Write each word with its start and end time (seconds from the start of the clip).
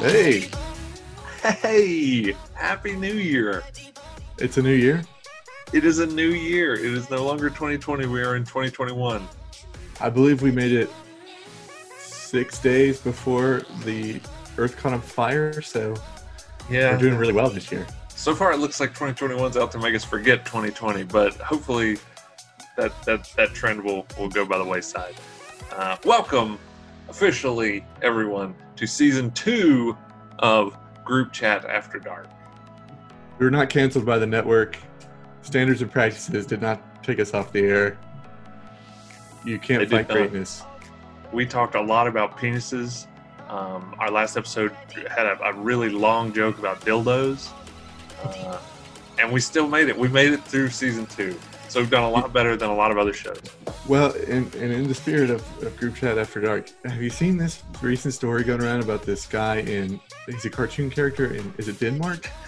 Hey, 0.00 0.48
Hey, 1.42 2.34
happy 2.54 2.96
new 2.96 3.12
year. 3.12 3.62
it's 4.38 4.56
a 4.56 4.62
new 4.62 4.72
year. 4.72 5.04
It 5.74 5.84
is 5.84 5.98
a 5.98 6.06
new 6.06 6.30
year. 6.30 6.72
It 6.74 6.80
is 6.80 7.10
no 7.10 7.26
longer 7.26 7.50
2020. 7.50 8.06
We 8.06 8.22
are 8.22 8.36
in 8.36 8.44
2021. 8.44 9.28
I 10.00 10.08
believe 10.08 10.40
we 10.40 10.50
made 10.50 10.72
it 10.72 10.88
six 11.98 12.58
days 12.58 13.00
before 13.00 13.64
the 13.84 14.20
Earth 14.56 14.78
caught 14.78 14.94
on 14.94 15.02
fire, 15.02 15.60
so 15.60 15.94
Yeah. 16.70 16.92
we're 16.92 16.98
doing 16.98 17.16
really 17.16 17.32
well 17.32 17.48
this 17.48 17.72
year. 17.72 17.86
so 18.08 18.34
far, 18.34 18.52
it 18.52 18.58
looks 18.58 18.80
like 18.80 18.94
2021's 18.94 19.56
out 19.56 19.72
to 19.72 19.78
make 19.78 19.94
us 19.94 20.04
forget 20.04 20.44
2020, 20.44 21.04
but 21.04 21.34
hopefully 21.34 21.98
that, 22.76 22.92
that, 23.04 23.24
that 23.36 23.54
trend 23.54 23.82
will, 23.82 24.06
will 24.18 24.28
go 24.28 24.44
by 24.44 24.58
the 24.58 24.64
wayside. 24.64 25.14
Uh, 25.72 25.96
welcome, 26.04 26.58
officially, 27.08 27.84
everyone, 28.02 28.54
to 28.76 28.86
season 28.86 29.30
two 29.32 29.96
of 30.38 30.76
Group 31.04 31.32
Chat 31.32 31.64
After 31.64 31.98
Dark. 31.98 32.28
We 33.38 33.46
were 33.46 33.50
not 33.50 33.70
canceled 33.70 34.04
by 34.04 34.18
the 34.18 34.26
network. 34.26 34.78
Standards 35.42 35.82
and 35.82 35.90
practices 35.90 36.46
did 36.46 36.60
not 36.60 37.02
take 37.02 37.18
us 37.18 37.34
off 37.34 37.52
the 37.52 37.60
air. 37.60 37.98
You 39.44 39.58
can't 39.58 39.88
They 39.88 39.96
fight 39.96 40.08
greatness. 40.08 40.62
We 41.32 41.46
talked 41.46 41.74
a 41.74 41.80
lot 41.80 42.06
about 42.06 42.36
penises. 42.36 43.06
Um, 43.48 43.94
our 43.98 44.10
last 44.10 44.36
episode 44.36 44.72
had 45.08 45.26
a, 45.26 45.42
a 45.42 45.52
really 45.52 45.88
long 45.88 46.32
joke 46.32 46.58
about 46.58 46.80
dildos. 46.82 47.50
Uh, 48.22 48.58
and 49.18 49.32
we 49.32 49.40
still 49.40 49.66
made 49.66 49.88
it. 49.88 49.98
We 49.98 50.08
made 50.08 50.32
it 50.32 50.42
through 50.44 50.68
season 50.68 51.06
two. 51.06 51.38
So 51.68 51.80
we've 51.80 51.90
done 51.90 52.04
a 52.04 52.10
lot 52.10 52.32
better 52.32 52.56
than 52.56 52.70
a 52.70 52.74
lot 52.74 52.90
of 52.90 52.98
other 52.98 53.12
shows. 53.12 53.40
Well, 53.86 54.14
and, 54.26 54.54
and 54.54 54.72
in 54.72 54.88
the 54.88 54.94
spirit 54.94 55.28
of, 55.28 55.42
of 55.62 55.76
Group 55.76 55.96
Chat 55.96 56.16
After 56.16 56.40
Dark, 56.40 56.70
have 56.84 57.02
you 57.02 57.10
seen 57.10 57.36
this 57.36 57.62
recent 57.82 58.14
story 58.14 58.42
going 58.42 58.62
around 58.62 58.82
about 58.82 59.02
this 59.02 59.26
guy 59.26 59.56
in, 59.58 60.00
he's 60.26 60.44
a 60.46 60.50
cartoon 60.50 60.88
character 60.88 61.34
in, 61.34 61.52
is 61.58 61.68
it 61.68 61.78
Denmark? 61.78 62.28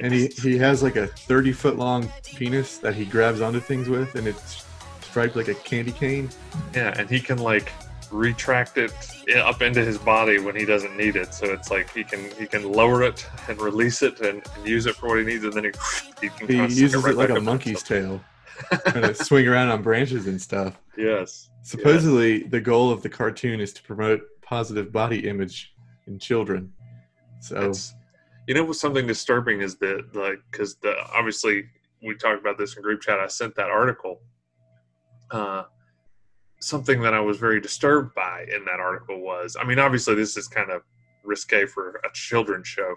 And 0.00 0.12
he, 0.12 0.26
he 0.26 0.58
has 0.58 0.82
like 0.82 0.96
a 0.96 1.06
30 1.06 1.52
foot 1.52 1.76
long 1.76 2.10
penis 2.24 2.78
that 2.78 2.94
he 2.94 3.04
grabs 3.04 3.40
onto 3.40 3.60
things 3.60 3.88
with, 3.88 4.16
and 4.16 4.26
it's 4.26 4.66
striped 5.00 5.36
like 5.36 5.46
a 5.46 5.54
candy 5.54 5.92
cane. 5.92 6.28
yeah, 6.74 6.92
and 6.98 7.08
he 7.08 7.20
can 7.20 7.38
like 7.38 7.72
retract 8.10 8.76
it 8.78 8.92
up 9.36 9.62
into 9.62 9.84
his 9.84 9.98
body 9.98 10.38
when 10.38 10.56
he 10.56 10.64
doesn't 10.64 10.96
need 10.96 11.16
it. 11.16 11.34
So 11.34 11.46
it's 11.46 11.70
like 11.70 11.92
he 11.92 12.04
can 12.04 12.30
he 12.38 12.46
can 12.46 12.70
lower 12.70 13.02
it 13.02 13.26
and 13.48 13.60
release 13.60 14.02
it 14.02 14.20
and, 14.20 14.42
and 14.56 14.68
use 14.68 14.86
it 14.86 14.96
for 14.96 15.08
what 15.08 15.18
he 15.18 15.24
needs, 15.24 15.44
and 15.44 15.52
then 15.52 15.64
he, 15.64 15.70
he 16.20 16.28
can 16.28 16.48
He 16.48 16.56
uses 16.56 16.96
right 16.96 17.12
it 17.12 17.16
like 17.16 17.30
a 17.30 17.40
monkey's 17.40 17.82
tail, 17.82 18.20
kind 18.86 19.04
of 19.04 19.16
swing 19.16 19.46
around 19.46 19.68
on 19.68 19.82
branches 19.82 20.26
and 20.26 20.40
stuff. 20.40 20.74
Yes. 20.96 21.50
Supposedly, 21.62 22.44
the 22.44 22.60
goal 22.60 22.90
of 22.90 23.02
the 23.02 23.08
cartoon 23.08 23.60
is 23.60 23.72
to 23.72 23.82
promote 23.82 24.20
positive 24.40 24.92
body 24.92 25.28
image 25.28 25.74
in 26.06 26.18
children. 26.18 26.72
So, 27.40 27.70
It's, 27.70 27.94
you 28.46 28.54
know 28.54 28.64
what's 28.64 28.80
something 28.80 29.06
disturbing 29.06 29.60
is 29.60 29.76
that 29.76 30.14
like 30.14 30.38
because 30.50 30.76
the 30.76 30.94
obviously 31.12 31.64
we 32.02 32.14
talked 32.14 32.40
about 32.40 32.58
this 32.58 32.76
in 32.76 32.82
group 32.82 33.00
chat. 33.00 33.18
I 33.18 33.26
sent 33.26 33.54
that 33.56 33.68
article. 33.68 34.20
Uh, 35.30 35.64
something 36.66 37.00
that 37.00 37.14
I 37.14 37.20
was 37.20 37.38
very 37.38 37.60
disturbed 37.60 38.14
by 38.14 38.44
in 38.54 38.64
that 38.64 38.80
article 38.80 39.20
was, 39.20 39.56
I 39.58 39.64
mean, 39.64 39.78
obviously 39.78 40.14
this 40.14 40.36
is 40.36 40.48
kind 40.48 40.70
of 40.70 40.82
risque 41.22 41.66
for 41.66 42.00
a 42.04 42.12
children's 42.12 42.66
show, 42.66 42.96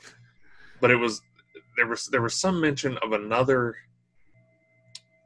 but 0.81 0.91
it 0.91 0.95
was 0.95 1.21
there 1.77 1.87
was 1.87 2.07
there 2.07 2.21
was 2.21 2.33
some 2.33 2.59
mention 2.59 2.97
of 2.97 3.13
another 3.13 3.75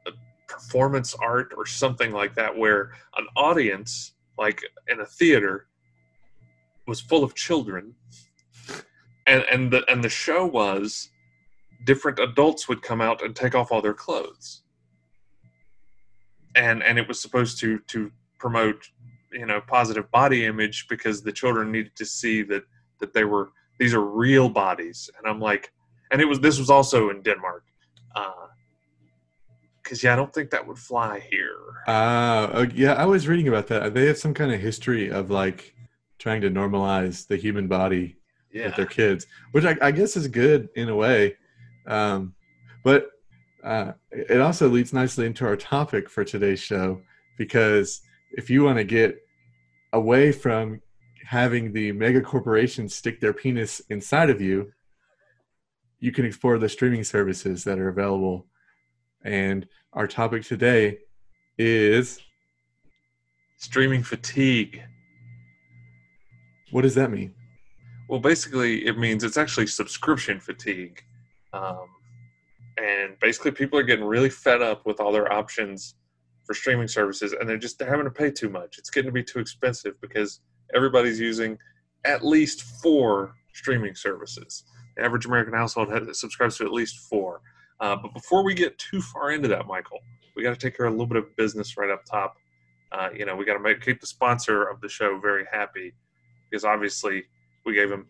uh, 0.06 0.10
performance 0.46 1.14
art 1.14 1.52
or 1.56 1.66
something 1.66 2.12
like 2.12 2.34
that 2.34 2.56
where 2.56 2.92
an 3.16 3.26
audience 3.36 4.12
like 4.38 4.60
in 4.88 5.00
a 5.00 5.06
theater 5.06 5.66
was 6.86 7.00
full 7.00 7.24
of 7.24 7.34
children. 7.34 7.94
And 9.26 9.42
and 9.50 9.72
the 9.72 9.90
and 9.90 10.04
the 10.04 10.08
show 10.10 10.44
was 10.44 11.10
different 11.86 12.18
adults 12.18 12.68
would 12.68 12.82
come 12.82 13.00
out 13.00 13.22
and 13.22 13.34
take 13.34 13.54
off 13.54 13.72
all 13.72 13.80
their 13.80 13.94
clothes. 13.94 14.62
And 16.54 16.82
and 16.82 16.98
it 16.98 17.08
was 17.08 17.20
supposed 17.20 17.58
to 17.60 17.78
to 17.88 18.12
promote 18.44 18.90
you 19.32 19.46
know 19.46 19.58
positive 19.66 20.10
body 20.10 20.44
image 20.44 20.86
because 20.90 21.22
the 21.22 21.32
children 21.32 21.72
needed 21.72 21.96
to 21.96 22.04
see 22.04 22.42
that 22.42 22.62
that 23.00 23.14
they 23.14 23.24
were 23.24 23.46
these 23.78 23.94
are 23.94 24.04
real 24.04 24.50
bodies 24.50 25.08
and 25.16 25.26
i'm 25.26 25.40
like 25.40 25.72
and 26.10 26.20
it 26.20 26.26
was 26.26 26.38
this 26.40 26.58
was 26.58 26.68
also 26.68 27.08
in 27.08 27.22
denmark 27.22 27.64
because 29.82 30.02
yeah 30.02 30.12
i 30.12 30.16
don't 30.16 30.34
think 30.34 30.50
that 30.50 30.66
would 30.66 30.78
fly 30.78 31.26
here 31.30 31.64
uh, 31.86 31.90
uh, 31.90 32.66
yeah, 32.74 32.94
I 32.94 33.04
was 33.04 33.28
reading 33.28 33.48
about 33.48 33.66
that. 33.68 33.92
They 33.92 34.06
have 34.06 34.16
some 34.16 34.32
kind 34.32 34.52
of 34.52 34.58
history 34.60 35.10
of 35.10 35.30
like 35.30 35.74
trying 36.18 36.40
to 36.40 36.50
normalize 36.50 37.26
the 37.26 37.36
human 37.36 37.68
body 37.68 38.16
yeah 38.52 38.66
with 38.66 38.76
their 38.76 38.86
kids, 38.86 39.26
which 39.52 39.64
I, 39.66 39.76
I 39.82 39.90
guess 39.90 40.16
is 40.16 40.26
good 40.28 40.70
in 40.76 40.88
a 40.88 40.96
way. 40.96 41.36
Um, 41.86 42.34
but 42.82 43.10
uh, 43.62 43.92
it 44.10 44.40
also 44.40 44.68
leads 44.68 44.94
nicely 44.94 45.26
into 45.26 45.44
our 45.44 45.56
topic 45.56 46.08
for 46.08 46.24
today's 46.24 46.60
show 46.60 47.02
because 47.36 48.00
if 48.36 48.50
you 48.50 48.64
want 48.64 48.78
to 48.78 48.84
get 48.84 49.16
away 49.92 50.32
from 50.32 50.80
having 51.26 51.72
the 51.72 51.92
mega 51.92 52.20
corporations 52.20 52.94
stick 52.94 53.20
their 53.20 53.32
penis 53.32 53.80
inside 53.90 54.30
of 54.30 54.40
you, 54.40 54.72
you 56.00 56.12
can 56.12 56.24
explore 56.24 56.58
the 56.58 56.68
streaming 56.68 57.04
services 57.04 57.64
that 57.64 57.78
are 57.78 57.88
available. 57.88 58.46
And 59.24 59.66
our 59.92 60.06
topic 60.06 60.44
today 60.44 60.98
is 61.56 62.20
streaming 63.56 64.02
fatigue 64.02 64.82
what 66.74 66.82
does 66.82 66.96
that 66.96 67.12
mean? 67.12 67.32
Well, 68.08 68.18
basically, 68.18 68.84
it 68.84 68.98
means 68.98 69.22
it's 69.22 69.36
actually 69.36 69.68
subscription 69.68 70.40
fatigue. 70.40 71.04
Um, 71.52 71.86
and 72.76 73.16
basically, 73.20 73.52
people 73.52 73.78
are 73.78 73.84
getting 73.84 74.04
really 74.04 74.28
fed 74.28 74.60
up 74.60 74.84
with 74.84 74.98
all 74.98 75.12
their 75.12 75.32
options 75.32 75.94
for 76.44 76.54
streaming 76.54 76.88
services, 76.88 77.34
and 77.38 77.48
they're 77.48 77.56
just 77.56 77.80
having 77.80 78.04
to 78.04 78.10
pay 78.10 78.30
too 78.30 78.48
much. 78.48 78.78
It's 78.78 78.90
getting 78.90 79.08
to 79.08 79.12
be 79.12 79.22
too 79.22 79.38
expensive 79.38 80.00
because 80.00 80.40
everybody's 80.74 81.18
using 81.18 81.58
at 82.04 82.24
least 82.24 82.62
four 82.82 83.34
streaming 83.52 83.94
services. 83.94 84.64
The 84.96 85.04
average 85.04 85.26
American 85.26 85.54
household 85.54 85.90
has, 85.90 86.20
subscribes 86.20 86.58
to 86.58 86.64
at 86.64 86.72
least 86.72 86.98
four. 87.08 87.40
Uh, 87.80 87.96
but 87.96 88.12
before 88.12 88.44
we 88.44 88.54
get 88.54 88.78
too 88.78 89.00
far 89.00 89.32
into 89.32 89.48
that, 89.48 89.66
Michael, 89.66 89.98
we 90.36 90.42
got 90.42 90.50
to 90.50 90.56
take 90.56 90.76
care 90.76 90.86
of 90.86 90.92
a 90.92 90.96
little 90.96 91.06
bit 91.06 91.16
of 91.16 91.34
business 91.36 91.76
right 91.76 91.90
up 91.90 92.04
top. 92.04 92.36
Uh, 92.92 93.08
you 93.16 93.24
know, 93.24 93.34
we 93.34 93.44
got 93.44 93.56
to 93.56 93.74
keep 93.76 94.00
the 94.00 94.06
sponsor 94.06 94.64
of 94.64 94.80
the 94.80 94.88
show 94.88 95.18
very 95.18 95.44
happy 95.50 95.94
because 96.50 96.64
obviously 96.64 97.24
we 97.66 97.74
gave 97.74 97.90
him 97.90 98.06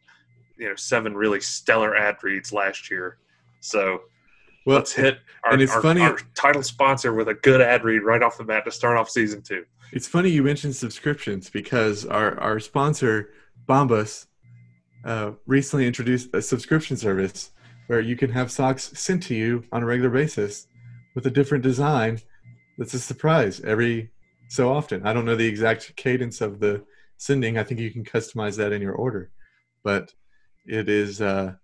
you 0.56 0.68
know 0.68 0.74
seven 0.76 1.14
really 1.14 1.40
stellar 1.40 1.96
ad 1.96 2.16
reads 2.22 2.52
last 2.52 2.90
year 2.90 3.18
so 3.60 4.00
Well, 4.66 4.76
let's 4.76 4.92
hit 4.92 5.18
our, 5.44 5.52
and 5.52 5.62
it's 5.62 5.72
our, 5.72 5.82
funny- 5.82 6.00
our 6.00 6.18
title 6.34 6.62
sponsor 6.62 7.12
with 7.12 7.28
a 7.28 7.34
good 7.34 7.60
ad 7.60 7.84
read 7.84 8.02
right 8.02 8.22
off 8.22 8.38
the 8.38 8.44
bat 8.44 8.64
to 8.64 8.70
start 8.70 8.96
off 8.96 9.10
season 9.10 9.42
two 9.42 9.64
It's 9.92 10.08
funny 10.08 10.30
you 10.30 10.42
mentioned 10.42 10.74
subscriptions 10.74 11.50
because 11.50 12.06
our, 12.06 12.38
our 12.40 12.60
sponsor, 12.60 13.30
Bombas, 13.68 14.26
uh, 15.04 15.32
recently 15.46 15.86
introduced 15.86 16.34
a 16.34 16.40
subscription 16.40 16.96
service 16.96 17.50
where 17.88 18.00
you 18.00 18.16
can 18.16 18.30
have 18.30 18.50
socks 18.50 18.90
sent 18.94 19.22
to 19.24 19.34
you 19.34 19.64
on 19.72 19.82
a 19.82 19.86
regular 19.86 20.10
basis 20.10 20.66
with 21.14 21.26
a 21.26 21.30
different 21.30 21.62
design 21.62 22.18
that's 22.78 22.94
a 22.94 22.98
surprise 22.98 23.60
every 23.60 24.10
so 24.48 24.72
often. 24.72 25.06
I 25.06 25.12
don't 25.12 25.24
know 25.24 25.36
the 25.36 25.46
exact 25.46 25.94
cadence 25.96 26.40
of 26.40 26.60
the 26.60 26.84
sending. 27.18 27.58
I 27.58 27.64
think 27.64 27.80
you 27.80 27.90
can 27.90 28.04
customize 28.04 28.56
that 28.56 28.72
in 28.72 28.82
your 28.82 28.94
order. 28.94 29.30
But 29.82 30.12
it 30.66 30.88
is 30.88 31.20
uh, 31.20 31.54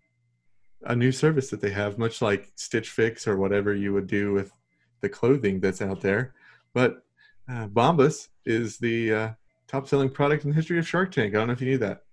a 0.84 0.96
new 0.96 1.12
service 1.12 1.50
that 1.50 1.60
they 1.60 1.70
have, 1.70 1.98
much 1.98 2.22
like 2.22 2.50
Stitch 2.56 2.90
Fix 2.90 3.26
or 3.26 3.36
whatever 3.36 3.74
you 3.74 3.92
would 3.92 4.06
do 4.06 4.32
with 4.32 4.52
the 5.00 5.08
clothing 5.08 5.60
that's 5.60 5.82
out 5.82 6.00
there. 6.00 6.34
But 6.74 7.02
uh, 7.50 7.66
Bombas 7.68 8.28
is 8.44 8.78
the 8.78 9.12
uh, 9.14 9.28
top 9.68 9.88
selling 9.88 10.10
product 10.10 10.44
in 10.44 10.50
the 10.50 10.56
history 10.56 10.78
of 10.78 10.86
Shark 10.88 11.12
Tank. 11.12 11.34
I 11.34 11.38
don't 11.38 11.48
know 11.48 11.52
if 11.52 11.60
you 11.60 11.68
knew 11.70 11.78
that. 11.78 12.04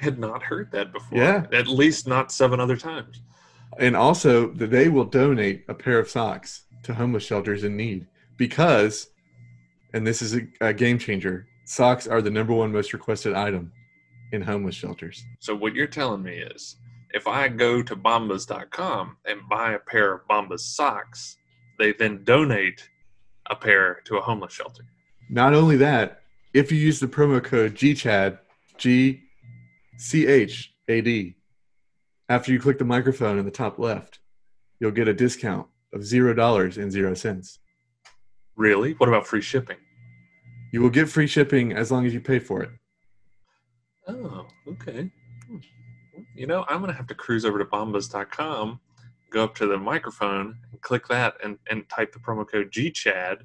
i 0.00 0.04
had 0.04 0.18
not 0.18 0.42
heard 0.42 0.70
that 0.72 0.92
before 0.92 1.18
Yeah. 1.18 1.46
at 1.52 1.68
least 1.68 2.06
not 2.06 2.32
seven 2.32 2.60
other 2.60 2.76
times 2.76 3.20
And 3.78 3.96
also, 3.96 4.48
that 4.54 4.70
they 4.70 4.88
will 4.88 5.04
donate 5.04 5.64
a 5.68 5.74
pair 5.74 5.98
of 5.98 6.08
socks 6.10 6.64
to 6.84 6.94
homeless 6.94 7.24
shelters 7.24 7.64
in 7.64 7.76
need 7.76 8.06
because, 8.36 9.08
and 9.94 10.06
this 10.06 10.20
is 10.22 10.34
a, 10.36 10.40
a 10.60 10.72
game 10.74 10.98
changer, 10.98 11.46
socks 11.64 12.06
are 12.06 12.20
the 12.22 12.30
number 12.30 12.52
one 12.52 12.72
most 12.72 12.92
requested 12.92 13.34
item 13.34 13.72
in 14.32 14.42
homeless 14.42 14.74
shelters. 14.74 15.22
so 15.40 15.54
what 15.54 15.74
you're 15.74 15.86
telling 15.86 16.22
me 16.22 16.36
is 16.38 16.76
if 17.12 17.26
i 17.26 17.48
go 17.48 17.82
to 17.82 17.94
bombas.com 17.94 19.16
and 19.26 19.40
buy 19.48 19.72
a 19.72 19.78
pair 19.78 20.14
of 20.14 20.26
bombas 20.28 20.60
socks 20.60 21.36
they 21.78 21.92
then 21.92 22.22
donate 22.24 22.88
a 23.50 23.56
pair 23.56 24.00
to 24.04 24.16
a 24.16 24.20
homeless 24.20 24.52
shelter 24.52 24.84
Not 25.30 25.54
only 25.54 25.76
that, 25.78 26.22
if 26.52 26.70
you 26.70 26.78
use 26.78 27.00
the 27.00 27.08
promo 27.08 27.42
code 27.42 27.74
GCHAD, 27.74 28.38
G 28.76 29.22
C 29.96 30.26
H 30.26 30.74
A 30.88 31.00
D, 31.00 31.36
after 32.28 32.52
you 32.52 32.60
click 32.60 32.78
the 32.78 32.84
microphone 32.84 33.38
in 33.38 33.44
the 33.44 33.50
top 33.50 33.78
left, 33.78 34.18
you'll 34.80 34.90
get 34.90 35.08
a 35.08 35.14
discount 35.14 35.66
of 35.94 36.04
zero 36.04 36.34
dollars 36.34 36.78
and 36.78 36.92
zero 36.92 37.14
cents. 37.14 37.58
Really? 38.56 38.92
What 38.94 39.08
about 39.08 39.26
free 39.26 39.40
shipping? 39.40 39.78
You 40.72 40.82
will 40.82 40.90
get 40.90 41.08
free 41.08 41.26
shipping 41.26 41.72
as 41.72 41.90
long 41.90 42.06
as 42.06 42.14
you 42.14 42.20
pay 42.20 42.38
for 42.38 42.62
it. 42.62 42.70
Oh, 44.08 44.46
okay. 44.68 45.10
You 46.34 46.46
know, 46.46 46.64
I'm 46.68 46.80
gonna 46.80 46.92
have 46.92 47.06
to 47.08 47.14
cruise 47.14 47.44
over 47.44 47.58
to 47.58 47.64
bombas.com, 47.64 48.80
go 49.30 49.44
up 49.44 49.54
to 49.56 49.66
the 49.66 49.78
microphone, 49.78 50.56
and 50.70 50.80
click 50.80 51.06
that, 51.08 51.34
and, 51.44 51.58
and 51.70 51.88
type 51.88 52.12
the 52.12 52.18
promo 52.18 52.48
code 52.48 52.70
GCHAD, 52.70 53.42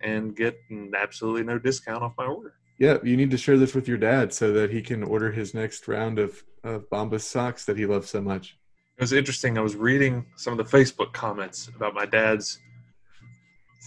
and 0.00 0.36
get 0.36 0.56
absolutely 0.96 1.42
no 1.42 1.58
discount 1.58 2.02
off 2.02 2.14
my 2.16 2.26
order. 2.26 2.54
Yeah, 2.78 2.98
you 3.02 3.16
need 3.16 3.30
to 3.30 3.38
share 3.38 3.56
this 3.56 3.74
with 3.74 3.88
your 3.88 3.96
dad 3.96 4.32
so 4.32 4.52
that 4.52 4.70
he 4.70 4.82
can 4.82 5.02
order 5.02 5.32
his 5.32 5.54
next 5.54 5.88
round 5.88 6.18
of, 6.18 6.42
of 6.62 6.88
Bombas 6.90 7.22
socks 7.22 7.64
that 7.64 7.78
he 7.78 7.86
loves 7.86 8.10
so 8.10 8.20
much. 8.20 8.58
It 8.98 9.02
was 9.02 9.12
interesting. 9.12 9.56
I 9.56 9.62
was 9.62 9.76
reading 9.76 10.26
some 10.36 10.58
of 10.58 10.58
the 10.58 10.76
Facebook 10.76 11.12
comments 11.12 11.68
about 11.74 11.94
my 11.94 12.06
dad's 12.06 12.58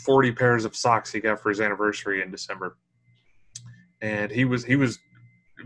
40 0.05 0.31
pairs 0.31 0.65
of 0.65 0.75
socks 0.75 1.11
he 1.11 1.19
got 1.19 1.39
for 1.39 1.49
his 1.49 1.61
anniversary 1.61 2.21
in 2.21 2.31
December. 2.31 2.77
And 4.01 4.31
he 4.31 4.45
was 4.45 4.63
he 4.63 4.75
was 4.75 4.97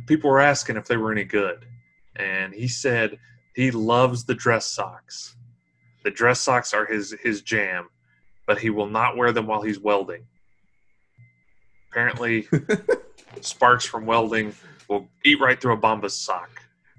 people 0.08 0.30
were 0.30 0.40
asking 0.40 0.76
if 0.76 0.86
they 0.86 0.98
were 0.98 1.12
any 1.12 1.24
good. 1.24 1.66
And 2.16 2.54
he 2.54 2.68
said 2.68 3.18
he 3.56 3.72
loves 3.72 4.26
the 4.26 4.36
dress 4.36 4.66
socks. 4.66 5.36
The 6.04 6.12
dress 6.12 6.40
socks 6.40 6.74
are 6.74 6.86
his 6.86 7.16
his 7.22 7.42
jam, 7.42 7.90
but 8.46 8.60
he 8.60 8.70
will 8.70 8.90
not 8.90 9.18
wear 9.18 9.32
them 9.32 9.48
while 9.48 9.62
he's 9.62 9.80
welding. 9.80 10.26
Apparently 11.92 12.48
sparks 13.42 13.86
from 13.86 14.06
welding 14.06 14.54
will 14.90 15.08
eat 15.24 15.40
right 15.40 15.60
through 15.60 15.74
a 15.74 15.78
Bombas 15.78 16.12
sock. 16.12 16.50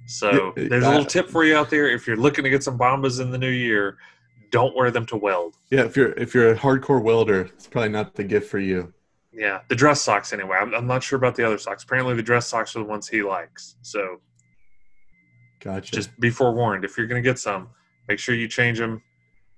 So 0.06 0.52
there's 0.56 0.84
a 0.84 0.88
little 0.88 1.05
tip 1.05 1.28
for 1.28 1.44
you 1.44 1.56
out 1.56 1.70
there. 1.70 1.88
If 1.88 2.06
you're 2.06 2.16
looking 2.16 2.44
to 2.44 2.50
get 2.50 2.62
some 2.62 2.78
Bombas 2.78 3.20
in 3.20 3.31
the 3.31 3.38
new 3.38 3.50
year, 3.50 3.96
don't 4.50 4.75
wear 4.76 4.90
them 4.90 5.06
to 5.06 5.16
weld. 5.16 5.56
Yeah, 5.70 5.84
if 5.84 5.96
you're 5.96 6.12
if 6.12 6.34
you're 6.34 6.52
a 6.52 6.56
hardcore 6.56 7.02
welder, 7.02 7.43
it's 7.43 7.66
probably 7.66 7.88
not 7.88 8.14
the 8.14 8.25
gift 8.25 8.50
for 8.50 8.58
you. 8.58 8.93
Yeah, 9.32 9.61
the 9.69 9.75
dress 9.75 10.00
socks 10.00 10.32
anyway. 10.32 10.58
I'm, 10.61 10.72
I'm 10.75 10.87
not 10.87 11.02
sure 11.02 11.16
about 11.16 11.34
the 11.34 11.44
other 11.44 11.58
socks. 11.58 11.82
Apparently, 11.82 12.14
the 12.14 12.22
dress 12.22 12.46
socks 12.46 12.76
are 12.76 12.78
the 12.78 12.84
ones 12.84 13.08
he 13.08 13.22
likes. 13.22 13.76
So 13.82 14.20
Gotcha. 15.64 15.93
just 15.93 16.19
be 16.20 16.31
forewarned. 16.31 16.84
If 16.84 16.96
you're 16.99 17.06
going 17.06 17.22
to 17.22 17.26
get 17.28 17.38
some, 17.38 17.69
make 18.06 18.19
sure 18.19 18.34
you 18.34 18.46
change 18.46 18.78
them 18.78 19.02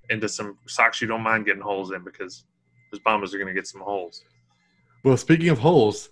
into 0.08 0.28
some 0.28 0.56
socks 0.66 1.00
you 1.00 1.08
don't 1.08 1.22
mind 1.22 1.44
getting 1.46 1.60
holes 1.62 1.90
in 1.90 2.04
because 2.04 2.44
those 2.92 3.00
Bombas 3.00 3.34
are 3.34 3.38
going 3.38 3.48
to 3.48 3.52
get 3.54 3.66
some 3.66 3.80
holes. 3.80 4.24
well, 5.04 5.16
speaking 5.16 5.48
of 5.48 5.58
holes, 5.58 6.10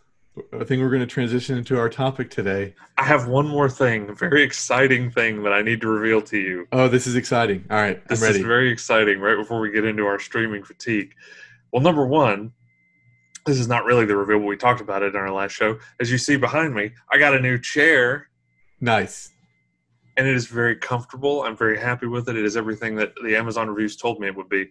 I 0.52 0.64
think 0.64 0.82
we're 0.82 0.88
going 0.90 0.98
to 0.98 1.06
transition 1.06 1.56
into 1.56 1.78
our 1.78 1.88
topic 1.88 2.28
today. 2.28 2.74
I 2.98 3.04
have 3.04 3.28
one 3.28 3.46
more 3.46 3.70
thing, 3.70 4.08
a 4.10 4.14
very 4.14 4.42
exciting 4.42 5.12
thing 5.12 5.44
that 5.44 5.52
I 5.52 5.62
need 5.62 5.80
to 5.82 5.88
reveal 5.88 6.20
to 6.22 6.36
you. 6.36 6.66
Oh, 6.72 6.88
this 6.88 7.06
is 7.06 7.14
exciting. 7.14 7.64
All 7.70 7.76
right, 7.76 8.04
This 8.08 8.20
I'm 8.20 8.26
ready. 8.26 8.40
is 8.40 8.44
very 8.44 8.68
exciting 8.72 9.20
right 9.20 9.36
before 9.36 9.60
we 9.60 9.70
get 9.70 9.84
into 9.84 10.04
our 10.06 10.18
streaming 10.18 10.64
fatigue. 10.64 11.14
Well, 11.72 11.82
number 11.82 12.04
one, 12.04 12.52
this 13.46 13.60
is 13.60 13.68
not 13.68 13.84
really 13.84 14.06
the 14.06 14.16
reveal, 14.16 14.40
but 14.40 14.46
we 14.46 14.56
talked 14.56 14.80
about 14.80 15.04
it 15.04 15.14
in 15.14 15.20
our 15.20 15.30
last 15.30 15.52
show. 15.52 15.78
As 16.00 16.10
you 16.10 16.18
see 16.18 16.36
behind 16.36 16.74
me, 16.74 16.90
I 17.12 17.18
got 17.18 17.34
a 17.36 17.40
new 17.40 17.56
chair 17.58 18.28
nice. 18.80 19.30
And 20.16 20.26
it 20.26 20.34
is 20.34 20.46
very 20.46 20.76
comfortable. 20.76 21.42
I'm 21.42 21.56
very 21.56 21.78
happy 21.78 22.06
with 22.06 22.28
it. 22.28 22.36
It 22.36 22.44
is 22.44 22.56
everything 22.56 22.94
that 22.96 23.12
the 23.24 23.36
Amazon 23.36 23.68
reviews 23.68 23.96
told 23.96 24.20
me 24.20 24.28
it 24.28 24.36
would 24.36 24.48
be. 24.48 24.70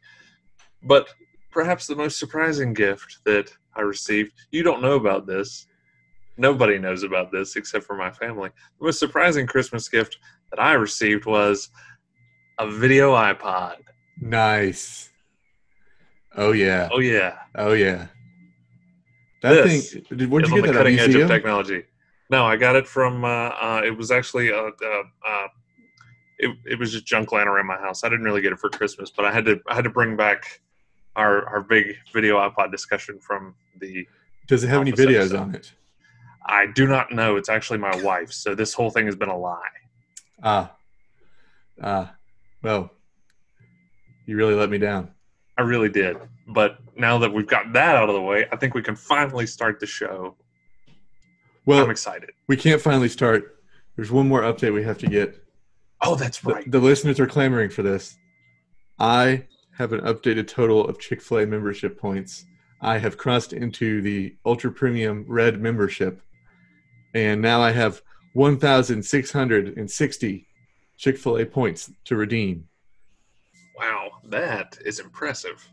But 0.84 1.10
perhaps 1.52 1.88
the 1.88 1.96
most 1.96 2.18
surprising 2.20 2.74
gift 2.74 3.20
that 3.26 3.52
I 3.76 3.82
received, 3.82 4.34
you 4.52 4.64
don't 4.64 4.82
know 4.82 4.94
about 4.94 5.28
this. 5.28 5.68
Nobody 6.38 6.80
knows 6.80 7.04
about 7.04 7.32
this 7.32 7.56
except 7.56 7.86
for 7.86 7.96
my 7.96 8.10
family. 8.12 8.50
The 8.80 8.86
most 8.86 9.00
surprising 9.00 9.46
Christmas 9.46 9.88
gift 9.88 10.18
that 10.50 10.60
I 10.60 10.74
received 10.74 11.26
was 11.26 11.70
a 12.60 12.70
video 12.70 13.14
iPod. 13.14 13.78
Nice. 14.20 15.10
Oh 16.36 16.52
yeah. 16.52 16.90
Oh 16.92 17.00
yeah. 17.00 17.38
Oh 17.56 17.74
yeah. 17.74 18.08
That 19.42 19.64
This 19.64 19.92
thing. 19.92 20.06
Did, 20.18 20.32
where'd 20.32 20.48
you 20.48 20.54
on 20.54 20.62
get 20.62 20.68
the 20.68 20.74
that? 20.74 20.82
At 20.82 20.88
a 20.88 20.90
edge 20.90 21.00
of 21.02 21.08
museum? 21.10 21.28
technology. 21.28 21.84
No, 22.30 22.46
I 22.46 22.56
got 22.56 22.76
it 22.76 22.88
from. 22.88 23.24
Uh, 23.24 23.28
uh, 23.28 23.82
it 23.86 23.98
was 23.98 24.12
actually. 24.12 24.50
a. 24.50 24.58
uh, 24.58 25.04
uh, 25.28 25.48
it, 26.40 26.58
it 26.66 26.80
was 26.80 26.92
just 26.92 27.06
junk 27.06 27.32
lying 27.32 27.48
around 27.48 27.68
my 27.68 27.78
house. 27.78 28.04
I 28.04 28.10
didn't 28.10 28.26
really 28.26 28.42
get 28.42 28.52
it 28.52 28.60
for 28.60 28.70
Christmas, 28.70 29.12
but 29.12 29.26
I 29.26 29.32
had 29.32 29.46
to. 29.46 29.60
I 29.68 29.76
had 29.76 29.84
to 29.84 29.90
bring 29.90 30.16
back 30.16 30.62
our 31.16 31.46
our 31.48 31.62
big 31.62 31.96
video 32.12 32.38
iPod 32.38 32.72
discussion 32.72 33.20
from 33.20 33.56
the. 33.80 34.08
Does 34.48 34.64
it 34.64 34.68
have 34.70 34.82
any 34.82 34.92
videos 34.92 35.28
episode. 35.28 35.40
on 35.40 35.56
it? 35.56 35.74
I 36.46 36.66
do 36.68 36.88
not 36.88 37.12
know. 37.12 37.38
It's 37.38 37.50
actually 37.50 37.80
my 37.80 37.96
wife. 38.02 38.32
So 38.32 38.56
this 38.56 38.74
whole 38.74 38.90
thing 38.90 39.06
has 39.06 39.16
been 39.16 39.30
a 39.30 39.38
lie. 39.38 39.60
Ah. 40.42 40.72
Ah. 41.82 42.16
Well, 42.62 42.92
you 44.26 44.36
really 44.36 44.54
let 44.54 44.70
me 44.70 44.78
down. 44.78 45.12
I 45.58 45.62
really 45.62 45.90
did. 45.90 46.18
But 46.48 46.80
now 46.98 47.18
that 47.20 47.32
we've 47.34 47.48
got 47.48 47.72
that 47.74 47.96
out 47.96 48.10
of 48.10 48.16
the 48.16 48.22
way, 48.22 48.46
I 48.52 48.58
think 48.58 48.74
we 48.74 48.82
can 48.82 48.96
finally 48.96 49.48
start 49.48 49.80
the 49.80 49.86
show. 49.86 50.36
Well, 51.66 51.84
I'm 51.84 51.90
excited. 51.90 52.32
we 52.48 52.58
can't 52.58 52.82
finally 52.82 53.10
start. 53.10 53.60
There's 53.96 54.12
one 54.12 54.28
more 54.28 54.42
update 54.42 54.74
we 54.74 54.84
have 54.84 54.98
to 55.00 55.08
get. 55.08 55.44
Oh, 56.02 56.16
that's 56.16 56.40
The, 56.40 56.54
right. 56.54 56.70
the 56.72 56.80
listeners 56.80 57.20
are 57.20 57.28
clamoring 57.28 57.70
for 57.70 57.84
this. 57.84 58.18
I 59.00 59.46
have 59.78 59.94
an 59.94 60.02
updated 60.02 60.48
total 60.48 60.88
of 60.88 61.00
Chick 61.00 61.22
fil 61.22 61.40
A 61.40 61.46
membership 61.46 62.00
points. 62.00 62.46
I 62.82 62.98
have 62.98 63.18
crossed 63.18 63.54
into 63.54 64.02
the 64.02 64.36
ultra 64.46 64.72
premium 64.72 65.26
red 65.28 65.62
membership, 65.62 66.22
and 67.14 67.42
now 67.42 67.62
I 67.62 67.72
have 67.72 68.02
1,660 68.34 70.48
Chick 70.98 71.18
fil 71.18 71.38
A 71.38 71.46
points 71.46 71.92
to 72.06 72.16
redeem. 72.16 72.68
Wow, 73.78 74.12
that 74.26 74.78
is 74.86 75.00
impressive. 75.00 75.68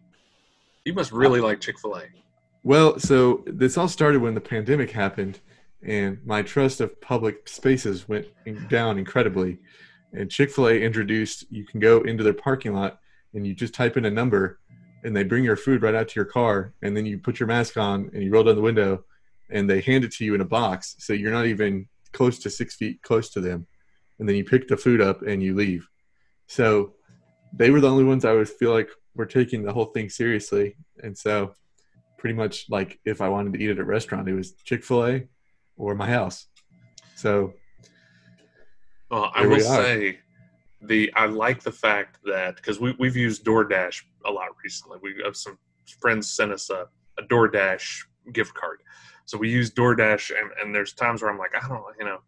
You 0.85 0.95
must 0.95 1.13
really 1.13 1.41
like 1.41 1.61
Chick 1.61 1.79
Fil 1.79 1.97
A. 1.97 2.05
Well, 2.63 2.99
so 2.99 3.43
this 3.47 3.77
all 3.77 3.89
started 3.89 4.23
when 4.23 4.35
the 4.35 4.41
pandemic 4.41 4.91
happened, 4.91 5.41
and 5.83 6.19
my 6.25 6.43
trust 6.43 6.81
of 6.81 7.01
public 7.01 7.49
spaces 7.49 8.09
went 8.09 8.27
down 8.69 8.99
incredibly. 8.99 9.59
And 10.13 10.31
Chick 10.31 10.51
fil 10.51 10.69
A 10.69 10.73
introduced 10.73 11.45
you 11.51 11.65
can 11.65 11.81
go 11.81 12.01
into 12.03 12.25
their 12.25 12.35
parking 12.35 12.75
lot 12.75 12.99
and 13.33 13.47
you 13.47 13.55
just 13.55 13.75
type 13.75 13.97
in 13.97 14.05
a 14.05 14.11
number, 14.11 14.59
and 15.05 15.17
they 15.17 15.23
bring 15.23 15.45
your 15.45 15.57
food 15.57 15.83
right 15.83 15.95
out 15.95 16.09
to 16.09 16.17
your 16.17 16.25
car, 16.25 16.75
and 16.83 16.97
then 16.97 17.07
you 17.07 17.19
put 17.19 17.39
your 17.39 17.47
mask 17.47 17.77
on 17.77 18.11
and 18.13 18.23
you 18.23 18.31
roll 18.31 18.43
down 18.43 18.57
the 18.57 18.61
window, 18.61 19.05
and 19.49 19.71
they 19.71 19.81
hand 19.81 20.05
it 20.05 20.13
to 20.13 20.25
you 20.25 20.35
in 20.35 20.41
a 20.41 20.45
box, 20.45 20.97
so 20.99 21.13
you're 21.13 21.33
not 21.33 21.47
even 21.47 21.89
close 22.13 22.39
to 22.41 22.51
six 22.51 22.75
feet 22.75 23.01
close 23.03 23.31
to 23.31 23.41
them, 23.41 23.67
and 24.19 24.29
then 24.29 24.37
you 24.37 24.45
pick 24.45 24.67
the 24.67 24.77
food 24.77 25.01
up 25.01 25.23
and 25.23 25.43
you 25.43 25.55
leave. 25.55 25.89
So 26.49 26.95
they 27.53 27.71
were 27.71 27.81
the 27.81 27.91
only 27.91 28.05
ones 28.05 28.25
I 28.25 28.33
would 28.33 28.49
feel 28.49 28.73
like 28.73 28.91
were 29.15 29.27
taking 29.27 29.63
the 29.63 29.73
whole 29.73 29.87
thing 29.87 30.09
seriously, 30.09 30.77
and 31.03 31.17
so 31.17 31.55
pretty 32.19 32.35
much 32.35 32.67
like 32.69 32.99
if 33.05 33.21
I 33.21 33.29
wanted 33.29 33.53
to 33.55 33.61
eat 33.61 33.71
at 33.71 33.79
a 33.79 33.85
restaurant, 33.85 34.29
it 34.29 34.35
was 34.35 34.53
Chick 34.65 34.85
Fil 34.85 35.07
A 35.07 35.23
or 35.81 35.95
my 35.95 36.09
house. 36.09 36.47
So 37.17 37.55
I 39.35 39.47
will 39.47 39.61
say 39.61 40.21
the 40.83 41.13
I 41.17 41.27
like 41.27 41.63
the 41.63 41.73
fact 41.73 42.19
that 42.25 42.57
because 42.57 42.79
we 42.79 42.95
we've 42.99 43.17
used 43.17 43.45
DoorDash 43.45 44.03
a 44.27 44.31
lot 44.31 44.49
recently. 44.63 44.99
We 45.03 45.15
have 45.25 45.37
some 45.37 45.59
friends 45.99 46.31
sent 46.31 46.53
us 46.53 46.71
a, 46.71 46.87
a 47.19 47.23
DoorDash 47.25 48.05
gift 48.33 48.55
card, 48.55 48.83
so 49.25 49.39
we 49.39 49.51
use 49.51 49.71
DoorDash, 49.71 50.31
and, 50.39 50.51
and 50.63 50.75
there's 50.75 50.93
times 50.93 51.23
where 51.23 51.31
I'm 51.31 51.39
like, 51.39 51.53
I 51.57 51.67
don't, 51.67 51.83
you 51.99 52.05
know, 52.05 52.19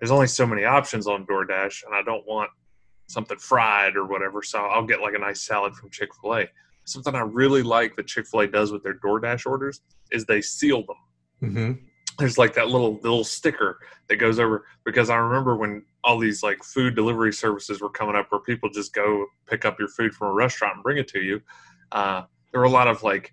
there's 0.00 0.10
only 0.10 0.26
so 0.26 0.46
many 0.46 0.64
options 0.64 1.06
on 1.06 1.26
DoorDash, 1.26 1.84
and 1.84 1.94
I 1.94 2.02
don't 2.02 2.26
want 2.26 2.50
something 3.08 3.38
fried 3.38 3.96
or 3.96 4.06
whatever, 4.06 4.42
so 4.42 4.64
I'll 4.64 4.86
get 4.86 5.00
like 5.00 5.14
a 5.14 5.18
nice 5.18 5.42
salad 5.42 5.74
from 5.74 5.90
Chick 5.90 6.10
Fil 6.20 6.36
A. 6.36 6.46
Something 6.84 7.14
I 7.14 7.20
really 7.20 7.62
like 7.62 7.94
that 7.96 8.06
Chick 8.06 8.26
Fil 8.26 8.40
A 8.40 8.46
does 8.46 8.72
with 8.72 8.82
their 8.82 8.94
DoorDash 8.94 9.46
orders 9.46 9.82
is 10.10 10.24
they 10.24 10.40
seal 10.40 10.84
them 10.86 11.52
mhm. 11.52 11.78
There's 12.18 12.38
like 12.38 12.54
that 12.54 12.68
little 12.68 12.94
little 13.02 13.24
sticker 13.24 13.78
that 14.08 14.16
goes 14.16 14.38
over 14.38 14.64
because 14.84 15.10
I 15.10 15.16
remember 15.16 15.56
when 15.56 15.84
all 16.04 16.18
these 16.18 16.42
like 16.42 16.62
food 16.62 16.94
delivery 16.94 17.32
services 17.32 17.80
were 17.80 17.90
coming 17.90 18.16
up 18.16 18.30
where 18.30 18.40
people 18.40 18.70
just 18.70 18.94
go 18.94 19.26
pick 19.46 19.64
up 19.64 19.78
your 19.78 19.88
food 19.88 20.14
from 20.14 20.28
a 20.28 20.32
restaurant 20.32 20.74
and 20.76 20.82
bring 20.82 20.98
it 20.98 21.08
to 21.08 21.20
you. 21.20 21.40
Uh, 21.92 22.22
there 22.52 22.60
were 22.60 22.66
a 22.66 22.70
lot 22.70 22.88
of 22.88 23.02
like 23.02 23.32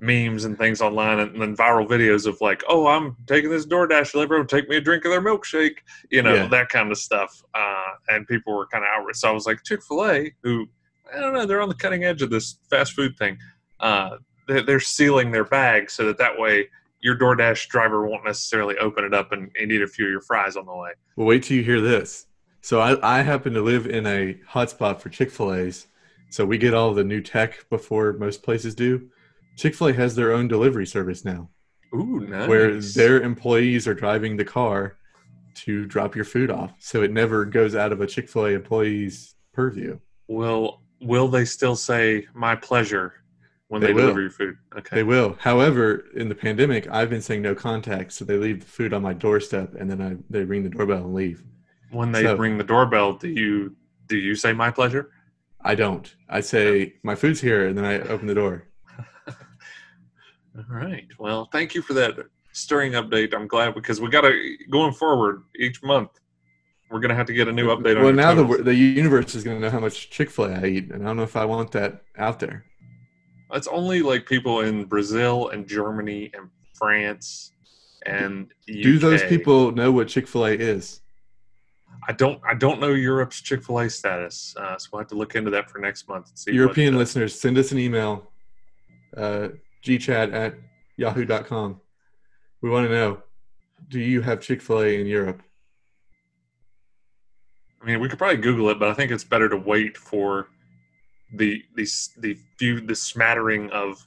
memes 0.00 0.44
and 0.46 0.56
things 0.56 0.80
online 0.80 1.18
and 1.20 1.40
then 1.40 1.54
viral 1.54 1.86
videos 1.86 2.26
of 2.26 2.40
like, 2.40 2.62
oh, 2.68 2.86
I'm 2.86 3.16
taking 3.26 3.50
this 3.50 3.66
DoorDash 3.66 4.12
delivery, 4.12 4.44
take 4.46 4.68
me 4.68 4.76
a 4.76 4.80
drink 4.80 5.04
of 5.04 5.10
their 5.10 5.20
milkshake, 5.20 5.76
you 6.10 6.22
know, 6.22 6.34
Yeah. 6.34 6.46
that 6.48 6.70
kind 6.70 6.90
of 6.90 6.96
stuff. 6.98 7.42
Uh, 7.54 7.90
and 8.08 8.26
people 8.26 8.56
were 8.56 8.66
kind 8.66 8.82
of 8.82 8.88
outraged. 8.94 9.18
So 9.18 9.28
I 9.28 9.32
was 9.32 9.46
like, 9.46 9.62
Chick 9.62 9.82
Fil 9.82 10.06
A, 10.06 10.32
who 10.42 10.66
I 11.14 11.18
don't 11.20 11.34
know, 11.34 11.44
they're 11.44 11.60
on 11.60 11.68
the 11.68 11.74
cutting 11.74 12.04
edge 12.04 12.22
of 12.22 12.30
this 12.30 12.58
fast 12.70 12.92
food 12.92 13.16
thing. 13.18 13.36
Uh, 13.80 14.16
they're, 14.48 14.62
they're 14.62 14.80
sealing 14.80 15.32
their 15.32 15.44
bags 15.44 15.92
so 15.92 16.06
that 16.06 16.18
that 16.18 16.38
way 16.38 16.68
your 17.00 17.16
DoorDash 17.16 17.68
driver 17.68 18.06
won't 18.06 18.24
necessarily 18.24 18.76
open 18.78 19.04
it 19.04 19.14
up 19.14 19.32
and, 19.32 19.50
and 19.58 19.72
eat 19.72 19.82
a 19.82 19.86
few 19.86 20.06
of 20.06 20.10
your 20.10 20.20
fries 20.20 20.56
on 20.56 20.66
the 20.66 20.74
way. 20.74 20.90
Well, 21.16 21.26
wait 21.26 21.42
till 21.42 21.56
you 21.56 21.62
hear 21.62 21.80
this. 21.80 22.26
So 22.62 22.80
I, 22.80 23.18
I 23.18 23.22
happen 23.22 23.54
to 23.54 23.62
live 23.62 23.86
in 23.86 24.06
a 24.06 24.34
hotspot 24.50 25.00
for 25.00 25.08
Chick 25.08 25.30
Fil 25.30 25.54
A's, 25.54 25.86
so 26.28 26.44
we 26.44 26.58
get 26.58 26.74
all 26.74 26.92
the 26.92 27.04
new 27.04 27.20
tech 27.22 27.68
before 27.70 28.12
most 28.14 28.42
places 28.42 28.74
do. 28.74 29.08
Chick 29.56 29.74
Fil 29.74 29.88
A 29.88 29.92
has 29.94 30.14
their 30.14 30.32
own 30.32 30.46
delivery 30.46 30.86
service 30.86 31.24
now, 31.24 31.48
Ooh, 31.94 32.20
nice. 32.28 32.48
where 32.48 32.80
their 32.80 33.22
employees 33.22 33.88
are 33.88 33.94
driving 33.94 34.36
the 34.36 34.44
car 34.44 34.96
to 35.54 35.86
drop 35.86 36.14
your 36.14 36.24
food 36.24 36.50
off, 36.50 36.72
so 36.78 37.02
it 37.02 37.12
never 37.12 37.44
goes 37.44 37.74
out 37.74 37.92
of 37.92 38.00
a 38.00 38.06
Chick 38.06 38.28
Fil 38.28 38.46
A 38.46 38.50
employee's 38.50 39.34
purview. 39.52 39.98
Well, 40.28 40.82
Will 41.02 41.28
they 41.28 41.46
still 41.46 41.76
say 41.76 42.26
"my 42.34 42.54
pleasure" 42.54 43.14
when 43.70 43.80
They 43.80 43.86
they, 43.88 43.92
will. 43.94 44.02
deliver 44.02 44.20
your 44.20 44.30
food? 44.30 44.56
Okay. 44.76 44.96
They 44.96 45.02
will. 45.04 45.36
However, 45.38 46.04
in 46.16 46.28
the 46.28 46.34
pandemic, 46.34 46.88
I've 46.90 47.08
been 47.08 47.22
saying 47.22 47.42
no 47.42 47.54
contact, 47.54 48.12
so 48.12 48.24
they 48.24 48.36
leave 48.36 48.60
the 48.60 48.66
food 48.66 48.92
on 48.92 49.00
my 49.00 49.12
doorstep, 49.12 49.74
and 49.78 49.88
then 49.88 50.02
I 50.02 50.16
they 50.28 50.42
ring 50.44 50.64
the 50.64 50.68
doorbell 50.70 51.04
and 51.04 51.14
leave. 51.14 51.44
when 51.92 52.10
they 52.12 52.22
So- 52.24 52.36
ring 52.36 52.58
the 52.58 52.64
doorbell, 52.64 53.12
do 53.14 53.28
you 53.28 53.76
do 54.08 54.16
you 54.16 54.34
say 54.34 54.52
"my 54.52 54.70
pleasure"? 54.72 55.10
I 55.60 55.74
don't. 55.76 56.12
I 56.28 56.40
say 56.40 56.94
my 57.04 57.14
food's 57.14 57.40
here, 57.40 57.66
and 57.68 57.78
then 57.78 57.84
I 57.84 58.00
open 58.00 58.26
the 58.26 58.34
door. 58.34 58.64
All 59.28 60.64
right. 60.68 61.06
Well, 61.18 61.48
thank 61.52 61.74
you 61.76 61.82
for 61.82 61.92
that 61.94 62.16
stirring 62.52 62.92
update. 62.92 63.34
I'm 63.34 63.46
glad 63.46 63.74
because 63.74 64.00
we 64.00 64.08
got 64.10 64.22
to 64.22 64.56
going 64.70 64.92
forward 64.92 65.44
each 65.56 65.82
month. 65.82 66.10
We're 66.90 66.98
gonna 66.98 67.14
have 67.14 67.26
to 67.26 67.32
get 67.32 67.46
a 67.46 67.52
new 67.52 67.68
update 67.68 67.96
on. 67.96 68.02
Well, 68.02 68.12
now 68.12 68.34
the 68.34 68.64
the 68.64 68.74
universe 68.74 69.36
is 69.36 69.44
going 69.44 69.56
to 69.58 69.62
know 69.62 69.70
how 69.70 69.78
much 69.78 70.10
Chick 70.10 70.28
Fil 70.28 70.46
A 70.46 70.54
I 70.60 70.66
eat, 70.66 70.90
and 70.90 71.04
I 71.04 71.06
don't 71.06 71.16
know 71.18 71.22
if 71.22 71.36
I 71.36 71.44
want 71.44 71.70
that 71.72 72.02
out 72.18 72.40
there. 72.40 72.64
It's 73.52 73.66
only 73.66 74.02
like 74.02 74.26
people 74.26 74.60
in 74.60 74.84
Brazil 74.84 75.48
and 75.48 75.66
Germany 75.66 76.30
and 76.34 76.48
France 76.74 77.52
and 78.06 78.52
Do 78.66 78.98
those 78.98 79.22
people 79.24 79.72
know 79.72 79.92
what 79.92 80.08
Chick 80.08 80.26
Fil 80.26 80.46
A 80.46 80.52
is? 80.52 81.00
I 82.08 82.12
don't. 82.12 82.40
I 82.48 82.54
don't 82.54 82.80
know 82.80 82.88
Europe's 82.88 83.40
Chick 83.40 83.62
Fil 83.62 83.80
A 83.80 83.90
status, 83.90 84.54
uh, 84.56 84.78
so 84.78 84.88
we'll 84.92 85.00
have 85.00 85.08
to 85.08 85.16
look 85.16 85.34
into 85.34 85.50
that 85.50 85.70
for 85.70 85.78
next 85.78 86.08
month. 86.08 86.28
And 86.30 86.38
see 86.38 86.52
European 86.52 86.94
uh, 86.94 86.98
listeners, 86.98 87.38
send 87.38 87.58
us 87.58 87.72
an 87.72 87.78
email, 87.78 88.30
uh, 89.16 89.48
gchat 89.84 90.32
at 90.32 90.54
yahoo.com. 90.96 91.80
We 92.62 92.70
want 92.70 92.88
to 92.88 92.92
know 92.92 93.22
do 93.88 94.00
you 94.00 94.22
have 94.22 94.40
Chick 94.40 94.62
fil 94.62 94.80
A 94.80 95.00
in 95.00 95.06
Europe? 95.06 95.42
I 97.82 97.86
mean, 97.86 98.00
we 98.00 98.08
could 98.08 98.18
probably 98.18 98.36
Google 98.36 98.68
it, 98.70 98.78
but 98.78 98.88
I 98.88 98.94
think 98.94 99.10
it's 99.10 99.24
better 99.24 99.48
to 99.48 99.56
wait 99.56 99.96
for 99.96 100.48
the 101.34 101.62
the 101.74 101.86
the 102.18 102.38
few 102.58 102.80
the 102.80 102.94
smattering 102.94 103.70
of 103.70 104.06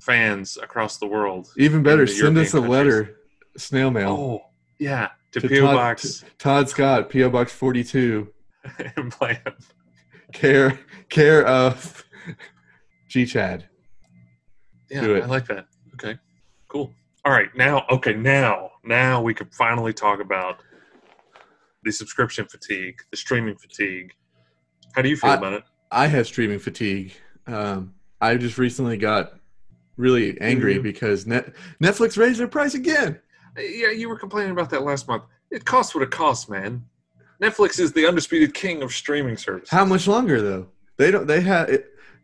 fans 0.00 0.58
across 0.62 0.98
the 0.98 1.06
world. 1.06 1.48
Even 1.56 1.82
better, 1.82 2.06
send 2.06 2.36
us 2.38 2.54
a 2.54 2.56
European 2.58 2.70
letter, 2.70 3.16
snail 3.56 3.90
mail. 3.90 4.08
Oh, 4.10 4.42
yeah, 4.78 5.10
to, 5.32 5.40
to 5.40 5.48
PO 5.48 5.60
Todd, 5.60 5.74
Box 5.74 6.24
Todd 6.38 6.68
Scott, 6.68 7.08
P.O. 7.08 7.30
Box 7.30 7.52
42, 7.52 8.28
and 8.96 9.12
plan. 9.12 9.38
care, 10.32 10.78
care 11.08 11.46
of 11.46 12.04
G 13.08 13.24
Chad. 13.26 13.68
Yeah, 14.90 15.02
Do 15.02 15.14
it. 15.14 15.22
I 15.22 15.26
like 15.26 15.46
that. 15.46 15.66
Okay, 15.94 16.18
cool. 16.68 16.92
All 17.24 17.32
right, 17.32 17.54
now, 17.54 17.84
okay, 17.90 18.14
now, 18.14 18.70
now 18.84 19.22
we 19.22 19.32
can 19.32 19.48
finally 19.50 19.92
talk 19.92 20.20
about 20.20 20.58
the 21.84 21.92
subscription 21.92 22.46
fatigue, 22.46 22.96
the 23.10 23.16
streaming 23.16 23.56
fatigue. 23.56 24.12
How 24.94 25.02
do 25.02 25.08
you 25.08 25.16
feel 25.16 25.30
I- 25.30 25.36
about 25.36 25.52
it? 25.54 25.62
I 25.92 26.06
have 26.06 26.26
streaming 26.26 26.58
fatigue. 26.58 27.12
Um, 27.46 27.94
I 28.20 28.36
just 28.36 28.56
recently 28.58 28.96
got 28.96 29.34
really 29.96 30.40
angry 30.40 30.76
Mhm. 30.78 30.82
because 30.82 31.26
Net, 31.26 31.52
Netflix 31.82 32.16
raised 32.16 32.40
their 32.40 32.48
price 32.48 32.74
again. 32.74 33.20
Yeah, 33.58 33.90
you 33.90 34.08
were 34.08 34.18
complaining 34.18 34.52
about 34.52 34.70
that 34.70 34.82
last 34.82 35.06
month. 35.06 35.24
It 35.50 35.64
costs 35.66 35.94
what 35.94 36.02
it 36.02 36.10
costs, 36.10 36.48
man. 36.48 36.84
Netflix 37.42 37.78
is 37.78 37.92
the 37.92 38.06
undisputed 38.06 38.54
king 38.54 38.82
of 38.82 38.92
streaming 38.92 39.36
services. 39.36 39.68
How 39.70 39.84
much 39.84 40.06
longer 40.08 40.40
though? 40.40 40.68
They 40.96 41.10
don't. 41.10 41.26
They 41.26 41.40
have. 41.42 41.68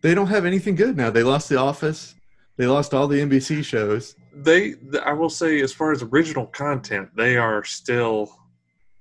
They 0.00 0.14
don't 0.14 0.28
have 0.28 0.46
anything 0.46 0.76
good 0.76 0.96
now. 0.96 1.10
They 1.10 1.25
lost 1.25 1.48
The 1.48 1.56
Office. 1.58 2.14
They 2.56 2.66
lost 2.66 2.94
all 2.94 3.08
the 3.08 3.20
NBC 3.20 3.62
shows. 3.64 4.14
They, 4.32 4.75
I 5.04 5.12
will 5.12 5.28
say, 5.30 5.60
as 5.60 5.72
far 5.72 5.90
as 5.92 6.02
original 6.02 6.46
content, 6.46 7.10
they 7.16 7.37
are 7.37 7.64
still. 7.64 8.32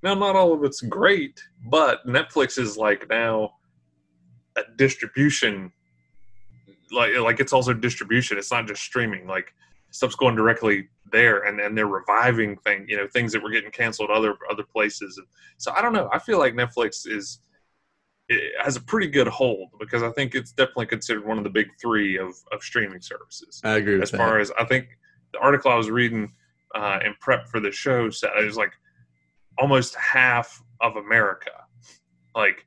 Now, 0.02 0.14
not 0.14 0.36
all 0.36 0.52
of 0.52 0.62
it's 0.64 0.80
great, 0.80 1.40
but 1.70 2.04
Netflix 2.06 2.58
is 2.58 2.76
like 2.76 3.08
now 3.08 3.54
distribution. 4.76 5.72
Like, 6.90 7.16
like 7.18 7.40
it's 7.40 7.52
also 7.52 7.72
distribution. 7.74 8.38
It's 8.38 8.50
not 8.50 8.66
just 8.66 8.82
streaming. 8.82 9.26
Like 9.26 9.52
stuff's 9.90 10.14
going 10.16 10.36
directly 10.36 10.88
there, 11.10 11.44
and 11.44 11.60
and 11.60 11.76
they're 11.76 11.86
reviving 11.86 12.56
thing. 12.56 12.86
You 12.88 12.96
know, 12.98 13.06
things 13.06 13.32
that 13.32 13.42
were 13.42 13.50
getting 13.50 13.70
canceled 13.70 14.10
other 14.10 14.36
other 14.50 14.64
places. 14.64 15.18
And 15.18 15.26
so 15.58 15.72
I 15.76 15.82
don't 15.82 15.92
know. 15.92 16.08
I 16.12 16.18
feel 16.18 16.38
like 16.38 16.54
Netflix 16.54 17.06
is 17.06 17.40
it 18.28 18.52
has 18.62 18.76
a 18.76 18.80
pretty 18.80 19.06
good 19.06 19.26
hold 19.26 19.70
because 19.78 20.02
I 20.02 20.10
think 20.10 20.34
it's 20.34 20.52
definitely 20.52 20.86
considered 20.86 21.26
one 21.26 21.38
of 21.38 21.44
the 21.44 21.50
big 21.50 21.68
three 21.80 22.18
of 22.18 22.34
of 22.52 22.62
streaming 22.62 23.00
services 23.00 23.60
I 23.64 23.76
agree 23.76 23.94
with 23.94 24.02
as 24.02 24.10
that. 24.10 24.18
far 24.18 24.38
as 24.38 24.50
I 24.58 24.64
think 24.64 24.88
the 25.32 25.38
article 25.38 25.70
I 25.70 25.76
was 25.76 25.90
reading 25.90 26.32
uh, 26.74 27.00
in 27.04 27.14
prep 27.20 27.48
for 27.48 27.60
the 27.60 27.72
show 27.72 28.10
said 28.10 28.30
it 28.38 28.44
was 28.44 28.56
like 28.56 28.72
almost 29.58 29.94
half 29.96 30.62
of 30.80 30.96
America, 30.96 31.50
like 32.34 32.66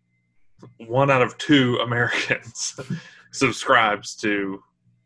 one 0.87 1.11
out 1.11 1.21
of 1.21 1.37
two 1.37 1.77
Americans 1.83 2.79
subscribes 3.31 4.15
to 4.15 4.61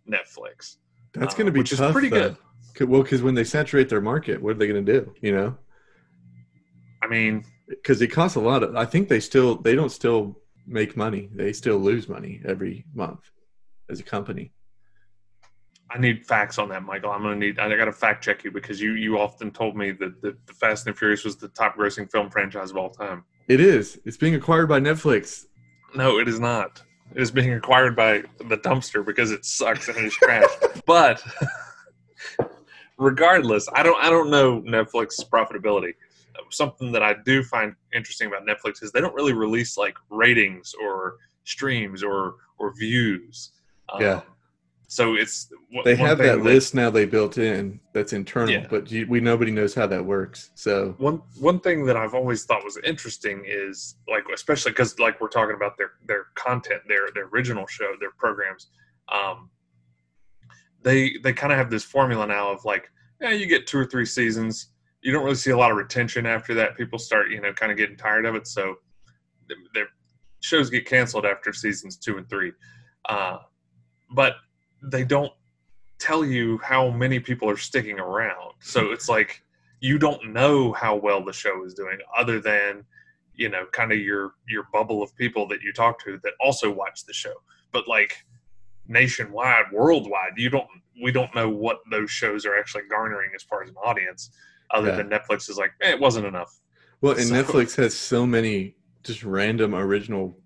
Netflix. 0.10 0.78
That's 1.14 1.34
uh, 1.34 1.38
going 1.38 1.46
to 1.46 1.52
be 1.52 1.60
which 1.60 1.72
is 1.72 1.80
pretty 1.80 2.10
though. 2.10 2.36
good. 2.76 2.90
Well, 2.90 3.04
because 3.04 3.22
when 3.22 3.36
they 3.36 3.46
saturate 3.46 3.88
their 3.88 4.02
market, 4.02 4.42
what 4.42 4.52
are 4.52 4.60
they 4.60 4.68
going 4.68 4.86
to 4.86 5.00
do? 5.00 5.14
You 5.22 5.34
know, 5.34 5.58
I 7.02 7.08
mean, 7.08 7.46
because 7.68 8.02
it 8.02 8.08
costs 8.08 8.36
a 8.36 8.42
lot 8.42 8.64
of. 8.64 8.76
I 8.76 8.86
think 8.86 9.10
they 9.10 9.20
still 9.20 9.56
they 9.56 9.76
don't 9.76 9.92
still 9.92 10.40
make 10.68 10.98
money. 10.98 11.30
They 11.34 11.54
still 11.54 11.78
lose 11.78 12.10
money 12.10 12.42
every 12.46 12.86
month 12.94 13.32
as 13.90 14.00
a 14.00 14.04
company. 14.04 14.52
I 15.90 16.00
need 16.00 16.26
facts 16.26 16.58
on 16.58 16.70
that, 16.70 16.84
Michael. 16.84 17.12
I'm 17.12 17.22
gonna 17.22 17.36
need. 17.36 17.60
I 17.60 17.76
got 17.78 17.86
to 17.86 17.94
fact 17.94 18.24
check 18.24 18.44
you 18.44 18.52
because 18.52 18.82
you 18.82 18.94
you 18.94 19.20
often 19.20 19.52
told 19.52 19.78
me 19.78 19.92
that 19.92 20.22
the, 20.22 20.36
the 20.46 20.54
Fast 20.54 20.88
and 20.88 20.98
Furious 20.98 21.24
was 21.24 21.38
the 21.38 21.48
top 21.50 21.78
grossing 21.78 22.12
film 22.12 22.30
franchise 22.30 22.72
of 22.72 22.78
all 22.78 22.90
time. 22.90 23.24
It 23.48 23.60
is. 23.60 24.00
It's 24.06 24.18
being 24.18 24.36
acquired 24.36 24.68
by 24.68 24.80
Netflix. 24.80 25.46
No, 25.96 26.20
it 26.20 26.28
is 26.28 26.40
not. 26.40 26.82
It 27.14 27.22
is 27.22 27.32
being 27.32 27.54
acquired 27.54 27.96
by 27.96 28.24
the 28.50 28.58
dumpster 28.58 29.06
because 29.06 29.32
it 29.32 29.46
sucks 29.46 29.88
and 29.88 29.98
it 29.98 30.06
is 30.06 30.14
trash. 30.16 30.50
but 30.86 31.24
regardless, 32.98 33.68
I 33.74 33.84
don't 33.84 34.02
I 34.04 34.10
don't 34.10 34.30
know 34.30 34.62
Netflix 34.62 35.24
profitability. 35.28 35.94
Something 36.50 36.92
that 36.92 37.04
I 37.04 37.16
do 37.26 37.44
find 37.44 37.76
interesting 37.94 38.28
about 38.28 38.46
Netflix 38.46 38.84
is 38.84 38.92
they 38.92 39.02
don't 39.02 39.16
really 39.16 39.34
release 39.34 39.78
like 39.78 39.96
ratings 40.10 40.74
or 40.82 41.18
streams 41.44 42.04
or 42.04 42.36
or 42.58 42.74
views. 42.76 43.52
Um, 43.90 44.02
Yeah. 44.02 44.22
So 44.88 45.16
it's 45.16 45.52
They 45.84 45.96
have 45.96 46.20
that 46.20 46.42
list 46.42 46.76
now 46.76 46.90
they 46.90 47.06
built 47.06 47.38
in 47.38 47.80
that's 47.94 48.14
internal, 48.14 48.54
Yeah. 48.54 48.68
but 48.70 48.92
you, 48.92 49.08
we 49.08 49.20
nobody 49.20 49.52
knows 49.52 49.74
how 49.74 49.88
that 49.88 50.06
works. 50.06 50.52
So 50.56 50.94
one 51.00 51.22
one 51.40 51.60
thing 51.60 51.86
that 51.86 51.98
I've 51.98 52.14
always 52.14 52.46
thought 52.46 52.64
was 52.64 52.78
interesting 52.84 53.44
is 53.48 53.96
like 54.08 54.24
especially 54.34 54.72
because 54.72 55.00
like 55.00 55.20
we're 55.20 55.28
talking 55.30 55.56
about 55.56 55.78
their 55.78 55.92
their 56.08 56.26
content 56.36 56.82
their 56.88 57.10
their 57.16 57.26
original 57.28 57.66
show 57.68 57.94
their 58.00 58.12
programs 58.12 58.68
um 59.12 59.50
they 60.84 61.16
they 61.24 61.34
kind 61.34 61.52
of 61.52 61.58
have 61.58 61.70
this 61.70 61.84
formula 61.84 62.26
now 62.28 62.52
of 62.52 62.64
like 62.66 62.90
yeah 63.22 63.32
you 63.32 63.46
get 63.48 63.68
two 63.68 63.78
or 63.78 63.86
three 63.86 64.06
seasons 64.06 64.70
you 65.02 65.12
don't 65.12 65.24
really 65.24 65.36
see 65.36 65.52
a 65.52 65.58
lot 65.58 65.72
of 65.72 65.78
retention 65.78 66.26
after 66.26 66.54
that 66.54 66.76
people 66.78 66.98
start 66.98 67.30
you 67.30 67.40
know 67.42 67.54
kind 67.54 67.72
of 67.72 67.78
getting 67.78 67.98
tired 67.98 68.26
of 68.26 68.36
it 68.36 68.48
so 68.48 68.76
th- 69.48 69.60
their 69.74 69.88
shows 70.42 70.70
get 70.70 70.86
canceled 70.86 71.26
after 71.26 71.52
seasons 71.54 71.98
two 71.98 72.18
and 72.18 72.30
three 72.30 72.52
uh 73.10 73.38
but 74.12 74.34
they 74.82 75.04
don't 75.04 75.32
tell 76.00 76.26
you 76.26 76.58
how 76.64 76.90
many 76.90 77.20
people 77.20 77.50
are 77.50 77.58
sticking 77.58 78.00
around 78.00 78.54
so 78.60 78.92
it's 78.92 79.08
like 79.10 79.42
you 79.80 79.98
don't 79.98 80.32
know 80.32 80.74
how 80.74 80.96
well 80.96 81.24
the 81.24 81.32
show 81.34 81.64
is 81.66 81.74
doing 81.74 81.98
other 82.18 82.40
than 82.40 82.84
you 83.34 83.50
know 83.50 83.66
kind 83.72 83.92
of 83.92 84.00
your 84.00 84.34
your 84.48 84.68
bubble 84.74 85.02
of 85.02 85.16
people 85.16 85.48
that 85.48 85.62
you 85.62 85.72
talk 85.74 86.04
to 86.04 86.20
that 86.24 86.34
also 86.40 86.70
watch 86.72 87.06
the 87.06 87.14
show 87.14 87.34
but 87.72 87.88
like 87.88 88.26
nationwide 88.88 89.66
worldwide 89.72 90.32
you 90.38 90.50
don't 90.50 90.68
we 91.02 91.12
don't 91.12 91.34
know 91.36 91.50
what 91.50 91.80
those 91.92 92.10
shows 92.12 92.46
are 92.46 92.58
actually 92.58 92.84
garnering 92.90 93.32
as 93.36 93.44
far 93.44 93.64
as 93.64 93.70
an 93.70 93.76
audience 93.84 94.32
other 94.72 94.90
Yeah. 94.90 94.96
than 94.98 95.10
netflix 95.10 95.50
is 95.50 95.58
like 95.58 95.72
eh, 95.82 95.92
it 95.92 96.00
wasn't 96.00 96.26
enough 96.26 96.60
well, 97.02 97.14
and 97.14 97.28
So- 97.28 97.36
Netflix 97.44 97.76
has 97.76 97.94
so 97.96 98.26
many 98.26 98.78
just 99.04 99.24
random 99.24 99.76
original, 99.76 100.40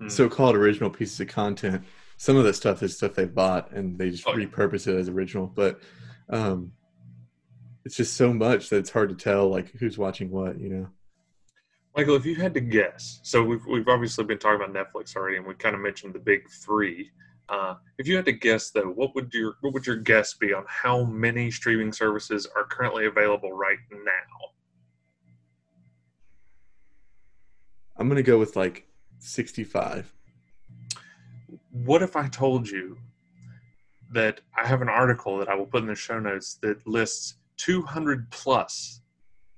Mm. 0.00 0.10
so-called 0.10 0.56
original 0.56 0.88
pieces 0.90 1.20
of 1.20 1.28
content. 1.28 1.84
Some 2.22 2.36
of 2.36 2.44
the 2.44 2.54
stuff 2.54 2.84
is 2.84 2.96
stuff 2.96 3.14
they 3.14 3.24
bought 3.24 3.72
and 3.72 3.98
they 3.98 4.10
just 4.10 4.24
Oh, 4.28 4.32
repurpose 4.32 4.86
it 4.86 4.94
as 4.96 5.08
original, 5.08 5.48
but 5.48 5.80
um, 6.30 6.70
it's 7.84 7.96
just 7.96 8.16
so 8.16 8.32
much 8.32 8.68
that 8.68 8.76
it's 8.76 8.90
hard 8.90 9.08
to 9.08 9.16
tell 9.16 9.48
like 9.48 9.72
who's 9.72 9.98
watching 9.98 10.30
what. 10.30 10.56
You 10.60 10.68
know. 10.68 10.88
michael 11.96 12.14
if 12.14 12.24
you 12.24 12.36
had 12.36 12.54
to 12.54 12.60
guess 12.60 13.18
so 13.24 13.42
we've, 13.42 13.66
we've 13.66 13.88
obviously 13.88 14.22
been 14.24 14.38
talking 14.38 14.64
about 14.64 14.72
netflix 14.72 15.16
already 15.16 15.36
and 15.36 15.44
we 15.44 15.54
kind 15.54 15.74
of 15.74 15.80
mentioned 15.80 16.14
the 16.14 16.20
big 16.20 16.48
three 16.48 17.10
uh, 17.48 17.74
if 17.98 18.06
you 18.06 18.14
had 18.14 18.24
to 18.26 18.32
guess 18.32 18.70
though 18.70 18.92
what 18.92 19.16
would 19.16 19.34
your 19.34 19.54
what 19.62 19.72
would 19.74 19.84
your 19.84 19.96
guess 19.96 20.32
be 20.34 20.54
on 20.54 20.64
how 20.68 21.02
many 21.02 21.50
streaming 21.50 21.92
services 21.92 22.46
are 22.54 22.64
currently 22.66 23.06
available 23.06 23.52
right 23.52 23.78
now 23.90 24.38
I'm 27.96 28.08
gonna 28.08 28.22
go 28.22 28.38
with 28.38 28.54
like 28.54 28.86
65. 29.18 30.12
What 31.72 32.02
if 32.02 32.16
I 32.16 32.28
told 32.28 32.68
you 32.68 32.96
that 34.12 34.40
I 34.56 34.66
have 34.66 34.82
an 34.82 34.88
article 34.88 35.38
that 35.38 35.48
I 35.48 35.54
will 35.54 35.66
put 35.66 35.82
in 35.82 35.88
the 35.88 35.94
show 35.94 36.20
notes 36.20 36.58
that 36.62 36.86
lists 36.86 37.36
200 37.56 38.30
plus 38.30 39.00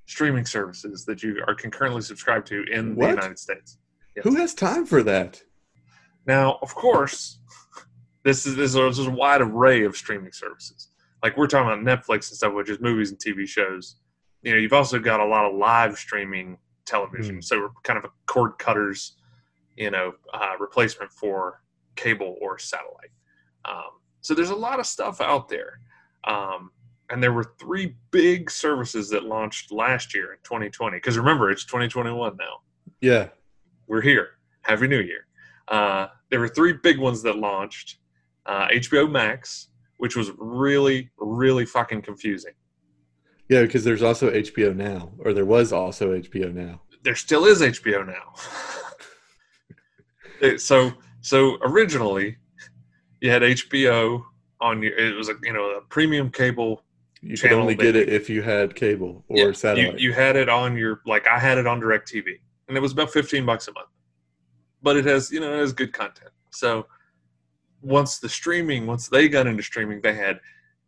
streaming 0.06 0.47
services 0.47 1.04
that 1.06 1.23
you 1.23 1.42
are 1.47 1.54
concurrently 1.54 2.02
subscribed 2.02 2.47
to 2.49 2.64
in 2.71 2.94
What? 2.94 3.06
the 3.06 3.14
United 3.14 3.38
States. 3.38 3.78
Yes. 4.14 4.25
Who 4.25 4.37
has 4.37 4.54
time 4.54 4.87
for 4.87 5.02
that? 5.02 5.42
Now, 6.26 6.59
of 6.62 6.75
course, 6.75 7.40
this 8.23 8.47
is 8.47 8.54
this 8.56 8.75
is, 8.76 9.06
a 9.06 9.11
wide 9.11 9.40
array 9.40 9.85
of 9.85 9.97
streaming 9.97 10.33
services. 10.33 10.88
Like 11.23 11.37
we're 11.37 11.47
talking 11.49 11.71
about 11.71 11.80
Netflix 11.85 12.30
and 12.30 12.37
stuff, 12.37 12.54
which 12.54 12.71
is 12.71 12.78
movies 12.80 13.11
and 13.11 13.18
TV 13.18 13.47
shows. 13.47 13.97
You 14.42 14.52
know, 14.52 14.59
you've 14.59 14.73
also 14.73 14.99
got 14.99 15.21
a 15.21 15.25
lot 15.26 15.47
of 15.47 15.56
live 15.56 15.97
streaming 15.99 16.59
television, 16.87 17.37
Hmm. 17.37 17.40
so 17.40 17.59
we're 17.61 17.68
kind 17.83 17.99
of 17.99 18.04
a 18.04 18.11
cord 18.26 18.59
cutters, 18.59 19.16
you 19.76 19.90
know, 19.90 20.12
uh, 20.33 20.52
replacement 20.61 21.11
for 21.12 21.62
cable 21.96 22.36
or 22.40 22.58
satellite. 22.58 23.10
Um, 23.64 24.00
so 24.20 24.34
there's 24.34 24.50
a 24.50 24.54
lot 24.56 24.80
of 24.80 24.86
stuff 24.86 25.20
out 25.20 25.48
there, 25.48 25.78
um, 26.24 26.70
and 27.10 27.22
there 27.22 27.32
were 27.32 27.52
three 27.58 27.96
big 28.10 28.50
services 28.50 29.08
that 29.10 29.24
launched 29.24 29.72
last 29.72 30.14
year 30.14 30.32
in 30.32 30.38
2020. 30.44 30.96
Because 30.96 31.18
remember, 31.18 31.50
it's 31.50 31.64
2021 31.64 32.36
now 32.38 32.60
Yeah. 33.00 33.28
we're 33.86 34.00
here. 34.00 34.30
Happy 34.62 34.86
New 34.88 35.00
Year. 35.00 35.26
Uh, 35.68 36.06
there 36.30 36.40
were 36.40 36.48
three 36.48 36.72
big 36.82 36.98
ones 36.98 37.22
that 37.22 37.36
launched 37.36 37.98
uh, 38.46 38.68
HBO 38.68 39.10
Max, 39.10 39.68
which 39.98 40.16
was 40.16 40.30
really, 40.38 41.10
really 41.18 41.66
fucking 41.66 42.02
confusing. 42.02 42.52
Yeah, 43.50 43.62
because 43.62 43.84
there's 43.84 44.02
also 44.02 44.30
HBO 44.30 44.74
now, 44.74 45.12
or 45.18 45.34
there 45.34 45.44
was 45.44 45.70
also 45.72 46.18
HBO 46.18 46.52
now. 46.52 46.80
There 47.02 47.14
still 47.14 47.44
is 47.44 47.60
HBO 47.60 48.06
now. 48.06 48.32
So, 50.58 50.92
so 51.25 51.57
originally, 51.62 52.37
you 53.23 53.31
had 53.31 53.40
HBO 53.43 54.23
on 54.61 54.83
your. 54.83 54.93
It 54.99 55.16
was 55.16 55.28
a 55.31 55.35
you 55.43 55.52
know 55.54 55.64
a 55.71 55.81
premium 55.81 56.31
cable. 56.31 56.83
You 57.23 57.38
could 57.38 57.52
only 57.52 57.75
get 57.75 57.97
it 57.97 58.11
if 58.11 58.28
you 58.28 58.43
had 58.43 58.75
cable 58.75 59.25
or 59.28 59.37
Yeah, 59.38 59.45
you, 59.47 59.52
satellite. 59.54 59.99
you 59.99 60.12
had 60.12 60.37
it 60.37 60.50
on 60.50 60.76
your 60.76 61.00
like 61.07 61.26
I 61.26 61.38
had 61.38 61.57
it 61.57 61.66
on 61.66 61.81
DirecTV, 61.81 62.25
and 62.69 62.76
it 62.76 62.81
was 62.81 62.93
about 62.93 63.11
fifteen 63.11 63.47
bucks 63.47 63.66
a 63.69 63.73
month. 63.73 63.88
But 64.83 64.99
it 64.99 65.07
has 65.07 65.33
you 65.33 65.40
know 65.40 65.50
it 65.54 65.59
has 65.59 65.73
good 65.73 65.95
content. 65.95 66.31
So 66.50 66.87
once 67.81 68.19
the 68.19 68.28
streaming, 68.28 68.87
once 68.87 69.09
they 69.09 69.28
got 69.31 69.47
into 69.47 69.62
streaming, 69.62 70.02
they 70.02 70.14
had 70.14 70.38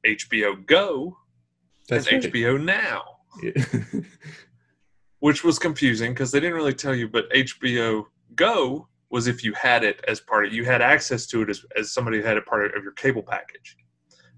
HBO 0.07 0.64
Go 0.66 1.16
That's 1.88 2.07
and 2.09 2.23
right. 2.23 2.33
HBO 2.33 2.62
Now, 2.62 3.02
Yeah. 3.43 4.00
which 5.21 5.43
was 5.43 5.59
confusing 5.59 6.12
because 6.12 6.31
they 6.31 6.40
didn't 6.40 6.55
really 6.57 6.75
tell 6.75 6.95
you. 6.95 7.09
But 7.09 7.31
HBO 7.33 8.05
Go 8.35 8.88
was 9.10 9.26
if 9.26 9.44
you 9.44 9.52
had 9.52 9.84
it 9.84 10.04
as 10.08 10.20
part 10.20 10.46
of 10.46 10.52
you 10.52 10.64
had 10.64 10.82
access 10.82 11.26
to 11.26 11.42
it 11.42 11.50
as, 11.50 11.64
as 11.76 11.92
somebody 11.92 12.18
who 12.18 12.25
had 12.25 12.36
a 12.36 12.42
part 12.42 12.76
of 12.76 12.82
your 12.82 12.92
cable 12.92 13.22
package, 13.22 13.76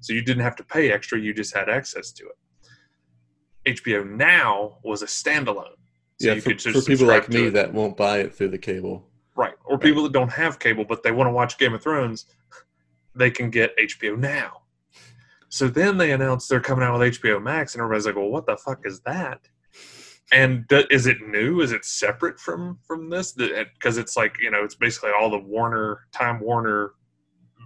so 0.01 0.13
you 0.13 0.23
didn't 0.23 0.43
have 0.43 0.57
to 0.57 0.65
pay 0.65 0.93
extra. 0.93 1.19
You 1.19 1.33
just 1.33 1.55
had 1.55 1.69
access 1.69 2.13
to 2.13 2.25
it. 2.25 3.77
HBO 3.77 4.09
Now 4.09 4.79
was 4.85 5.03
a 5.03 5.07
standalone. 5.07 5.77
So 6.21 6.29
yeah, 6.29 6.35
you 6.35 6.41
for, 6.41 6.51
could 6.51 6.59
just 6.59 6.85
for 6.85 6.91
people 6.91 7.07
like 7.07 7.29
me 7.29 7.49
that 7.51 7.73
won't 7.73 7.97
buy 7.97 8.19
it 8.19 8.35
through 8.35 8.49
the 8.49 8.59
cable. 8.59 9.09
right, 9.37 9.55
or 9.65 9.79
people 9.79 10.03
that 10.03 10.13
don't 10.13 10.33
have 10.33 10.59
cable 10.59 10.85
but 10.85 11.03
they 11.03 11.13
want 11.13 11.29
to 11.29 11.33
watch 11.33 11.59
Game 11.59 11.75
of 11.75 11.83
Thrones, 11.83 12.27
they 13.15 13.31
can 13.31 13.51
get 13.51 13.77
HBO 13.79 14.19
Now. 14.19 14.63
So 15.49 15.69
then 15.69 15.97
they 15.97 16.13
announced 16.13 16.49
they're 16.49 16.61
coming 16.61 16.85
out 16.85 16.99
with 16.99 17.21
HBO 17.21 17.43
Max, 17.43 17.75
and 17.75 17.83
everybody's 17.83 18.07
like, 18.07 18.17
"Well, 18.17 18.29
what 18.29 18.47
the 18.47 18.57
fuck 18.57 18.81
is 18.85 19.01
that?" 19.01 19.41
And 20.31 20.69
do, 20.69 20.85
is 20.91 21.07
it 21.07 21.17
new? 21.27 21.61
Is 21.63 21.73
it 21.73 21.85
separate 21.85 22.39
from 22.39 22.79
from 22.87 23.09
this? 23.09 23.33
Because 23.33 23.97
it's 23.97 24.17
like 24.17 24.37
you 24.41 24.51
know, 24.51 24.63
it's 24.63 24.75
basically 24.75 25.11
all 25.19 25.31
the 25.31 25.39
Warner 25.39 26.01
Time 26.13 26.39
Warner 26.41 26.93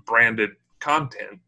branded 0.06 0.50
content, 0.78 1.40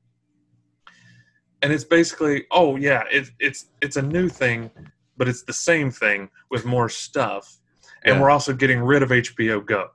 and 1.63 1.73
it's 1.73 1.85
basically, 1.85 2.47
oh 2.51 2.77
yeah, 2.77 3.05
it's 3.13 3.31
it's 3.39 3.67
it's 3.81 3.97
a 3.97 4.03
new 4.03 4.29
thing, 4.29 4.71
but 5.17 5.29
it's 5.29 5.43
the 5.43 5.53
same 5.53 5.91
thing 5.91 6.29
with 6.51 6.65
more 6.65 6.89
stuff, 6.89 7.59
and 8.05 8.17
Yeah. 8.17 8.21
we're 8.23 8.31
also 8.31 8.53
getting 8.53 8.81
rid 8.81 9.03
of 9.03 9.11
HBO 9.11 9.65
Go. 9.65 9.91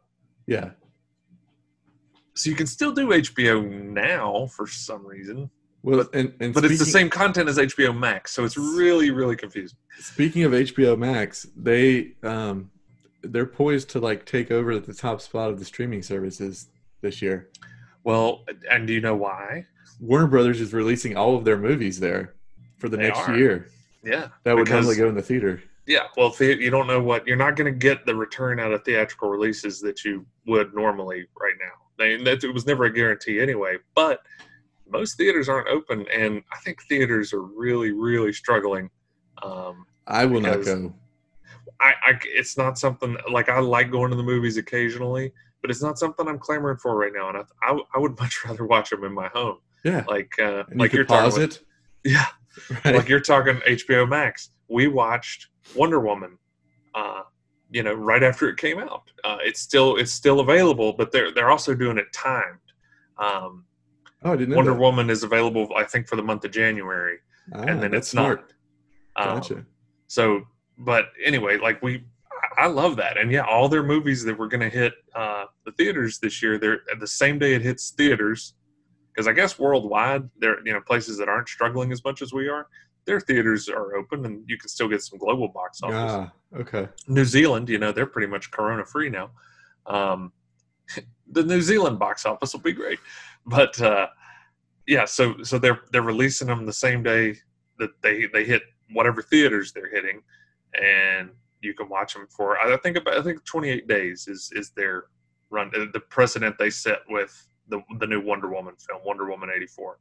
Yeah. 0.47 0.71
So 2.33 2.49
you 2.49 2.55
can 2.55 2.67
still 2.67 2.93
do 2.93 3.09
HBO 3.09 3.61
now 3.69 4.47
for 4.47 4.65
some 4.67 5.05
reason, 5.05 5.49
Well, 5.81 6.05
and, 6.13 6.33
and 6.41 6.53
but 6.53 6.65
it's 6.65 6.77
the 6.79 6.85
same 6.85 7.09
content 7.09 7.47
as 7.47 7.57
HBO 7.57 7.97
Max, 7.97 8.31
so 8.33 8.43
it's 8.43 8.57
really 8.57 9.11
really 9.11 9.35
confusing. 9.35 9.77
Speaking 9.99 10.43
of 10.43 10.51
HBO 10.51 10.97
Max, 10.97 11.47
they 11.55 12.13
um 12.23 12.69
they're 13.21 13.45
poised 13.45 13.89
to 13.91 13.99
like 13.99 14.25
take 14.25 14.51
over 14.51 14.77
the 14.79 14.93
top 14.93 15.21
spot 15.21 15.49
of 15.49 15.59
the 15.59 15.65
streaming 15.65 16.01
services 16.03 16.67
this 17.01 17.21
year. 17.21 17.49
Well, 18.03 18.43
and 18.69 18.87
do 18.87 18.93
you 18.93 19.01
know 19.01 19.15
why? 19.15 19.65
Warner 20.01 20.27
Brothers 20.27 20.61
is 20.61 20.73
releasing 20.73 21.15
all 21.17 21.35
of 21.35 21.43
their 21.45 21.57
movies 21.57 21.99
there 21.99 22.33
for 22.77 22.87
the 22.89 22.97
They 22.97 23.03
next 23.03 23.27
are. 23.27 23.37
year. 23.37 23.67
Yeah, 24.03 24.29
That 24.43 24.55
would 24.55 24.65
Because- 24.65 24.85
normally 24.85 24.95
go 24.95 25.09
in 25.09 25.15
the 25.15 25.21
theater. 25.21 25.61
yeah. 25.85 26.07
Well, 26.15 26.33
you 26.39 26.69
don't 26.69 26.87
know 26.87 27.01
what 27.01 27.27
you're 27.27 27.35
not 27.35 27.57
going 27.57 27.71
to 27.73 27.77
get 27.77 28.05
the 28.05 28.15
return 28.15 28.57
out 28.61 28.71
of 28.71 28.83
theatrical 28.85 29.29
releases 29.29 29.81
that 29.81 30.05
you 30.05 30.25
would 30.45 30.73
normally 30.73 31.25
right 31.41 31.55
now. 31.59 31.73
They, 31.97 32.15
that 32.23 32.41
it 32.45 32.53
was 32.53 32.65
never 32.65 32.85
a 32.85 32.93
guarantee 32.93 33.41
anyway. 33.41 33.77
But 33.95 34.21
most 34.89 35.17
theaters 35.17 35.49
aren't 35.49 35.67
open, 35.67 36.05
and 36.13 36.43
I 36.53 36.57
think 36.59 36.81
theaters 36.83 37.33
are 37.33 37.41
really 37.43 37.91
really 37.91 38.33
struggling. 38.33 38.89
Um, 39.43 39.85
I 40.07 40.25
will 40.25 40.41
not 40.41 40.63
go. 40.65 40.93
I, 41.81 41.93
I 42.01 42.19
it's 42.25 42.57
not 42.57 42.77
something 42.77 43.15
like 43.31 43.49
I 43.49 43.59
like 43.59 43.91
going 43.91 44.09
to 44.11 44.17
the 44.17 44.23
movies 44.23 44.57
occasionally, 44.57 45.31
but 45.61 45.71
it's 45.71 45.81
not 45.81 45.97
something 45.99 46.27
I'm 46.27 46.39
clamoring 46.39 46.77
for 46.77 46.95
right 46.97 47.13
now. 47.13 47.29
And 47.29 47.37
I, 47.37 47.43
I, 47.61 47.79
I 47.95 47.99
would 47.99 48.19
much 48.19 48.43
rather 48.45 48.65
watch 48.65 48.89
them 48.89 49.03
in 49.03 49.13
my 49.13 49.27
home. 49.29 49.59
Yeah. 49.83 50.03
Like 50.07 50.31
uh, 50.39 50.63
And 50.69 50.79
like 50.79 50.91
you 50.93 50.97
you're 50.97 51.05
pause 51.05 51.35
talking 51.35 51.49
it. 51.49 51.59
yeah, 52.03 52.25
Right. 52.85 52.95
like 52.95 53.09
you're 53.09 53.19
talking 53.21 53.55
HBO 53.67 54.07
Max. 54.07 54.49
We 54.67 54.87
watched 54.87 55.47
Wonder 55.75 55.99
Woman, 55.99 56.37
uh, 56.95 57.21
you 57.71 57.83
know, 57.83 57.93
right 57.93 58.23
after 58.23 58.49
it 58.49 58.57
came 58.57 58.79
out. 58.79 59.03
Uh, 59.23 59.37
it's 59.41 59.61
still 59.61 59.95
it's 59.97 60.11
still 60.11 60.39
available, 60.41 60.93
but 60.93 61.11
they're 61.11 61.31
they're 61.33 61.51
also 61.51 61.73
doing 61.73 61.97
it 61.97 62.11
timed. 62.13 62.57
Um, 63.17 63.65
oh, 64.23 64.33
I 64.33 64.35
didn't 64.35 64.55
Wonder 64.55 64.71
that. 64.71 64.79
Woman 64.79 65.09
is 65.09 65.23
available, 65.23 65.69
I 65.75 65.83
think, 65.83 66.07
for 66.07 66.15
the 66.15 66.23
month 66.23 66.43
of 66.45 66.51
January, 66.51 67.17
Ah, 67.53 67.61
and 67.63 67.81
then 67.81 67.93
it's 67.93 68.09
smart. 68.09 68.53
not. 69.15 69.27
Um, 69.27 69.35
Gotcha. 69.39 69.65
so, 70.07 70.41
but 70.77 71.05
anyway, 71.23 71.57
like 71.57 71.81
we, 71.81 72.03
I 72.57 72.67
love 72.67 72.95
that, 72.97 73.17
and 73.17 73.31
yeah, 73.31 73.41
all 73.41 73.67
their 73.69 73.83
movies 73.83 74.23
that 74.23 74.37
were 74.37 74.47
going 74.47 74.61
to 74.61 74.69
hit 74.69 74.93
uh, 75.15 75.45
the 75.65 75.71
theaters 75.73 76.19
this 76.19 76.41
year, 76.41 76.57
they're 76.57 76.79
the 76.99 77.07
same 77.07 77.39
day 77.39 77.53
it 77.53 77.61
hits 77.61 77.91
theaters, 77.91 78.53
because 79.13 79.27
I 79.27 79.33
guess 79.33 79.57
worldwide, 79.59 80.29
there 80.39 80.65
you 80.65 80.73
know 80.73 80.81
places 80.81 81.17
that 81.17 81.27
aren't 81.29 81.49
struggling 81.49 81.91
as 81.91 82.03
much 82.03 82.21
as 82.21 82.31
we 82.33 82.47
are, 82.47 82.67
their 83.05 83.19
theaters 83.19 83.67
are 83.69 83.95
open, 83.95 84.25
and 84.25 84.43
you 84.47 84.57
can 84.57 84.69
still 84.69 84.87
get 84.87 85.01
some 85.01 85.17
global 85.17 85.47
box 85.49 85.81
office. 85.81 85.95
ah, 85.97 86.31
okay. 86.59 86.87
New 87.07 87.25
Zealand, 87.25 87.67
you 87.69 87.77
know, 87.79 87.91
they're 87.91 88.05
pretty 88.05 88.27
much 88.27 88.51
Corona 88.51 88.85
free 88.85 89.09
now. 89.09 89.31
Um, 89.85 90.31
the 91.31 91.43
New 91.43 91.61
Zealand 91.61 91.99
box 91.99 92.25
office 92.25 92.53
will 92.53 92.61
be 92.61 92.73
great, 92.73 92.99
but 93.45 93.79
uh, 93.81 94.07
yeah, 94.87 95.05
so 95.05 95.41
so 95.43 95.59
they're 95.59 95.81
they're 95.91 96.01
releasing 96.01 96.47
them 96.47 96.65
the 96.65 96.73
same 96.73 97.03
day 97.03 97.35
that 97.77 97.91
they 98.01 98.27
they 98.33 98.43
hit 98.43 98.63
whatever 98.93 99.21
theaters 99.21 99.71
they're 99.71 99.89
hitting, 99.89 100.21
and 100.81 101.29
you 101.61 101.73
can 101.73 101.89
watch 101.89 102.13
them 102.13 102.27
for 102.29 102.57
I 102.57 102.75
think 102.77 102.97
about 102.97 103.17
I 103.17 103.21
think 103.21 103.43
28 103.45 103.87
days 103.87 104.27
is 104.27 104.51
is 104.55 104.71
their 104.71 105.05
run 105.49 105.71
uh, 105.75 105.85
the 105.93 105.99
precedent 105.99 106.55
they 106.57 106.69
set 106.69 106.99
with 107.09 107.47
the 107.69 107.81
the 107.99 108.07
new 108.07 108.21
Wonder 108.21 108.49
Woman 108.49 108.75
film 108.77 109.01
Wonder 109.05 109.29
Woman 109.29 109.49
84. 109.55 109.97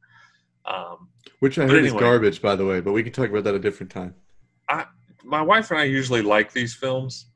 Um, 0.65 1.09
Which 1.39 1.57
I 1.57 1.67
heard 1.67 1.85
is 1.85 1.93
garbage, 1.93 2.41
by 2.41 2.55
the 2.55 2.65
way, 2.65 2.81
but 2.81 2.91
we 2.91 3.01
can 3.01 3.13
talk 3.13 3.29
about 3.29 3.43
that 3.45 3.55
a 3.55 3.59
different 3.59 3.91
time. 3.91 4.13
I, 4.67 4.85
my 5.23 5.41
wife 5.41 5.71
and 5.71 5.79
I 5.79 5.85
usually 5.85 6.21
like 6.21 6.51
these 6.51 6.75
films, 6.75 7.27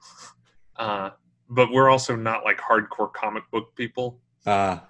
uh, 0.75 1.11
but 1.49 1.71
we're 1.71 1.89
also 1.89 2.15
not 2.15 2.43
like 2.43 2.59
hardcore 2.59 3.11
comic 3.13 3.43
book 3.51 3.75
people. 3.75 4.19
Ah, 4.45 4.87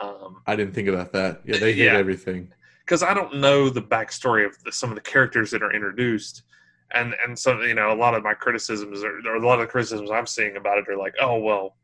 Um, 0.00 0.42
I 0.46 0.56
didn't 0.56 0.74
think 0.74 0.88
about 0.88 1.12
that. 1.12 1.42
Yeah, 1.44 1.58
they 1.58 1.72
hate 1.72 1.84
Yeah. 1.84 1.96
everything. 1.96 2.52
because 2.84 3.02
I 3.02 3.14
don't 3.14 3.36
know 3.36 3.68
the 3.68 3.82
backstory 3.82 4.44
of 4.46 4.56
the, 4.64 4.72
some 4.72 4.90
of 4.90 4.96
the 4.96 5.00
characters 5.02 5.50
that 5.52 5.62
are 5.62 5.72
introduced, 5.72 6.42
and 6.94 7.14
and 7.24 7.38
so 7.38 7.60
you 7.62 7.74
know 7.74 7.92
a 7.92 7.94
lot 7.94 8.14
of 8.14 8.22
my 8.22 8.34
criticisms 8.34 9.04
are, 9.04 9.18
or 9.28 9.36
a 9.36 9.46
lot 9.46 9.54
of 9.60 9.66
the 9.66 9.70
criticisms 9.70 10.10
I'm 10.10 10.26
seeing 10.26 10.56
about 10.56 10.78
it 10.78 10.88
are 10.88 10.96
like, 10.96 11.14
oh 11.20 11.38
well, 11.38 11.76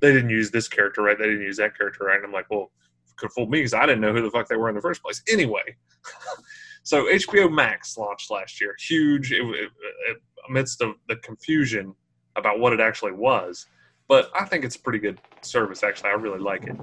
they 0.00 0.12
didn't 0.12 0.30
use 0.30 0.50
this 0.50 0.68
character 0.68 1.02
right, 1.02 1.18
they 1.18 1.24
didn't 1.26 1.42
use 1.42 1.56
that 1.58 1.76
character 1.76 2.04
right, 2.04 2.16
and 2.16 2.26
I'm 2.26 2.32
like, 2.32 2.50
well, 2.50 2.70
could 3.16 3.30
fool 3.32 3.46
me 3.46 3.58
because 3.60 3.74
I 3.74 3.86
didn't 3.86 4.00
know 4.00 4.12
who 4.12 4.22
the 4.22 4.30
fuck 4.30 4.48
they 4.48 4.56
were 4.56 4.68
in 4.68 4.74
the 4.74 4.80
first 4.80 5.02
place. 5.02 5.22
Anyway, 5.28 5.76
so 6.82 7.04
HBO 7.06 7.50
Max 7.52 7.96
launched 7.96 8.30
last 8.30 8.60
year, 8.60 8.76
huge 8.78 9.32
it, 9.32 9.40
it, 9.42 9.70
it, 10.08 10.16
amidst 10.48 10.80
of 10.82 10.94
the 11.08 11.16
confusion 11.16 11.94
about 12.36 12.60
what 12.60 12.72
it 12.72 12.80
actually 12.80 13.12
was. 13.12 13.66
But 14.08 14.30
I 14.38 14.44
think 14.44 14.64
it's 14.64 14.76
a 14.76 14.80
pretty 14.80 14.98
good 15.00 15.20
service. 15.42 15.82
Actually, 15.82 16.10
I 16.10 16.14
really 16.14 16.38
like 16.38 16.64
it. 16.64 16.76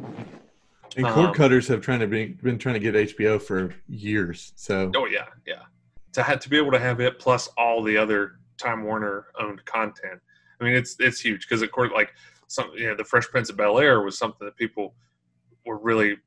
And 0.97 1.05
cord 1.07 1.27
Um, 1.29 1.33
cutters 1.33 1.67
have 1.67 1.81
trying 1.81 1.99
to 1.99 2.07
been, 2.07 2.37
been 2.41 2.57
trying 2.57 2.75
to 2.75 2.79
get 2.79 2.95
HBO 2.95 3.41
for 3.41 3.73
years. 3.87 4.53
So 4.55 4.91
Oh 4.95 5.05
yeah, 5.05 5.25
yeah. 5.45 5.63
To 6.13 6.23
have 6.23 6.39
to 6.41 6.49
be 6.49 6.57
able 6.57 6.71
to 6.71 6.79
have 6.79 7.01
it 7.01 7.19
plus 7.19 7.47
all 7.57 7.83
the 7.83 7.97
other 7.97 8.39
Time 8.57 8.83
Warner 8.83 9.27
owned 9.39 9.63
content. 9.65 10.21
I 10.59 10.63
mean, 10.63 10.73
it's 10.73 10.95
it's 10.99 11.19
huge 11.19 11.47
because 11.47 11.61
of 11.61 11.71
course, 11.71 11.91
like 11.93 12.13
some 12.47 12.71
you 12.75 12.87
know, 12.87 12.95
the 12.95 13.03
Fresh 13.03 13.27
Prince 13.27 13.49
of 13.49 13.57
Bel 13.57 13.79
Air 13.79 14.01
was 14.01 14.17
something 14.17 14.45
that 14.45 14.55
people 14.55 14.95
were 15.65 15.77
really 15.77 16.17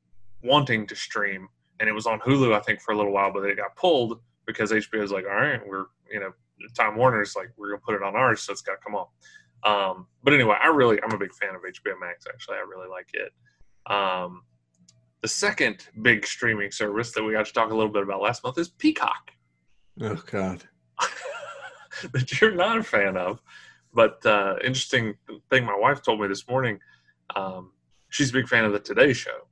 wanting 0.43 0.85
to 0.87 0.95
stream, 0.95 1.47
and 1.79 1.89
it 1.89 1.93
was 1.93 2.05
on 2.05 2.19
Hulu 2.19 2.55
I 2.55 2.59
think 2.59 2.81
for 2.81 2.91
a 2.93 2.97
little 2.97 3.11
while, 3.11 3.33
but 3.33 3.43
it 3.45 3.57
got 3.57 3.75
pulled 3.75 4.19
because 4.45 4.71
HBO 4.71 5.01
is 5.03 5.11
like, 5.11 5.25
all 5.25 5.35
right, 5.35 5.61
we're 5.67 5.85
you 6.11 6.19
know 6.19 6.31
Time 6.75 6.95
Warner's 6.95 7.35
like, 7.35 7.49
we're 7.57 7.69
gonna 7.69 7.81
put 7.83 7.95
it 7.95 8.03
on 8.03 8.15
ours, 8.15 8.41
so 8.41 8.51
it's 8.51 8.61
got 8.61 8.73
to 8.73 8.77
come 8.83 8.95
on. 8.95 9.07
Um, 9.63 10.07
but 10.23 10.33
anyway, 10.33 10.55
I 10.61 10.67
really, 10.67 11.01
I'm 11.01 11.11
a 11.11 11.17
big 11.17 11.33
fan 11.33 11.55
of 11.55 11.61
HBO 11.61 11.99
Max. 11.99 12.25
Actually, 12.27 12.57
I 12.57 12.61
really 12.61 12.87
like 12.87 13.09
it. 13.13 13.33
Um, 13.91 14.43
the 15.21 15.27
second 15.27 15.87
big 16.01 16.25
streaming 16.25 16.71
service 16.71 17.11
that 17.11 17.23
we 17.23 17.33
got 17.33 17.45
to 17.45 17.53
talk 17.53 17.71
a 17.71 17.75
little 17.75 17.91
bit 17.91 18.03
about 18.03 18.21
last 18.21 18.43
month 18.43 18.57
is 18.57 18.69
Peacock, 18.69 19.31
Oh 20.01 20.21
God. 20.31 20.63
that 22.13 22.39
you're 22.39 22.55
not 22.55 22.77
a 22.77 22.83
fan 22.83 23.17
of. 23.17 23.41
But 23.93 24.25
uh, 24.25 24.55
interesting 24.63 25.15
thing, 25.49 25.65
my 25.65 25.75
wife 25.77 26.01
told 26.01 26.21
me 26.21 26.27
this 26.27 26.47
morning. 26.47 26.79
Um, 27.35 27.73
she's 28.09 28.29
a 28.29 28.33
big 28.33 28.47
fan 28.47 28.63
of 28.63 28.71
the 28.71 28.79
Today 28.79 29.13
Show, 29.13 29.47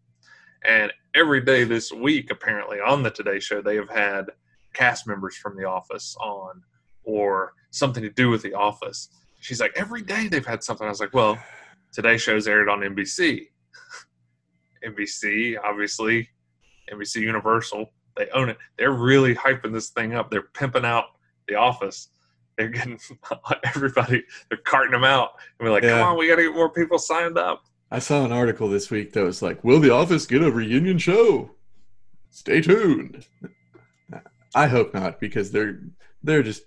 and 0.63 0.93
every 1.15 1.41
day 1.41 1.63
this 1.63 1.91
week, 1.91 2.31
apparently 2.31 2.79
on 2.79 3.03
the 3.03 3.09
Today 3.09 3.39
Show, 3.39 3.61
they 3.61 3.75
have 3.75 3.89
had 3.89 4.25
cast 4.73 5.07
members 5.07 5.35
from 5.35 5.57
The 5.57 5.65
Office 5.65 6.15
on, 6.21 6.61
or 7.03 7.53
something 7.71 8.03
to 8.03 8.09
do 8.09 8.29
with 8.29 8.43
The 8.43 8.53
Office. 8.53 9.09
She's 9.41 9.59
like, 9.59 9.73
every 9.75 10.01
day 10.01 10.27
they've 10.27 10.45
had 10.45 10.63
something. 10.63 10.85
I 10.85 10.89
was 10.89 10.99
like, 10.99 11.13
well, 11.13 11.37
Today 11.91 12.17
Show's 12.17 12.47
aired 12.47 12.69
on 12.69 12.79
NBC. 12.79 13.47
NBC, 14.85 15.55
obviously, 15.63 16.29
NBC 16.91 17.21
Universal, 17.21 17.91
they 18.15 18.27
own 18.29 18.49
it. 18.49 18.57
They're 18.77 18.91
really 18.91 19.35
hyping 19.35 19.73
this 19.73 19.89
thing 19.89 20.15
up. 20.15 20.31
They're 20.31 20.41
pimping 20.53 20.85
out 20.85 21.05
The 21.47 21.55
Office. 21.55 22.09
They're 22.57 22.69
getting 22.69 22.99
everybody, 23.63 24.23
they're 24.49 24.59
carting 24.59 24.91
them 24.91 25.03
out. 25.03 25.31
And 25.59 25.67
we're 25.67 25.73
like, 25.73 25.83
Yeah. 25.83 25.99
come 25.99 26.07
on, 26.09 26.17
we 26.17 26.27
got 26.27 26.37
to 26.37 26.43
get 26.43 26.53
more 26.55 26.69
people 26.69 26.97
signed 26.97 27.37
up. 27.37 27.63
I 27.91 27.99
saw 27.99 28.25
an 28.25 28.31
article 28.31 28.67
this 28.67 28.89
week 28.91 29.13
that 29.13 29.23
was 29.23 29.41
like, 29.41 29.63
"Will 29.63 29.79
The 29.79 29.91
Office 29.93 30.25
get 30.25 30.43
a 30.43 30.51
reunion 30.51 30.97
show?" 30.97 31.51
Stay 32.29 32.59
tuned. 32.59 33.25
I 34.53 34.67
hope 34.67 34.93
not, 34.93 35.21
because 35.21 35.51
they're 35.51 35.79
they're 36.21 36.43
just 36.43 36.63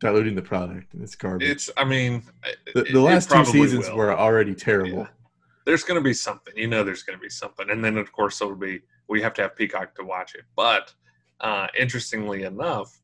diluting 0.00 0.34
the 0.34 0.42
product, 0.42 0.94
and 0.94 1.02
it's 1.02 1.14
garbage. 1.14 1.48
It's, 1.48 1.70
I 1.76 1.84
mean, 1.84 2.24
the, 2.74 2.82
the 2.82 3.00
last 3.00 3.30
two 3.30 3.44
seasons 3.44 3.88
will. 3.88 3.96
were 3.98 4.12
already 4.18 4.54
terrible. 4.54 4.98
Yeah. 4.98 5.06
There's 5.64 5.84
going 5.84 5.98
to 5.98 6.04
be 6.04 6.14
something. 6.14 6.54
You 6.56 6.66
know, 6.68 6.84
there's 6.84 7.02
going 7.02 7.18
to 7.18 7.22
be 7.22 7.30
something, 7.30 7.70
and 7.70 7.84
then 7.84 7.96
of 7.96 8.12
course 8.12 8.40
it'll 8.40 8.54
be 8.54 8.80
we 9.08 9.22
have 9.22 9.34
to 9.34 9.42
have 9.42 9.56
Peacock 9.56 9.94
to 9.96 10.04
watch 10.04 10.34
it. 10.34 10.44
But 10.56 10.92
uh, 11.40 11.66
interestingly 11.78 12.44
enough, 12.44 13.00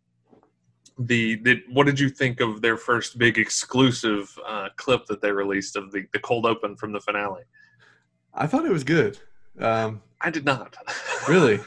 the, 0.99 1.37
the 1.37 1.63
what 1.73 1.87
did 1.87 1.99
you 1.99 2.11
think 2.11 2.41
of 2.41 2.61
their 2.61 2.77
first 2.77 3.19
big 3.19 3.39
exclusive 3.39 4.37
uh, 4.47 4.69
clip 4.77 5.07
that 5.07 5.23
they 5.23 5.33
released 5.33 5.77
of 5.77 5.93
the 5.93 6.05
the 6.13 6.19
cold 6.19 6.47
open 6.47 6.77
from 6.77 6.93
the 6.93 7.01
finale? 7.01 7.43
I 8.35 8.47
thought 8.47 8.67
it 8.67 8.73
was 8.73 8.85
good. 8.85 9.19
Um, 9.59 10.03
I 10.21 10.31
did 10.31 10.45
not. 10.45 10.77
really, 11.29 11.61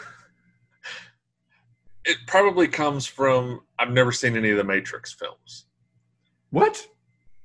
it 2.06 2.17
probably 2.27 2.67
comes 2.67 3.06
from 3.06 3.62
I've 3.79 3.91
never 3.91 4.12
seen 4.12 4.38
any 4.38 4.51
of 4.51 4.58
the 4.58 4.63
Matrix 4.63 5.12
films. 5.13 5.65
what? 6.51 6.88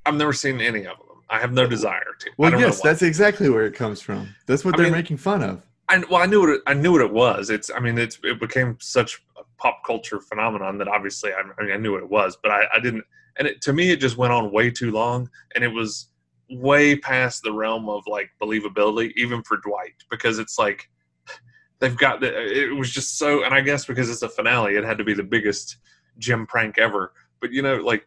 I've 0.07 0.15
never 0.15 0.33
seen 0.33 0.61
any 0.63 0.87
of 0.87 0.97
them. 0.99 1.08
I 1.31 1.39
have 1.39 1.53
no 1.53 1.67
desire 1.67 2.15
to. 2.21 2.31
Well, 2.39 2.59
yes, 2.59 2.81
that's 2.81 3.03
exactly 3.03 3.51
where 3.51 3.67
it 3.67 3.75
comes 3.75 4.01
from. 4.01 4.35
That's 4.47 4.65
what 4.65 4.75
I 4.75 4.79
they're 4.79 4.87
mean- 4.87 4.93
making 4.93 5.19
fun 5.19 5.43
of. 5.43 5.63
I, 5.91 5.99
well, 6.11 6.21
I 6.21 6.27
knew 6.27 6.41
what 6.41 6.51
it, 6.51 6.61
I 6.67 6.75
knew 6.75 6.93
what 6.93 7.01
it 7.01 7.11
was. 7.11 7.49
It's, 7.49 7.71
I 7.75 7.81
mean, 7.81 7.97
it's 7.97 8.19
it 8.23 8.39
became 8.39 8.77
such 8.79 9.23
a 9.39 9.43
pop 9.57 9.83
culture 9.87 10.21
phenomenon 10.21 10.77
that 10.79 10.87
obviously, 10.89 11.33
I, 11.33 11.41
I 11.41 11.63
mean, 11.63 11.73
I 11.73 11.79
knew 11.79 11.93
what 11.93 12.03
it 12.03 12.11
was, 12.11 12.37
but 12.43 12.51
I, 12.53 12.65
I 12.75 12.81
didn't. 12.81 13.05
And 13.39 13.49
it, 13.49 13.63
to 13.63 13.73
me, 13.73 13.91
it 13.91 13.97
just 13.99 14.19
went 14.19 14.33
on 14.33 14.53
way 14.53 14.71
too 14.71 14.91
long, 14.91 15.31
and 15.55 15.65
it 15.65 15.69
was 15.69 16.09
way 16.51 16.95
past 16.97 17.43
the 17.43 17.53
realm 17.53 17.89
of 17.89 18.03
like 18.07 18.29
believability, 18.43 19.13
even 19.17 19.43
for 19.45 19.57
Dwight, 19.59 19.95
because 20.11 20.39
it's 20.39 20.59
like 20.59 20.91
they've 21.79 21.97
got 21.97 22.21
the. 22.21 22.37
It 22.37 22.77
was 22.77 22.91
just 22.91 23.17
so, 23.17 23.45
and 23.45 23.55
I 23.55 23.63
guess 23.63 23.87
because 23.87 24.11
it's 24.11 24.21
a 24.23 24.29
finale, 24.29 24.77
it 24.77 24.85
had 24.85 24.99
to 24.99 25.05
be 25.05 25.15
the 25.15 25.23
biggest 25.23 25.79
Jim 26.19 26.47
prank 26.47 26.77
ever. 26.77 27.13
But 27.41 27.51
you 27.51 27.63
know, 27.63 27.77
like 27.77 28.07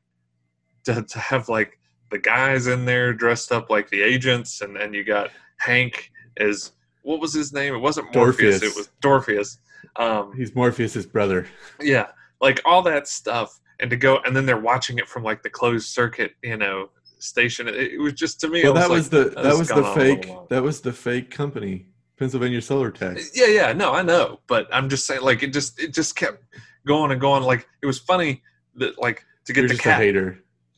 to 0.84 1.02
to 1.02 1.20
have 1.20 1.50
like 1.50 1.80
the 2.12 2.20
guys 2.20 2.68
in 2.68 2.86
there 2.86 3.14
dressed 3.14 3.52
up 3.52 3.70
like 3.70 3.90
the 3.90 4.02
agents, 4.02 4.62
and 4.62 4.76
then 4.76 4.94
you 4.94 5.04
got 5.04 5.32
Hank 5.58 6.12
as 6.38 6.72
what 7.04 7.20
was 7.20 7.34
his 7.34 7.52
name? 7.52 7.74
It 7.74 7.80
wasn't 7.80 8.14
Morpheus. 8.14 8.60
Dorpheus. 8.60 8.76
It 8.76 8.78
was 8.78 8.90
Dorpheus. 9.02 9.58
Um, 9.96 10.34
He's 10.36 10.56
Morpheus's 10.56 11.06
brother. 11.06 11.48
yeah, 11.80 12.08
like 12.40 12.62
all 12.66 12.82
that 12.84 13.08
stuff, 13.08 13.60
and 13.80 13.90
to 13.90 13.98
go, 13.98 14.20
and 14.26 14.36
then 14.36 14.46
they're 14.46 14.60
watching 14.60 15.00
it 15.00 15.08
from 15.08 15.24
like 15.24 15.42
the 15.42 15.50
closed 15.50 15.90
circuit, 15.90 16.34
you 16.44 16.58
know, 16.58 16.90
station. 17.20 17.68
It, 17.68 17.76
it 17.76 18.00
was 18.00 18.14
just 18.14 18.40
to 18.42 18.48
me. 18.48 18.64
Well, 18.64 18.78
I 18.78 18.82
that 18.82 18.90
was 18.90 19.12
like, 19.12 19.34
the 19.34 19.42
that 19.42 19.58
was 19.58 19.68
the 19.70 19.76
on 19.76 19.80
a 19.80 19.88
little 19.88 19.96
fake 19.96 20.50
that 20.50 20.64
was 20.64 20.82
the 20.82 20.94
fake 20.94 21.32
company, 21.32 21.88
Pennsylvania 22.18 22.62
Solar 22.62 22.92
Tech. 22.92 23.18
Yeah, 23.34 23.48
yeah, 23.48 23.74
no, 23.74 23.94
I 23.94 24.02
know, 24.02 24.40
but 24.48 24.68
I'm 24.72 24.90
just 24.90 25.06
saying, 25.06 25.22
like, 25.22 25.44
it 25.44 25.54
just 25.54 25.80
it 25.80 25.94
just 25.94 26.16
kept 26.16 26.44
going 26.86 27.12
and 27.12 27.20
going. 27.20 27.44
Like, 27.44 27.68
it 27.82 27.86
was 27.86 28.00
funny 28.00 28.44
that 28.76 29.00
like 29.00 29.26
to 29.46 29.54
get 29.54 29.62
You're 29.62 29.70
the 29.70 29.78
cat 29.78 30.00
hater. 30.00 30.24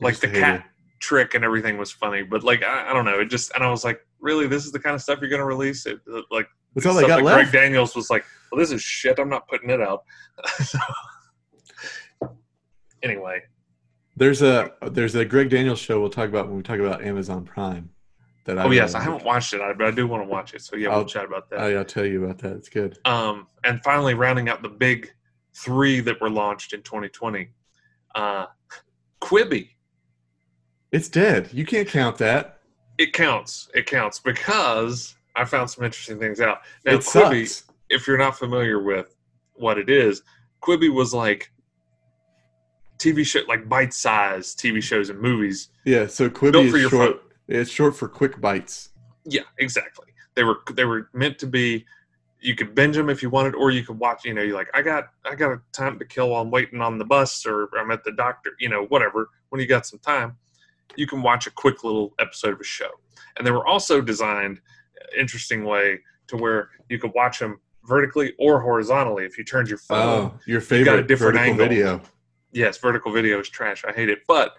You're 0.00 0.10
like 0.10 0.16
the 0.16 0.28
cat 0.28 0.64
trick 1.04 1.34
and 1.34 1.44
everything 1.44 1.76
was 1.76 1.92
funny, 1.92 2.22
but 2.22 2.42
like 2.42 2.62
I, 2.62 2.90
I 2.90 2.92
don't 2.94 3.04
know, 3.04 3.20
it 3.20 3.26
just 3.26 3.52
and 3.54 3.62
I 3.62 3.70
was 3.70 3.84
like, 3.84 4.00
really, 4.20 4.46
this 4.46 4.64
is 4.64 4.72
the 4.72 4.78
kind 4.80 4.94
of 4.94 5.02
stuff 5.02 5.18
you're 5.20 5.30
gonna 5.30 5.44
release? 5.44 5.84
It 5.86 5.98
like 6.30 6.48
That's 6.74 6.86
all 6.86 6.94
they 6.94 7.06
got 7.06 7.22
left. 7.22 7.50
Greg 7.50 7.52
Daniels 7.52 7.94
was 7.94 8.08
like, 8.10 8.24
well, 8.50 8.58
this 8.58 8.70
is 8.72 8.82
shit. 8.82 9.18
I'm 9.18 9.28
not 9.28 9.46
putting 9.48 9.70
it 9.70 9.80
out. 9.80 10.04
So, 10.64 10.78
anyway, 13.02 13.42
There's 14.16 14.42
a 14.42 14.72
there's 14.90 15.14
a 15.14 15.24
Greg 15.24 15.50
Daniels 15.50 15.78
show 15.78 16.00
we'll 16.00 16.10
talk 16.10 16.28
about 16.28 16.46
when 16.48 16.56
we 16.56 16.62
talk 16.62 16.78
about 16.78 17.02
Amazon 17.02 17.44
Prime. 17.44 17.90
That 18.44 18.58
oh 18.58 18.64
really 18.64 18.76
yes, 18.76 18.94
I 18.94 19.00
haven't 19.00 19.24
watched 19.24 19.54
it, 19.54 19.60
I- 19.60 19.72
but 19.72 19.86
I 19.86 19.90
do 19.90 20.06
want 20.06 20.22
to 20.22 20.28
watch 20.28 20.54
it. 20.54 20.62
So 20.62 20.76
yeah, 20.76 20.90
I'll- 20.90 20.98
we'll 20.98 21.06
chat 21.06 21.24
about 21.24 21.48
that. 21.50 21.60
I, 21.60 21.74
I'll 21.74 21.84
tell 21.84 22.04
you 22.04 22.24
about 22.24 22.38
that. 22.38 22.52
It's 22.56 22.68
good. 22.68 22.98
um, 23.04 23.46
and 23.64 23.82
finally, 23.82 24.14
rounding 24.14 24.48
out 24.48 24.62
the 24.62 24.68
big 24.68 25.10
three 25.54 26.00
that 26.00 26.20
were 26.20 26.28
launched 26.30 26.72
in 26.74 26.82
2020, 26.82 27.48
uh, 28.14 28.46
Quibi. 29.20 29.70
It's 30.94 31.08
dead. 31.08 31.48
You 31.52 31.66
can't 31.66 31.88
count 31.88 32.18
that. 32.18 32.60
It 32.98 33.12
counts. 33.12 33.68
It 33.74 33.86
counts 33.86 34.20
because 34.20 35.16
I 35.34 35.44
found 35.44 35.68
some 35.68 35.84
interesting 35.84 36.20
things 36.20 36.40
out. 36.40 36.58
Now, 36.84 36.92
it 36.92 37.00
Quibi, 37.00 37.48
sucks. 37.48 37.64
if 37.90 38.06
you're 38.06 38.16
not 38.16 38.38
familiar 38.38 38.80
with 38.80 39.16
what 39.54 39.76
it 39.76 39.90
is, 39.90 40.22
Quibi 40.62 40.94
was 40.94 41.12
like 41.12 41.50
TV 42.98 43.26
show, 43.26 43.40
like 43.48 43.68
bite-sized 43.68 44.60
TV 44.60 44.80
shows 44.80 45.10
and 45.10 45.18
movies 45.20 45.70
Yeah. 45.84 46.06
So 46.06 46.30
Quibi 46.30 46.72
is 46.72 46.88
short. 46.88 46.92
phone. 46.92 47.20
It's 47.48 47.70
short 47.72 47.96
for 47.96 48.06
quick 48.06 48.40
bites. 48.40 48.90
Yeah, 49.24 49.42
exactly. 49.58 50.06
They 50.36 50.44
were 50.44 50.60
they 50.74 50.84
were 50.84 51.10
meant 51.12 51.40
to 51.40 51.48
be. 51.48 51.86
You 52.40 52.54
could 52.54 52.72
binge 52.76 52.94
them 52.94 53.10
if 53.10 53.20
you 53.20 53.30
wanted, 53.30 53.56
or 53.56 53.72
you 53.72 53.82
could 53.82 53.98
watch. 53.98 54.24
You 54.24 54.34
know, 54.34 54.42
you're 54.42 54.54
like, 54.54 54.68
I 54.74 54.82
got 54.82 55.08
I 55.24 55.34
got 55.34 55.50
a 55.50 55.60
time 55.72 55.98
to 55.98 56.04
kill 56.04 56.30
while 56.30 56.42
I'm 56.42 56.52
waiting 56.52 56.80
on 56.80 56.98
the 56.98 57.04
bus, 57.04 57.44
or 57.46 57.68
I'm 57.76 57.90
at 57.90 58.04
the 58.04 58.12
doctor. 58.12 58.50
You 58.60 58.68
know, 58.68 58.84
whatever. 58.84 59.30
When 59.48 59.60
you 59.60 59.66
got 59.66 59.86
some 59.86 59.98
time, 59.98 60.36
you 60.96 61.06
can 61.06 61.22
watch 61.22 61.46
a 61.46 61.50
quick 61.50 61.84
little 61.84 62.14
episode 62.18 62.54
of 62.54 62.60
a 62.60 62.64
show. 62.64 62.90
And 63.36 63.46
they 63.46 63.50
were 63.50 63.66
also 63.66 64.00
designed 64.00 64.60
uh, 65.00 65.20
interesting 65.20 65.64
way 65.64 65.98
to 66.28 66.36
where 66.36 66.70
you 66.88 66.98
could 66.98 67.12
watch 67.14 67.38
them 67.38 67.60
vertically 67.84 68.32
or 68.38 68.60
horizontally 68.60 69.24
if 69.24 69.36
you 69.36 69.44
turned 69.44 69.68
your 69.68 69.78
phone. 69.78 70.32
Oh, 70.32 70.40
your 70.46 70.60
got 70.60 70.64
a 70.64 70.66
favorite 70.66 71.08
different 71.08 71.34
vertical 71.34 71.50
angle. 71.52 71.68
video. 71.68 72.00
yes, 72.52 72.78
vertical 72.78 73.12
video 73.12 73.40
is 73.40 73.48
trash. 73.48 73.84
I 73.86 73.92
hate 73.92 74.08
it. 74.08 74.20
But 74.26 74.54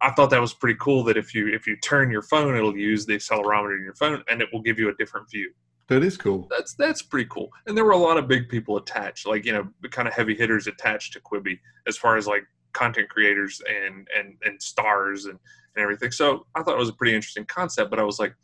I 0.00 0.10
thought 0.10 0.30
that 0.30 0.40
was 0.40 0.52
pretty 0.52 0.78
cool 0.80 1.02
that 1.04 1.16
if 1.16 1.34
you 1.34 1.48
if 1.48 1.66
you 1.66 1.76
turn 1.76 2.10
your 2.10 2.22
phone, 2.22 2.54
it'll 2.56 2.76
use 2.76 3.06
the 3.06 3.14
accelerometer 3.14 3.76
in 3.76 3.82
your 3.82 3.94
phone 3.94 4.22
and 4.28 4.42
it 4.42 4.48
will 4.52 4.62
give 4.62 4.78
you 4.78 4.88
a 4.90 4.94
different 4.94 5.30
view. 5.30 5.52
That 5.88 6.02
is 6.02 6.16
cool. 6.16 6.46
That's 6.50 6.74
that's 6.74 7.02
pretty 7.02 7.28
cool. 7.30 7.50
And 7.66 7.76
there 7.76 7.84
were 7.84 7.92
a 7.92 7.96
lot 7.96 8.16
of 8.16 8.28
big 8.28 8.48
people 8.48 8.76
attached, 8.76 9.26
like 9.26 9.44
you 9.44 9.52
know, 9.52 9.68
kind 9.90 10.08
of 10.08 10.14
heavy 10.14 10.34
hitters 10.34 10.66
attached 10.66 11.12
to 11.14 11.20
Quibi 11.20 11.58
as 11.86 11.96
far 11.96 12.16
as 12.16 12.26
like 12.26 12.44
content 12.74 13.08
creators 13.08 13.62
and 13.68 14.06
and 14.16 14.34
and 14.44 14.60
stars 14.60 15.24
and 15.24 15.38
and 15.74 15.82
everything. 15.82 16.10
So 16.10 16.46
I 16.54 16.62
thought 16.62 16.74
it 16.74 16.78
was 16.78 16.90
a 16.90 16.94
pretty 16.94 17.14
interesting 17.14 17.46
concept. 17.46 17.90
But 17.90 17.98
I 17.98 18.04
was 18.04 18.18
like, 18.18 18.34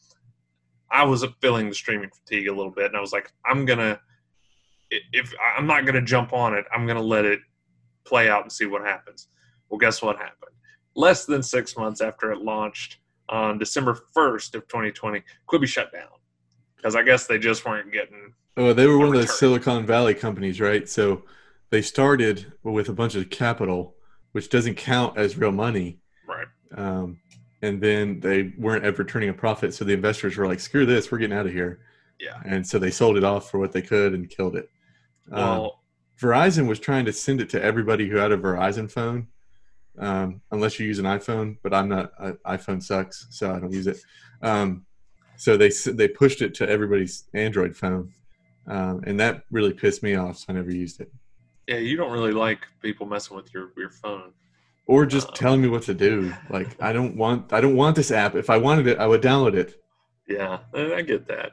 I 0.91 1.05
was 1.05 1.25
feeling 1.41 1.69
the 1.69 1.75
streaming 1.75 2.11
fatigue 2.11 2.49
a 2.49 2.55
little 2.55 2.73
bit, 2.73 2.87
and 2.87 2.97
I 2.97 3.01
was 3.01 3.13
like, 3.13 3.33
I'm 3.47 3.65
gonna 3.65 4.01
if 4.91 5.33
I'm 5.57 5.67
not 5.67 5.87
gonna 5.87 6.03
jump 6.03 6.33
on 6.33 6.55
it, 6.55 6.65
I'm 6.75 6.87
gonna 6.87 7.03
let 7.03 7.25
it 7.25 7.41
play 8.05 8.29
out 8.29 8.43
and 8.43 8.53
see 8.53 8.67
what 8.67 8.83
happens. 8.83 9.29
Well, 9.69 9.79
guess 9.79 10.03
what 10.03 10.17
happened? 10.17 10.53
Less 10.97 11.25
than 11.27 11.43
six 11.43 11.77
months 11.77 12.01
after 12.01 12.33
it 12.33 12.39
launched 12.39 12.99
on 13.29 13.59
December 13.59 13.97
1st 14.17 14.57
of 14.57 14.67
2020, 14.67 15.23
Quibi 15.49 15.67
shut 15.67 15.93
down 15.93 16.09
because 16.77 16.97
I 16.97 17.03
guess 17.03 17.27
they 17.27 17.39
just 17.39 17.65
weren't 17.65 17.93
getting. 17.93 18.35
Oh, 18.57 18.73
they 18.73 18.87
were 18.87 18.99
one 18.99 19.09
of 19.09 19.15
those. 19.15 19.39
Silicon 19.39 19.87
Valley 19.87 20.15
companies, 20.15 20.61
right? 20.61 20.89
So 20.89 21.23
they 21.71 21.83
started 21.83 22.53
with 22.65 22.89
a 22.89 22.93
bunch 22.93 23.15
of 23.15 23.31
capital, 23.31 23.95
which 24.33 24.49
doesn't 24.49 24.77
count 24.77 25.17
as 25.17 25.37
real 25.37 25.53
money. 25.53 25.99
Right. 26.27 26.47
Um, 26.75 27.19
and 27.63 27.81
then 27.81 28.21
they 28.21 28.53
weren't 28.57 28.85
ever 28.85 29.05
turning 29.05 29.29
a 29.29 29.35
profit. 29.35 29.75
So 29.75 29.85
the 29.85 29.93
investors 29.93 30.37
were 30.37 30.47
like, 30.47 30.61
screw 30.61 30.87
this, 30.87 31.11
we're 31.11 31.19
getting 31.19 31.37
out 31.37 31.47
of 31.47 31.53
here. 31.53 31.81
Yeah. 32.19 32.41
And 32.45 32.67
so 32.67 32.79
they 32.79 32.91
sold 32.91 33.17
it 33.17 33.25
off 33.25 33.51
for 33.51 33.59
what 33.59 33.73
they 33.73 33.83
could 33.83 34.15
and 34.15 34.29
killed 34.29 34.57
it. 34.57 34.71
Um, 35.33 35.39
Well, 35.39 35.81
Verizon 36.21 36.69
was 36.69 36.79
trying 36.79 37.07
to 37.07 37.13
send 37.13 37.41
it 37.41 37.49
to 37.51 37.63
everybody 37.63 38.09
who 38.09 38.17
had 38.17 38.31
a 38.31 38.37
Verizon 38.37 38.91
phone, 38.91 39.27
um, 39.99 40.43
unless 40.51 40.79
you 40.79 40.87
use 40.87 40.99
an 40.99 41.07
iPhone. 41.07 41.57
But 41.63 41.73
I'm 41.73 41.89
not. 41.89 42.13
I, 42.19 42.57
iPhone 42.57 42.83
sucks, 42.83 43.27
so 43.31 43.55
I 43.55 43.59
don't 43.59 43.73
use 43.73 43.87
it. 43.87 43.99
Um, 44.43 44.85
so 45.37 45.57
they 45.57 45.71
they 45.87 46.09
pushed 46.09 46.43
it 46.43 46.55
to 46.57 46.69
everybody's 46.69 47.25
Android 47.33 47.75
phone, 47.75 48.13
um, 48.67 49.03
and 49.07 49.19
that 49.19 49.45
really 49.51 49.73
pissed 49.73 50.03
me 50.03 50.15
off. 50.15 50.37
So 50.39 50.47
I 50.51 50.53
never 50.53 50.71
used 50.71 51.01
it. 51.01 51.11
Yeah, 51.67 51.77
you 51.77 51.97
don't 51.97 52.11
really 52.13 52.33
like 52.33 52.67
people 52.83 53.07
messing 53.07 53.37
with 53.37 53.53
your 53.55 53.73
your 53.77 53.91
phone. 53.91 54.33
or 54.87 55.07
just 55.07 55.29
Uh, 55.29 55.33
telling 55.33 55.63
me 55.63 55.69
what 55.69 55.83
to 55.85 55.95
do. 55.95 56.33
Like 56.49 56.81
I 56.83 56.93
don't 56.93 57.17
want 57.17 57.53
I 57.53 57.61
don't 57.61 57.77
want 57.77 57.95
this 57.97 58.11
app. 58.11 58.35
If 58.35 58.51
I 58.51 58.57
wanted 58.57 58.87
it, 58.89 58.99
I 58.99 59.07
would 59.07 59.23
download 59.23 59.55
it. 59.55 59.81
Yeah, 60.27 60.59
I 60.75 61.03
get 61.03 61.27
that. 61.29 61.53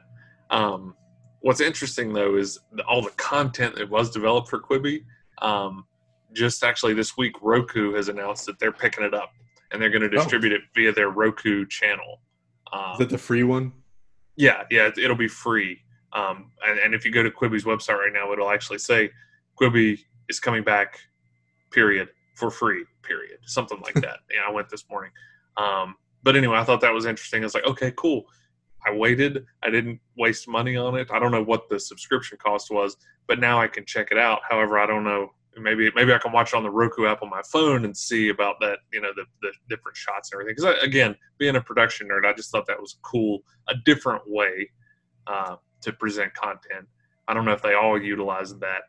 Um, 0.50 0.94
what's 1.40 1.60
interesting 1.60 2.12
though 2.12 2.36
is 2.36 2.58
all 2.88 3.02
the 3.02 3.10
content 3.10 3.76
that 3.76 3.88
was 3.88 4.10
developed 4.10 4.48
for 4.48 4.58
Quibi. 4.60 5.04
Um, 5.40 5.86
just 6.32 6.64
actually 6.64 6.94
this 6.94 7.16
week, 7.16 7.36
Roku 7.40 7.92
has 7.94 8.08
announced 8.08 8.46
that 8.46 8.58
they're 8.58 8.72
picking 8.72 9.04
it 9.04 9.14
up 9.14 9.30
and 9.70 9.80
they're 9.80 9.90
going 9.90 10.02
to 10.02 10.08
Oh. 10.08 10.20
distribute 10.20 10.52
it 10.52 10.62
via 10.74 10.92
their 10.92 11.10
Roku 11.10 11.64
channel. 11.66 12.20
Um, 12.72 12.92
Is 12.94 12.98
that 12.98 13.10
the 13.10 13.18
free 13.18 13.44
one? 13.44 13.72
Yeah, 14.36 14.64
yeah, 14.70 14.86
it- 14.88 14.98
it'll 14.98 15.16
be 15.16 15.28
free. 15.28 15.80
Um, 16.12 16.50
and, 16.66 16.78
and 16.78 16.94
if 16.94 17.04
you 17.04 17.10
go 17.12 17.22
to 17.22 17.30
Quibi's 17.30 17.64
website 17.64 17.98
right 17.98 18.12
now, 18.12 18.32
it'll 18.32 18.50
actually 18.50 18.78
say 18.78 19.10
Quibi 19.60 19.98
is 20.28 20.40
coming 20.40 20.62
back, 20.62 20.98
period, 21.70 22.08
for 22.34 22.50
free, 22.50 22.84
period, 23.02 23.38
something 23.44 23.80
like 23.82 23.94
that. 24.06 24.18
yeah, 24.30 24.48
I 24.48 24.52
went 24.52 24.68
this 24.68 24.84
morning. 24.90 25.10
Um, 25.56 25.96
but 26.22 26.36
anyway, 26.36 26.56
I 26.56 26.64
thought 26.64 26.80
that 26.82 26.92
was 26.92 27.06
interesting. 27.06 27.44
It's 27.44 27.54
like, 27.54 27.66
okay, 27.66 27.92
cool. 27.96 28.24
I 28.86 28.92
waited. 28.92 29.44
I 29.62 29.70
didn't 29.70 30.00
waste 30.16 30.48
money 30.48 30.76
on 30.76 30.96
it. 30.96 31.08
I 31.10 31.18
don't 31.18 31.32
know 31.32 31.42
what 31.42 31.68
the 31.68 31.80
subscription 31.80 32.38
cost 32.38 32.70
was, 32.70 32.96
but 33.26 33.40
now 33.40 33.60
I 33.60 33.66
can 33.66 33.84
check 33.84 34.08
it 34.10 34.18
out. 34.18 34.40
However, 34.48 34.78
I 34.78 34.86
don't 34.86 35.04
know. 35.04 35.32
Maybe 35.60 35.90
maybe 35.96 36.12
I 36.12 36.18
can 36.18 36.30
watch 36.30 36.52
it 36.52 36.56
on 36.56 36.62
the 36.62 36.70
Roku 36.70 37.06
app 37.06 37.20
on 37.20 37.30
my 37.30 37.42
phone 37.50 37.84
and 37.84 37.96
see 37.96 38.28
about 38.28 38.60
that. 38.60 38.78
You 38.92 39.00
know, 39.00 39.10
the 39.16 39.24
the 39.42 39.50
different 39.68 39.96
shots 39.96 40.30
and 40.30 40.40
everything. 40.40 40.54
Because 40.56 40.84
again, 40.84 41.16
being 41.38 41.56
a 41.56 41.60
production 41.60 42.08
nerd, 42.08 42.24
I 42.24 42.32
just 42.32 42.52
thought 42.52 42.66
that 42.68 42.80
was 42.80 42.98
cool, 43.02 43.40
a 43.68 43.74
different 43.84 44.22
way 44.26 44.70
uh, 45.26 45.56
to 45.80 45.92
present 45.94 46.32
content. 46.34 46.86
I 47.26 47.34
don't 47.34 47.44
know 47.44 47.52
if 47.52 47.62
they 47.62 47.74
all 47.74 48.00
utilize 48.00 48.56
that 48.58 48.82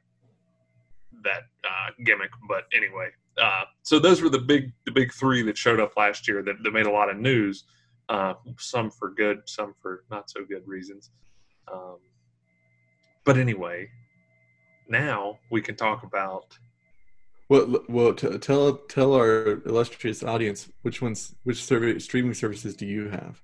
that 1.24 1.44
uh, 1.64 1.92
gimmick, 2.06 2.32
but 2.48 2.66
anyway. 2.74 3.10
Uh, 3.42 3.64
so 3.84 4.00
those 4.00 4.22
were 4.22 4.30
the 4.30 4.40
big 4.40 4.72
the 4.86 4.92
big 4.92 5.14
three 5.14 5.42
that 5.44 5.58
showed 5.58 5.80
up 5.80 5.96
last 5.96 6.28
year 6.28 6.44
that, 6.44 6.56
that 6.64 6.74
made 6.74 6.86
a 6.86 6.92
lot 6.92 7.10
of 7.10 7.18
news. 7.18 7.66
Uh, 8.10 8.34
some 8.58 8.90
for 8.90 9.12
good, 9.12 9.42
some 9.46 9.74
for 9.82 10.04
not 10.10 10.30
so 10.30 10.44
good 10.44 10.68
reasons. 10.68 11.12
Um, 11.72 11.98
but 13.24 13.38
anyway, 13.38 13.90
now 14.88 15.38
we 15.52 15.62
can 15.62 15.76
talk 15.76 16.04
about 16.04 16.58
Well, 17.48 17.84
well, 17.88 18.14
t- 18.14 18.38
tell 18.40 18.74
tell 18.74 19.14
our 19.14 19.62
illustrious 19.66 20.24
audience 20.24 20.70
which 20.82 21.02
ones, 21.02 21.36
which 21.44 21.64
service, 21.64 22.04
streaming 22.04 22.34
services 22.34 22.76
do 22.76 22.86
you 22.86 23.10
have? 23.10 23.42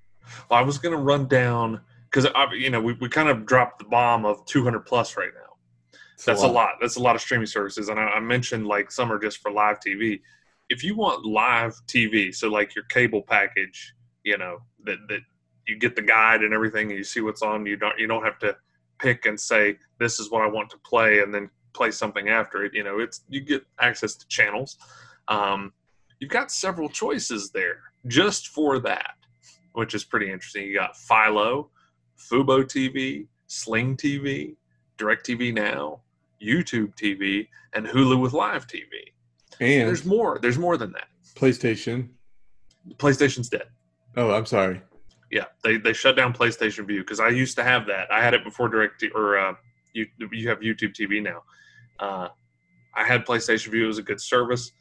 Well, 0.49 0.59
I 0.59 0.63
was 0.63 0.77
going 0.77 0.95
to 0.95 1.01
run 1.01 1.27
down 1.27 1.81
because 2.09 2.27
you 2.53 2.69
know 2.69 2.81
we, 2.81 2.93
we 2.93 3.09
kind 3.09 3.29
of 3.29 3.45
dropped 3.45 3.79
the 3.79 3.85
bomb 3.85 4.25
of 4.25 4.45
200 4.45 4.81
plus 4.81 5.17
right 5.17 5.31
now. 5.33 5.54
It's 6.15 6.25
That's 6.25 6.43
a 6.43 6.47
lot. 6.47 6.75
That's 6.79 6.95
a 6.95 7.01
lot 7.01 7.15
of 7.15 7.21
streaming 7.21 7.45
services, 7.45 7.89
and 7.89 7.99
I, 7.99 8.03
I 8.03 8.19
mentioned 8.21 8.65
like 8.65 8.89
some 8.89 9.11
are 9.11 9.19
just 9.19 9.39
for 9.39 9.51
live 9.51 9.79
TV. 9.85 10.21
If 10.69 10.81
you 10.81 10.95
want 10.95 11.25
live 11.25 11.75
TV, 11.87 12.33
so 12.33 12.47
like 12.47 12.73
your 12.73 12.85
cable 12.85 13.21
package, 13.21 13.93
you 14.23 14.37
know 14.37 14.59
that 14.85 14.97
that 15.09 15.19
you 15.67 15.77
get 15.77 15.97
the 15.97 16.01
guide 16.01 16.41
and 16.41 16.53
everything, 16.53 16.89
and 16.89 16.97
you 16.97 17.03
see 17.03 17.19
what's 17.19 17.41
on. 17.41 17.65
You 17.65 17.75
don't 17.75 17.99
you 17.99 18.07
don't 18.07 18.23
have 18.23 18.39
to 18.39 18.55
pick 18.97 19.25
and 19.25 19.37
say 19.37 19.77
this 19.99 20.21
is 20.21 20.31
what 20.31 20.41
I 20.41 20.47
want 20.47 20.69
to 20.69 20.77
play, 20.79 21.19
and 21.19 21.33
then 21.33 21.49
play 21.73 21.91
something 21.91 22.29
after 22.29 22.63
it. 22.63 22.73
You 22.73 22.85
know, 22.85 22.99
it's 22.99 23.25
you 23.27 23.41
get 23.41 23.65
access 23.81 24.15
to 24.15 24.27
channels. 24.27 24.77
Um, 25.27 25.73
you've 26.19 26.31
got 26.31 26.49
several 26.49 26.87
choices 26.87 27.51
there 27.51 27.81
just 28.07 28.47
for 28.47 28.79
that, 28.79 29.15
which 29.73 29.93
is 29.93 30.05
pretty 30.05 30.31
interesting. 30.31 30.65
You 30.65 30.75
got 30.75 30.95
Philo, 30.95 31.69
Fubo 32.17 32.63
TV, 32.63 33.27
Sling 33.47 33.97
TV, 33.97 34.55
DirecTV 34.97 35.53
Now, 35.53 36.01
YouTube 36.41 36.95
TV, 36.95 37.47
and 37.73 37.85
Hulu 37.85 38.19
with 38.19 38.33
Live 38.33 38.67
TV. 38.67 38.83
And 39.59 39.87
There's 39.87 40.05
more. 40.05 40.39
There's 40.41 40.57
more 40.57 40.77
than 40.77 40.91
that. 40.93 41.07
PlayStation. 41.35 42.09
PlayStation's 42.97 43.49
dead. 43.49 43.67
Oh, 44.17 44.31
I'm 44.31 44.45
sorry. 44.45 44.81
Yeah, 45.31 45.45
they 45.63 45.77
they 45.77 45.93
shut 45.93 46.15
down 46.15 46.33
PlayStation 46.33 46.85
Vue 46.85 47.01
because 47.01 47.19
I 47.19 47.29
used 47.29 47.57
to 47.57 47.63
have 47.63 47.87
that. 47.87 48.11
I 48.11 48.21
had 48.21 48.33
it 48.33 48.43
before 48.43 48.69
Direct 48.69 49.03
or 49.13 49.37
uh, 49.37 49.53
you 49.93 50.07
you 50.31 50.47
have 50.49 50.59
YouTube 50.59 50.93
TV 50.93 51.21
now. 51.21 51.43
Uh, 51.99 52.29
I 52.93 53.03
had 53.03 53.25
PlayStation 53.25 53.67
Vue. 53.67 53.85
It 53.85 53.87
was 53.87 53.97
a 53.97 54.03
good 54.03 54.21
service. 54.21 54.71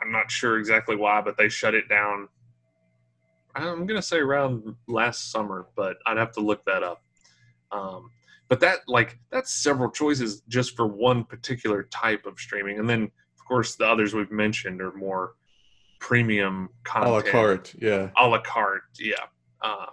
I'm 0.00 0.12
not 0.12 0.30
sure 0.30 0.58
exactly 0.58 0.94
why, 0.94 1.20
but 1.20 1.36
they 1.36 1.48
shut 1.48 1.74
it 1.74 1.88
down. 1.88 2.28
I'm 3.54 3.86
gonna 3.86 4.02
say 4.02 4.18
around 4.18 4.76
last 4.86 5.32
summer, 5.32 5.66
but 5.74 5.96
I'd 6.06 6.18
have 6.18 6.32
to 6.32 6.40
look 6.40 6.64
that 6.66 6.82
up. 6.82 7.02
Um, 7.72 8.10
but 8.48 8.60
that 8.60 8.80
like 8.86 9.18
that's 9.30 9.52
several 9.52 9.90
choices 9.90 10.42
just 10.48 10.76
for 10.76 10.86
one 10.86 11.24
particular 11.24 11.84
type 11.84 12.26
of 12.26 12.38
streaming, 12.38 12.78
and 12.78 12.88
then 12.88 13.02
of 13.04 13.44
course 13.46 13.76
the 13.76 13.86
others 13.86 14.14
we've 14.14 14.32
mentioned 14.32 14.80
are 14.80 14.92
more 14.94 15.34
premium 16.00 16.68
content. 16.84 17.10
A 17.10 17.14
la 17.14 17.22
carte. 17.22 17.74
Yeah. 17.78 18.10
a 18.16 18.26
la 18.26 18.40
carte 18.40 18.82
yeah 18.98 19.14
uh, 19.62 19.86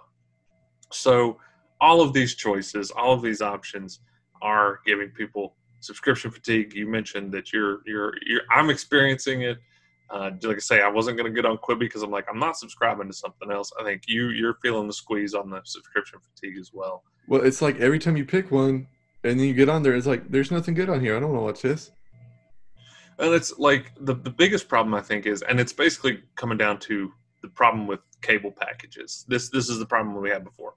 so 0.92 1.38
all 1.80 2.00
of 2.00 2.12
these 2.12 2.34
choices 2.34 2.90
all 2.90 3.12
of 3.12 3.22
these 3.22 3.42
options 3.42 4.00
are 4.42 4.80
giving 4.86 5.08
people 5.10 5.56
subscription 5.80 6.30
fatigue 6.30 6.74
you 6.74 6.86
mentioned 6.88 7.32
that 7.32 7.52
you're 7.52 7.80
you're, 7.86 8.14
you're 8.24 8.42
i'm 8.50 8.70
experiencing 8.70 9.42
it 9.42 9.58
uh, 10.10 10.30
like 10.42 10.56
i 10.56 10.60
say 10.60 10.82
i 10.82 10.88
wasn't 10.88 11.16
going 11.16 11.30
to 11.30 11.34
get 11.34 11.46
on 11.46 11.56
quibi 11.58 11.80
because 11.80 12.02
i'm 12.02 12.10
like 12.10 12.26
i'm 12.30 12.38
not 12.38 12.56
subscribing 12.56 13.08
to 13.08 13.12
something 13.12 13.50
else 13.50 13.72
i 13.80 13.84
think 13.84 14.02
you 14.06 14.28
you're 14.28 14.54
feeling 14.62 14.86
the 14.86 14.92
squeeze 14.92 15.34
on 15.34 15.50
the 15.50 15.60
subscription 15.64 16.18
fatigue 16.20 16.58
as 16.58 16.70
well 16.72 17.02
Well, 17.28 17.42
it's 17.42 17.60
like 17.60 17.80
every 17.80 17.98
time 17.98 18.16
you 18.16 18.24
pick 18.24 18.50
one 18.50 18.86
and 19.24 19.40
then 19.40 19.46
you 19.46 19.54
get 19.54 19.68
on 19.68 19.82
there, 19.82 19.94
it's 19.94 20.06
like 20.06 20.30
there's 20.30 20.50
nothing 20.50 20.74
good 20.74 20.88
on 20.88 21.00
here. 21.00 21.16
I 21.16 21.20
don't 21.20 21.30
want 21.30 21.40
to 21.40 21.44
watch 21.44 21.62
this. 21.62 21.90
And 23.18 23.34
it's 23.34 23.58
like 23.58 23.92
the, 24.00 24.14
the 24.14 24.30
biggest 24.30 24.68
problem 24.68 24.94
I 24.94 25.00
think 25.00 25.26
is, 25.26 25.42
and 25.42 25.58
it's 25.58 25.72
basically 25.72 26.22
coming 26.36 26.58
down 26.58 26.78
to 26.80 27.12
the 27.42 27.48
problem 27.48 27.86
with 27.86 28.00
cable 28.22 28.52
packages. 28.52 29.24
This 29.28 29.48
this 29.48 29.68
is 29.68 29.78
the 29.78 29.86
problem 29.86 30.20
we 30.20 30.30
had 30.30 30.44
before. 30.44 30.74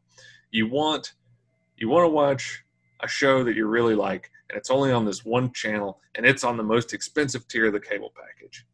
You 0.52 0.70
want 0.70 1.14
you 1.78 1.90
want 1.90 2.06
to 2.06 2.10
watch 2.10 2.64
a 3.02 3.08
show 3.08 3.44
that 3.44 3.56
you 3.56 3.68
really 3.68 3.96
like, 3.96 4.32
and 4.50 4.58
it's 4.58 4.70
only 4.70 4.92
on 4.92 5.06
this 5.06 5.24
one 5.24 5.52
channel, 5.54 6.00
and 6.16 6.26
it's 6.26 6.44
on 6.44 6.58
the 6.58 6.64
most 6.64 6.94
expensive 6.94 7.48
tier 7.48 7.68
of 7.68 7.74
the 7.74 7.80
cable 7.80 8.12
package. 8.16 8.66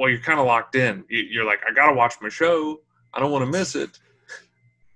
Well, 0.00 0.08
you're 0.08 0.18
kind 0.20 0.40
of 0.40 0.46
locked 0.46 0.76
in. 0.76 1.04
You- 1.10 1.24
You're 1.30 1.44
like, 1.44 1.60
I 1.68 1.74
gotta 1.74 1.92
watch 1.94 2.14
my 2.22 2.30
show. 2.30 2.80
I 3.12 3.20
don't 3.20 3.30
want 3.30 3.44
to 3.44 3.50
miss 3.50 3.76
it. 3.76 3.98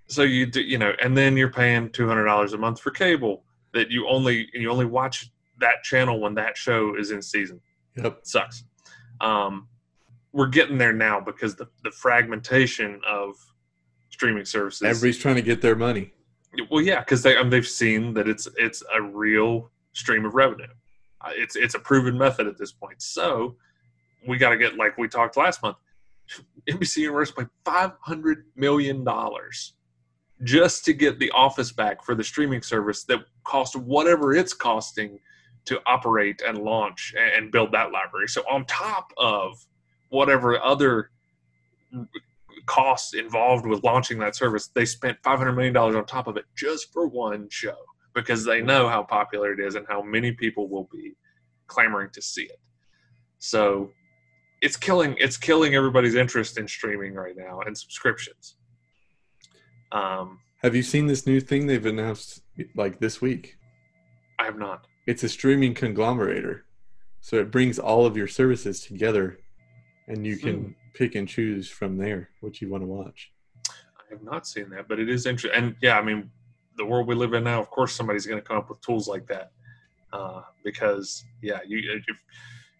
So 0.07 0.23
you 0.23 0.47
do, 0.47 0.63
you 0.63 0.79
know, 0.79 0.95
and 1.03 1.15
then 1.15 1.37
you're 1.37 1.51
paying 1.51 1.91
two 1.91 2.09
hundred 2.09 2.25
dollars 2.25 2.55
a 2.55 2.59
month 2.59 2.81
for 2.81 2.91
cable 2.91 3.45
that 3.75 3.91
you 3.91 4.09
only 4.09 4.49
you 4.55 4.71
only 4.71 4.87
watch 4.87 5.31
that 5.61 5.83
channel 5.83 6.21
when 6.21 6.35
that 6.37 6.57
show 6.57 6.97
is 6.97 7.11
in 7.11 7.21
season. 7.21 7.61
Yep. 7.97 8.21
sucks. 8.23 8.65
Um, 9.21 9.69
we're 10.33 10.49
getting 10.49 10.79
there 10.79 10.93
now 10.95 11.21
because 11.21 11.55
the, 11.55 11.69
the 11.83 11.91
fragmentation 11.91 13.01
of 13.07 13.35
streaming 14.09 14.45
services. 14.47 14.83
Everybody's 14.83 15.19
trying 15.19 15.37
to 15.37 15.43
get 15.43 15.61
their 15.61 15.77
money. 15.77 16.13
well, 16.71 16.81
yeah, 16.83 17.01
because 17.01 17.23
they 17.23 17.37
um, 17.37 17.51
they've 17.51 17.69
seen 17.69 18.15
that 18.15 18.27
it's 18.27 18.49
it's 18.57 18.83
a 18.95 19.03
real 19.03 19.71
stream 19.93 20.25
of 20.25 20.35
revenue. 20.35 20.67
Uh, 21.21 21.31
it's 21.35 21.57
it's 21.57 21.75
a 21.75 21.79
proven 21.79 22.17
method 22.17 22.47
at 22.47 22.57
this 22.57 22.73
point. 22.73 23.03
So 23.03 23.57
we 24.27 24.39
got 24.39 24.51
to 24.51 24.57
get 24.57 24.77
like 24.77 24.97
we 24.99 25.09
talked 25.09 25.37
last 25.37 25.63
month. 25.63 25.77
NBC 26.69 26.99
Universal 26.99 27.37
paid 27.37 27.49
five 27.65 27.93
hundred 28.01 28.47
million 28.57 29.05
dollars 29.05 29.75
just 30.43 30.85
to 30.85 30.93
get 30.93 31.19
the 31.19 31.31
Office 31.31 31.73
back 31.73 32.05
for 32.05 32.15
the 32.15 32.25
streaming 32.25 32.63
service 32.63 33.05
that 33.05 33.21
cost 33.45 33.77
whatever 33.77 34.33
it's 34.35 34.53
costing 34.53 35.19
to 35.67 35.81
operate 35.87 36.43
and 36.47 36.59
launch 36.59 37.15
and- 37.17 37.31
and 37.31 37.53
build 37.53 37.73
that 37.73 37.93
library. 37.93 38.29
So 38.29 38.43
on 38.51 38.65
top 38.67 39.13
of 39.17 39.65
whatever 40.11 40.63
other 40.63 41.11
costs 42.67 43.15
involved 43.15 43.67
with 43.67 43.83
launching 43.85 44.19
that 44.19 44.35
service, 44.35 44.69
they 44.69 44.85
spent 44.85 45.19
five 45.23 45.39
hundred 45.39 45.53
million 45.53 45.73
dollars 45.75 45.95
on 45.97 46.05
top 46.07 46.27
of 46.27 46.37
it 46.37 46.45
just 46.57 46.93
for 46.93 47.07
one 47.07 47.49
show 47.51 47.77
because 48.15 48.45
they 48.45 48.63
know 48.63 48.89
how 48.89 49.03
popular 49.03 49.53
it 49.53 49.61
is 49.61 49.75
and 49.75 49.87
how 49.89 50.01
many 50.03 50.33
people 50.33 50.69
will 50.69 50.89
be 50.93 51.15
clamoring 51.67 52.11
to 52.13 52.23
see 52.23 52.45
it. 52.45 52.61
So 53.39 53.93
it's 54.65 54.77
killing 54.79 55.15
it's 55.19 55.37
killing 55.37 55.75
everybody's 55.75 56.15
interest 56.15 56.59
in 56.59 56.67
streaming 56.67 57.13
right 57.15 57.37
now 57.37 57.61
and 57.61 57.77
subscriptions. 57.77 58.57
Um, 59.93 60.41
Have 60.63 60.75
you 60.75 60.83
seen 60.83 61.07
this 61.07 61.27
new 61.27 61.39
thing 61.41 61.67
they've 61.67 61.85
announced 61.85 62.43
like 62.75 62.99
this 62.99 63.21
week? 63.21 63.59
I 64.39 64.45
have 64.47 64.59
not. 64.59 64.87
It's 65.07 65.23
a 65.23 65.29
streaming 65.29 65.75
conglomerator. 65.75 66.63
So 67.21 67.37
it 67.37 67.51
brings 67.51 67.79
all 67.79 68.07
of 68.07 68.17
your 68.17 68.27
services 68.27 68.81
together 68.81 69.39
and 70.09 70.27
you 70.27 70.37
can 70.39 70.57
Hmm. 70.65 70.71
pick 70.95 71.15
and 71.15 71.29
choose 71.29 71.69
from 71.69 71.99
there 71.99 72.31
what 72.41 72.61
you 72.61 72.69
want 72.71 72.83
to 72.83 72.87
watch. 72.87 73.33
I 73.69 74.05
have 74.11 74.23
not 74.23 74.47
seen 74.47 74.71
that, 74.71 74.89
but 74.89 74.99
it 74.99 75.09
is 75.11 75.27
interesting. 75.27 75.63
And 75.63 75.77
yeah, 75.83 75.99
I 75.99 76.03
mean, 76.03 76.31
the 76.77 76.85
world 76.87 77.07
we 77.07 77.15
live 77.15 77.35
in 77.35 77.45
now, 77.45 77.61
of 77.61 77.69
course, 77.71 77.93
somebody's 77.93 78.27
going 78.27 78.41
to 78.41 78.47
come 78.49 78.57
up 78.57 78.69
with 78.71 78.81
tools 78.81 79.07
like 79.09 79.27
that. 79.27 79.53
Uh, 80.13 80.43
because 80.63 81.25
yeah, 81.43 81.61
you 81.67 81.79
if 81.79 82.05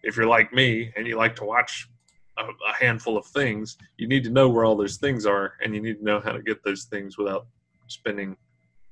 if 0.05 0.15
you're 0.15 0.27
like 0.37 0.53
me 0.53 0.93
and 0.95 1.05
you 1.07 1.17
like 1.17 1.35
to 1.35 1.43
watch 1.43 1.89
a, 2.37 2.43
a 2.43 2.73
handful 2.79 3.17
of 3.17 3.25
things, 3.25 3.77
you 3.97 4.07
need 4.07 4.23
to 4.23 4.29
know 4.29 4.47
where 4.47 4.63
all 4.65 4.75
those 4.75 4.97
things 4.97 5.25
are, 5.25 5.53
and 5.61 5.75
you 5.75 5.81
need 5.81 5.97
to 5.97 6.03
know 6.03 6.19
how 6.19 6.31
to 6.31 6.41
get 6.41 6.63
those 6.63 6.83
things 6.85 7.17
without 7.17 7.47
spending 7.87 8.37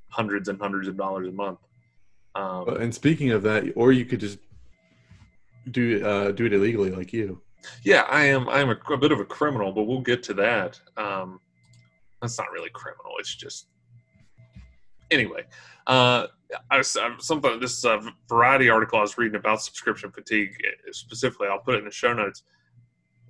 hundreds 0.09 0.49
and 0.49 0.59
hundreds 0.59 0.87
of 0.87 0.97
dollars 0.97 1.27
a 1.27 1.31
month. 1.31 1.59
Um, 2.35 2.67
And 2.83 2.93
speaking 2.93 3.31
of 3.31 3.43
that, 3.43 3.63
or 3.75 3.91
you 3.91 4.05
could 4.05 4.19
just 4.19 4.39
do 5.71 6.05
uh, 6.05 6.31
do 6.31 6.45
it 6.45 6.53
illegally 6.53 6.91
like 6.91 7.13
you. 7.13 7.41
Yeah, 7.83 8.01
I 8.09 8.25
am. 8.25 8.49
I 8.49 8.59
am 8.59 8.69
a, 8.69 8.93
a 8.93 8.97
bit 8.97 9.11
of 9.11 9.19
a 9.19 9.25
criminal, 9.25 9.71
but 9.71 9.83
we'll 9.83 10.01
get 10.01 10.21
to 10.23 10.33
that. 10.33 10.79
Um, 10.97 11.39
that's 12.21 12.37
not 12.37 12.51
really 12.51 12.69
criminal. 12.73 13.13
It's 13.19 13.35
just 13.35 13.67
anyway. 15.13 15.43
Uh, 15.87 16.27
I 16.69 16.77
was, 16.77 16.95
uh, 16.95 17.09
something 17.19 17.59
this 17.59 17.83
uh, 17.85 17.99
variety 18.29 18.69
article 18.69 18.99
I 18.99 19.01
was 19.01 19.17
reading 19.17 19.35
about 19.35 19.61
subscription 19.61 20.11
fatigue 20.11 20.51
eh, 20.65 20.91
specifically. 20.91 21.47
I'll 21.47 21.59
put 21.59 21.75
it 21.75 21.79
in 21.79 21.85
the 21.85 21.91
show 21.91 22.13
notes. 22.13 22.43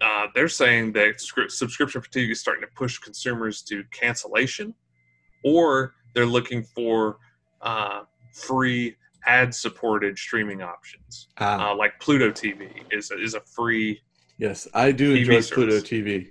Uh, 0.01 0.27
they're 0.35 0.49
saying 0.49 0.91
that 0.93 1.21
subscription 1.49 2.01
fatigue 2.01 2.31
is 2.31 2.39
starting 2.39 2.61
to 2.61 2.67
push 2.75 2.97
consumers 2.97 3.61
to 3.63 3.83
cancellation, 3.91 4.73
or 5.43 5.93
they're 6.13 6.25
looking 6.25 6.63
for 6.63 7.17
uh, 7.61 8.01
free 8.33 8.95
ad-supported 9.25 10.17
streaming 10.17 10.61
options, 10.61 11.29
Ah, 11.37 11.71
uh, 11.71 11.75
like 11.75 11.97
Pluto 12.01 12.29
TV 12.29 12.69
is 12.91 13.11
a, 13.11 13.21
is 13.21 13.35
a 13.35 13.41
free. 13.41 14.01
yes, 14.37 14.67
I 14.73 14.91
do 14.91 15.13
TV 15.15 15.19
enjoy 15.19 15.39
service. 15.39 15.49
Pluto 15.51 15.77
TV. 15.79 16.27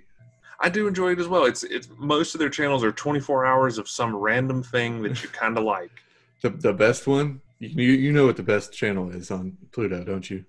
I 0.64 0.68
do 0.68 0.87
enjoy 0.87 1.12
it 1.12 1.18
as 1.18 1.29
well. 1.29 1.44
It's 1.44 1.64
it's 1.64 1.88
most 1.98 2.35
of 2.35 2.38
their 2.38 2.48
channels 2.48 2.85
are 2.85 2.92
24 2.92 3.44
hours 3.44 3.79
of 3.79 3.88
some 3.88 4.14
random 4.14 4.62
thing 4.62 5.03
that 5.03 5.22
you 5.22 5.29
kind 5.29 5.59
of 5.59 5.64
like. 5.77 5.90
The 6.40 6.51
the 6.51 6.72
best 6.72 7.07
one. 7.07 7.40
You 7.59 7.92
you 7.92 8.12
know 8.12 8.27
what 8.27 8.37
the 8.37 8.42
best 8.42 8.72
channel 8.72 9.11
is 9.11 9.31
on 9.31 9.57
Pluto, 9.72 10.03
don't 10.05 10.29
you? 10.31 10.44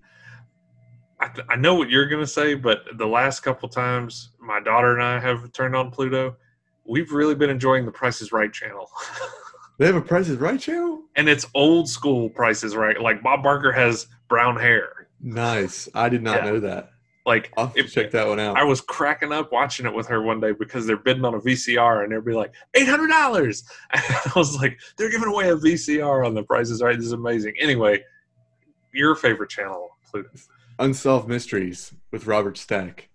I, 1.19 1.28
th- 1.30 1.45
I 1.49 1.56
know 1.56 1.76
what 1.76 1.89
you're 1.89 2.08
gonna 2.08 2.26
say, 2.28 2.54
but 2.56 2.80
the 2.97 3.06
last 3.08 3.41
couple 3.41 3.69
times 3.69 4.30
my 4.39 4.60
daughter 4.60 4.93
and 4.93 5.04
I 5.04 5.19
have 5.19 5.52
turned 5.54 5.76
on 5.76 5.89
Pluto, 5.91 6.36
we've 6.86 7.12
really 7.12 7.36
been 7.36 7.49
enjoying 7.49 7.86
the 7.86 7.91
Price 7.91 8.21
is 8.21 8.32
Right 8.32 8.52
channel, 8.52 8.89
They 9.80 9.86
have 9.88 9.95
a 9.95 10.02
Price 10.02 10.28
is 10.30 10.38
Right 10.38 10.60
channel. 10.60 11.04
and 11.15 11.30
it's 11.30 11.45
old 11.54 11.88
school 11.89 12.30
Price 12.30 12.63
is 12.63 12.76
Right. 12.76 12.99
Like 12.99 13.21
Bob 13.23 13.41
Barker 13.43 13.71
has 13.71 14.08
brown 14.28 14.56
hair. 14.60 15.08
Nice. 15.21 15.88
I 15.95 16.10
did 16.10 16.21
not 16.23 16.43
Yeah. 16.43 16.52
know 16.52 16.60
that. 16.62 16.91
Like 17.26 17.52
I'll 17.58 17.72
if- 17.76 17.92
check 17.94 18.12
that 18.12 18.28
one 18.28 18.40
out. 18.40 18.58
I 18.58 18.64
was 18.64 18.82
cracking 18.82 19.32
up 19.32 19.52
watching 19.52 19.86
it 19.86 19.94
with 19.94 20.08
her 20.08 20.22
one 20.22 20.40
day 20.42 20.52
because 20.52 20.86
they're 20.86 20.98
bidding 20.98 21.24
on 21.24 21.34
a 21.36 21.40
VCR 21.40 22.04
and 22.04 22.12
they'd 22.12 22.26
be 22.26 22.34
like 22.34 22.54
eight 22.74 22.88
hundred 22.88 23.08
dollars. 23.08 23.64
I 23.94 24.32
was 24.36 24.58
like, 24.58 24.78
they're 24.98 25.10
giving 25.10 25.30
away 25.30 25.50
a 25.50 25.56
VCR 25.56 26.26
on 26.26 26.34
the 26.34 26.44
prices 26.44 26.82
Right. 26.82 26.98
This 26.98 27.06
is 27.06 27.12
amazing. 27.14 27.54
Anyway, 27.60 28.04
your 28.94 29.16
favorite 29.16 29.50
channel, 29.50 29.98
Pluto. 30.10 30.30
Unsolved 30.80 31.30
Mysteries 31.30 31.94
with 32.12 32.28
Robert 32.28 32.58
Stack. 32.58 33.10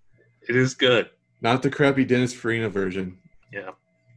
It 0.49 0.57
is 0.57 0.75
good. 0.75 1.11
Not 1.43 1.63
the 1.63 1.71
crappy 1.71 2.05
Dennis 2.05 2.33
Farina 2.33 2.69
version, 2.71 3.19
Yeah. 3.53 3.71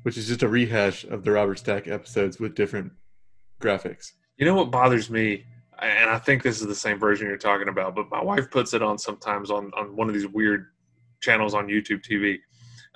which 0.04 0.18
is 0.18 0.28
just 0.28 0.42
a 0.44 0.48
rehash 0.48 1.04
of 1.04 1.24
the 1.24 1.32
Robert 1.32 1.60
Stack 1.60 1.88
episodes 1.88 2.40
with 2.40 2.56
different 2.56 2.94
graphics. 3.62 4.14
You 4.38 4.46
know 4.46 4.56
what 4.56 4.72
bothers 4.72 5.10
me, 5.10 5.46
and 5.82 6.10
I 6.10 6.20
think 6.20 6.44
this 6.44 6.62
is 6.62 6.68
the 6.68 6.76
same 6.76 7.00
version 7.00 7.28
you're 7.28 7.38
talking 7.38 7.68
about, 7.68 7.96
but 7.96 8.10
my 8.10 8.22
wife 8.22 8.52
puts 8.52 8.74
it 8.74 8.84
on 8.84 8.98
sometimes 8.98 9.50
on 9.50 9.72
on 9.76 9.96
one 9.96 10.08
of 10.08 10.14
these 10.14 10.28
weird 10.28 10.68
channels 11.22 11.54
on 11.54 11.68
YouTube 11.68 12.04
TV. 12.04 12.40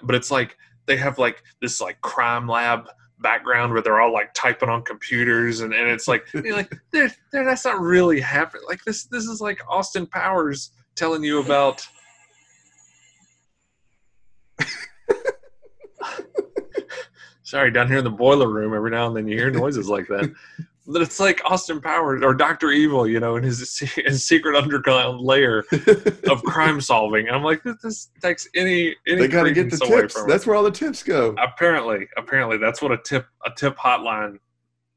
But 0.04 0.16
it's 0.16 0.32
like 0.32 0.58
they 0.86 0.98
have 0.98 1.18
like 1.18 1.44
this 1.62 1.82
like 1.82 2.00
crime 2.02 2.48
lab 2.48 2.88
background 3.20 3.72
where 3.74 3.82
they're 3.82 4.02
all 4.02 4.14
like 4.14 4.34
typing 4.34 4.70
on 4.70 4.84
computers 4.84 5.62
and, 5.62 5.74
and 5.74 5.90
it's 5.90 6.08
like 6.08 6.28
you're 6.34 6.56
like 6.56 6.72
they're, 6.92 7.12
they're, 7.32 7.46
that's 7.46 7.64
not 7.66 7.80
really 7.80 8.20
happening 8.20 8.62
like 8.68 8.84
this 8.84 9.06
this 9.06 9.24
is 9.24 9.40
like 9.40 9.60
austin 9.70 10.06
powers 10.06 10.72
telling 10.96 11.24
you 11.24 11.40
about 11.40 11.82
sorry 17.44 17.72
down 17.72 17.88
here 17.88 18.00
in 18.00 18.04
the 18.04 18.10
boiler 18.10 18.50
room 18.50 18.74
every 18.76 18.92
now 18.92 19.08
and 19.08 19.16
then 19.16 19.30
you 19.30 19.38
hear 19.38 19.50
noises 19.50 19.88
like 19.88 20.08
that 20.08 20.30
it's 20.88 21.20
like 21.20 21.42
austin 21.46 21.82
powers 21.82 22.22
or 22.24 22.34
dr 22.34 22.70
evil 22.72 23.08
you 23.08 23.20
know 23.20 23.36
in 23.36 23.44
his, 23.44 23.80
his 24.06 24.26
secret 24.26 24.56
underground 24.56 25.20
layer 25.20 25.64
of 26.30 26.44
crime 26.44 26.80
solving 26.80 27.28
and 27.28 27.36
i'm 27.36 27.44
like 27.44 27.64
this, 27.64 27.76
this 27.82 28.10
takes 28.22 28.48
any 28.56 28.96
any 29.08 29.22
they 29.22 29.28
got 29.28 29.44
to 29.44 29.52
get 29.52 29.70
the 29.70 29.78
tips. 29.78 30.22
That's 30.26 30.46
where 30.46 30.56
all 30.56 30.64
the 30.64 30.72
tips 30.72 31.04
go. 31.04 31.36
apparently 31.38 32.08
apparently 32.18 32.58
that's 32.58 32.82
what 32.82 32.92
a 32.92 32.98
tip 32.98 33.26
a 33.46 33.52
tip 33.52 33.78
hotline 33.78 34.38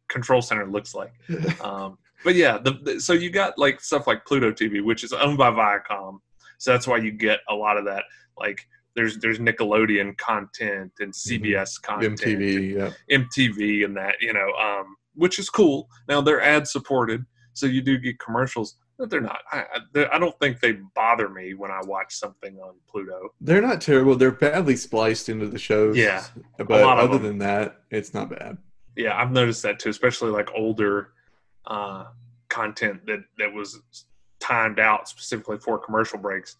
control 0.08 0.42
center 0.42 0.66
looks 0.66 0.94
like 0.94 1.12
um, 1.62 1.98
but 2.24 2.34
yeah 2.34 2.58
the, 2.58 2.72
the, 2.82 3.00
so 3.00 3.12
you 3.12 3.30
got 3.30 3.58
like 3.58 3.80
stuff 3.80 4.06
like 4.06 4.24
pluto 4.24 4.50
tv 4.50 4.82
which 4.82 5.04
is 5.04 5.12
owned 5.12 5.38
by 5.38 5.50
viacom 5.50 6.18
so 6.58 6.72
that's 6.72 6.86
why 6.86 6.96
you 6.96 7.12
get 7.12 7.40
a 7.48 7.54
lot 7.54 7.76
of 7.76 7.84
that 7.84 8.04
like 8.38 8.66
there's 8.98 9.18
there's 9.18 9.38
nickelodeon 9.38 10.16
content 10.18 10.92
and 10.98 11.12
cbs 11.12 11.80
content 11.80 12.20
MTV. 12.20 12.74
Yeah. 12.74 13.16
mtv 13.16 13.84
and 13.84 13.96
that 13.96 14.16
you 14.20 14.32
know 14.32 14.50
um, 14.54 14.96
which 15.18 15.38
is 15.38 15.50
cool 15.50 15.88
now 16.08 16.20
they're 16.20 16.40
ad 16.40 16.66
supported 16.66 17.24
so 17.52 17.66
you 17.66 17.82
do 17.82 17.98
get 17.98 18.18
commercials 18.18 18.76
but 18.98 19.10
they're 19.10 19.20
not 19.20 19.40
I, 19.52 19.64
I, 19.94 20.06
I 20.14 20.18
don't 20.18 20.38
think 20.40 20.60
they 20.60 20.72
bother 20.94 21.28
me 21.28 21.54
when 21.54 21.70
i 21.70 21.80
watch 21.84 22.14
something 22.14 22.56
on 22.58 22.74
pluto 22.90 23.28
They're 23.40 23.62
not 23.62 23.80
terrible. 23.80 24.16
They're 24.16 24.30
badly 24.32 24.74
spliced 24.76 25.28
into 25.28 25.46
the 25.48 25.58
shows. 25.58 25.96
Yeah, 25.96 26.24
But 26.56 26.82
other 26.98 27.18
than 27.18 27.38
that, 27.38 27.82
it's 27.90 28.12
not 28.14 28.30
bad. 28.30 28.58
yeah 28.96 29.20
i've 29.20 29.30
noticed 29.30 29.62
that 29.62 29.78
too 29.78 29.90
especially 29.90 30.30
like 30.30 30.48
older 30.54 31.12
uh, 31.66 32.04
content 32.48 33.04
that 33.06 33.20
that 33.38 33.52
was 33.52 33.80
timed 34.40 34.78
out 34.80 35.08
specifically 35.08 35.58
for 35.58 35.78
commercial 35.78 36.18
breaks 36.18 36.56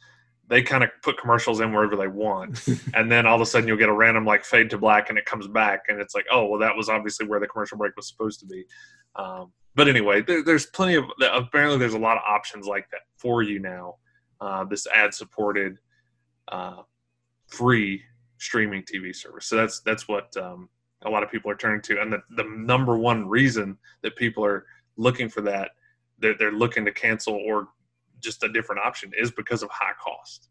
they 0.48 0.62
kind 0.62 0.82
of 0.82 0.90
put 1.02 1.18
commercials 1.18 1.60
in 1.60 1.72
wherever 1.72 1.94
they 1.96 2.08
want. 2.08 2.66
And 2.94 3.12
then 3.12 3.26
all 3.26 3.36
of 3.36 3.40
a 3.40 3.46
sudden 3.46 3.68
you'll 3.68 3.76
get 3.76 3.88
a 3.88 3.94
random 3.94 4.24
like 4.24 4.44
fade 4.44 4.70
to 4.70 4.78
black 4.78 5.10
and 5.10 5.18
it 5.18 5.24
comes 5.24 5.46
back 5.46 5.84
and 5.88 6.00
it's 6.00 6.14
like 6.14 6.26
oh 6.32 6.46
well 6.46 6.58
that 6.60 6.76
was 6.76 6.88
obviously 6.88 7.26
where 7.26 7.38
the 7.38 7.46
commercial 7.46 7.78
break 7.78 7.94
was 7.96 8.08
supposed 8.08 8.40
to 8.40 8.46
be. 8.46 8.64
Um, 9.16 9.52
but 9.74 9.88
anyway 9.88 10.22
there, 10.22 10.42
there's 10.42 10.66
plenty 10.66 10.94
of 10.94 11.04
apparently 11.32 11.78
there's 11.78 11.94
a 11.94 11.98
lot 11.98 12.16
of 12.16 12.22
options 12.26 12.66
like 12.66 12.90
that 12.90 13.02
for 13.16 13.42
you 13.42 13.58
now 13.58 13.96
uh, 14.40 14.64
this 14.64 14.86
ad 14.88 15.14
supported 15.14 15.78
uh, 16.48 16.82
free 17.48 18.02
streaming 18.38 18.82
tv 18.82 19.14
service. 19.14 19.46
So 19.46 19.56
that's 19.56 19.80
that's 19.80 20.08
what 20.08 20.34
um, 20.36 20.68
a 21.04 21.10
lot 21.10 21.22
of 21.22 21.30
people 21.30 21.50
are 21.50 21.56
turning 21.56 21.82
to. 21.82 22.00
And 22.00 22.12
the, 22.12 22.22
the 22.36 22.44
number 22.44 22.96
one 22.96 23.28
reason 23.28 23.76
that 24.02 24.16
people 24.16 24.44
are 24.44 24.64
looking 24.96 25.28
for 25.28 25.40
that 25.42 25.70
they're, 26.18 26.34
they're 26.36 26.52
looking 26.52 26.84
to 26.84 26.92
cancel 26.92 27.34
or 27.34 27.68
just 28.20 28.42
a 28.42 28.48
different 28.48 28.80
option 28.84 29.12
is 29.18 29.30
because 29.30 29.62
of 29.62 29.70
high 29.70 29.92
cost 30.02 30.48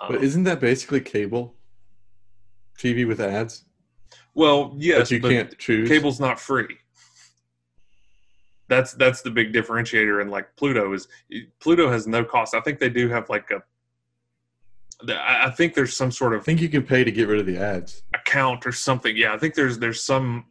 um, 0.00 0.12
But 0.12 0.24
isn't 0.24 0.44
that 0.44 0.60
basically 0.60 1.00
cable? 1.00 1.54
TV 2.78 3.06
with 3.06 3.20
ads 3.20 3.64
well 4.34 4.74
yes 4.78 5.08
that 5.08 5.14
you 5.14 5.20
but 5.20 5.30
can't 5.30 5.58
choose. 5.58 5.88
cable's 5.88 6.18
not 6.20 6.38
free 6.40 6.76
that's 8.68 8.92
that's 8.94 9.20
the 9.22 9.30
big 9.30 9.52
differentiator 9.52 10.20
and 10.22 10.30
like 10.30 10.54
pluto 10.56 10.92
is 10.92 11.08
pluto 11.60 11.90
has 11.90 12.06
no 12.06 12.24
cost 12.24 12.54
i 12.54 12.60
think 12.60 12.78
they 12.78 12.88
do 12.88 13.08
have 13.08 13.28
like 13.28 13.50
a. 13.50 13.62
I 15.08 15.48
think 15.50 15.72
there's 15.74 15.96
some 15.96 16.10
sort 16.12 16.34
of. 16.34 16.42
I 16.42 16.44
think 16.44 16.60
you 16.60 16.68
can 16.68 16.82
pay 16.82 17.04
to 17.04 17.10
get 17.10 17.26
rid 17.26 17.40
of 17.40 17.46
the 17.46 17.56
ads. 17.56 18.02
account 18.14 18.66
or 18.66 18.72
something. 18.72 19.16
Yeah, 19.16 19.32
I 19.32 19.38
think 19.38 19.54
there's 19.54 19.78
there's 19.78 20.02
some 20.04 20.44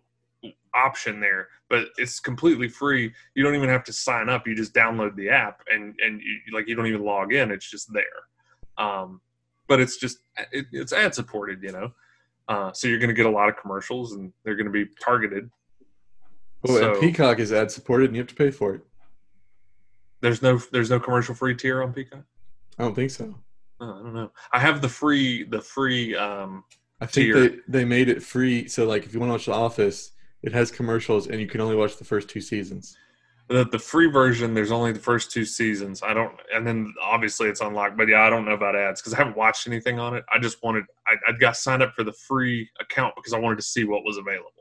option 0.73 1.19
there, 1.19 1.49
but 1.69 1.87
it's 1.97 2.19
completely 2.19 2.67
free. 2.67 3.13
You 3.35 3.43
don't 3.43 3.55
even 3.55 3.69
have 3.69 3.83
to 3.85 3.93
sign 3.93 4.27
up. 4.29 4.47
You 4.47 4.55
just 4.55 4.73
download 4.73 5.15
the 5.15 5.29
app 5.29 5.61
and 5.71 5.95
and 6.03 6.19
you, 6.21 6.53
like 6.53 6.67
you 6.67 6.75
don't 6.75 6.87
even 6.87 7.03
log 7.03 7.33
in. 7.33 7.51
It's 7.51 7.69
just 7.69 7.91
there. 7.93 8.03
Um, 8.77 9.21
but 9.67 9.79
it's 9.79 9.97
just 9.97 10.19
it, 10.51 10.65
it's 10.71 10.93
ad 10.93 11.13
supported, 11.13 11.61
you 11.61 11.71
know. 11.71 11.91
Uh, 12.47 12.73
so 12.73 12.87
you're 12.87 12.97
going 12.97 13.09
to 13.09 13.13
get 13.13 13.27
a 13.27 13.29
lot 13.29 13.47
of 13.49 13.55
commercials 13.57 14.13
and 14.13 14.33
they're 14.43 14.55
going 14.55 14.65
to 14.65 14.71
be 14.71 14.87
targeted. 15.03 15.49
Oh, 16.67 16.75
So- 16.77 16.91
and 16.93 16.99
Peacock 17.01 17.39
is 17.39 17.53
ad 17.53 17.69
supported, 17.71 18.05
and 18.09 18.15
you 18.15 18.21
have 18.21 18.29
to 18.29 18.35
pay 18.35 18.49
for 18.51 18.73
it. 18.75 18.81
There's 20.21 20.41
no 20.41 20.57
there's 20.71 20.89
no 20.89 20.99
commercial 20.99 21.33
free 21.35 21.55
tier 21.55 21.81
on 21.83 21.93
Peacock. 21.93 22.23
I 22.77 22.83
don't 22.83 22.95
think 22.95 23.11
so. 23.11 23.35
Oh, 23.79 23.85
I 23.99 24.03
don't 24.03 24.13
know. 24.13 24.31
I 24.51 24.59
have 24.59 24.81
the 24.81 24.89
free 24.89 25.43
the 25.43 25.61
free 25.61 26.15
um, 26.15 26.63
I 26.99 27.05
think 27.05 27.27
Tier. 27.33 27.39
they 27.49 27.55
they 27.69 27.85
made 27.85 28.09
it 28.09 28.21
free. 28.21 28.67
So 28.67 28.85
like, 28.85 29.05
if 29.05 29.13
you 29.13 29.19
want 29.21 29.29
to 29.29 29.33
watch 29.33 29.45
The 29.45 29.53
Office, 29.53 30.11
it 30.43 30.51
has 30.53 30.71
commercials, 30.71 31.27
and 31.27 31.39
you 31.39 31.47
can 31.47 31.61
only 31.61 31.75
watch 31.75 31.97
the 31.97 32.05
first 32.05 32.29
two 32.29 32.41
seasons. 32.41 32.97
the, 33.49 33.65
the 33.65 33.79
free 33.79 34.07
version 34.07 34.53
there's 34.53 34.71
only 34.71 34.91
the 34.91 34.99
first 34.99 35.31
two 35.31 35.43
seasons 35.43 36.03
i 36.03 36.13
don't 36.13 36.33
and 36.53 36.67
then 36.67 36.93
obviously 37.01 37.49
it's 37.49 37.61
unlocked 37.61 37.97
but 37.97 38.07
yeah 38.07 38.21
i 38.21 38.29
don't 38.29 38.45
know 38.45 38.51
about 38.53 38.75
ads 38.75 39.01
because 39.01 39.11
i 39.13 39.17
haven't 39.17 39.35
watched 39.35 39.65
anything 39.65 39.97
on 39.99 40.15
it 40.15 40.23
i 40.31 40.37
just 40.37 40.61
wanted 40.63 40.83
I, 41.07 41.15
I 41.27 41.31
got 41.31 41.57
signed 41.57 41.81
up 41.81 41.93
for 41.95 42.03
the 42.03 42.13
free 42.13 42.69
account 42.79 43.15
because 43.15 43.33
i 43.33 43.39
wanted 43.39 43.55
to 43.55 43.63
see 43.63 43.85
what 43.85 44.03
was 44.03 44.17
available 44.17 44.51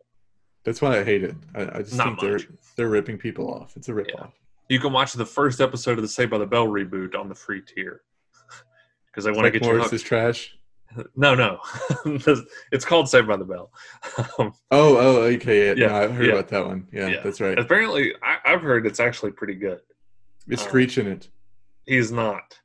That's 0.65 0.81
why 0.83 0.99
I 1.01 1.05
hate 1.05 1.23
it. 1.23 1.35
I, 1.55 1.63
I 1.79 1.83
just 1.83 1.97
Not 1.97 2.07
think 2.07 2.21
they're 2.21 2.41
they're 2.77 2.89
ripping 2.89 3.19
people 3.19 3.47
off. 3.53 3.77
It's 3.77 3.89
a 3.89 3.95
rip 3.95 4.09
Yeah. 4.09 4.23
off. 4.23 4.33
you 4.69 4.81
can 4.81 4.93
watch 4.93 5.13
the 5.13 5.27
first 5.27 5.61
episode 5.61 5.97
of 5.99 6.03
the 6.03 6.09
Saved 6.09 6.31
by 6.31 6.39
the 6.39 6.47
Bell 6.55 6.67
reboot 6.67 7.15
on 7.15 7.29
the 7.29 7.35
free 7.35 7.61
tier 7.63 8.01
because 9.07 9.27
I 9.27 9.31
want 9.31 9.39
to 9.41 9.43
Like 9.45 9.53
get 9.55 9.63
you 9.63 9.69
Morris 9.69 9.85
hooked. 9.85 9.95
is 9.95 10.03
trash. 10.03 10.58
No 11.17 11.35
no 11.35 11.59
it's 12.73 12.85
called 12.85 13.09
Saved 13.09 13.29
by 13.29 13.37
the 13.37 13.45
Bell 13.45 13.71
um, 14.39 14.53
Oh, 14.71 14.97
oh, 14.97 15.17
okay. 15.23 15.69
Yeah, 15.69 15.75
Yeah, 15.77 15.87
no, 15.89 15.95
I 15.97 16.09
heard 16.09 16.27
yeah. 16.27 16.33
about 16.33 16.49
that 16.49 16.67
one. 16.67 16.87
Yeah, 16.93 17.09
Yeah. 17.09 17.21
that's 17.23 17.41
right. 17.41 17.59
apparently 17.59 18.15
I, 18.23 18.39
i've 18.53 18.63
heard 18.63 18.87
it's 18.87 19.01
actually 19.01 19.33
pretty 19.33 19.55
good 19.55 19.81
uh, 20.53 20.57
Screech 20.57 20.99
in 20.99 21.07
it. 21.07 21.29
he's 21.87 22.11
not 22.11 22.59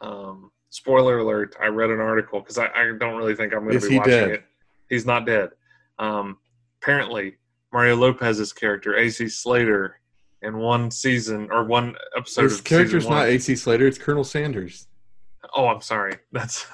um, 0.00 0.50
spoiler 0.70 1.18
alert 1.18 1.54
i 1.62 1.66
read 1.66 1.90
an 1.90 2.00
article 2.00 2.40
because 2.40 2.58
I, 2.58 2.66
I 2.74 2.92
don't 2.98 3.16
really 3.16 3.34
think 3.36 3.52
i'm 3.54 3.60
going 3.64 3.78
to 3.78 3.86
be 3.86 3.92
he 3.92 3.98
watching 3.98 4.12
dead? 4.12 4.30
it 4.30 4.44
he's 4.88 5.06
not 5.06 5.26
dead 5.26 5.50
um, 5.98 6.38
apparently 6.82 7.36
mario 7.72 7.96
lopez's 7.96 8.52
character 8.52 8.96
ac 8.96 9.28
slater 9.28 10.00
in 10.42 10.58
one 10.58 10.90
season 10.90 11.48
or 11.52 11.62
one 11.64 11.94
episode 12.16 12.42
His 12.42 12.60
character's 12.60 13.08
not 13.08 13.28
AC 13.28 13.54
Slater; 13.54 13.86
it's 13.86 13.96
Colonel 13.96 14.24
Sanders. 14.24 14.88
Oh, 15.54 15.68
I'm 15.68 15.80
sorry. 15.80 16.16
That's 16.32 16.66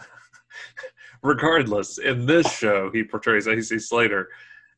regardless. 1.23 1.99
In 1.99 2.27
this 2.27 2.51
show, 2.51 2.91
he 2.91 3.03
portrays 3.05 3.49
AC 3.49 3.79
Slater, 3.79 4.29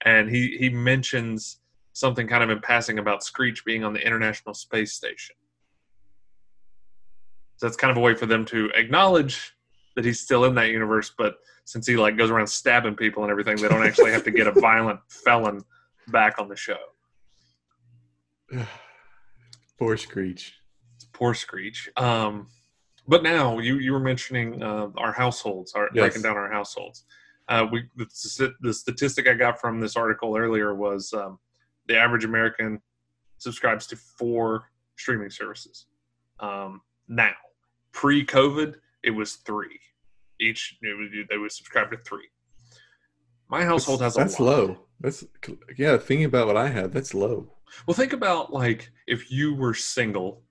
and 0.04 0.28
he 0.28 0.56
he 0.58 0.68
mentions 0.68 1.58
something 1.92 2.26
kind 2.26 2.42
of 2.42 2.50
in 2.50 2.60
passing 2.60 2.98
about 2.98 3.22
Screech 3.22 3.64
being 3.64 3.84
on 3.84 3.92
the 3.92 4.04
International 4.04 4.54
Space 4.54 4.92
Station. 4.92 5.36
So 7.56 7.66
that's 7.66 7.76
kind 7.76 7.90
of 7.90 7.96
a 7.96 8.00
way 8.00 8.14
for 8.14 8.26
them 8.26 8.44
to 8.46 8.70
acknowledge 8.74 9.54
that 9.96 10.04
he's 10.04 10.20
still 10.20 10.44
in 10.44 10.54
that 10.54 10.70
universe, 10.70 11.12
but 11.16 11.36
since 11.64 11.86
he 11.86 11.96
like 11.96 12.16
goes 12.16 12.30
around 12.30 12.46
stabbing 12.46 12.94
people 12.94 13.22
and 13.22 13.30
everything, 13.30 13.56
they 13.56 13.68
don't 13.68 13.86
actually 13.86 14.12
have 14.12 14.24
to 14.24 14.30
get 14.30 14.46
a 14.46 14.52
violent 14.60 15.00
felon 15.08 15.62
back 16.08 16.38
on 16.38 16.48
the 16.48 16.56
show. 16.56 16.78
Poor 19.78 19.96
Screech. 19.96 20.54
Poor 21.12 21.34
Screech. 21.34 21.88
Um, 21.96 22.48
but 23.10 23.22
now 23.24 23.58
you 23.58 23.74
you 23.84 23.92
were 23.92 24.00
mentioning 24.12 24.62
uh, 24.62 24.88
our 25.04 25.12
households, 25.22 25.74
our 25.74 25.86
Yes. 25.92 26.02
breaking 26.02 26.22
down 26.22 26.36
our 26.36 26.50
households. 26.58 27.04
Uh, 27.48 27.66
we 27.72 27.78
the, 27.96 28.54
the 28.66 28.72
statistic 28.72 29.26
I 29.28 29.34
got 29.34 29.60
from 29.60 29.80
this 29.80 29.96
article 29.96 30.36
earlier 30.44 30.70
was 30.86 31.12
um, 31.12 31.38
the 31.88 31.96
average 32.04 32.24
American 32.24 32.80
subscribes 33.38 33.86
to 33.88 33.96
four 33.96 34.46
streaming 34.96 35.30
services. 35.30 35.86
Um, 36.38 36.82
now, 37.08 37.32
pre-COVID, 37.92 38.76
it 39.02 39.10
was 39.10 39.30
three. 39.48 39.80
Each 40.40 40.78
they 40.80 41.38
would 41.38 41.52
subscribe 41.52 41.90
to 41.90 41.98
three. 42.08 42.28
My 43.48 43.64
household 43.64 44.00
has 44.02 44.16
a 44.16 44.20
that's 44.20 44.38
lot. 44.38 44.46
low. 44.50 44.66
That's 45.00 45.24
yeah. 45.76 45.98
Thinking 45.98 46.26
about 46.26 46.46
what 46.46 46.56
I 46.56 46.68
have, 46.68 46.92
that's 46.92 47.14
low. 47.14 47.36
Well, 47.86 47.96
think 47.96 48.12
about 48.12 48.52
like 48.52 48.90
if 49.08 49.30
you 49.30 49.54
were 49.54 49.74
single 49.74 50.42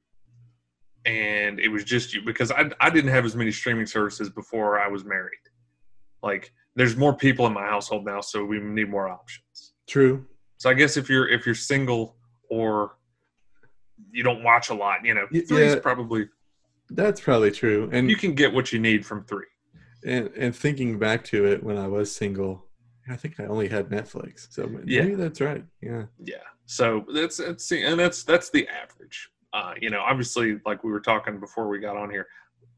and 1.05 1.59
it 1.59 1.69
was 1.69 1.83
just 1.83 2.13
you, 2.13 2.21
because 2.21 2.51
I, 2.51 2.69
I 2.79 2.89
didn't 2.89 3.11
have 3.11 3.25
as 3.25 3.35
many 3.35 3.51
streaming 3.51 3.85
services 3.85 4.29
before 4.29 4.79
I 4.79 4.87
was 4.87 5.05
married. 5.05 5.39
Like, 6.21 6.51
there's 6.75 6.95
more 6.97 7.13
people 7.15 7.47
in 7.47 7.53
my 7.53 7.65
household 7.65 8.05
now, 8.05 8.21
so 8.21 8.43
we 8.45 8.59
need 8.59 8.89
more 8.89 9.07
options. 9.09 9.73
True. 9.87 10.25
So 10.57 10.69
I 10.69 10.73
guess 10.73 10.97
if 10.97 11.09
you're 11.09 11.27
if 11.27 11.45
you're 11.45 11.55
single 11.55 12.17
or 12.49 12.97
you 14.11 14.23
don't 14.23 14.43
watch 14.43 14.69
a 14.69 14.73
lot, 14.73 15.05
you 15.05 15.13
know, 15.13 15.25
three's 15.29 15.49
yeah. 15.51 15.79
probably 15.79 16.27
That's 16.89 17.21
probably 17.21 17.51
true. 17.51 17.89
And 17.91 18.09
you 18.09 18.17
can 18.17 18.33
get 18.33 18.53
what 18.53 18.71
you 18.73 18.79
need 18.79 19.05
from 19.05 19.23
three. 19.23 19.45
and 20.05 20.29
and 20.35 20.55
thinking 20.55 20.99
back 20.99 21.23
to 21.25 21.45
it 21.45 21.63
when 21.63 21.77
I 21.77 21.87
was 21.87 22.13
single, 22.15 22.65
I 23.09 23.15
think 23.15 23.39
I 23.39 23.45
only 23.45 23.67
had 23.69 23.89
Netflix. 23.89 24.47
So 24.51 24.69
Yeah. 24.85 25.03
maybe 25.03 25.15
that's 25.15 25.41
right. 25.41 25.63
Yeah. 25.81 26.05
Yeah. 26.23 26.35
So 26.65 27.05
that's 27.13 27.37
that's 27.37 27.71
and 27.71 27.99
that's 27.99 28.23
that's 28.23 28.49
the 28.49 28.67
average. 28.67 29.29
Uh, 29.53 29.73
you 29.81 29.89
know, 29.89 30.01
obviously, 30.01 30.59
like 30.65 30.83
we 30.83 30.91
were 30.91 30.99
talking 30.99 31.39
before 31.39 31.67
we 31.67 31.79
got 31.79 31.97
on 31.97 32.09
here, 32.09 32.27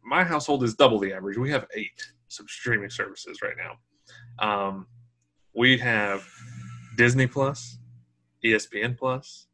my 0.04 0.24
household 0.24 0.64
is 0.64 0.74
double 0.74 1.00
the 1.00 1.14
average. 1.14 1.38
We 1.38 1.52
have 1.52 1.68
eight 1.76 2.02
streaming 2.28 2.90
services 2.90 3.42
right 3.42 3.56
now. 3.58 3.78
Um, 4.40 4.88
we 5.54 5.78
have 5.78 6.26
Disney 6.98 7.28
Plus, 7.28 7.78
ESPN 8.44 8.98
Plus, 8.98 9.48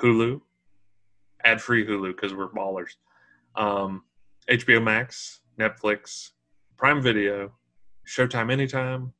Hulu, 0.00 0.40
ad 1.44 1.60
free 1.60 1.86
Hulu 1.86 2.14
because 2.14 2.34
we're 2.34 2.48
ballers. 2.48 2.92
Um, 3.56 4.02
HBO 4.50 4.82
Max, 4.82 5.40
Netflix, 5.58 6.30
Prime 6.76 7.00
Video, 7.00 7.52
Showtime 8.06 8.50
Anytime, 8.50 9.12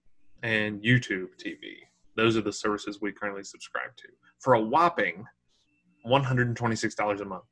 and 0.42 0.82
YouTube 0.82 1.28
TV. 1.42 1.78
Those 2.16 2.36
are 2.36 2.42
the 2.42 2.52
services 2.52 3.00
we 3.00 3.12
currently 3.12 3.44
subscribe 3.44 3.96
to 3.96 4.08
for 4.40 4.54
a 4.54 4.60
whopping 4.60 5.24
$126 6.06 7.20
a 7.20 7.24
month. 7.24 7.44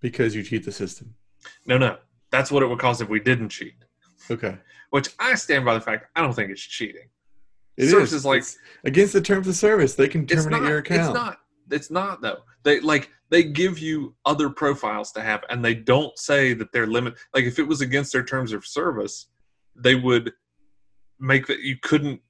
Because 0.00 0.34
you 0.34 0.42
cheat 0.42 0.64
the 0.64 0.72
system. 0.72 1.14
No, 1.66 1.78
no, 1.78 1.98
that's 2.30 2.50
what 2.50 2.62
it 2.62 2.66
would 2.66 2.78
cost 2.78 3.00
if 3.00 3.08
we 3.08 3.20
didn't 3.20 3.50
cheat. 3.50 3.74
Okay. 4.30 4.56
Which 4.90 5.10
I 5.18 5.34
stand 5.34 5.64
by 5.64 5.74
the 5.74 5.80
fact 5.80 6.06
I 6.16 6.20
don't 6.20 6.34
think 6.34 6.50
it's 6.50 6.62
cheating. 6.62 7.08
It 7.76 7.84
is 7.84 7.90
Services 7.90 8.24
like 8.24 8.38
It's 8.38 8.56
against 8.84 9.12
the 9.12 9.20
terms 9.20 9.48
of 9.48 9.56
service. 9.56 9.94
They 9.94 10.08
can 10.08 10.26
terminate 10.26 10.62
not. 10.62 10.68
your 10.68 10.78
account. 10.78 11.00
It's 11.00 11.14
not. 11.14 11.38
It's 11.70 11.90
not 11.90 12.20
though. 12.20 12.38
They 12.62 12.80
like 12.80 13.10
they 13.30 13.42
give 13.42 13.78
you 13.78 14.14
other 14.24 14.48
profiles 14.50 15.10
to 15.12 15.22
have, 15.22 15.42
and 15.50 15.64
they 15.64 15.74
don't 15.74 16.16
say 16.18 16.54
that 16.54 16.70
they're 16.72 16.86
limit. 16.86 17.14
Like 17.34 17.44
if 17.44 17.58
it 17.58 17.66
was 17.66 17.80
against 17.80 18.12
their 18.12 18.22
terms 18.22 18.52
of 18.52 18.64
service, 18.64 19.26
they 19.74 19.96
would 19.96 20.32
make 21.18 21.46
that 21.46 21.60
you 21.60 21.76
couldn't 21.82 22.20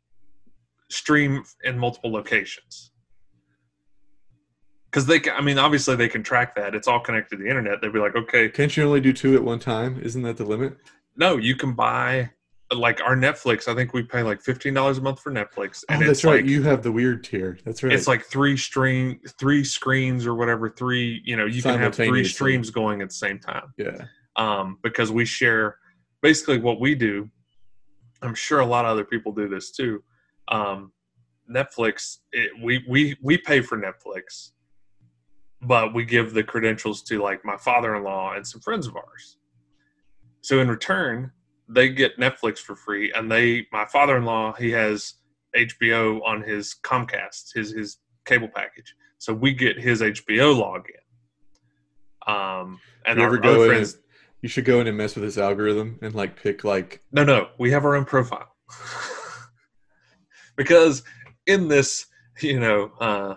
stream 0.89 1.43
in 1.65 1.79
multiple 1.79 2.11
locations. 2.13 2.93
Because 4.95 5.07
they, 5.07 5.19
can, 5.19 5.33
I 5.37 5.41
mean, 5.41 5.59
obviously 5.59 5.97
they 5.97 6.09
can 6.09 6.23
track 6.23 6.55
that. 6.55 6.73
It's 6.73 6.87
all 6.87 7.01
connected 7.01 7.39
to 7.39 7.43
the 7.43 7.49
internet. 7.49 7.81
They'd 7.83 7.93
be 7.93 7.99
like, 7.99 8.15
okay, 8.15 8.49
Can't 8.49 8.77
you 8.77 8.85
only 8.85 9.01
do 9.01 9.13
two 9.13 9.35
at 9.35 9.43
one 9.43 9.59
time? 9.59 10.01
Isn't 10.01 10.23
that 10.23 10.37
the 10.37 10.45
limit? 10.45 10.77
no, 11.17 11.37
you 11.37 11.57
can 11.57 11.73
buy 11.73 12.31
like 12.73 13.01
our 13.01 13.17
Netflix. 13.17 13.67
I 13.67 13.75
think 13.75 13.93
we 13.93 14.05
pay 14.05 14.23
like 14.23 14.41
fifteen 14.41 14.73
dollars 14.73 14.99
a 14.99 15.01
month 15.01 15.19
for 15.19 15.33
Netflix, 15.33 15.83
Oh, 15.91 15.99
that's 15.99 16.11
it's 16.11 16.25
right. 16.25 16.37
like 16.43 16.47
you 16.47 16.63
have 16.63 16.85
the 16.85 16.93
weird 16.93 17.25
tier. 17.25 17.59
That's 17.65 17.83
right. 17.83 17.93
it's 17.93 18.07
like 18.07 18.25
three 18.25 18.57
stream, 18.57 19.19
three 19.37 19.65
screens 19.65 20.27
or 20.29 20.35
whatever. 20.37 20.71
Three, 20.71 21.21
you 21.25 21.37
know, 21.37 21.47
you 21.47 21.61
can 21.61 21.77
have 21.81 21.95
three 21.97 22.25
streams 22.25 22.71
going 22.71 23.03
at 23.03 23.09
the 23.09 23.15
same 23.15 23.41
time. 23.41 23.75
yeah. 23.77 24.07
Um, 24.37 24.79
because 24.85 25.11
we 25.11 25.25
share 25.25 25.79
basically 26.23 26.59
what 26.59 26.79
we 26.81 26.95
do. 26.95 27.29
I'm 28.23 28.35
sure 28.37 28.61
a 28.61 28.67
lot 28.67 28.85
of 28.85 28.93
other 28.93 29.05
people 29.05 29.33
do 29.33 29.49
this 29.49 29.73
too. 29.73 30.05
Um, 30.49 30.93
Netflix, 31.53 32.19
it, 32.33 32.51
we 32.63 32.85
we 32.89 33.17
we 33.23 33.39
pay 33.39 33.61
for 33.61 33.77
Netflix, 33.77 34.53
but 35.67 35.95
we 35.95 36.05
give 36.05 36.35
the 36.35 36.45
credentials 36.45 37.03
to 37.03 37.23
like 37.23 37.45
my 37.45 37.57
father-in-law 37.57 38.35
and 38.35 38.47
some 38.47 38.61
friends 38.61 38.87
of 38.87 38.97
ours. 38.97 39.39
So 40.41 40.61
in 40.61 40.69
return, 40.69 41.33
they 41.69 41.89
get 41.89 42.19
Netflix 42.19 42.59
for 42.59 42.77
free, 42.77 43.13
and 43.13 43.31
they 43.31 43.67
my 43.73 43.87
father-in-law 43.87 44.55
he 44.55 44.71
has 44.73 45.15
HBO 45.57 46.21
on 46.25 46.43
his 46.43 46.77
Comcast, 46.83 47.55
his 47.55 47.73
his 47.73 47.99
cable 48.25 48.49
package. 48.49 48.95
So 49.19 49.33
we 49.33 49.55
get 49.55 49.79
his 49.79 50.03
HBO 50.03 50.55
login. 50.55 51.01
Um, 52.27 52.81
and 53.07 53.19
you 53.19 53.25
our 53.25 53.39
go 53.39 53.67
friends, 53.67 53.95
and, 53.95 54.03
you 54.43 54.49
should 54.49 54.65
go 54.65 54.81
in 54.81 54.87
and 54.87 54.97
mess 54.97 55.15
with 55.15 55.25
his 55.25 55.39
algorithm 55.39 55.99
and 56.03 56.15
like 56.15 56.41
pick 56.41 56.65
like 56.65 57.01
no, 57.13 57.25
no, 57.25 57.49
we 57.59 57.71
have 57.71 57.85
our 57.85 57.97
own 57.97 58.05
profile. 58.05 58.55
because 60.57 61.03
in 61.47 61.69
this, 61.69 62.07
you 62.41 62.61
know, 62.61 62.93
uh, 63.01 63.37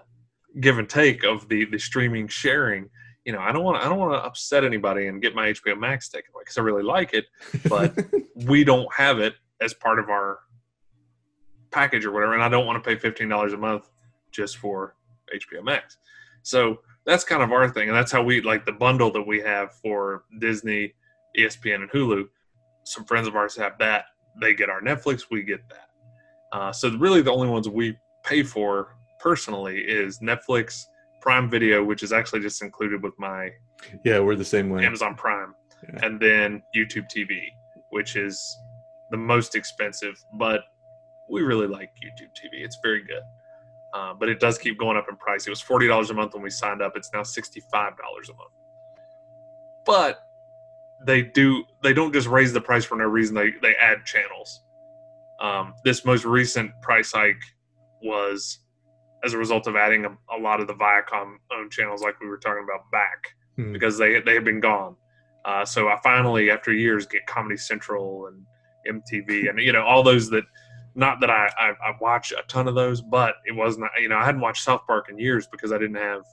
give 0.59 0.79
and 0.79 0.89
take 0.89 1.23
of 1.23 1.47
the 1.49 1.65
the 1.65 1.79
streaming 1.79 2.27
sharing, 2.27 2.89
you 3.25 3.33
know, 3.33 3.39
I 3.39 3.51
don't 3.51 3.63
want 3.63 3.83
I 3.83 3.89
don't 3.89 3.99
want 3.99 4.13
to 4.13 4.25
upset 4.25 4.63
anybody 4.63 5.07
and 5.07 5.21
get 5.21 5.35
my 5.35 5.51
HBO 5.51 5.77
Max 5.77 6.09
taken 6.09 6.31
away 6.33 6.43
because 6.43 6.57
I 6.57 6.61
really 6.61 6.83
like 6.83 7.13
it, 7.13 7.25
but 7.67 7.97
we 8.45 8.63
don't 8.63 8.91
have 8.93 9.19
it 9.19 9.35
as 9.61 9.73
part 9.73 9.99
of 9.99 10.09
our 10.09 10.39
package 11.71 12.05
or 12.05 12.11
whatever, 12.11 12.33
and 12.33 12.43
I 12.43 12.49
don't 12.49 12.65
want 12.65 12.81
to 12.81 12.87
pay 12.87 12.97
fifteen 12.97 13.29
dollars 13.29 13.53
a 13.53 13.57
month 13.57 13.89
just 14.31 14.57
for 14.57 14.95
HBO 15.33 15.63
Max. 15.63 15.97
So 16.43 16.79
that's 17.05 17.23
kind 17.23 17.43
of 17.43 17.51
our 17.51 17.69
thing, 17.69 17.89
and 17.89 17.97
that's 17.97 18.11
how 18.11 18.23
we 18.23 18.41
like 18.41 18.65
the 18.65 18.71
bundle 18.71 19.11
that 19.11 19.23
we 19.23 19.39
have 19.41 19.73
for 19.75 20.23
Disney, 20.39 20.93
ESPN, 21.37 21.75
and 21.75 21.89
Hulu. 21.89 22.27
Some 22.83 23.05
friends 23.05 23.27
of 23.27 23.35
ours 23.35 23.55
have 23.57 23.77
that. 23.79 24.05
They 24.39 24.53
get 24.53 24.69
our 24.69 24.81
Netflix, 24.81 25.23
we 25.31 25.43
get 25.43 25.67
that. 25.69 25.89
Uh, 26.51 26.71
so 26.71 26.89
really, 26.97 27.21
the 27.21 27.31
only 27.31 27.49
ones 27.49 27.67
we 27.67 27.97
pay 28.23 28.43
for 28.43 28.96
personally 29.19 29.77
is 29.79 30.19
Netflix, 30.19 30.85
Prime 31.21 31.49
Video, 31.49 31.83
which 31.83 32.03
is 32.03 32.13
actually 32.13 32.41
just 32.41 32.61
included 32.61 33.01
with 33.03 33.13
my 33.19 33.49
yeah, 34.03 34.19
we're 34.19 34.35
the 34.35 34.45
same 34.45 34.69
way. 34.69 34.85
Amazon 34.85 35.15
Prime, 35.15 35.53
Yeah. 35.83 36.05
and 36.05 36.19
then 36.19 36.63
YouTube 36.75 37.05
TV, 37.15 37.39
which 37.91 38.15
is 38.15 38.39
the 39.11 39.17
most 39.17 39.55
expensive, 39.55 40.15
but 40.33 40.61
we 41.29 41.41
really 41.41 41.67
like 41.67 41.89
YouTube 42.03 42.29
TV. 42.31 42.63
It's 42.63 42.77
very 42.81 43.03
good, 43.03 43.21
uh, 43.93 44.13
but 44.13 44.29
it 44.29 44.39
does 44.39 44.57
keep 44.57 44.79
going 44.79 44.97
up 44.97 45.07
in 45.09 45.15
price. 45.17 45.45
It 45.45 45.49
was 45.51 45.61
forty 45.61 45.87
dollars 45.87 46.09
a 46.09 46.13
month 46.13 46.33
when 46.33 46.41
we 46.43 46.49
signed 46.49 46.81
up. 46.81 46.93
It's 46.95 47.11
now 47.13 47.23
sixty 47.23 47.61
five 47.71 47.97
dollars 47.97 48.29
a 48.29 48.33
month. 48.33 48.51
But 49.85 50.19
they 51.05 51.21
do 51.21 51.63
they 51.83 51.93
don't 51.93 52.11
just 52.13 52.27
raise 52.27 52.51
the 52.53 52.61
price 52.61 52.83
for 52.85 52.95
no 52.97 53.05
reason. 53.05 53.35
They 53.35 53.51
they 53.61 53.75
add 53.75 54.05
channels. 54.05 54.63
Um, 55.39 55.75
this 55.83 56.03
most 56.03 56.25
recent 56.25 56.71
price 56.81 57.11
hike 57.11 57.43
was 58.01 58.59
as 59.27 59.33
a 59.33 59.37
result 59.37 59.67
of 59.67 59.75
adding 59.75 60.05
a, 60.05 60.11
a 60.35 60.39
lot 60.39 60.59
of 60.61 60.67
the 60.67 60.73
Viacom 60.73 61.35
owned 61.55 61.71
channels, 61.71 62.01
like 62.01 62.19
we 62.19 62.27
were 62.27 62.37
talking 62.37 62.63
about, 62.63 62.89
back 62.91 63.19
Hmm. 63.57 63.73
because 63.73 63.97
they 63.97 64.19
they 64.21 64.33
had 64.35 64.45
been 64.45 64.59
gone. 64.59 64.95
Uh, 65.45 65.63
so 65.65 65.87
I 65.87 65.97
finally, 66.03 66.51
after 66.51 66.71
years, 66.73 67.05
get 67.07 67.25
Comedy 67.25 67.57
Central 67.57 68.27
and 68.27 68.37
MTV 68.95 69.49
and 69.49 69.59
you 69.59 69.73
know 69.73 69.83
all 69.83 70.03
those 70.03 70.29
that. 70.31 70.43
Not 70.95 71.19
that 71.21 71.29
I, 71.29 71.45
I 71.59 71.67
I 71.89 71.91
watch 72.01 72.31
a 72.31 72.41
ton 72.47 72.67
of 72.67 72.73
those, 72.73 73.01
but 73.01 73.35
it 73.45 73.55
wasn't 73.55 73.85
you 74.01 74.09
know 74.09 74.17
I 74.17 74.25
hadn't 74.25 74.41
watched 74.41 74.63
South 74.63 74.81
Park 74.87 75.09
in 75.09 75.19
years 75.19 75.45
because 75.45 75.71
I 75.71 75.77
didn't 75.77 75.97
have. 75.97 76.23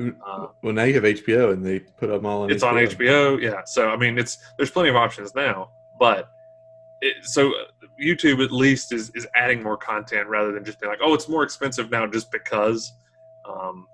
Uh, 0.00 0.46
well, 0.62 0.72
now 0.72 0.84
you 0.84 0.94
have 0.94 1.04
HBO 1.04 1.52
and 1.52 1.62
they 1.64 1.80
put 1.80 2.06
them 2.08 2.24
all 2.24 2.42
on. 2.44 2.50
it's 2.50 2.62
on 2.62 2.74
HBO, 2.76 3.40
yeah. 3.42 3.60
So 3.66 3.90
I 3.90 3.96
mean, 3.96 4.16
it's 4.18 4.38
there's 4.56 4.70
plenty 4.70 4.88
of 4.88 4.96
options 4.96 5.34
now, 5.34 5.68
but 6.00 6.30
it, 7.02 7.24
so 7.24 7.52
YouTube 8.02 8.44
at 8.44 8.52
least 8.52 8.92
is 8.92 9.10
is 9.14 9.26
adding 9.34 9.62
more 9.62 9.76
content 9.76 10.28
rather 10.28 10.52
than 10.52 10.64
just 10.64 10.80
being 10.80 10.90
like, 10.90 11.00
oh, 11.02 11.14
it's 11.14 11.28
more 11.28 11.42
expensive 11.42 11.90
now 11.90 12.06
just 12.06 12.30
because. 12.30 12.92
Um, 13.48 13.86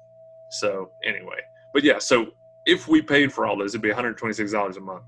So 0.51 0.91
anyway, 1.05 1.41
but 1.73 1.83
yeah, 1.83 1.99
so 1.99 2.27
if 2.67 2.87
we 2.89 3.01
paid 3.03 3.33
for 3.33 3.47
all 3.47 3.57
this, 3.57 3.73
it'd 3.73 3.81
be 3.83 3.91
$126 3.91 4.77
a 4.77 4.81
month. 4.81 5.05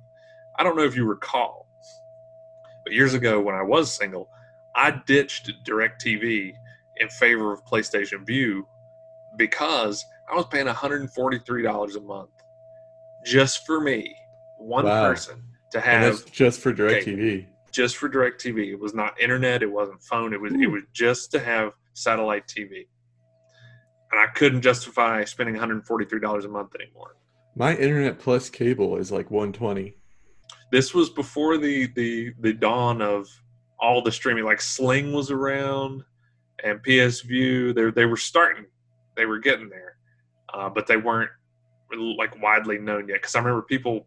I 0.58 0.62
don't 0.64 0.76
know 0.76 0.84
if 0.84 0.96
you 0.96 1.04
recall, 1.04 1.66
but 2.84 2.92
years 2.92 3.14
ago 3.14 3.40
when 3.40 3.54
I 3.54 3.62
was 3.62 3.92
single, 3.92 4.28
I 4.74 5.02
ditched 5.06 5.50
DirecTV 5.66 6.52
in 6.96 7.08
favor 7.10 7.52
of 7.52 7.64
PlayStation 7.64 8.26
Vue 8.26 8.66
because 9.36 10.04
I 10.30 10.34
was 10.34 10.46
paying 10.46 10.66
$143 10.66 11.96
a 11.96 12.00
month 12.00 12.30
just 13.24 13.66
for 13.66 13.80
me, 13.80 14.16
one 14.58 14.84
Wow. 14.84 15.08
person, 15.08 15.42
to 15.72 15.78
And 15.78 15.84
have 15.86 16.02
that's 16.18 16.30
just 16.30 16.60
for 16.60 16.72
DirecTV. 16.72 17.46
Just 17.74 17.96
for 17.96 18.08
DirecTV. 18.08 18.70
It 18.70 18.78
was 18.78 18.94
not 18.94 19.20
internet. 19.20 19.62
It 19.62 19.70
wasn't 19.70 20.02
phone. 20.02 20.32
It 20.32 20.40
was 20.40 20.52
it 20.54 20.66
was 20.66 20.82
just 20.92 21.32
to 21.32 21.40
have 21.40 21.72
satellite 21.94 22.46
TV. 22.46 22.86
And 24.12 24.20
I 24.20 24.26
couldn't 24.28 24.62
justify 24.62 25.24
spending 25.24 25.56
$143 25.56 26.44
a 26.44 26.48
month 26.48 26.74
anymore. 26.76 27.16
My 27.56 27.76
internet 27.76 28.20
plus 28.20 28.48
cable 28.48 28.96
is 28.96 29.10
like 29.10 29.30
120. 29.30 29.96
This 30.70 30.94
was 30.94 31.10
before 31.10 31.58
the 31.58 31.86
the 31.94 32.32
the 32.40 32.52
dawn 32.52 33.02
of 33.02 33.28
all 33.80 34.02
the 34.02 34.12
streaming. 34.12 34.44
Like 34.44 34.60
Sling 34.60 35.12
was 35.12 35.30
around, 35.30 36.02
and 36.62 36.82
PS 36.82 37.20
Vue. 37.20 37.72
They 37.72 37.90
they 37.90 38.06
were 38.06 38.16
starting. 38.16 38.66
They 39.16 39.26
were 39.26 39.38
getting 39.38 39.68
there, 39.68 39.96
uh, 40.52 40.68
but 40.68 40.86
they 40.86 40.96
weren't 40.96 41.30
like 41.92 42.40
widely 42.42 42.78
known 42.78 43.08
yet. 43.08 43.14
Because 43.14 43.34
I 43.34 43.38
remember 43.38 43.62
people 43.62 44.06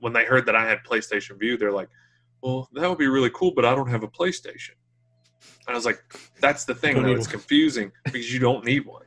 when 0.00 0.12
they 0.12 0.24
heard 0.24 0.46
that 0.46 0.56
I 0.56 0.68
had 0.68 0.78
PlayStation 0.84 1.38
Vue, 1.38 1.56
they're 1.56 1.72
like, 1.72 1.88
"Well, 2.44 2.68
that 2.74 2.88
would 2.88 2.98
be 2.98 3.08
really 3.08 3.30
cool, 3.30 3.52
but 3.54 3.64
I 3.64 3.74
don't 3.74 3.88
have 3.88 4.02
a 4.02 4.08
PlayStation." 4.08 4.76
And 5.66 5.68
I 5.68 5.74
was 5.74 5.86
like, 5.86 6.02
"That's 6.40 6.64
the 6.66 6.74
thing, 6.74 7.02
though. 7.02 7.12
It's 7.12 7.26
confusing 7.26 7.90
because 8.04 8.32
you 8.32 8.38
don't 8.38 8.64
need 8.64 8.84
one." 8.84 9.02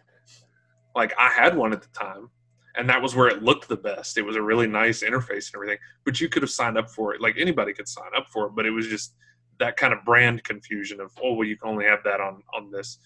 Like 0.96 1.14
I 1.20 1.30
had 1.30 1.56
one 1.56 1.74
at 1.74 1.84
the 1.84 1.90
time, 1.90 2.32
and 2.76 2.90
that 2.90 3.00
was 3.00 3.16
where 3.16 3.28
it 3.28 3.44
looked 3.44 3.68
the 3.68 3.78
best. 3.78 4.18
It 4.18 4.24
was 4.24 4.36
a 4.36 4.42
really 4.42 4.66
nice 4.66 5.04
interface 5.04 5.48
and 5.48 5.56
everything. 5.56 5.78
But 6.04 6.20
you 6.20 6.28
could 6.28 6.42
have 6.42 6.50
signed 6.50 6.76
up 6.76 6.90
for 6.90 7.14
it. 7.14 7.22
Like 7.22 7.36
anybody 7.38 7.72
could 7.72 7.88
sign 7.88 8.10
up 8.18 8.28
for 8.30 8.48
it, 8.48 8.56
but 8.56 8.66
it 8.66 8.72
was 8.72 8.88
just 8.88 9.14
that 9.60 9.78
kind 9.78 9.94
of 9.94 10.04
brand 10.04 10.44
confusion 10.44 11.00
of, 11.00 11.12
oh, 11.24 11.34
well, 11.34 11.48
you 11.48 11.58
can 11.58 11.70
only 11.70 11.86
have 11.86 12.04
that 12.04 12.20
on 12.20 12.42
on 12.56 12.72
this 12.72 12.98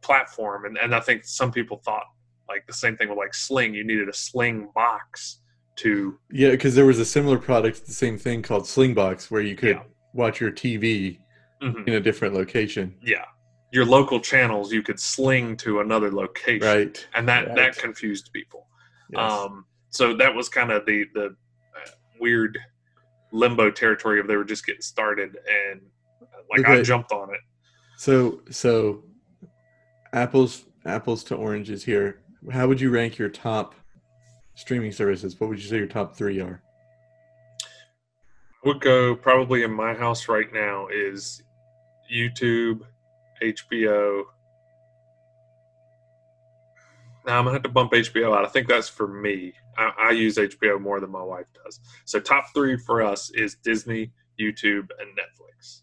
platform. 0.00 0.64
And 0.64 0.78
and 0.78 0.94
I 0.94 1.00
think 1.00 1.24
some 1.24 1.52
people 1.52 1.76
thought 1.84 2.06
like 2.48 2.66
the 2.66 2.72
same 2.72 2.96
thing 2.96 3.10
with 3.10 3.18
like 3.18 3.34
Sling. 3.34 3.74
You 3.74 3.84
needed 3.84 4.08
a 4.08 4.14
Sling 4.14 4.70
box 4.74 5.39
to 5.80 6.18
Yeah, 6.30 6.50
because 6.50 6.74
there 6.74 6.86
was 6.86 6.98
a 6.98 7.04
similar 7.04 7.38
product, 7.38 7.86
the 7.86 7.92
same 7.92 8.18
thing 8.18 8.42
called 8.42 8.64
Slingbox, 8.64 9.30
where 9.30 9.40
you 9.42 9.56
could 9.56 9.76
Yeah. 9.76 9.82
watch 10.14 10.40
your 10.40 10.50
TV 10.50 11.18
Mhm. 11.62 11.86
in 11.88 11.94
a 11.94 12.00
different 12.00 12.34
location. 12.34 12.96
yeah 13.02 13.24
your 13.72 13.84
local 13.84 14.18
channels 14.18 14.72
you 14.72 14.82
could 14.82 14.98
sling 14.98 15.56
to 15.56 15.78
another 15.78 16.10
location 16.10 16.66
Right. 16.66 17.06
and 17.14 17.28
that 17.28 17.46
Right. 17.46 17.56
that 17.56 17.76
confused 17.78 18.30
people 18.32 18.66
Yes. 19.10 19.20
um 19.32 19.64
so 19.90 20.16
that 20.16 20.34
was 20.34 20.48
kind 20.48 20.72
of 20.72 20.84
the 20.86 21.04
the 21.14 21.26
uh, 21.26 21.90
weird 22.18 22.58
limbo 23.32 23.70
territory 23.70 24.18
of 24.18 24.26
they 24.26 24.34
were 24.36 24.42
just 24.54 24.66
getting 24.66 24.80
started 24.82 25.38
and 25.48 25.80
uh, 26.22 26.26
like 26.50 26.66
i 26.66 26.82
jumped 26.82 27.12
on 27.12 27.32
it 27.32 27.40
so 27.96 28.42
so 28.50 29.04
apples 30.12 30.64
apples 30.86 31.22
to 31.24 31.34
oranges 31.36 31.84
here. 31.84 32.22
How 32.50 32.66
would 32.66 32.80
you 32.80 32.90
rank 32.90 33.18
your 33.18 33.28
top 33.28 33.74
streaming 34.60 34.92
services? 34.92 35.38
What 35.40 35.48
would 35.48 35.58
you 35.58 35.68
say 35.68 35.78
your 35.78 35.86
top 35.86 36.14
three 36.14 36.40
are? 36.40 36.62
would 38.62 38.80
go 38.80 39.14
probably 39.16 39.62
in 39.62 39.72
my 39.72 39.94
house 39.94 40.28
right 40.28 40.52
now 40.52 40.86
is 40.88 41.42
youtube 42.12 42.82
hbo 43.42 44.22
now 47.26 47.38
i'm 47.38 47.44
gonna 47.44 47.52
have 47.52 47.62
to 47.62 47.70
bump 47.70 47.90
hbo 47.90 48.36
out 48.36 48.44
i 48.44 48.48
think 48.48 48.68
that's 48.68 48.86
for 48.86 49.08
me 49.08 49.54
I, 49.78 49.92
I 49.98 50.10
use 50.10 50.36
hbo 50.36 50.78
more 50.78 51.00
than 51.00 51.10
my 51.10 51.22
wife 51.22 51.46
does 51.64 51.80
so 52.04 52.20
top 52.20 52.48
three 52.52 52.76
for 52.76 53.00
us 53.00 53.30
is 53.30 53.54
disney 53.64 54.12
youtube 54.38 54.90
and 55.00 55.08
netflix 55.16 55.80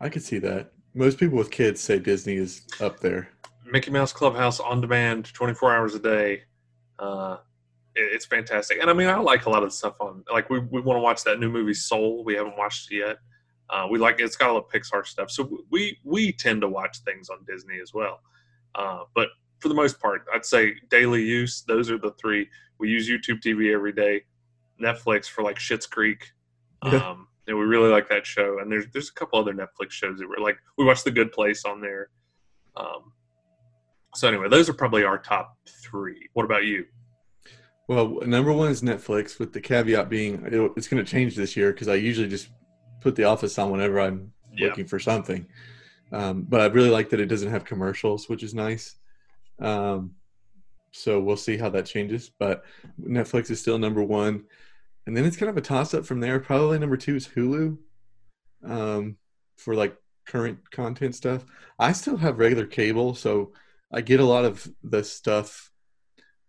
I 0.00 0.08
could 0.08 0.22
see 0.22 0.38
that. 0.40 0.72
Most 0.94 1.18
people 1.18 1.38
with 1.38 1.50
kids 1.50 1.80
say 1.80 1.98
Disney 1.98 2.36
is 2.36 2.62
up 2.80 3.00
there. 3.00 3.30
Mickey 3.70 3.90
Mouse 3.90 4.12
Clubhouse 4.12 4.60
on 4.60 4.80
demand, 4.80 5.32
24 5.32 5.74
hours 5.74 5.94
a 5.94 5.98
day. 5.98 6.42
Uh, 6.98 7.38
it- 7.94 8.12
it's 8.14 8.26
fantastic. 8.26 8.78
And 8.80 8.88
I 8.90 8.92
mean, 8.92 9.08
I 9.08 9.16
like 9.16 9.46
a 9.46 9.50
lot 9.50 9.62
of 9.62 9.70
the 9.70 9.74
stuff 9.76 9.96
on, 10.00 10.24
like, 10.32 10.48
we, 10.50 10.58
we 10.60 10.80
want 10.80 10.96
to 10.96 11.00
watch 11.02 11.24
that 11.24 11.40
new 11.40 11.50
movie 11.50 11.74
Soul. 11.74 12.24
We 12.24 12.34
haven't 12.34 12.56
watched 12.56 12.90
it 12.92 12.96
yet. 12.98 13.16
Uh, 13.68 13.86
we 13.90 13.98
like 13.98 14.20
it's 14.20 14.36
got 14.36 14.50
a 14.50 14.52
lot 14.52 14.64
of 14.64 14.70
Pixar 14.70 15.04
stuff. 15.06 15.30
So 15.30 15.58
we, 15.70 15.98
we 16.04 16.32
tend 16.32 16.60
to 16.60 16.68
watch 16.68 16.98
things 17.04 17.28
on 17.28 17.38
Disney 17.46 17.80
as 17.82 17.92
well. 17.92 18.20
Uh, 18.76 19.00
but 19.14 19.28
for 19.58 19.68
the 19.68 19.74
most 19.74 19.98
part, 20.00 20.24
I'd 20.32 20.44
say 20.44 20.74
daily 20.90 21.22
use, 21.24 21.62
those 21.66 21.90
are 21.90 21.98
the 21.98 22.12
three. 22.12 22.48
We 22.78 22.88
use 22.90 23.08
YouTube 23.10 23.40
TV 23.40 23.72
every 23.74 23.92
day, 23.92 24.22
Netflix 24.80 25.26
for 25.28 25.42
like 25.42 25.56
Schitt's 25.56 25.86
Creek. 25.86 26.30
Um, 26.82 27.26
and 27.48 27.58
we 27.58 27.64
really 27.64 27.88
like 27.88 28.08
that 28.10 28.26
show. 28.26 28.58
And 28.60 28.70
there's 28.70 28.84
there's 28.92 29.08
a 29.08 29.14
couple 29.14 29.38
other 29.38 29.54
Netflix 29.54 29.92
shows 29.92 30.18
that 30.18 30.28
we're 30.28 30.44
like, 30.44 30.58
we 30.76 30.84
watched 30.84 31.04
The 31.04 31.10
Good 31.10 31.32
Place 31.32 31.64
on 31.64 31.80
there. 31.80 32.10
Um, 32.76 33.12
so 34.16 34.28
anyway, 34.28 34.48
those 34.48 34.68
are 34.68 34.72
probably 34.74 35.04
our 35.04 35.18
top 35.18 35.56
three. 35.82 36.28
What 36.32 36.44
about 36.44 36.64
you? 36.64 36.86
Well, 37.88 38.20
number 38.26 38.52
one 38.52 38.70
is 38.70 38.82
Netflix, 38.82 39.38
with 39.38 39.52
the 39.52 39.60
caveat 39.60 40.08
being 40.08 40.44
it, 40.46 40.72
it's 40.76 40.88
going 40.88 41.04
to 41.04 41.08
change 41.10 41.36
this 41.36 41.56
year 41.56 41.72
because 41.72 41.88
I 41.88 41.94
usually 41.94 42.28
just 42.28 42.48
put 43.00 43.14
The 43.14 43.24
Office 43.24 43.58
on 43.58 43.70
whenever 43.70 44.00
I'm 44.00 44.32
Yeah. 44.52 44.68
looking 44.68 44.86
for 44.86 44.98
something. 44.98 45.46
Um, 46.12 46.42
but 46.48 46.60
I 46.60 46.66
really 46.66 46.90
like 46.90 47.10
that 47.10 47.20
it 47.20 47.26
doesn't 47.26 47.50
have 47.50 47.64
commercials, 47.64 48.28
which 48.28 48.42
is 48.42 48.54
nice. 48.54 48.96
Um, 49.60 50.14
so 50.92 51.20
we'll 51.20 51.36
see 51.36 51.56
how 51.58 51.68
that 51.70 51.86
changes. 51.86 52.30
But 52.38 52.64
Netflix 53.00 53.50
is 53.50 53.60
still 53.60 53.78
number 53.78 54.02
one, 54.02 54.44
and 55.06 55.16
then 55.16 55.24
it's 55.24 55.36
kind 55.36 55.50
of 55.50 55.56
a 55.56 55.60
toss 55.60 55.94
up 55.94 56.06
from 56.06 56.20
there. 56.20 56.40
Probably 56.40 56.78
number 56.78 56.96
two 56.96 57.16
is 57.16 57.28
Hulu, 57.28 57.76
um, 58.64 59.16
for 59.56 59.74
like 59.74 59.96
current 60.26 60.70
content 60.70 61.14
stuff. 61.14 61.44
I 61.78 61.92
still 61.92 62.16
have 62.16 62.38
regular 62.38 62.66
cable, 62.66 63.14
so 63.14 63.52
I 63.92 64.00
get 64.00 64.20
a 64.20 64.24
lot 64.24 64.44
of 64.44 64.68
the 64.82 65.04
stuff 65.04 65.70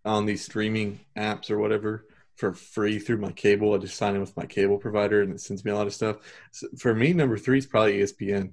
on 0.04 0.26
these 0.26 0.44
streaming 0.44 1.00
apps 1.16 1.50
or 1.50 1.58
whatever 1.58 2.06
for 2.36 2.52
free 2.52 2.98
through 2.98 3.18
my 3.18 3.32
cable. 3.32 3.74
I 3.74 3.78
just 3.78 3.96
sign 3.96 4.14
in 4.14 4.20
with 4.20 4.36
my 4.36 4.46
cable 4.46 4.78
provider, 4.78 5.22
and 5.22 5.32
it 5.32 5.40
sends 5.40 5.64
me 5.64 5.70
a 5.70 5.76
lot 5.76 5.86
of 5.86 5.94
stuff. 5.94 6.16
So 6.52 6.68
for 6.78 6.94
me, 6.94 7.12
number 7.12 7.36
three 7.36 7.58
is 7.58 7.66
probably 7.66 7.98
ESPN 7.98 8.52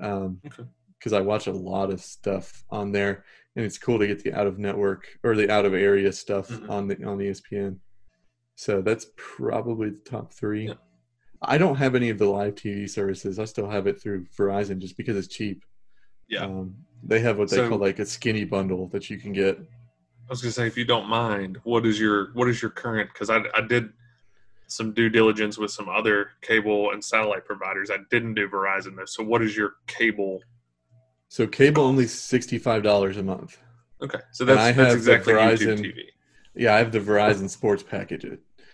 um, 0.00 0.40
Okay. 0.46 0.64
because 0.98 1.12
I 1.12 1.20
watch 1.20 1.46
a 1.46 1.52
lot 1.52 1.90
of 1.90 2.00
stuff 2.00 2.64
on 2.70 2.92
there, 2.92 3.24
and 3.56 3.64
it's 3.64 3.78
cool 3.78 3.98
to 3.98 4.06
get 4.06 4.22
the 4.22 4.32
out 4.34 4.46
of 4.46 4.58
network 4.58 5.06
or 5.22 5.34
the 5.36 5.50
out 5.50 5.66
of 5.66 5.74
area 5.74 6.12
stuff 6.12 6.48
Mhm. 6.48 6.70
on 6.70 6.88
the 6.88 7.04
on 7.04 7.20
E 7.20 7.26
ESPN. 7.28 7.78
So 8.56 8.80
that's 8.82 9.06
probably 9.16 9.90
the 9.90 10.00
top 10.10 10.32
three. 10.32 10.68
Yeah. 10.68 10.74
I 11.40 11.56
don't 11.58 11.76
have 11.76 11.94
any 11.94 12.08
of 12.10 12.18
the 12.18 12.26
live 12.26 12.56
TV 12.56 12.88
services. 12.88 13.38
I 13.38 13.44
still 13.44 13.68
have 13.70 13.86
it 13.86 14.00
through 14.00 14.26
Verizon 14.36 14.78
just 14.78 14.96
because 14.96 15.16
it's 15.16 15.28
cheap. 15.28 15.64
Yeah. 16.28 16.44
Um, 16.46 16.74
they 17.02 17.20
have 17.20 17.38
what 17.38 17.50
they 17.50 17.56
So- 17.56 17.68
call 17.68 17.78
like 17.78 17.98
a 17.98 18.06
skinny 18.06 18.44
bundle 18.44 18.88
that 18.88 19.08
you 19.10 19.18
can 19.18 19.32
get. 19.32 19.58
I 19.58 20.30
was 20.30 20.42
gonna 20.42 20.52
say, 20.52 20.66
if 20.66 20.76
you 20.76 20.84
don't 20.84 21.08
mind, 21.08 21.58
what 21.64 21.86
is 21.86 21.98
your 21.98 22.32
what 22.34 22.48
is 22.48 22.60
your 22.60 22.70
current? 22.70 23.10
Because 23.12 23.30
I 23.30 23.42
I 23.54 23.62
did 23.62 23.90
some 24.66 24.92
due 24.92 25.08
diligence 25.08 25.56
with 25.56 25.70
some 25.70 25.88
other 25.88 26.32
cable 26.42 26.90
and 26.90 27.02
satellite 27.02 27.46
providers. 27.46 27.90
I 27.90 27.96
didn't 28.10 28.34
do 28.34 28.48
Verizon 28.48 28.96
though. 28.96 29.06
So 29.06 29.22
what 29.24 29.40
is 29.42 29.56
your 29.56 29.76
cable? 29.86 30.42
So 31.28 31.46
cable 31.46 31.82
only 31.84 32.06
sixty 32.06 32.58
five 32.58 32.82
dollars 32.82 33.16
a 33.16 33.22
month. 33.22 33.58
Okay, 34.02 34.18
so 34.32 34.42
And 34.42 34.50
that's 34.50 34.60
I 34.60 34.72
that's 34.72 34.88
have 34.90 34.96
exactly 34.98 35.32
Verizon- 35.32 35.78
YouTube 35.78 35.94
TV. 35.94 36.02
Yeah, 36.54 36.74
I 36.74 36.78
have 36.78 36.92
the 36.92 37.00
Verizon 37.00 37.48
Sports 37.48 37.82
package. 37.82 38.26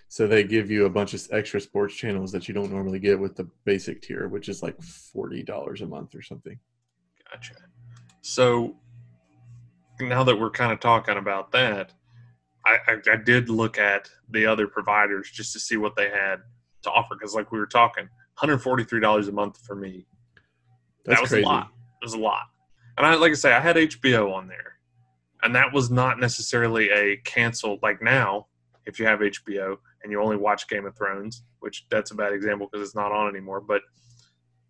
So 0.08 0.26
they 0.26 0.44
give 0.44 0.70
you 0.70 0.84
a 0.86 0.90
bunch 0.90 1.14
of 1.14 1.22
extra 1.32 1.60
sports 1.60 1.94
channels 1.94 2.30
that 2.32 2.46
you 2.48 2.54
don't 2.54 2.70
normally 2.70 2.98
get 2.98 3.18
with 3.18 3.36
the 3.36 3.48
basic 3.64 4.02
tier, 4.02 4.28
which 4.28 4.48
is 4.48 4.62
like 4.62 4.80
forty 4.82 5.42
dollars 5.44 5.80
a 5.82 5.86
month 5.86 6.14
or 6.16 6.22
something. 6.22 6.58
Gotcha. 7.30 7.54
So 8.26 8.74
now 10.00 10.24
that 10.24 10.34
we're 10.34 10.50
kind 10.50 10.72
of 10.72 10.80
talking 10.80 11.18
about 11.18 11.52
that, 11.52 11.92
I, 12.64 12.78
I, 12.88 12.96
I 13.12 13.16
did 13.16 13.50
look 13.50 13.76
at 13.76 14.08
the 14.30 14.46
other 14.46 14.66
providers 14.66 15.30
just 15.30 15.52
to 15.52 15.60
see 15.60 15.76
what 15.76 15.94
they 15.94 16.08
had 16.08 16.36
to 16.84 16.90
offer. 16.90 17.16
Because 17.16 17.34
like 17.34 17.52
we 17.52 17.58
were 17.58 17.66
talking, 17.66 18.08
$143 18.38 19.28
a 19.28 19.32
month 19.32 19.58
for 19.66 19.76
me. 19.76 20.06
That's 21.04 21.18
that 21.18 21.20
was 21.20 21.30
crazy. 21.32 21.44
a 21.44 21.46
lot. 21.46 21.68
It 22.00 22.04
was 22.06 22.14
a 22.14 22.18
lot. 22.18 22.44
And 22.96 23.06
I 23.06 23.14
like 23.16 23.32
I 23.32 23.34
say, 23.34 23.52
I 23.52 23.60
had 23.60 23.76
HBO 23.76 24.32
on 24.32 24.48
there, 24.48 24.78
and 25.42 25.54
that 25.54 25.74
was 25.74 25.90
not 25.90 26.18
necessarily 26.18 26.88
a 26.88 27.18
cancel. 27.26 27.78
Like 27.82 28.00
now, 28.00 28.46
if 28.86 28.98
you 28.98 29.04
have 29.04 29.20
HBO 29.20 29.76
and 30.02 30.10
you 30.10 30.22
only 30.22 30.36
watch 30.36 30.66
Game 30.66 30.86
of 30.86 30.96
Thrones, 30.96 31.42
which 31.60 31.84
that's 31.90 32.10
a 32.10 32.14
bad 32.14 32.32
example 32.32 32.68
because 32.72 32.86
it's 32.86 32.96
not 32.96 33.12
on 33.12 33.28
anymore. 33.28 33.60
But 33.60 33.82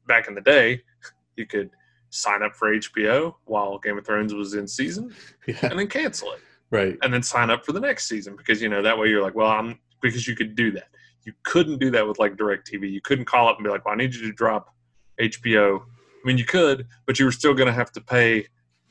back 0.09 0.26
in 0.26 0.34
the 0.34 0.40
day, 0.40 0.82
you 1.36 1.46
could 1.46 1.70
sign 2.14 2.42
up 2.42 2.54
for 2.54 2.72
HBO 2.74 3.34
while 3.44 3.78
Game 3.78 3.98
of 3.98 4.06
Thrones 4.06 4.32
was 4.32 4.54
in 4.54 4.66
season, 4.68 5.12
Yeah, 5.46 5.56
and 5.62 5.78
then 5.78 5.88
cancel 5.88 6.32
it, 6.32 6.40
right. 6.70 6.96
and 7.02 7.12
then 7.12 7.22
sign 7.22 7.50
up 7.50 7.64
for 7.64 7.72
the 7.72 7.80
next 7.80 8.08
season 8.08 8.36
because 8.36 8.62
you 8.62 8.68
know 8.68 8.82
that 8.82 8.96
way 8.96 9.08
you're 9.08 9.22
like, 9.22 9.34
well, 9.34 9.50
I'm 9.50 9.78
because 10.00 10.26
you 10.28 10.36
could 10.36 10.54
do 10.54 10.70
that. 10.72 10.88
You 11.24 11.32
couldn't 11.42 11.78
do 11.78 11.90
that 11.90 12.06
with 12.06 12.18
like 12.18 12.36
DirecTV. 12.36 12.90
You 12.90 13.00
couldn't 13.00 13.24
call 13.24 13.48
up 13.48 13.56
and 13.56 13.64
be 13.64 13.70
like, 13.70 13.84
well, 13.84 13.94
I 13.94 13.96
need 13.96 14.14
you 14.14 14.22
to 14.26 14.32
drop 14.32 14.74
HBO. 15.20 15.80
I 15.80 16.26
mean, 16.26 16.38
you 16.38 16.44
could, 16.44 16.86
but 17.06 17.18
you 17.18 17.24
were 17.24 17.32
still 17.32 17.54
going 17.54 17.66
to 17.66 17.72
have 17.72 17.90
to 17.92 18.00
pay 18.00 18.46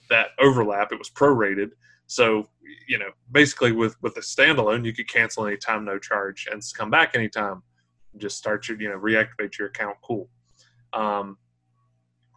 that 0.10 0.30
overlap. 0.40 0.92
It 0.92 1.00
was 1.00 1.10
prorated, 1.10 1.72
so 2.08 2.48
you 2.88 2.98
know 2.98 3.10
basically 3.32 3.72
with 3.72 3.96
with 4.02 4.18
a 4.18 4.22
standalone, 4.22 4.86
you 4.86 4.94
could 4.94 5.08
cancel 5.08 5.46
anytime, 5.48 5.86
no 5.86 5.98
charge, 5.98 6.48
and 6.52 6.62
come 6.76 6.90
back 6.90 7.16
anytime. 7.16 7.64
Just 8.18 8.38
start 8.38 8.68
your 8.68 8.80
you 8.82 8.90
know 8.90 9.00
reactivate 9.00 9.58
your 9.58 9.70
account. 9.70 9.98
Cool. 10.04 10.30
Um, 10.92 11.38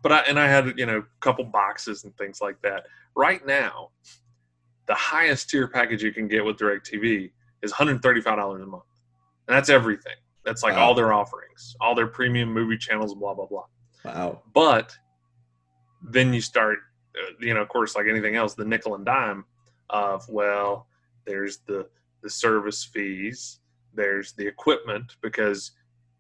but 0.07 0.13
I 0.13 0.19
and 0.29 0.39
I 0.39 0.47
had 0.47 0.79
you 0.79 0.87
know 0.87 0.99
a 0.99 1.05
couple 1.19 1.45
boxes 1.47 2.05
and 2.05 2.17
things 2.17 2.41
like 2.41 2.63
that. 2.63 2.87
Right 3.17 3.45
now, 3.45 3.91
the 4.87 4.95
highest 4.95 5.51
tier 5.51 5.67
package 5.67 6.01
you 6.05 6.13
can 6.13 6.29
get 6.29 6.45
with 6.45 6.59
DirecTV 6.59 7.33
is 7.63 7.73
$135 7.73 8.63
a 8.63 8.67
month, 8.67 8.85
and 9.49 9.57
that's 9.57 9.69
everything. 9.69 10.15
That's 10.45 10.63
like 10.63 10.75
Wow. 10.75 10.85
all 10.85 10.95
their 10.95 11.13
offerings, 11.13 11.75
all 11.81 11.97
their 11.97 12.07
premium 12.07 12.53
movie 12.53 12.79
channels, 12.79 13.15
blah 13.17 13.35
blah 13.35 13.47
blah. 13.47 13.65
Wow. 14.05 14.43
But 14.55 14.97
then 16.09 16.33
you 16.33 16.41
start, 16.41 16.79
uh, 17.21 17.33
you 17.41 17.53
know, 17.53 17.63
of 17.63 17.69
course, 17.69 17.97
like 17.97 18.07
anything 18.09 18.37
else, 18.37 18.55
the 18.55 18.65
nickel 18.65 18.95
and 18.95 19.05
dime 19.05 19.45
of 19.91 20.25
well, 20.29 20.87
there's 21.25 21.59
the 21.67 21.89
the 22.23 22.31
service 22.31 22.85
fees, 22.85 23.59
there's 23.93 24.35
the 24.35 24.47
equipment 24.47 25.17
because 25.21 25.73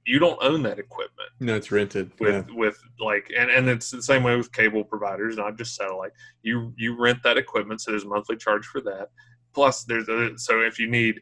you 0.07 0.19
don't 0.19 0.39
own 0.43 0.63
that 0.63 0.79
equipment 0.79 1.29
No, 1.41 1.57
it's 1.57 1.71
rented. 1.73 2.13
with 2.21 2.47
yeah. 2.49 2.55
with 2.57 2.79
like 3.01 3.31
and 3.37 3.51
and 3.51 3.69
it's 3.69 3.91
the 3.91 4.03
same 4.03 4.23
way 4.23 4.37
with 4.37 4.53
cable 4.53 4.85
providers 4.85 5.37
not 5.37 5.59
just 5.59 5.75
satellite 5.75 6.13
you 6.43 6.73
you 6.77 6.97
rent 6.99 7.23
that 7.25 7.37
equipment 7.37 7.81
so 7.81 7.91
there's 7.91 8.05
a 8.05 8.09
monthly 8.09 8.37
charge 8.37 8.67
for 8.67 8.81
that 8.83 9.09
plus 9.55 9.85
there's 9.85 10.09
a, 10.09 10.37
so 10.39 10.61
if 10.61 10.79
you 10.79 10.89
need 10.89 11.21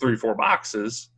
three 0.00 0.16
four 0.16 0.34
boxes 0.34 1.10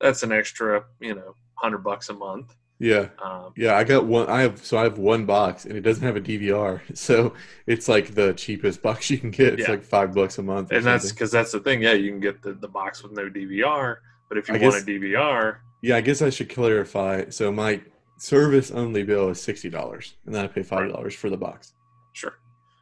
that's 0.00 0.22
an 0.22 0.32
extra 0.32 0.84
you 1.00 1.14
know 1.14 1.34
100 1.60 1.78
bucks 1.78 2.08
a 2.08 2.14
month 2.14 2.54
Yeah. 2.80 3.08
um, 3.24 3.52
Yeah, 3.56 3.76
I 3.76 3.84
got 3.84 4.04
one. 4.06 4.28
I 4.28 4.40
have 4.42 4.64
so 4.64 4.76
I 4.76 4.82
have 4.82 4.98
one 4.98 5.24
box, 5.24 5.64
and 5.64 5.76
it 5.76 5.82
doesn't 5.82 6.02
have 6.04 6.16
a 6.16 6.20
DVR, 6.20 6.80
so 7.06 7.34
it's 7.66 7.88
like 7.88 8.14
the 8.14 8.34
cheapest 8.34 8.82
box 8.86 9.08
you 9.10 9.18
can 9.18 9.30
get. 9.30 9.54
It's 9.54 9.62
Yeah. 9.62 9.70
like 9.70 9.84
five 9.84 10.12
bucks 10.12 10.38
a 10.38 10.42
month. 10.42 10.72
and 10.72 10.84
that's 10.84 11.12
because 11.12 11.30
that's 11.30 11.52
the 11.52 11.60
thing 11.60 11.80
yeah 11.82 11.92
you 11.92 12.10
can 12.10 12.20
get 12.20 12.42
the, 12.42 12.52
the 12.54 12.68
box 12.68 13.02
with 13.02 13.12
no 13.12 13.30
dvr 13.30 13.96
but 14.28 14.36
if 14.38 14.48
you 14.48 14.54
I 14.56 14.58
want 14.58 14.74
guess- 14.74 14.82
a 14.82 14.86
dvr 14.86 15.56
yeah. 15.86 15.96
I 15.96 16.00
guess 16.00 16.22
I 16.22 16.30
should 16.30 16.48
clarify. 16.48 17.28
So 17.30 17.52
my 17.52 17.80
service 18.18 18.70
only 18.70 19.02
bill 19.02 19.28
is 19.30 19.40
sixty 19.40 19.70
dollars, 19.70 20.14
and 20.26 20.34
then 20.34 20.44
I 20.44 20.48
pay 20.48 20.62
five 20.62 20.90
dollars 20.90 21.14
for 21.14 21.30
the 21.30 21.36
box. 21.36 21.72
Sure. 22.12 22.34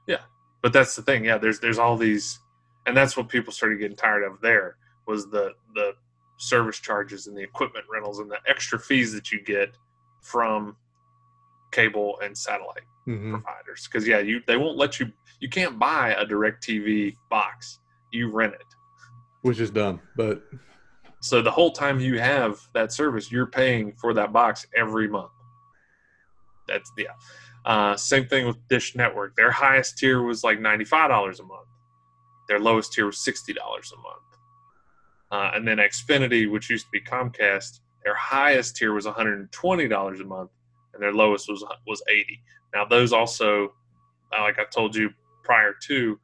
Yeah. 0.06 0.22
But 0.62 0.72
that's 0.72 0.94
the 0.96 1.02
thing. 1.02 1.24
Yeah, 1.24 1.38
there's 1.38 1.60
there's 1.60 1.78
all 1.78 1.96
these 1.96 2.38
and 2.86 2.96
that's 2.96 3.16
what 3.16 3.28
people 3.28 3.52
started 3.52 3.78
getting 3.78 3.96
tired 3.96 4.24
of 4.24 4.40
there 4.40 4.76
was 5.06 5.30
the 5.30 5.52
the 5.74 5.92
service 6.38 6.78
charges 6.78 7.26
and 7.26 7.36
the 7.36 7.42
equipment 7.42 7.84
rentals 7.92 8.18
and 8.18 8.30
the 8.30 8.38
extra 8.48 8.78
fees 8.78 9.12
that 9.12 9.30
you 9.30 9.42
get 9.42 9.76
from 10.22 10.76
cable 11.70 12.18
and 12.22 12.36
satellite 12.36 12.82
hmm 13.04 13.32
providers 13.32 13.88
because 13.90 14.06
yeah 14.06 14.18
you 14.18 14.40
they 14.46 14.56
won't 14.56 14.76
let 14.76 15.00
you 15.00 15.10
you 15.40 15.48
can't 15.48 15.78
buy 15.78 16.14
a 16.14 16.24
DirecTV 16.24 17.14
box 17.30 17.80
you 18.12 18.30
rent 18.30 18.54
it 18.54 18.66
Which 19.42 19.58
is 19.60 19.70
dumb, 19.70 20.00
but 20.16 20.42
so 21.22 21.40
the 21.40 21.50
whole 21.52 21.70
time 21.70 22.00
you 22.00 22.18
have 22.18 22.58
that 22.74 22.92
service 22.92 23.30
you're 23.30 23.46
paying 23.46 23.92
for 23.92 24.12
that 24.12 24.32
box 24.32 24.66
every 24.76 25.06
month. 25.06 25.30
That's 26.66 26.90
yeah. 26.98 27.06
Uh, 27.64 27.96
same 27.96 28.26
thing 28.26 28.44
with 28.44 28.56
dish 28.68 28.96
network. 28.96 29.36
Their 29.36 29.52
highest 29.52 29.98
tier 29.98 30.22
was 30.22 30.42
like 30.42 30.58
$95 30.58 31.38
a 31.38 31.42
month. 31.44 31.68
Their 32.48 32.58
lowest 32.58 32.92
tier 32.92 33.06
was 33.06 33.18
$60 33.18 33.50
a 33.56 33.56
month. 33.56 34.22
Uh, 35.30 35.52
and 35.54 35.66
then 35.66 35.78
xfinity 35.78 36.50
which 36.50 36.68
used 36.68 36.86
to 36.86 36.90
be 36.90 37.00
comcast 37.00 37.80
their 38.04 38.14
highest 38.16 38.76
tier 38.76 38.92
was 38.92 39.06
$120 39.06 40.20
a 40.20 40.24
month 40.24 40.50
and 40.92 41.02
their 41.02 41.14
lowest 41.14 41.48
was 41.48 41.64
was 41.86 42.02
80 42.10 42.38
now 42.74 42.84
those 42.84 43.14
also 43.14 43.72
uh, 44.36 44.42
like 44.42 44.58
i 44.58 44.64
told 44.64 44.94
you 44.94 45.08
prior 45.42 45.74
to 45.84 46.20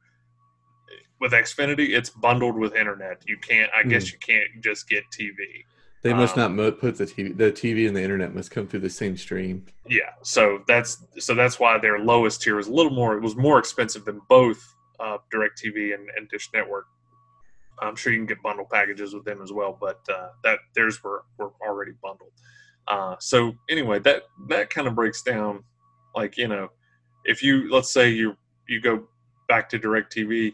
with 1.19 1.31
xfinity 1.33 1.89
it's 1.97 2.09
bundled 2.09 2.55
with 2.55 2.75
internet 2.75 3.21
you 3.27 3.37
can't 3.37 3.69
i 3.75 3.83
guess 3.83 4.11
you 4.11 4.17
can't 4.19 4.49
just 4.61 4.87
get 4.89 5.03
tv 5.11 5.35
they 6.01 6.13
must 6.13 6.35
Um, 6.37 6.43
not 6.43 6.51
mo- 6.53 6.71
put 6.71 6.97
the 6.97 7.03
TV. 7.03 7.35
The 7.37 7.51
TV 7.51 7.85
and 7.85 7.93
the 7.93 8.01
internet 8.01 8.33
must 8.33 8.51
come 8.51 8.65
through 8.67 8.79
the 8.79 8.89
same 8.89 9.17
stream. 9.17 9.65
yeah 9.89 10.11
so 10.23 10.63
that's 10.65 11.03
so 11.17 11.35
that's 11.35 11.59
why 11.59 11.77
their 11.77 11.99
lowest 11.99 12.41
tier 12.41 12.55
was 12.55 12.67
a 12.67 12.71
little 12.71 12.93
more 12.93 13.17
it 13.17 13.21
was 13.21 13.35
more 13.35 13.59
expensive 13.59 14.05
than 14.05 14.21
both 14.29 14.61
uh, 15.01 15.17
DirecTV 15.33 15.93
and, 15.95 16.07
and 16.15 16.29
dish 16.29 16.49
network 16.53 16.85
i'm 17.81 17.95
sure 17.95 18.11
you 18.13 18.19
can 18.19 18.25
get 18.25 18.41
bundle 18.41 18.65
packages 18.71 19.13
with 19.13 19.25
them 19.25 19.41
as 19.41 19.51
well 19.51 19.77
but 19.79 19.99
uh, 20.09 20.29
that 20.43 20.59
theirs 20.75 21.03
were, 21.03 21.23
were 21.37 21.51
already 21.67 21.91
bundled 22.01 22.31
uh, 22.87 23.15
so 23.19 23.53
anyway 23.69 23.99
that 23.99 24.23
that 24.47 24.69
kind 24.69 24.87
of 24.87 24.95
breaks 24.95 25.21
down 25.21 25.63
like 26.15 26.37
you 26.37 26.47
know 26.47 26.69
if 27.25 27.43
you 27.43 27.69
let's 27.71 27.91
say 27.91 28.09
you 28.09 28.35
you 28.69 28.79
go 28.81 29.03
back 29.49 29.67
to 29.69 29.77
DirecTV 29.79 30.53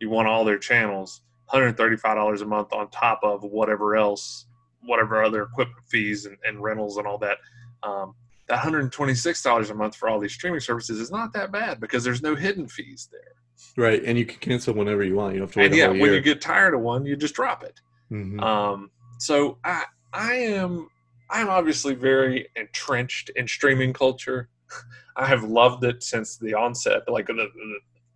you 0.00 0.10
want 0.10 0.28
all 0.28 0.44
their 0.44 0.58
channels 0.58 1.22
$135 1.52 2.42
a 2.42 2.44
month 2.44 2.72
on 2.72 2.88
top 2.90 3.20
of 3.22 3.42
whatever 3.42 3.96
else 3.96 4.46
whatever 4.86 5.22
other 5.22 5.42
equipment 5.42 5.86
fees 5.88 6.26
and, 6.26 6.36
and 6.44 6.62
rentals 6.62 6.96
and 6.96 7.06
all 7.06 7.18
that 7.18 7.38
um, 7.82 8.14
that 8.48 8.60
$126 8.60 9.70
a 9.70 9.74
month 9.74 9.96
for 9.96 10.08
all 10.08 10.20
these 10.20 10.32
streaming 10.32 10.60
services 10.60 11.00
is 11.00 11.10
not 11.10 11.32
that 11.32 11.50
bad 11.50 11.80
because 11.80 12.04
there's 12.04 12.22
no 12.22 12.34
hidden 12.34 12.68
fees 12.68 13.08
there. 13.10 13.32
Right, 13.76 14.02
and 14.04 14.16
you 14.18 14.24
can 14.24 14.38
cancel 14.38 14.74
whenever 14.74 15.02
you 15.02 15.16
want. 15.16 15.34
You 15.34 15.40
don't 15.40 15.48
have 15.48 15.54
to 15.54 15.58
wait 15.58 15.66
And 15.66 15.74
a 15.74 15.76
yeah, 15.76 15.88
when 15.88 16.12
you 16.12 16.20
get 16.20 16.40
tired 16.40 16.74
of 16.74 16.80
one, 16.80 17.04
you 17.04 17.16
just 17.16 17.34
drop 17.34 17.64
it. 17.64 17.80
Mhm. 18.10 18.40
Um, 18.40 18.90
so 19.18 19.58
I 19.64 19.84
I 20.12 20.34
am 20.34 20.88
I'm 21.30 21.48
obviously 21.48 21.94
very 21.94 22.48
entrenched 22.54 23.30
in 23.30 23.48
streaming 23.48 23.92
culture. 23.92 24.48
I 25.16 25.26
have 25.26 25.44
loved 25.44 25.84
it 25.84 26.02
since 26.02 26.36
the 26.36 26.54
onset. 26.54 27.02
Like 27.08 27.26
the, 27.26 27.48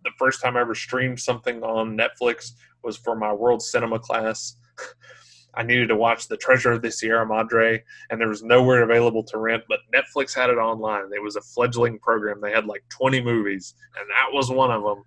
the 0.03 0.11
first 0.17 0.41
time 0.41 0.57
I 0.57 0.61
ever 0.61 0.75
streamed 0.75 1.19
something 1.19 1.63
on 1.63 1.97
Netflix 1.97 2.51
was 2.83 2.97
for 2.97 3.15
my 3.15 3.31
world 3.31 3.61
cinema 3.61 3.99
class. 3.99 4.55
I 5.53 5.63
needed 5.63 5.89
to 5.89 5.97
watch 5.97 6.27
The 6.27 6.37
Treasure 6.37 6.71
of 6.71 6.81
the 6.81 6.91
Sierra 6.91 7.25
Madre, 7.25 7.83
and 8.09 8.21
there 8.21 8.29
was 8.29 8.41
nowhere 8.41 8.83
available 8.83 9.23
to 9.25 9.37
rent, 9.37 9.63
but 9.67 9.79
Netflix 9.93 10.33
had 10.33 10.49
it 10.49 10.57
online. 10.57 11.11
It 11.13 11.21
was 11.21 11.35
a 11.35 11.41
fledgling 11.41 11.99
program. 11.99 12.39
They 12.39 12.51
had 12.51 12.65
like 12.65 12.83
20 12.89 13.21
movies, 13.21 13.73
and 13.99 14.09
that 14.09 14.33
was 14.35 14.49
one 14.49 14.71
of 14.71 14.83
them. 14.83 15.03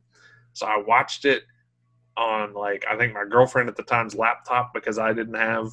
So 0.53 0.67
I 0.67 0.83
watched 0.87 1.25
it 1.25 1.45
on 2.17 2.55
like 2.55 2.85
I 2.89 2.97
think 2.97 3.13
my 3.13 3.25
girlfriend 3.29 3.69
at 3.69 3.77
the 3.77 3.83
time's 3.83 4.15
laptop 4.15 4.73
because 4.73 4.99
I 4.99 5.13
didn't 5.13 5.35
have 5.35 5.69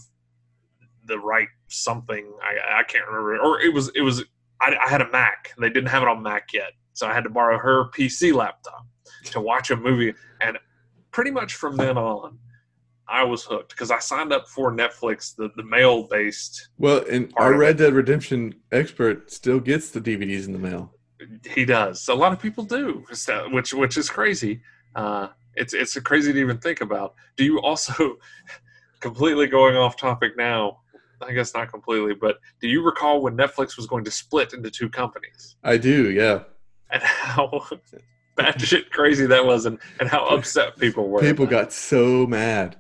the 1.05 1.19
right 1.19 1.49
something. 1.67 2.31
I 2.41 2.79
I 2.79 2.83
can't 2.83 3.05
remember, 3.05 3.39
or 3.39 3.61
it 3.61 3.73
was 3.73 3.91
it 3.93 4.01
was 4.01 4.23
I, 4.61 4.75
I 4.83 4.89
had 4.89 5.01
a 5.01 5.11
Mac. 5.11 5.53
They 5.59 5.69
didn't 5.69 5.89
have 5.89 6.01
it 6.01 6.07
on 6.07 6.23
Mac 6.23 6.53
yet, 6.53 6.71
so 6.93 7.07
I 7.07 7.13
had 7.13 7.25
to 7.25 7.29
borrow 7.29 7.59
her 7.59 7.89
PC 7.91 8.33
laptop 8.33 8.85
to 9.25 9.41
watch 9.41 9.71
a 9.71 9.75
movie. 9.75 10.13
And 10.41 10.57
pretty 11.11 11.31
much 11.31 11.55
from 11.55 11.77
then 11.77 11.97
on, 11.97 12.37
I 13.07 13.23
was 13.23 13.43
hooked 13.43 13.71
because 13.71 13.91
I 13.91 13.99
signed 13.99 14.31
up 14.31 14.47
for 14.47 14.71
Netflix, 14.71 15.35
the 15.35 15.51
the 15.57 15.63
mail 15.63 16.03
based. 16.03 16.69
well, 16.77 17.03
and 17.09 17.31
our 17.35 17.57
Red 17.57 17.77
Dead 17.77 17.93
Redemption 17.93 18.55
expert 18.71 19.29
still 19.31 19.59
gets 19.59 19.89
the 19.89 19.99
DVDs 19.99 20.45
in 20.45 20.53
the 20.53 20.59
mail. 20.59 20.93
He 21.49 21.65
does. 21.65 22.07
A 22.07 22.15
lot 22.15 22.31
of 22.31 22.39
people 22.39 22.63
do, 22.63 23.03
which 23.51 23.73
which 23.73 23.97
is 23.97 24.09
crazy. 24.09 24.61
Uh, 24.95 25.27
it's 25.55 25.73
it's 25.73 25.99
crazy 25.99 26.31
to 26.31 26.39
even 26.39 26.57
think 26.57 26.81
about. 26.81 27.15
Do 27.35 27.43
you 27.43 27.61
also 27.61 28.17
completely 29.01 29.47
going 29.47 29.75
off 29.75 29.97
topic 29.97 30.37
now? 30.37 30.79
I 31.21 31.33
guess 31.33 31.53
not 31.53 31.69
completely, 31.69 32.15
but 32.15 32.39
do 32.61 32.67
you 32.67 32.83
recall 32.83 33.21
when 33.21 33.37
Netflix 33.37 33.77
was 33.77 33.85
going 33.85 34.03
to 34.05 34.11
split 34.11 34.53
into 34.53 34.71
two 34.71 34.89
companies 34.89 35.55
I 35.63 35.77
do, 35.77 36.09
yeah. 36.09 36.43
and 36.89 37.03
how 37.03 37.47
batshit 38.43 38.89
crazy 38.91 39.25
that 39.27 39.45
was, 39.45 39.65
and, 39.65 39.79
and 39.99 40.09
how 40.09 40.25
upset 40.27 40.77
people 40.77 41.09
were? 41.09 41.21
People 41.21 41.45
got 41.45 41.71
so 41.73 42.25
mad. 42.27 42.77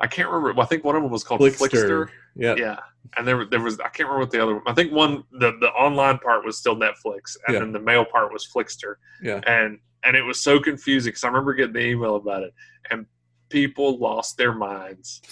I 0.00 0.06
can't 0.06 0.28
remember. 0.28 0.60
I 0.60 0.66
think 0.66 0.84
one 0.84 0.96
of 0.96 1.02
them 1.02 1.10
was 1.10 1.24
called 1.24 1.40
Flickster. 1.40 1.68
Flickster. 1.68 2.08
Yeah. 2.36 2.54
Yeah, 2.58 2.78
and 3.16 3.26
there 3.26 3.44
there 3.44 3.60
was 3.60 3.78
I 3.80 3.84
can't 3.88 4.08
remember 4.08 4.20
what 4.20 4.30
the 4.32 4.42
other. 4.42 4.54
one 4.54 4.62
I 4.66 4.72
think 4.74 4.92
one 4.92 5.24
the 5.32 5.52
the 5.60 5.68
online 5.68 6.18
part 6.18 6.44
was 6.44 6.58
still 6.58 6.76
Netflix, 6.76 7.36
and 7.46 7.54
Yeah. 7.54 7.60
then 7.60 7.72
the 7.72 7.80
mail 7.80 8.04
part 8.04 8.32
was 8.32 8.46
Flickster. 8.46 8.96
Yeah. 9.22 9.40
and 9.46 9.78
and 10.02 10.16
it 10.16 10.22
was 10.22 10.40
so 10.42 10.60
confusing 10.60 11.10
because 11.10 11.24
I 11.24 11.28
remember 11.28 11.54
getting 11.54 11.72
the 11.72 11.86
email 11.86 12.16
about 12.16 12.42
it, 12.42 12.52
and 12.90 13.06
people 13.48 13.98
lost 13.98 14.36
their 14.36 14.52
minds. 14.52 15.22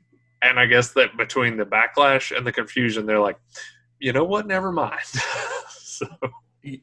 and 0.42 0.58
I 0.58 0.66
guess 0.66 0.92
that 0.92 1.16
between 1.16 1.56
the 1.56 1.64
backlash 1.64 2.36
and 2.36 2.46
the 2.46 2.52
confusion, 2.52 3.06
they're 3.06 3.20
like, 3.20 3.38
you 4.00 4.12
know 4.12 4.24
what? 4.24 4.46
Never 4.46 4.70
mind. 4.72 5.00
so 5.70 6.06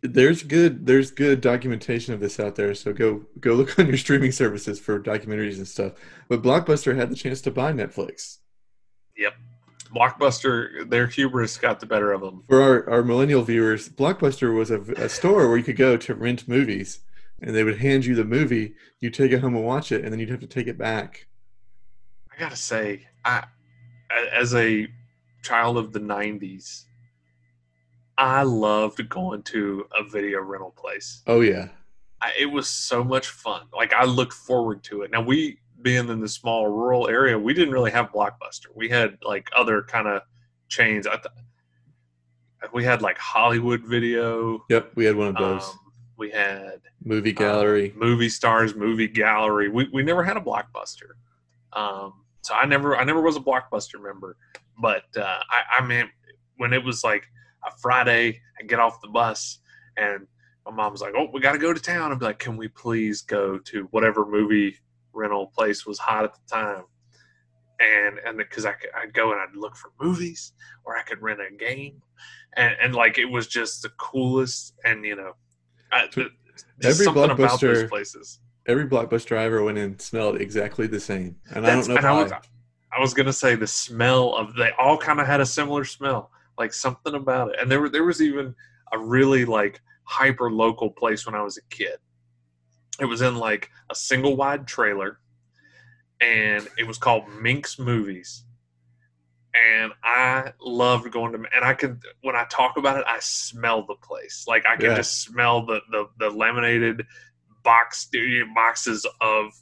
There's 0.02 0.44
good 0.44 0.86
there's 0.86 1.12
good 1.12 1.42
documentation 1.42 2.14
of 2.14 2.20
this 2.20 2.40
out 2.40 2.56
there, 2.56 2.74
so 2.76 2.94
go 2.94 3.26
go 3.40 3.54
look 3.54 3.78
on 3.80 3.88
your 3.88 3.98
streaming 3.98 4.32
services 4.32 4.80
for 4.80 5.00
documentaries 5.00 5.58
and 5.58 5.68
stuff. 5.68 5.94
But 6.28 6.42
Blockbuster 6.42 6.96
had 6.96 7.10
the 7.10 7.16
chance 7.16 7.42
to 7.42 7.52
buy 7.52 7.72
Netflix. 7.74 8.40
Yep. 9.18 9.34
Blockbuster, 9.94 10.90
their 10.90 11.08
hubris 11.08 11.58
got 11.58 11.80
the 11.80 11.86
better 11.86 12.12
of 12.12 12.22
them. 12.22 12.44
For 12.50 12.62
our, 12.62 12.90
our 12.90 13.04
millennial 13.04 13.44
viewers, 13.44 13.88
Blockbuster 13.88 14.54
was 14.54 14.70
a, 14.70 14.82
a 14.98 15.08
store 15.08 15.48
where 15.48 15.58
you 15.58 15.64
could 15.64 15.78
go 15.78 15.96
to 15.96 16.16
rent 16.16 16.48
movies, 16.48 17.00
and 17.42 17.56
they 17.56 17.64
would 17.64 17.78
hand 17.78 18.06
you 18.06 18.14
the 18.14 18.26
movie. 18.26 18.74
You 19.00 19.10
take 19.10 19.32
it 19.32 19.40
home 19.40 19.56
and 19.56 19.64
watch 19.64 19.92
it, 19.92 20.04
and 20.04 20.12
then 20.12 20.20
you'd 20.20 20.30
have 20.30 20.42
to 20.42 20.48
take 20.48 20.68
it 20.68 20.78
back. 20.78 21.28
I 22.36 22.40
gotta 22.40 22.58
say, 22.58 23.08
i 23.24 23.46
as 24.34 24.54
a 24.54 24.88
child 25.44 25.78
of 25.78 25.94
the 25.94 26.00
'90s, 26.00 26.86
I 28.18 28.44
loved 28.44 29.08
going 29.10 29.44
to 29.44 29.86
a 29.98 30.04
video 30.10 30.42
rental 30.42 30.72
place. 30.72 31.22
Oh 31.28 31.42
yeah, 31.42 31.70
I, 32.22 32.32
it 32.40 32.46
was 32.46 32.70
so 32.70 33.04
much 33.04 33.28
fun. 33.28 33.64
Like 33.74 33.94
I 33.94 34.06
look 34.06 34.32
forward 34.32 34.84
to 34.86 35.02
it. 35.02 35.12
Now 35.12 35.22
we 35.22 35.60
being 35.82 36.10
in 36.10 36.20
the 36.20 36.30
small 36.30 36.68
rural 36.68 37.08
area, 37.08 37.38
we 37.38 37.54
didn't 37.54 37.74
really 37.74 37.92
have 37.92 38.12
Blockbuster. 38.12 38.68
We 38.74 38.90
had 38.90 39.18
like 39.22 39.50
other 39.56 39.84
kind 39.84 40.08
of 40.08 40.22
chains. 40.68 41.06
I 41.08 41.18
th- 41.18 42.72
we 42.74 42.84
had 42.84 43.02
like 43.02 43.18
Hollywood 43.18 43.84
Video. 43.86 44.64
Yep, 44.70 44.94
we 44.96 45.06
had 45.06 45.16
one 45.16 45.28
of 45.28 45.36
those. 45.36 45.64
Um, 45.64 45.80
we 46.18 46.32
had 46.32 46.82
Movie 47.04 47.36
uh, 47.36 47.40
gallery. 47.40 47.94
movie 47.96 48.30
stars, 48.30 48.76
movie 48.76 49.08
gallery. 49.08 49.70
We 49.70 49.90
we 49.94 50.02
never 50.02 50.24
had 50.24 50.38
a 50.38 50.42
blockbuster, 50.42 51.12
um, 51.74 52.14
so 52.42 52.54
I 52.54 52.66
never 52.66 52.96
I 52.96 53.04
never 53.04 53.22
was 53.22 53.36
a 53.36 53.42
blockbuster 53.42 54.02
member. 54.02 54.38
But 54.82 55.04
uh, 55.18 55.40
I, 55.50 55.80
I 55.80 55.86
mean, 55.86 56.10
when 56.58 56.74
it 56.74 56.84
was 56.84 57.04
like 57.04 57.28
a 57.68 57.72
Friday, 57.82 58.42
I 58.60 58.64
get 58.64 58.80
off 58.80 59.02
the 59.02 59.08
bus 59.10 59.60
and 59.98 60.28
my 60.66 60.72
mom 60.72 60.92
was 60.92 61.02
like, 61.02 61.14
"Oh, 61.16 61.30
we 61.32 61.40
got 61.42 61.52
to 61.52 61.60
go 61.60 61.74
to 61.74 61.80
town." 61.80 62.12
I'd 62.12 62.20
be 62.20 62.26
like, 62.26 62.40
"Can 62.40 62.58
we 62.58 62.68
please 62.68 63.22
go 63.22 63.60
to 63.60 63.84
whatever 63.92 64.26
movie 64.26 64.78
rental 65.14 65.48
place 65.48 65.86
was 65.86 66.00
hot 66.00 66.24
at 66.26 66.34
the 66.34 66.40
time?" 66.56 66.84
And 67.80 68.18
and 68.26 68.38
because 68.38 68.66
I 68.66 68.72
could, 68.74 68.90
I'd 68.96 69.14
go 69.14 69.32
and 69.32 69.40
I'd 69.42 69.56
look 69.56 69.76
for 69.76 69.92
movies, 70.02 70.54
or 70.86 70.98
I 70.98 71.04
could 71.04 71.22
rent 71.22 71.40
a 71.40 71.54
game, 71.56 72.02
and 72.58 72.76
and 72.82 72.96
like 72.96 73.18
it 73.20 73.26
was 73.26 73.46
just 73.48 73.84
the 73.84 73.90
coolest. 73.90 74.74
And 74.84 75.06
you 75.06 75.16
know, 75.16 75.34
I, 75.92 76.08
Every 76.84 77.06
something 77.06 77.24
about 77.30 77.60
those 77.62 77.84
Blockbuster- 77.84 77.90
places. 77.90 78.40
Every 78.68 78.88
blockbuster 78.88 79.38
I 79.38 79.44
ever 79.44 79.62
went 79.64 79.78
in 79.78 80.00
smelled 80.00 80.42
exactly 80.42 80.88
the 80.88 81.00
same, 81.00 81.36
and 81.54 81.58
I 81.58 81.70
That's- 81.70 81.86
don't 81.86 81.94
know 81.94 81.98
and 82.00 82.08
I 82.08 82.24
was, 82.24 82.32
I 82.98 83.00
was 83.00 83.14
gonna 83.14 83.34
say 83.34 83.54
the 83.56 83.68
smell 83.68 84.34
of 84.36 84.56
they 84.56 84.72
all 84.80 84.98
kind 84.98 85.20
of 85.20 85.28
had 85.28 85.42
a 85.42 85.46
similar 85.46 85.84
smell, 85.86 86.32
like 86.58 86.74
something 86.74 87.14
about 87.16 87.50
it. 87.52 87.60
And 87.60 87.72
there 87.72 87.82
were 87.82 87.90
there 87.90 88.04
was 88.04 88.22
even 88.22 88.56
a 88.92 88.98
really 89.00 89.46
like 89.46 89.82
hyper 90.04 90.52
local 90.52 90.90
place 90.92 91.26
when 91.26 91.36
I 91.36 91.42
was 91.42 91.58
a 91.58 91.64
kid. 91.70 91.98
It 93.00 93.06
was 93.06 93.22
in 93.22 93.36
like 93.36 93.70
a 93.90 93.96
single 93.96 94.36
wide 94.36 94.68
trailer, 94.68 95.20
and 96.22 96.68
it 96.78 96.88
was 96.88 96.98
called 96.98 97.28
Minx 97.30 97.78
Movies. 97.80 98.44
And 99.54 99.94
I 100.04 100.52
loved 100.60 101.10
going 101.12 101.32
to, 101.32 101.38
and 101.56 101.64
I 101.64 101.74
can 101.74 102.02
when 102.22 102.36
I 102.36 102.46
talk 102.50 102.76
about 102.78 102.98
it, 102.98 103.06
I 103.08 103.20
smell 103.22 103.86
the 103.86 103.96
place. 103.96 104.44
Like 104.48 104.66
I 104.68 104.76
can 104.76 104.92
Yeah. 104.92 104.96
just 104.96 105.22
smell 105.24 105.66
the 105.66 105.82
the, 105.92 106.08
the 106.20 106.30
laminated 106.30 107.06
box 107.64 108.10
boxes 108.54 109.06
of 109.22 109.54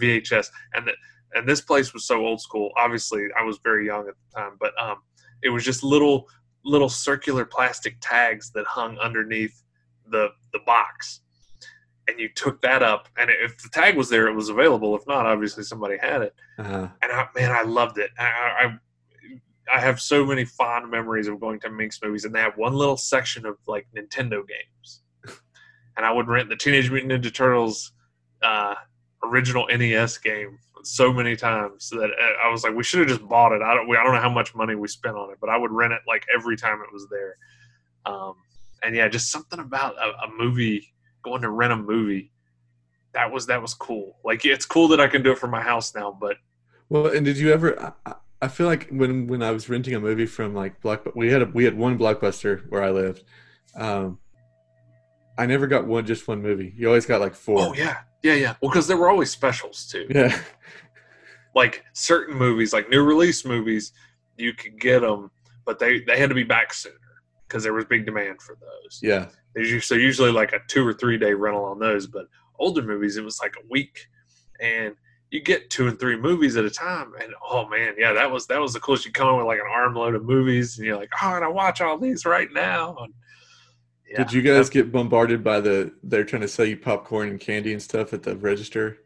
VHS, 0.00 0.48
and 0.74 0.86
the, 0.88 0.92
and 1.34 1.46
this 1.46 1.60
place 1.60 1.92
was 1.92 2.06
so 2.06 2.24
old 2.24 2.40
school. 2.40 2.70
Obviously, 2.78 3.26
I 3.38 3.42
was 3.44 3.58
very 3.62 3.86
young 3.86 4.08
at 4.08 4.14
the 4.14 4.40
time, 4.40 4.56
but 4.58 4.72
um, 4.80 5.02
it 5.42 5.50
was 5.50 5.64
just 5.64 5.82
little 5.82 6.28
little 6.64 6.88
circular 6.88 7.44
plastic 7.44 7.96
tags 8.00 8.50
that 8.52 8.64
hung 8.66 8.98
underneath 8.98 9.62
the 10.08 10.28
the 10.52 10.60
box, 10.66 11.20
and 12.08 12.18
you 12.20 12.28
took 12.34 12.60
that 12.62 12.82
up, 12.82 13.08
and 13.18 13.30
if 13.30 13.56
the 13.62 13.68
tag 13.70 13.96
was 13.96 14.08
there, 14.08 14.28
it 14.28 14.34
was 14.34 14.48
available. 14.48 14.94
If 14.96 15.06
not, 15.06 15.26
obviously 15.26 15.64
somebody 15.64 15.96
had 15.98 16.22
it, 16.22 16.34
Uh-huh. 16.58 16.88
and 17.02 17.12
I, 17.12 17.26
man, 17.34 17.50
I 17.52 17.62
loved 17.62 17.98
it. 17.98 18.10
I, 18.18 18.24
I 18.24 18.78
I 19.74 19.80
have 19.80 20.00
so 20.00 20.26
many 20.26 20.44
fond 20.44 20.90
memories 20.90 21.28
of 21.28 21.40
going 21.40 21.60
to 21.60 21.70
Minx 21.70 22.00
movies, 22.02 22.24
and 22.24 22.34
they 22.34 22.40
have 22.40 22.56
one 22.56 22.74
little 22.74 22.96
section 22.96 23.46
of 23.46 23.56
like 23.66 23.86
Nintendo 23.96 24.42
games, 24.46 25.02
and 25.96 26.04
I 26.04 26.12
would 26.12 26.28
rent 26.28 26.48
the 26.48 26.56
Teenage 26.56 26.90
Mutant 26.90 27.12
Ninja 27.12 27.32
Turtles 27.32 27.92
uh, 28.42 28.74
original 29.24 29.66
NES 29.68 30.18
game 30.18 30.58
so 30.84 31.12
many 31.12 31.36
times 31.36 31.90
that 31.90 32.10
uh, 32.10 32.46
I 32.46 32.50
was 32.50 32.64
like, 32.64 32.74
we 32.74 32.82
should 32.84 33.00
have 33.00 33.08
just 33.08 33.28
bought 33.28 33.52
it. 33.52 33.62
I 33.62 33.74
don't, 33.74 33.88
we, 33.88 33.96
I 33.96 34.02
don't 34.04 34.14
know 34.14 34.20
how 34.20 34.30
much 34.30 34.54
money 34.54 34.74
we 34.74 34.88
spent 34.88 35.16
on 35.16 35.30
it, 35.30 35.38
but 35.40 35.50
I 35.50 35.56
would 35.56 35.70
rent 35.70 35.92
it 35.92 36.00
like 36.06 36.26
every 36.34 36.56
time 36.56 36.80
it 36.80 36.92
was 36.92 37.06
there. 37.10 37.36
Um, 38.06 38.34
and 38.82 38.94
yeah, 38.96 39.08
just 39.08 39.30
something 39.30 39.58
about 39.60 39.94
a, 39.96 40.26
a 40.26 40.30
movie, 40.36 40.92
going 41.22 41.42
to 41.42 41.50
rent 41.50 41.72
a 41.72 41.76
movie. 41.76 42.32
That 43.14 43.30
was 43.30 43.46
that 43.46 43.60
was 43.60 43.74
cool. 43.74 44.16
Like 44.24 44.44
it's 44.44 44.64
cool 44.66 44.88
that 44.88 45.00
I 45.00 45.06
can 45.06 45.22
do 45.22 45.32
it 45.32 45.38
from 45.38 45.50
my 45.50 45.60
house 45.60 45.94
now, 45.94 46.16
but 46.18 46.36
Well, 46.88 47.06
and 47.08 47.24
did 47.24 47.36
you 47.38 47.52
ever? 47.52 47.80
I- 47.80 47.92
I, 48.06 48.14
I 48.40 48.48
feel 48.48 48.66
like 48.66 48.88
when 48.90 49.28
when 49.28 49.40
I 49.40 49.52
was 49.52 49.68
renting 49.68 49.94
a 49.94 50.00
movie 50.00 50.26
from 50.26 50.52
like 50.52 50.80
Block, 50.80 51.06
we 51.14 51.30
had 51.30 51.42
a, 51.42 51.44
we 51.44 51.62
had 51.64 51.78
one 51.78 51.96
blockbuster 51.96 52.68
where 52.70 52.82
I 52.82 52.90
lived. 52.90 53.22
Um, 53.76 54.18
I 55.38 55.46
never 55.46 55.66
got 55.68 55.86
one 55.86 56.06
just 56.06 56.26
one 56.26 56.42
movie. 56.42 56.74
You 56.76 56.88
always 56.88 57.06
got 57.06 57.20
like 57.20 57.34
four. 57.36 57.60
oh 57.60 57.72
yeah, 57.74 57.98
yeah, 58.22 58.34
yeah. 58.34 58.54
Well, 58.60 58.70
because 58.70 58.86
there 58.86 58.96
were 58.96 59.10
always 59.10 59.30
specials 59.30 59.86
too. 59.86 60.06
yeah, 60.10 60.38
Like 61.54 61.84
certain 61.92 62.36
movies, 62.36 62.72
like 62.72 62.88
new 62.88 63.02
release 63.02 63.44
movies, 63.44 63.92
you 64.38 64.54
could 64.54 64.80
get 64.80 65.00
them, 65.00 65.30
but 65.66 65.78
they 65.78 66.00
they 66.00 66.18
had 66.18 66.30
to 66.30 66.34
be 66.34 66.44
back 66.44 66.72
sooner 66.72 66.96
because 67.46 67.62
there 67.62 67.74
was 67.74 67.84
big 67.84 68.06
demand 68.06 68.40
for 68.40 68.56
those. 68.60 69.00
yeah. 69.02 69.26
There's 69.54 69.84
so 69.84 69.94
usually 69.94 70.32
like 70.32 70.52
a 70.54 70.60
two 70.68 70.86
or 70.86 70.94
three 70.94 71.18
day 71.18 71.34
rental 71.34 71.64
on 71.64 71.78
those, 71.78 72.06
but 72.06 72.26
older 72.58 72.80
movies 72.82 73.16
it 73.18 73.24
was 73.24 73.38
like 73.40 73.54
a 73.62 73.66
week, 73.68 74.06
and 74.60 74.94
you 75.30 75.40
get 75.40 75.68
two 75.68 75.88
and 75.88 75.98
three 76.00 76.16
movies 76.16 76.56
at 76.56 76.64
a 76.64 76.70
time. 76.70 77.12
And 77.20 77.34
oh 77.50 77.68
man, 77.68 77.94
yeah, 77.98 78.14
that 78.14 78.30
was 78.30 78.46
that 78.46 78.60
was 78.60 78.72
the 78.72 78.80
coolest. 78.80 79.04
You 79.04 79.12
come 79.12 79.28
in 79.28 79.36
with 79.36 79.46
like 79.46 79.58
an 79.58 79.66
armload 79.70 80.14
of 80.14 80.24
movies, 80.24 80.78
and 80.78 80.86
you're 80.86 80.96
like, 80.96 81.10
oh, 81.22 81.34
and 81.34 81.44
I 81.44 81.48
watch 81.48 81.82
all 81.82 81.98
these 81.98 82.24
right 82.24 82.48
now. 82.52 82.96
And, 83.00 83.12
yeah, 84.12 84.18
Did 84.18 84.32
you 84.32 84.42
guys 84.42 84.68
get 84.68 84.92
bombarded 84.92 85.42
by 85.42 85.60
the? 85.60 85.90
They're 86.02 86.24
trying 86.24 86.42
to 86.42 86.48
sell 86.48 86.66
you 86.66 86.76
popcorn 86.76 87.30
and 87.30 87.40
candy 87.40 87.72
and 87.72 87.80
stuff 87.80 88.12
at 88.12 88.22
the 88.22 88.36
register. 88.36 88.98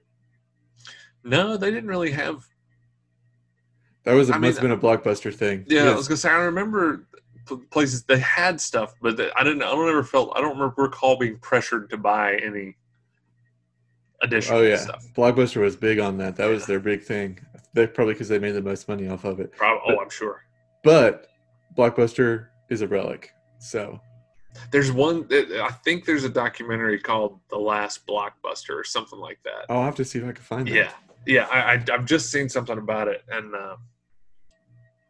No, 1.22 1.56
they 1.56 1.70
didn't 1.70 1.88
really 1.88 2.10
have. 2.10 2.44
That 4.02 4.14
was 4.14 4.30
a, 4.30 4.34
I 4.34 4.38
mean, 4.38 4.50
must 4.50 4.58
have 4.58 4.62
been 4.62 4.72
a 4.72 4.76
blockbuster 4.76 5.32
thing. 5.32 5.64
Yeah, 5.68 5.90
I 5.90 5.94
was 5.94 6.08
gonna 6.08 6.18
say 6.18 6.30
I 6.30 6.38
remember 6.38 7.06
places 7.70 8.02
they 8.02 8.18
had 8.18 8.60
stuff, 8.60 8.94
but 9.00 9.20
I 9.36 9.44
didn't. 9.44 9.62
I 9.62 9.70
don't 9.70 9.88
ever 9.88 10.02
felt. 10.02 10.32
I 10.34 10.40
don't 10.40 10.58
remember 10.58 10.82
recall 10.82 11.16
being 11.16 11.38
pressured 11.38 11.88
to 11.90 11.96
buy 11.96 12.34
any 12.36 12.76
additional 14.22 14.58
Oh 14.58 14.62
yeah, 14.62 14.76
stuff. 14.76 15.06
Blockbuster 15.16 15.60
was 15.60 15.76
big 15.76 16.00
on 16.00 16.18
that. 16.18 16.34
That 16.34 16.46
was 16.46 16.66
their 16.66 16.80
big 16.80 17.04
thing. 17.04 17.38
They 17.74 17.86
probably 17.86 18.14
because 18.14 18.28
they 18.28 18.40
made 18.40 18.52
the 18.52 18.62
most 18.62 18.88
money 18.88 19.08
off 19.08 19.24
of 19.24 19.38
it. 19.38 19.52
Prob- 19.52 19.82
oh, 19.86 20.00
I'm 20.00 20.10
sure. 20.10 20.42
But 20.82 21.28
Blockbuster 21.76 22.48
is 22.70 22.80
a 22.80 22.88
relic. 22.88 23.32
So 23.58 24.00
There's 24.70 24.92
one. 24.92 25.26
I 25.30 25.70
think 25.84 26.04
there's 26.04 26.24
a 26.24 26.28
documentary 26.28 26.98
called 26.98 27.40
"The 27.48 27.58
Last 27.58 28.06
Blockbuster" 28.06 28.70
or 28.70 28.84
something 28.84 29.18
like 29.18 29.38
that. 29.44 29.66
I'll 29.68 29.84
have 29.84 29.94
to 29.96 30.04
see 30.04 30.18
if 30.18 30.24
I 30.24 30.32
can 30.32 30.42
find 30.42 30.66
that. 30.68 30.74
Yeah, 30.74 30.92
yeah. 31.26 31.46
I, 31.50 31.74
I 31.74 31.84
I've 31.92 32.04
just 32.04 32.30
seen 32.30 32.48
something 32.48 32.78
about 32.78 33.08
it, 33.08 33.22
and 33.30 33.54
uh, 33.54 33.76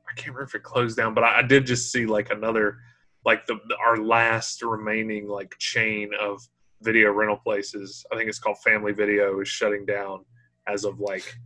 I 0.09 0.13
can't 0.15 0.29
remember 0.29 0.45
if 0.45 0.55
it 0.55 0.63
closed 0.63 0.97
down, 0.97 1.15
but 1.15 1.25
I, 1.25 1.39
I 1.39 1.43
did 1.43 1.67
just 1.67 1.91
see 1.91 2.07
like 2.07 2.31
another, 2.31 2.79
like 3.25 3.47
the, 3.47 3.59
the 3.69 3.77
our 3.85 3.97
last 3.97 4.63
remaining 4.63 5.29
like 5.29 5.57
chain 5.59 6.11
of 6.21 6.47
video 6.83 7.13
rental 7.13 7.37
places. 7.37 8.05
I 8.13 8.17
think 8.17 8.29
it's 8.29 8.39
called 8.39 8.59
Family 8.59 8.93
Video 8.93 9.41
is 9.41 9.49
shutting 9.49 9.87
down 9.87 10.25
as 10.67 10.85
of 10.85 11.01
like 11.01 11.37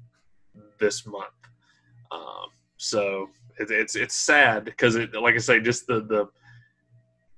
this 0.79 1.07
month. 1.07 1.27
Um, 2.11 2.49
so 2.77 3.29
it, 3.59 3.71
it's 3.71 3.95
it's 3.95 4.15
sad 4.15 4.65
because 4.65 4.97
it, 4.97 5.15
like 5.15 5.35
I 5.35 5.39
say, 5.39 5.61
just 5.61 5.87
the 5.87 6.01
the 6.01 6.29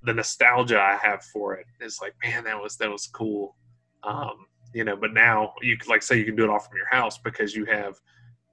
the 0.04 0.12
nostalgia 0.12 0.80
I 0.80 0.98
have 1.02 1.22
for 1.24 1.54
it 1.54 1.66
is 1.80 1.98
like, 2.00 2.14
man, 2.24 2.44
that 2.44 2.60
was 2.60 2.76
that 2.76 2.90
was 2.90 3.06
cool. 3.06 3.56
Um, 4.02 4.46
you 4.74 4.84
know, 4.84 4.96
but 4.96 5.12
now 5.12 5.52
you 5.60 5.76
could 5.76 5.88
like 5.88 6.02
say 6.02 6.18
you 6.18 6.24
can 6.24 6.36
do 6.36 6.44
it 6.44 6.50
all 6.50 6.58
from 6.58 6.76
your 6.76 6.88
house 6.88 7.18
because 7.18 7.54
you 7.54 7.64
have 7.66 8.00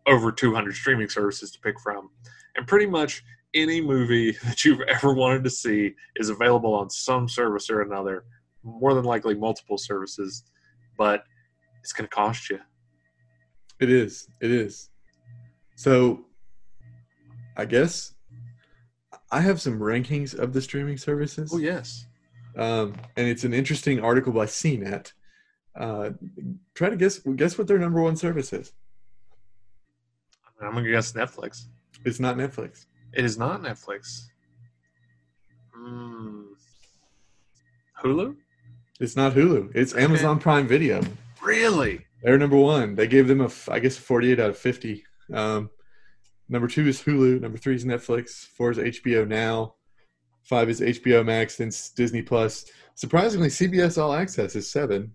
over 0.07 0.31
200 0.31 0.75
streaming 0.75 1.09
services 1.09 1.51
to 1.51 1.59
pick 1.59 1.79
from, 1.79 2.09
and 2.55 2.67
pretty 2.67 2.85
much 2.85 3.23
any 3.53 3.81
movie 3.81 4.31
that 4.43 4.63
you've 4.63 4.81
ever 4.81 5.13
wanted 5.13 5.43
to 5.43 5.49
see 5.49 5.93
is 6.17 6.29
available 6.29 6.73
on 6.73 6.89
some 6.89 7.27
service 7.27 7.69
or 7.69 7.81
another. 7.81 8.25
More 8.63 8.93
than 8.93 9.05
likely, 9.05 9.35
multiple 9.35 9.77
services, 9.77 10.43
but 10.97 11.23
it's 11.81 11.93
going 11.93 12.07
to 12.07 12.13
cost 12.13 12.49
you. 12.49 12.59
It 13.79 13.89
is. 13.89 14.27
It 14.41 14.51
is. 14.51 14.89
So 15.75 16.25
I 17.55 17.63
guess 17.63 18.13
I 19.32 19.41
have 19.41 19.61
some 19.61 19.80
rankings 19.80 20.34
of 20.38 20.53
the 20.53 20.61
streaming 20.61 20.97
services. 20.97 21.51
Oh 21.53 21.57
yes, 21.57 22.05
Um, 22.55 22.95
and 23.15 23.27
it's 23.27 23.43
an 23.43 23.53
interesting 23.53 23.99
article 23.99 24.34
by 24.34 24.45
CNET. 24.45 25.13
Uh, 25.75 26.11
try 26.73 26.89
to 26.89 26.97
guess 26.97 27.19
guess 27.19 27.57
what 27.57 27.67
their 27.67 27.77
number 27.80 28.01
one 28.01 28.15
service 28.15 28.51
is. 28.53 28.73
I'm 30.61 30.71
going 30.73 30.84
to 30.84 30.91
guess 30.91 31.13
Netflix. 31.13 31.65
It's 32.03 32.19
not 32.19 32.36
Netflix. 32.36 32.86
It 33.13 33.23
is 33.23 33.38
not 33.38 33.61
Netflix. 33.61 34.25
Hmm. 35.73 36.41
Hulu? 38.03 38.36
It's 38.99 39.15
not 39.15 39.34
Hulu. 39.34 39.71
It's 39.73 39.93
Okay. 39.93 40.03
Amazon 40.03 40.39
Prime 40.39 40.67
Video. 40.67 41.01
Really? 41.41 42.05
They're 42.23 42.38
number 42.38 42.57
one. 42.57 42.95
They 42.95 43.07
gave 43.07 43.27
them 43.30 43.39
a 43.41 43.49
I 43.69 43.80
guess, 43.80 43.95
48 43.95 44.39
out 44.39 44.49
of 44.49 44.57
50. 44.57 45.03
Um, 45.34 45.69
number 46.49 46.67
two 46.67 46.87
is 46.87 47.01
Hulu. 47.01 47.41
Number 47.41 47.57
three 47.57 47.75
is 47.75 47.85
Netflix. 47.85 48.47
Four 48.47 48.71
is 48.71 48.77
HBO 48.77 49.27
Now. 49.27 49.75
Five 50.43 50.69
is 50.69 50.81
HBO 50.81 51.25
Max. 51.25 51.57
Then 51.57 51.71
Disney 51.95 52.21
Plus. 52.21 52.65
Surprisingly, 52.95 53.47
CBS 53.47 54.01
All 54.01 54.13
Access 54.13 54.55
is 54.55 54.69
seven. 54.69 55.13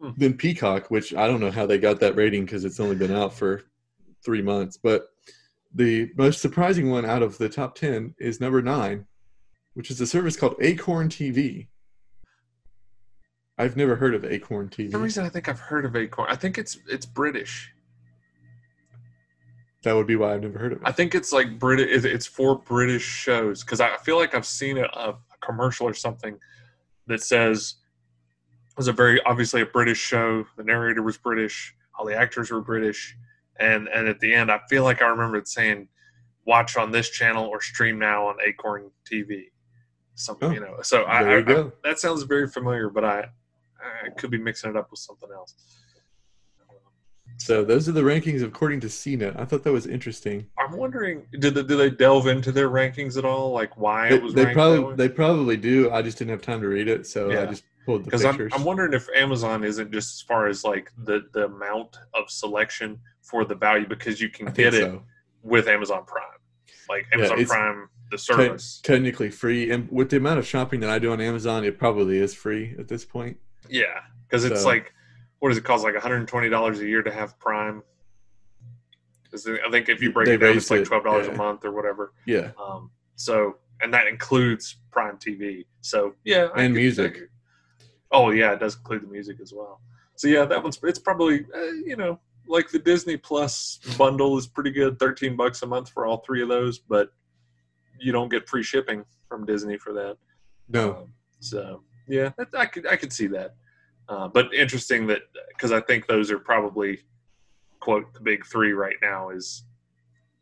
Hmm. 0.00 0.10
Then 0.16 0.34
Peacock, 0.34 0.90
which 0.90 1.14
I 1.14 1.26
don't 1.26 1.40
know 1.40 1.50
how 1.50 1.66
they 1.66 1.78
got 1.78 2.00
that 2.00 2.16
rating 2.16 2.44
because 2.44 2.64
it's 2.64 2.80
only 2.80 2.96
been 2.96 3.14
out 3.14 3.32
for 3.32 3.62
three 4.24 4.42
months. 4.42 4.76
But 4.76 5.08
the 5.74 6.10
most 6.16 6.40
surprising 6.40 6.90
one 6.90 7.04
out 7.04 7.22
of 7.22 7.38
the 7.38 7.48
top 7.48 7.74
10 7.74 8.14
is 8.18 8.40
number 8.40 8.62
nine, 8.62 9.06
which 9.74 9.90
is 9.90 10.00
a 10.00 10.06
service 10.06 10.36
called 10.36 10.56
Acorn 10.60 11.08
TV. 11.08 11.68
I've 13.58 13.76
never 13.76 13.96
heard 13.96 14.14
of 14.14 14.24
Acorn 14.24 14.68
For 14.68 14.90
some 14.90 15.02
reason, 15.02 15.24
I 15.24 15.28
think 15.28 15.48
I've 15.48 15.60
heard 15.60 15.84
of 15.84 15.94
Acorn. 15.94 16.28
I 16.28 16.34
think 16.36 16.58
it's 16.58 16.78
it's 16.88 17.06
British. 17.06 17.72
That 19.84 19.94
would 19.94 20.06
be 20.06 20.16
why 20.16 20.34
I've 20.34 20.42
never 20.42 20.58
heard 20.58 20.72
of 20.72 20.78
it. 20.80 20.88
I 20.88 20.92
think 20.92 21.14
it's 21.14 21.30
like 21.32 21.58
British. 21.58 22.04
It's 22.04 22.26
for 22.26 22.56
British 22.58 23.02
shows 23.04 23.62
because 23.62 23.80
I 23.80 23.96
feel 23.98 24.16
like 24.16 24.34
I've 24.34 24.46
seen 24.46 24.78
a, 24.78 24.84
a 24.84 25.16
commercial 25.40 25.86
or 25.86 25.92
something 25.94 26.38
that 27.06 27.22
says 27.22 27.76
it 28.70 28.76
was 28.78 28.88
a 28.88 28.92
very 28.92 29.20
obviously 29.24 29.60
a 29.60 29.66
British 29.66 29.98
show. 29.98 30.46
The 30.56 30.64
narrator 30.64 31.02
was 31.02 31.18
British. 31.18 31.74
All 31.98 32.06
the 32.06 32.16
actors 32.16 32.50
were 32.50 32.62
British, 32.62 33.14
and 33.60 33.86
and 33.88 34.08
at 34.08 34.20
the 34.20 34.34
end, 34.34 34.50
I 34.50 34.60
feel 34.70 34.84
like 34.84 35.02
I 35.02 35.06
remember 35.06 35.36
it 35.36 35.48
saying, 35.48 35.88
"Watch 36.46 36.76
on 36.78 36.90
this 36.90 37.10
channel 37.10 37.44
or 37.44 37.60
stream 37.60 37.98
now 37.98 38.26
on 38.28 38.36
Acorn 38.44 38.90
TV." 39.10 39.50
Something 40.14 40.50
Oh, 40.50 40.54
you 40.54 40.60
know. 40.60 40.76
So 40.82 41.02
I, 41.02 41.22
I, 41.22 41.36
you 41.36 41.42
go. 41.44 41.72
I- 41.84 41.88
that 41.88 41.98
sounds 41.98 42.22
very 42.22 42.48
familiar, 42.48 42.88
but 42.88 43.04
I 43.04 43.26
I 43.78 44.08
could 44.16 44.30
be 44.30 44.38
mixing 44.38 44.70
it 44.70 44.76
up 44.76 44.90
with 44.90 45.00
something 45.00 45.28
else. 45.30 45.54
So 47.36 47.64
those 47.64 47.88
are 47.88 47.92
the 47.92 48.02
rankings 48.02 48.42
according 48.42 48.80
to 48.80 48.86
CNET. 48.86 49.38
I 49.38 49.44
thought 49.44 49.64
that 49.64 49.72
was 49.72 49.86
interesting. 49.86 50.46
I'm 50.58 50.76
wondering, 50.76 51.26
did 51.32 51.54
they, 51.54 51.62
did 51.62 51.76
they 51.76 51.90
delve 51.90 52.26
into 52.26 52.52
their 52.52 52.70
rankings 52.70 53.16
at 53.18 53.24
all? 53.24 53.50
Like 53.52 53.76
why 53.76 54.08
They, 54.08 54.16
it 54.16 54.22
was 54.22 54.34
they 54.34 54.44
ranked 54.44 54.56
probably 54.56 54.96
they 54.96 55.08
probably 55.08 55.56
do. 55.56 55.90
I 55.90 56.00
just 56.02 56.18
didn't 56.18 56.30
have 56.30 56.42
time 56.42 56.60
to 56.60 56.68
read 56.68 56.88
it, 56.88 57.06
so 57.06 57.30
I 57.30 57.46
just 57.46 57.64
pulled 57.84 58.02
the 58.02 58.04
because 58.04 58.24
I'm. 58.24 58.40
I'm 58.52 58.64
wondering 58.64 58.92
if 58.92 59.08
Amazon 59.14 59.64
isn't 59.64 59.92
just 59.92 60.14
as 60.16 60.22
far 60.22 60.46
as 60.46 60.64
like 60.64 60.90
the 61.04 61.26
the 61.32 61.46
amount 61.46 61.96
of 62.14 62.30
selection 62.30 62.98
for 63.22 63.44
the 63.44 63.54
value 63.54 63.86
because 63.88 64.20
you 64.20 64.28
can 64.28 64.48
I 64.48 64.52
get 64.52 64.74
it 64.74 64.82
so. 64.82 65.02
with 65.42 65.66
Amazon 65.66 66.04
Prime, 66.06 66.24
like 66.88 67.06
Yeah, 67.10 67.18
Amazon 67.18 67.40
it's 67.40 67.50
Prime, 67.50 67.88
the 68.10 68.16
Te- 68.16 68.22
service. 68.22 68.80
technically 68.84 69.30
free, 69.30 69.70
and 69.70 69.90
with 69.90 70.10
the 70.10 70.18
amount 70.18 70.38
of 70.38 70.46
shopping 70.46 70.80
that 70.80 70.90
I 70.90 70.98
do 70.98 71.10
on 71.12 71.20
Amazon, 71.20 71.64
it 71.64 71.78
probably 71.78 72.18
is 72.18 72.32
free 72.34 72.74
at 72.78 72.88
this 72.88 73.04
point. 73.04 73.38
yeah, 73.68 74.00
because 74.28 74.44
it's 74.44 74.64
like 74.64 74.92
what 75.40 75.48
does 75.50 75.58
it 75.58 75.64
cost? 75.64 75.84
Like 75.84 75.94
120 75.94 76.48
dollars 76.48 76.80
a 76.80 76.86
year 76.86 77.02
to 77.02 77.12
have 77.12 77.38
Prime. 77.38 77.82
'Cause 79.30 79.48
I 79.48 79.68
think 79.70 79.88
if 79.88 80.00
you 80.00 80.12
break 80.12 80.26
They 80.26 80.34
it 80.34 80.38
down, 80.38 80.56
it's 80.56 80.70
like 80.70 80.84
twelve 80.84 81.02
dollars 81.04 81.26
yeah. 81.26 81.34
a 81.34 81.36
month 81.36 81.64
or 81.64 81.72
whatever. 81.72 82.12
Yeah, 82.24 82.52
Um, 82.56 82.90
so 83.16 83.58
and 83.80 83.92
that 83.92 84.06
includes 84.06 84.76
Prime 84.92 85.18
TV. 85.18 85.66
So 85.80 86.14
yeah, 86.24 86.48
I 86.54 86.62
And 86.62 86.74
music. 86.74 87.18
I 87.18 87.84
oh 88.12 88.30
yeah, 88.30 88.52
it 88.52 88.60
does 88.60 88.76
include 88.76 89.02
the 89.02 89.08
music 89.08 89.38
as 89.42 89.52
well. 89.52 89.80
So 90.14 90.28
yeah, 90.28 90.44
that 90.44 90.62
one's 90.62 90.78
it's 90.84 91.00
probably 91.00 91.44
uh, 91.52 91.62
you 91.84 91.96
know 91.96 92.20
like 92.46 92.70
the 92.70 92.78
Disney 92.78 93.16
Plus 93.16 93.80
bundle 93.98 94.38
is 94.38 94.46
pretty 94.46 94.70
good, 94.70 95.00
thirteen 95.00 95.34
bucks 95.34 95.62
a 95.62 95.66
month 95.66 95.88
for 95.90 96.06
all 96.06 96.18
three 96.18 96.40
of 96.42 96.48
those, 96.48 96.78
but 96.78 97.12
you 97.98 98.12
don't 98.12 98.28
get 98.28 98.48
free 98.48 98.62
shipping 98.62 99.04
from 99.28 99.44
Disney 99.46 99.78
for 99.78 99.92
that. 99.94 100.16
no, 100.68 100.90
Um, 100.96 101.12
so 101.40 101.82
yeah, 102.06 102.30
I 102.56 102.66
could 102.66 102.86
I 102.86 102.94
could 102.94 103.12
see 103.12 103.26
that. 103.28 103.56
Uh, 104.08 104.28
but 104.28 104.52
interesting 104.54 105.06
that 105.06 105.22
because 105.48 105.72
I 105.72 105.80
think 105.80 106.06
those 106.06 106.30
are 106.30 106.38
probably 106.38 107.00
quote 107.80 108.12
the 108.14 108.20
big 108.20 108.44
three 108.46 108.72
right 108.72 108.96
now 109.02 109.30
is 109.30 109.64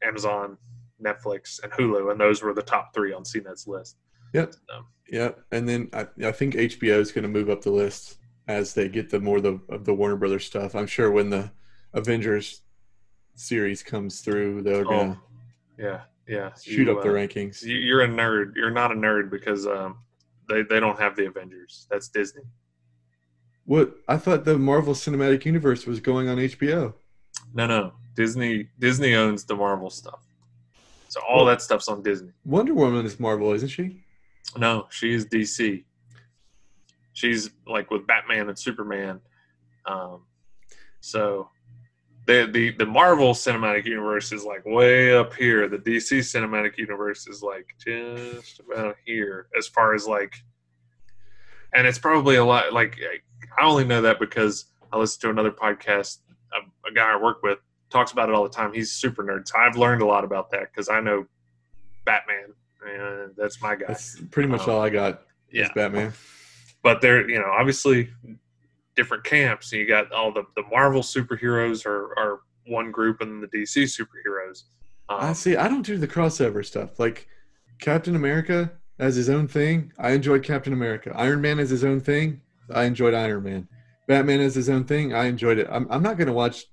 Amazon, 0.03 0.57
Netflix, 1.03 1.63
and 1.63 1.73
Hulu, 1.73 2.11
and 2.11 2.21
those 2.21 2.43
were 2.43 2.53
the 2.55 2.63
top 2.63 2.93
three 2.95 3.13
on 3.13 3.23
CNET's 3.23 3.67
list. 3.67 3.97
Yep. 4.33 4.55
So, 4.69 4.85
yeah, 5.09 5.31
and 5.51 5.69
then 5.69 5.91
I, 5.93 6.07
I 6.25 6.33
think 6.33 6.55
HBO 6.55 6.99
is 6.99 7.13
going 7.13 7.23
to 7.25 7.29
move 7.29 7.51
up 7.51 7.63
the 7.63 7.71
list 7.71 8.19
as 8.49 8.75
they 8.75 8.89
get 8.89 9.11
the 9.11 9.21
more 9.21 9.41
the, 9.41 9.61
of 9.69 9.85
the 9.85 9.95
Warner 9.95 10.17
Brothers 10.17 10.45
stuff. 10.47 10.75
I'm 10.75 10.87
sure 10.87 11.11
when 11.11 11.31
the 11.31 11.51
Avengers 11.93 12.63
series 13.35 13.83
comes 13.83 14.21
through, 14.21 14.63
they're 14.63 14.85
going 14.85 15.13
to 15.13 15.19
oh, 15.19 15.25
yeah, 15.79 16.01
yeah. 16.27 16.51
shoot 16.61 16.87
You, 16.87 16.97
up 16.97 17.03
the 17.03 17.11
uh, 17.11 17.13
rankings. 17.13 17.63
you- 17.63 17.77
You're 17.77 18.03
a 18.03 18.09
nerd. 18.09 18.57
You're 18.57 18.71
not 18.71 18.91
a 18.93 18.95
nerd 18.95 19.31
because 19.31 19.67
um, 19.67 19.99
they 20.49 20.63
they 20.63 20.81
don't 20.81 20.99
have 20.99 21.15
the 21.17 21.27
Avengers. 21.27 21.87
That's 21.91 22.09
Disney. 22.09 22.43
What 23.65 23.95
I 24.09 24.17
thought 24.17 24.45
the 24.45 24.59
Marvel 24.59 24.95
Cinematic 24.95 25.45
Universe 25.45 25.87
was 25.87 26.01
going 26.01 26.29
on 26.29 26.37
HBO. 26.39 26.95
No, 27.55 27.67
no. 27.67 27.93
Disney 28.15 28.69
Disney 28.79 29.15
owns 29.15 29.45
the 29.45 29.55
Marvel 29.57 29.89
stuff. 29.91 30.21
So 31.09 31.21
all 31.29 31.39
Well- 31.39 31.47
that 31.47 31.63
stuff's 31.63 31.89
on 31.89 32.03
Disney. 32.03 32.33
Wonder 32.45 32.75
Woman 32.75 33.07
is 33.07 33.19
Marvel, 33.21 33.53
isn't 33.53 33.69
she? 33.69 34.03
No, 34.57 34.87
she 34.91 35.13
is 35.15 35.25
DC. 35.27 35.85
She's 37.15 37.51
like 37.67 37.91
with 37.91 38.07
Batman 38.07 38.49
and 38.49 38.59
Superman. 38.59 39.21
Um, 39.87 40.23
so 41.01 41.49
the 42.27 42.49
the 42.53 42.71
the 42.71 42.87
Marvel 42.87 43.33
Cinematic 43.35 43.85
Universe 43.87 44.33
is 44.33 44.45
like 44.45 44.65
way 44.65 45.15
up 45.17 45.35
here. 45.35 45.69
The 45.69 45.79
DC 45.79 46.19
Cinematic 46.21 46.79
Universe 46.79 47.27
is 47.27 47.43
like 47.43 47.75
just 47.79 48.61
about 48.61 48.97
here 49.05 49.49
as 49.57 49.67
far 49.69 49.95
as 49.95 50.07
like, 50.07 50.35
and 51.75 51.87
it's 51.87 51.99
probably 51.99 52.37
a 52.37 52.45
lot. 52.45 52.73
Like 52.73 52.99
I 53.59 53.65
only 53.65 53.85
know 53.85 54.03
that 54.03 54.19
because 54.21 54.67
I 54.93 54.99
listen 54.99 55.21
to 55.23 55.31
another 55.31 55.51
podcast. 55.51 56.19
A, 56.53 56.89
a 56.89 56.93
guy 56.93 57.13
I 57.13 57.17
work 57.17 57.43
with 57.43 57.59
talks 57.91 58.13
about 58.13 58.29
it 58.29 58.35
all 58.35 58.43
the 58.43 58.51
time. 58.51 58.73
He's 58.73 58.93
super 58.93 59.23
nerd, 59.23 59.47
so 59.49 59.59
I've 59.59 59.77
learned 59.77 60.03
a 60.03 60.07
lot 60.07 60.25
about 60.25 60.51
that 60.51 60.71
because 60.73 60.89
I 60.89 61.01
know 61.01 61.27
Batman, 62.05 62.55
and 62.87 63.33
that's 63.37 63.61
my 63.63 63.75
guy 63.77 63.87
That's 63.89 64.21
pretty 64.31 64.49
much 64.49 64.63
Um, 64.63 64.71
all 64.71 64.83
I 64.83 64.91
got. 64.91 65.23
is 65.51 65.61
yeah. 65.61 65.69
Batman. 65.75 66.13
but 66.83 67.01
they're 67.01 67.29
you 67.29 67.39
know 67.39 67.51
obviously 67.51 68.11
different 68.97 69.25
camps. 69.25 69.73
You 69.73 69.87
got 69.87 70.13
all 70.13 70.33
the 70.33 70.45
the 70.57 70.63
Marvel 70.71 71.03
superheroes 71.03 71.87
are 71.87 72.19
are 72.19 72.41
one 72.67 72.91
group, 72.91 73.21
and 73.21 73.43
the 73.43 73.49
DC 73.49 73.85
superheroes. 73.85 74.65
I 75.09 75.29
Um, 75.29 75.35
see. 75.35 75.57
I 75.57 75.69
don't 75.69 75.85
do 75.85 75.97
the 75.99 76.09
crossover 76.09 76.65
stuff. 76.65 76.99
Like 76.99 77.29
Captain 77.81 78.15
America 78.17 78.73
as 78.99 79.17
his 79.17 79.29
own 79.29 79.49
thing. 79.49 79.93
I 79.99 80.11
enjoyed 80.13 80.43
Captain 80.45 80.73
America. 80.73 81.13
Iron 81.17 81.41
Man 81.41 81.59
as 81.59 81.71
his 81.71 81.85
own 81.85 82.01
thing. 82.01 82.41
I 82.71 82.85
enjoyed 82.85 83.15
Iron 83.15 83.43
Man. 83.43 83.69
Batman 84.07 84.41
is 84.41 84.55
his 84.55 84.69
own 84.69 84.85
thing. 84.85 85.15
I 85.15 85.25
enjoyed 85.25 85.59
it. 85.59 85.69
I'm, 85.71 85.87
I'm 85.91 86.03
not 86.03 86.17
going 86.17 86.27
to 86.27 86.33
watch 86.33 86.67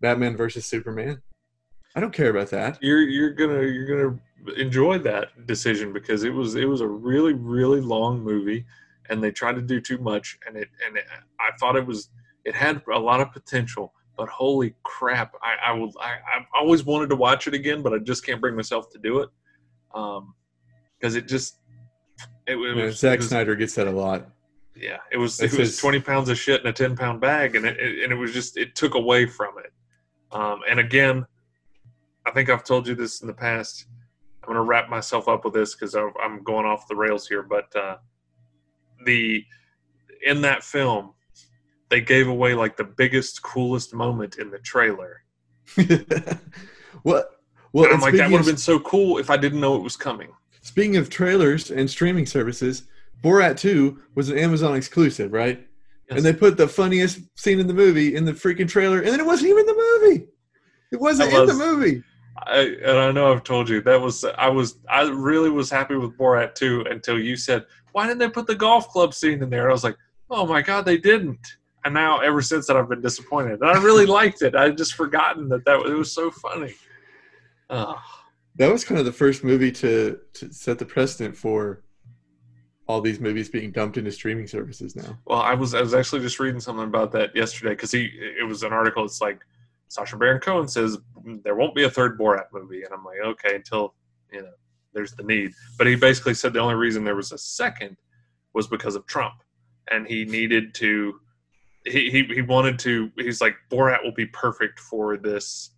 Batman 0.00 0.36
versus 0.36 0.64
Superman. 0.66 1.20
I 1.96 2.00
don't 2.00 2.12
care 2.12 2.30
about 2.30 2.50
that. 2.50 2.78
you're 2.80 3.00
you're 3.00 3.30
gonna 3.30 3.62
you're 3.62 3.86
gonna 3.86 4.18
enjoy 4.56 4.98
that 4.98 5.46
decision 5.46 5.92
because 5.92 6.22
it 6.22 6.32
was 6.32 6.54
it 6.54 6.66
was 6.66 6.80
a 6.80 6.86
really 6.86 7.32
really 7.32 7.80
long 7.80 8.22
movie, 8.22 8.66
and 9.08 9.22
they 9.22 9.32
tried 9.32 9.56
to 9.56 9.62
do 9.62 9.80
too 9.80 9.98
much, 9.98 10.38
and 10.46 10.56
it 10.56 10.68
and 10.86 10.96
it, 10.96 11.04
I 11.40 11.56
thought 11.58 11.76
it 11.76 11.86
was 11.86 12.10
it 12.44 12.54
had 12.54 12.82
a 12.92 12.98
lot 12.98 13.20
of 13.20 13.32
potential. 13.32 13.92
But 14.16 14.28
holy 14.28 14.74
crap! 14.82 15.34
I, 15.42 15.70
I 15.70 15.72
will. 15.72 15.92
I, 16.00 16.16
I've 16.36 16.46
always 16.54 16.84
wanted 16.84 17.08
to 17.10 17.16
watch 17.16 17.46
it 17.46 17.54
again, 17.54 17.82
but 17.82 17.92
I 17.92 17.98
just 17.98 18.24
can't 18.26 18.40
bring 18.40 18.56
myself 18.56 18.90
to 18.90 18.98
do 18.98 19.20
it, 19.20 19.30
um, 19.94 20.34
because 20.98 21.14
it 21.14 21.28
just 21.28 21.58
it, 22.46 22.56
it 22.56 22.74
was, 22.74 22.98
Zack 22.98 23.14
it 23.14 23.18
was 23.18 23.28
Snyder 23.28 23.54
gets 23.54 23.74
that 23.76 23.86
a 23.86 23.92
lot. 23.92 24.28
Yeah 24.80 24.98
it 25.10 25.16
was 25.16 25.36
That's 25.36 25.52
it 25.54 25.58
was 25.58 25.68
his- 25.70 25.78
20 25.78 26.00
pounds 26.00 26.28
of 26.28 26.38
shit 26.38 26.60
in 26.60 26.66
a 26.66 26.72
10 26.72 26.96
pound 26.96 27.20
bag 27.20 27.56
and 27.56 27.64
it, 27.66 27.76
it- 27.78 28.02
and 28.04 28.12
it 28.12 28.16
was 28.16 28.32
just 28.32 28.56
it 28.56 28.74
took 28.74 28.94
away 28.94 29.26
from 29.26 29.54
it. 29.58 29.72
Um, 30.30 30.60
and 30.68 30.78
again 30.78 31.26
i 32.26 32.30
think 32.30 32.50
i've 32.50 32.64
told 32.64 32.86
you 32.86 32.94
this 32.94 33.20
in 33.22 33.26
the 33.26 33.32
past. 33.34 33.86
I'm 34.42 34.54
going 34.54 34.56
to 34.56 34.62
wrap 34.68 34.88
myself 34.88 35.28
up 35.28 35.44
with 35.44 35.54
this 35.54 35.74
because 35.74 35.94
i'm 35.94 36.42
going 36.44 36.66
off 36.66 36.86
the 36.88 36.96
rails 36.96 37.26
here 37.28 37.42
but 37.42 37.74
uh, 37.76 37.96
the 39.06 39.44
in 40.26 40.40
that 40.42 40.62
film 40.64 41.12
they 41.90 42.00
gave 42.02 42.28
away 42.28 42.54
like 42.54 42.76
the 42.76 42.84
biggest 42.84 43.42
coolest 43.42 43.94
moment 43.94 44.36
in 44.38 44.50
the 44.50 44.58
trailer. 44.58 45.22
What? 47.02 47.30
Well, 47.72 47.84
and 47.86 47.94
i'm 47.94 48.00
like 48.00 48.14
that 48.14 48.30
would 48.30 48.38
have 48.38 48.46
been 48.46 48.56
so 48.56 48.80
cool 48.80 49.18
if 49.18 49.30
i 49.30 49.36
didn't 49.36 49.60
know 49.60 49.76
it 49.76 49.82
was 49.82 49.96
coming. 49.96 50.30
Speaking 50.62 50.96
of 50.96 51.08
trailers 51.08 51.70
and 51.70 51.88
streaming 51.88 52.26
services, 52.26 52.84
Borat 53.22 53.56
2 53.58 54.00
was 54.14 54.30
an 54.30 54.38
Amazon 54.38 54.76
exclusive, 54.76 55.32
right? 55.32 55.66
Yes. 56.08 56.16
And 56.16 56.24
they 56.24 56.32
put 56.32 56.56
the 56.56 56.68
funniest 56.68 57.20
scene 57.36 57.60
in 57.60 57.66
the 57.66 57.74
movie 57.74 58.14
in 58.14 58.24
the 58.24 58.32
freaking 58.32 58.68
trailer, 58.68 58.98
and 58.98 59.08
then 59.08 59.20
it 59.20 59.26
wasn't 59.26 59.50
even 59.50 59.66
the 59.66 60.00
movie. 60.02 60.26
It 60.90 61.00
wasn't 61.00 61.30
That 61.30 61.42
in 61.42 61.46
the 61.48 61.54
movie. 61.54 62.02
I, 62.46 62.76
and 62.84 62.98
I 62.98 63.10
know 63.10 63.32
I've 63.32 63.42
told 63.42 63.68
you 63.68 63.82
that 63.82 64.00
was 64.00 64.24
I 64.24 64.48
was 64.48 64.78
I 64.88 65.02
really 65.02 65.50
was 65.50 65.70
happy 65.70 65.96
with 65.96 66.16
Borat 66.16 66.54
2 66.54 66.86
until 66.88 67.18
you 67.18 67.36
said 67.36 67.66
why 67.92 68.06
didn't 68.06 68.20
they 68.20 68.28
put 68.28 68.46
the 68.46 68.54
golf 68.54 68.88
club 68.88 69.12
scene 69.12 69.42
in 69.42 69.50
there? 69.50 69.68
I 69.68 69.72
was 69.72 69.84
like, 69.84 69.96
oh 70.30 70.46
my 70.46 70.62
god, 70.62 70.84
they 70.84 70.98
didn't. 70.98 71.44
And 71.84 71.94
now 71.94 72.18
ever 72.20 72.42
since 72.42 72.66
that 72.66 72.76
I've 72.76 72.88
been 72.88 73.00
disappointed. 73.00 73.60
And 73.60 73.70
I 73.70 73.82
really 73.82 74.06
liked 74.20 74.42
it. 74.42 74.54
I 74.54 74.70
just 74.70 74.94
forgotten 74.94 75.48
that 75.48 75.64
that 75.64 75.78
was, 75.78 75.90
it 75.90 75.94
was 75.94 76.12
so 76.12 76.30
funny. 76.30 76.74
Oh, 77.70 77.96
That 78.56 78.70
was 78.70 78.84
kind 78.84 78.98
of 78.98 79.04
the 79.04 79.12
first 79.12 79.42
movie 79.44 79.72
to, 79.72 80.18
to 80.34 80.52
set 80.52 80.78
the 80.78 80.84
precedent 80.84 81.36
for 81.36 81.82
all 82.88 83.02
these 83.02 83.20
movies 83.20 83.50
being 83.50 83.70
dumped 83.70 83.98
into 83.98 84.10
streaming 84.10 84.46
services 84.46 84.96
now. 84.96 85.18
well, 85.26 85.40
I 85.40 85.54
was 85.54 85.74
I 85.74 85.80
was 85.80 85.94
actually 85.94 86.22
just 86.22 86.40
reading 86.40 86.60
something 86.60 86.84
about 86.84 87.12
that 87.12 87.36
yesterday 87.36 87.70
because 87.70 87.92
he 87.92 88.10
it 88.40 88.46
was 88.46 88.62
an 88.62 88.72
article. 88.72 89.04
It's 89.04 89.20
like 89.20 89.40
Sacha 89.88 90.16
Baron 90.16 90.40
Cohen 90.40 90.66
says 90.66 90.96
there 91.44 91.54
won't 91.54 91.74
be 91.74 91.84
a 91.84 91.90
third 91.90 92.18
Borat 92.18 92.46
movie, 92.52 92.82
and 92.82 92.92
I'm 92.92 93.04
like, 93.04 93.18
okay, 93.22 93.56
until 93.56 93.94
you 94.32 94.42
know 94.42 94.52
there's 94.94 95.12
the 95.12 95.22
need. 95.22 95.52
But 95.76 95.86
he 95.86 95.96
basically 95.96 96.34
said 96.34 96.54
the 96.54 96.60
only 96.60 96.74
reason 96.74 97.04
there 97.04 97.14
was 97.14 97.32
a 97.32 97.38
second 97.38 97.98
was 98.54 98.66
because 98.66 98.96
of 98.96 99.06
Trump, 99.06 99.34
and 99.90 100.06
he 100.06 100.24
needed 100.24 100.74
to. 100.76 101.20
He, 101.84 102.10
he, 102.10 102.24
he 102.24 102.42
wanted 102.42 102.78
to 102.80 103.10
he's 103.16 103.40
like 103.40 103.54
Borat 103.70 104.02
will 104.02 104.12
be 104.12 104.26
perfect 104.26 104.78
for 104.78 105.16
this 105.16 105.70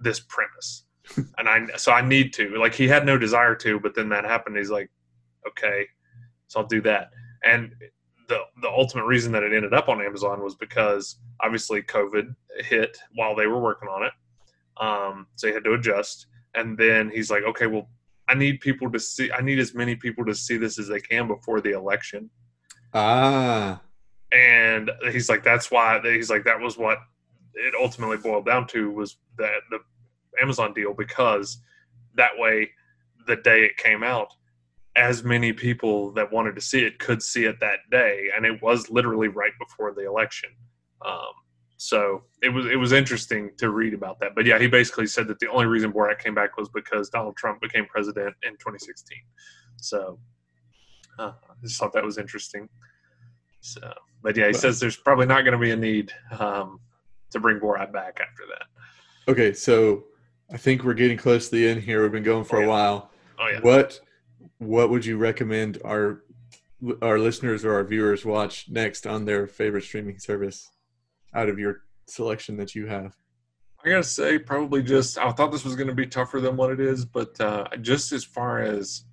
this 0.00 0.18
premise 0.18 0.84
and 1.38 1.48
I 1.48 1.66
so 1.76 1.92
I 1.92 2.00
need 2.00 2.32
to 2.32 2.56
like 2.56 2.74
he 2.74 2.88
had 2.88 3.06
no 3.06 3.16
desire 3.16 3.54
to 3.56 3.78
but 3.78 3.94
then 3.94 4.08
that 4.08 4.24
happened 4.24 4.56
he's 4.56 4.70
like 4.70 4.90
okay 5.46 5.86
so 6.52 6.60
I'll 6.60 6.66
do 6.66 6.82
that 6.82 7.10
and 7.44 7.74
the 8.28 8.40
the 8.60 8.68
ultimate 8.68 9.04
reason 9.04 9.32
that 9.32 9.42
it 9.42 9.52
ended 9.52 9.74
up 9.74 9.88
on 9.88 10.00
Amazon 10.00 10.42
was 10.42 10.54
because 10.54 11.16
obviously 11.40 11.82
COVID 11.82 12.34
hit 12.58 12.96
while 13.14 13.34
they 13.34 13.46
were 13.46 13.60
working 13.60 13.88
on 13.88 14.04
it, 14.04 14.12
um, 14.80 15.26
so 15.34 15.48
he 15.48 15.54
had 15.54 15.64
to 15.64 15.74
adjust. 15.74 16.26
And 16.54 16.76
then 16.76 17.10
he's 17.10 17.30
like, 17.30 17.44
okay, 17.44 17.66
well, 17.66 17.88
I 18.28 18.34
need 18.34 18.60
people 18.60 18.90
to 18.90 18.98
see. 19.00 19.30
I 19.32 19.40
need 19.40 19.58
as 19.58 19.74
many 19.74 19.96
people 19.96 20.24
to 20.26 20.34
see 20.34 20.56
this 20.56 20.78
as 20.78 20.88
they 20.88 21.00
can 21.00 21.26
before 21.26 21.60
the 21.60 21.72
election. 21.72 22.30
Ah, 22.94 23.80
And 24.32 24.90
he's 25.10 25.28
like, 25.28 25.42
that's 25.42 25.70
why. 25.70 26.00
He's 26.02 26.30
like, 26.30 26.44
that 26.44 26.60
was 26.60 26.78
what 26.78 26.98
it 27.54 27.74
ultimately 27.78 28.16
boiled 28.16 28.46
down 28.46 28.66
to 28.68 28.90
was 28.90 29.16
that 29.36 29.60
the 29.70 29.78
Amazon 30.40 30.72
deal 30.72 30.94
because 30.94 31.58
that 32.14 32.32
way, 32.38 32.70
the 33.26 33.36
day 33.36 33.64
it 33.64 33.76
came 33.76 34.02
out, 34.02 34.32
as 34.96 35.24
many 35.24 35.52
people 35.52 36.12
that 36.12 36.30
wanted 36.32 36.54
to 36.54 36.60
see 36.60 36.84
it 36.84 36.98
could 36.98 37.22
see 37.22 37.44
it 37.44 37.58
that 37.60 37.78
day, 37.90 38.28
and 38.36 38.44
it 38.44 38.60
was 38.62 38.90
literally 38.90 39.28
right 39.28 39.52
before 39.58 39.92
the 39.94 40.06
election. 40.06 40.50
Um, 41.04 41.32
so 41.78 42.22
it 42.42 42.50
was 42.50 42.66
it 42.66 42.76
was 42.76 42.92
interesting 42.92 43.50
to 43.58 43.70
read 43.70 43.94
about 43.94 44.20
that. 44.20 44.34
But 44.34 44.46
yeah, 44.46 44.58
he 44.58 44.66
basically 44.68 45.06
said 45.06 45.26
that 45.28 45.38
the 45.40 45.48
only 45.48 45.66
reason 45.66 45.92
Borat 45.92 46.18
came 46.18 46.34
back 46.34 46.56
was 46.56 46.68
because 46.68 47.08
Donald 47.08 47.36
Trump 47.36 47.60
became 47.60 47.86
president 47.86 48.34
in 48.42 48.52
2016. 48.52 49.18
So 49.78 50.18
uh, 51.18 51.32
I 51.32 51.54
just 51.62 51.78
thought 51.80 51.92
that 51.94 52.04
was 52.04 52.18
interesting. 52.18 52.68
So, 53.60 53.92
but 54.22 54.36
yeah, 54.36 54.46
he 54.46 54.52
says 54.52 54.78
there's 54.78 54.96
probably 54.96 55.26
not 55.26 55.42
going 55.42 55.52
to 55.52 55.58
be 55.58 55.70
a 55.70 55.76
need 55.76 56.12
um, 56.38 56.80
to 57.30 57.40
bring 57.40 57.58
Borat 57.58 57.92
back 57.92 58.20
after 58.20 58.42
that. 58.50 59.30
okay. 59.32 59.52
So 59.52 60.04
I 60.52 60.56
think 60.58 60.84
we're 60.84 60.94
getting 60.94 61.16
close 61.16 61.48
to 61.48 61.56
the 61.56 61.66
end 61.68 61.80
here. 61.82 62.02
We've 62.02 62.12
been 62.12 62.22
going 62.22 62.44
for 62.44 62.60
Oh, 62.60 62.64
a 62.64 62.68
while. 62.68 63.10
Oh 63.40 63.48
yeah. 63.48 63.60
What 63.60 63.98
what 64.62 64.90
would 64.90 65.04
you 65.04 65.16
recommend 65.16 65.78
our 65.84 66.22
our 67.00 67.18
listeners 67.18 67.64
or 67.64 67.74
our 67.74 67.84
viewers 67.84 68.24
watch 68.24 68.68
next 68.68 69.06
on 69.06 69.24
their 69.24 69.46
favorite 69.46 69.84
streaming 69.84 70.18
service 70.18 70.70
out 71.34 71.48
of 71.48 71.58
your 71.58 71.82
selection 72.06 72.56
that 72.56 72.74
you 72.74 72.86
have? 72.86 73.14
I 73.84 73.88
gotta 73.88 74.04
say, 74.04 74.38
probably 74.38 74.82
just 74.82 75.18
I 75.18 75.30
thought 75.32 75.52
this 75.52 75.64
was 75.64 75.74
to 75.76 75.94
be 75.94 76.06
tougher 76.06 76.40
than 76.40 76.56
what 76.56 76.70
it 76.70 76.80
is, 76.80 77.04
but 77.04 77.40
uh, 77.40 77.66
just 77.80 78.12
as 78.12 78.24
far 78.24 78.60
as 78.60 79.04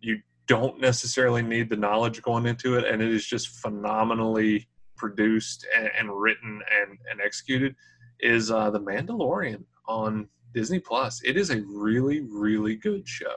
you 0.00 0.20
don't 0.46 0.80
necessarily 0.80 1.42
need 1.42 1.70
the 1.70 1.76
knowledge 1.76 2.22
going 2.22 2.46
into 2.46 2.76
it, 2.76 2.84
and 2.84 3.02
it 3.02 3.12
is 3.12 3.26
just 3.26 3.48
phenomenally 3.48 4.68
produced 4.96 5.66
and, 5.76 5.90
and 5.98 6.20
written 6.20 6.60
and, 6.80 6.98
and 7.10 7.20
executed, 7.20 7.74
is 8.20 8.50
uh, 8.50 8.70
the 8.70 8.80
Mandalorian 8.80 9.62
on 9.86 10.28
Disney 10.54 10.80
Plus. 10.80 11.20
It 11.24 11.36
is 11.36 11.50
a 11.50 11.62
really, 11.62 12.20
really 12.20 12.76
good 12.76 13.06
show. 13.06 13.36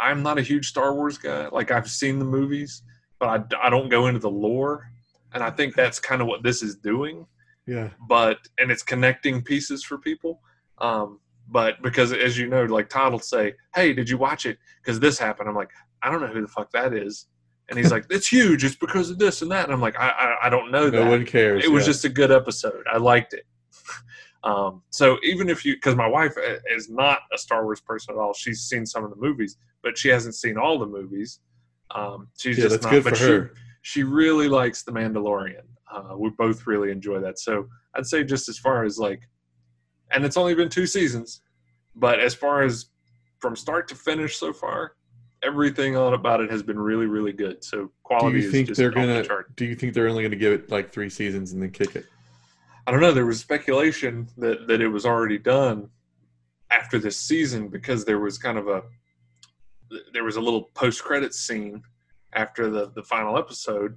I'm 0.00 0.22
not 0.22 0.38
a 0.38 0.42
huge 0.42 0.68
Star 0.68 0.94
Wars 0.94 1.18
guy. 1.18 1.48
Like 1.48 1.70
I've 1.70 1.88
seen 1.88 2.18
the 2.18 2.24
movies, 2.24 2.82
but 3.18 3.28
I, 3.28 3.66
I 3.66 3.70
don't 3.70 3.88
go 3.88 4.06
into 4.08 4.20
the 4.20 4.30
lore, 4.30 4.90
and 5.32 5.42
I 5.42 5.50
think 5.50 5.74
that's 5.74 5.98
kind 6.00 6.20
of 6.20 6.28
what 6.28 6.42
this 6.42 6.62
is 6.62 6.76
doing 6.76 7.26
Yeah. 7.66 7.90
but 8.08 8.38
and 8.58 8.70
it's 8.70 8.82
connecting 8.82 9.42
pieces 9.42 9.82
for 9.84 9.98
people. 9.98 10.40
Um, 10.78 11.20
but 11.48 11.80
because 11.82 12.12
as 12.12 12.36
you 12.36 12.48
know, 12.48 12.64
like 12.64 12.88
Todd 12.88 13.12
will 13.12 13.18
say, 13.20 13.54
"Hey, 13.74 13.92
did 13.92 14.08
you 14.10 14.18
watch 14.18 14.46
it? 14.46 14.58
Because 14.82 14.98
this 15.00 15.18
happened." 15.18 15.48
I'm 15.48 15.54
like, 15.54 15.70
"I 16.02 16.10
don't 16.10 16.20
know 16.20 16.26
who 16.28 16.42
the 16.42 16.48
fuck 16.48 16.70
that 16.72 16.92
is," 16.92 17.26
and 17.68 17.78
he's 17.78 17.90
like, 17.96 18.04
"It's 18.10 18.26
huge. 18.28 18.64
It's 18.64 18.74
because 18.76 19.10
of 19.10 19.18
this 19.18 19.42
and 19.42 19.50
that." 19.52 19.64
And 19.64 19.72
I'm 19.72 19.80
like, 19.80 19.98
"I 19.98 20.08
I, 20.10 20.46
I 20.46 20.48
don't 20.50 20.70
know 20.72 20.90
No 20.90 21.04
that." 21.04 21.08
one 21.10 21.24
cares. 21.24 21.64
it 21.64 21.70
was 21.70 21.84
yeah. 21.84 21.92
just 21.92 22.04
a 22.04 22.08
good 22.08 22.30
episode. 22.32 22.84
I 22.92 22.98
liked 22.98 23.32
it. 23.34 23.44
um, 24.46 24.82
so 24.90 25.18
even 25.24 25.48
if 25.48 25.64
you, 25.64 25.74
because 25.74 25.96
my 25.96 26.06
wife 26.06 26.34
uh, 26.38 26.54
is 26.72 26.88
not 26.88 27.18
a 27.34 27.38
Star 27.38 27.64
Wars 27.64 27.80
person 27.80 28.14
at 28.14 28.18
all, 28.18 28.32
she's 28.32 28.60
seen 28.60 28.86
some 28.86 29.02
of 29.02 29.10
the 29.10 29.16
movies, 29.16 29.56
but 29.82 29.98
she 29.98 30.08
hasn't 30.08 30.36
seen 30.36 30.56
all 30.56 30.78
the 30.78 30.86
movies. 30.86 31.40
Um, 31.92 32.28
she's 32.38 32.56
yeah, 32.56 32.64
just 32.64 32.74
that's 32.74 32.84
not. 32.84 32.90
good 32.92 33.04
but 33.04 33.16
for 33.16 33.24
she, 33.24 33.24
her. 33.24 33.54
she 33.82 34.02
really 34.04 34.48
likes 34.48 34.84
the 34.84 34.92
Mandalorian. 34.92 35.64
Uh, 35.92 36.16
we 36.16 36.30
both 36.30 36.64
really 36.64 36.92
enjoy 36.92 37.18
that. 37.20 37.40
So 37.40 37.66
I'd 37.96 38.06
say 38.06 38.22
just 38.22 38.48
as 38.48 38.56
far 38.56 38.84
as 38.84 38.98
like, 38.98 39.22
and 40.12 40.24
it's 40.24 40.36
only 40.36 40.54
been 40.54 40.68
two 40.68 40.86
seasons, 40.86 41.42
but 41.96 42.20
as 42.20 42.32
far 42.32 42.62
as 42.62 42.86
from 43.40 43.56
start 43.56 43.88
to 43.88 43.96
finish 43.96 44.36
so 44.36 44.52
far, 44.52 44.92
everything 45.42 45.96
on 45.96 46.14
about 46.14 46.40
it 46.40 46.52
has 46.52 46.62
been 46.62 46.78
really, 46.78 47.06
really 47.06 47.32
good. 47.32 47.64
So 47.64 47.90
quality. 48.04 48.36
Do 48.36 48.42
you 48.42 48.46
is 48.46 48.52
think 48.52 48.76
they're 48.76 48.90
gonna? 48.92 49.24
chart. 49.24 49.56
Do 49.56 49.64
you 49.64 49.74
think 49.74 49.92
they're 49.92 50.08
only 50.08 50.22
gonna 50.22 50.36
give 50.36 50.52
it 50.52 50.70
like 50.70 50.92
three 50.92 51.10
seasons 51.10 51.52
and 51.52 51.60
then 51.60 51.70
kick 51.70 51.96
it? 51.96 52.06
I 52.86 52.92
don't 52.92 53.00
know. 53.00 53.12
There 53.12 53.26
was 53.26 53.40
speculation 53.40 54.28
that 54.38 54.66
that 54.68 54.80
it 54.80 54.88
was 54.88 55.04
already 55.04 55.38
done 55.38 55.90
after 56.70 56.98
this 56.98 57.18
season 57.18 57.68
because 57.68 58.04
there 58.04 58.18
was 58.18 58.38
kind 58.38 58.58
of 58.58 58.68
a 58.68 58.82
there 60.12 60.24
was 60.24 60.36
a 60.36 60.40
little 60.40 60.64
post 60.74 61.02
credit 61.02 61.34
scene 61.34 61.82
after 62.32 62.70
the 62.70 62.90
the 62.94 63.02
final 63.02 63.38
episode 63.38 63.96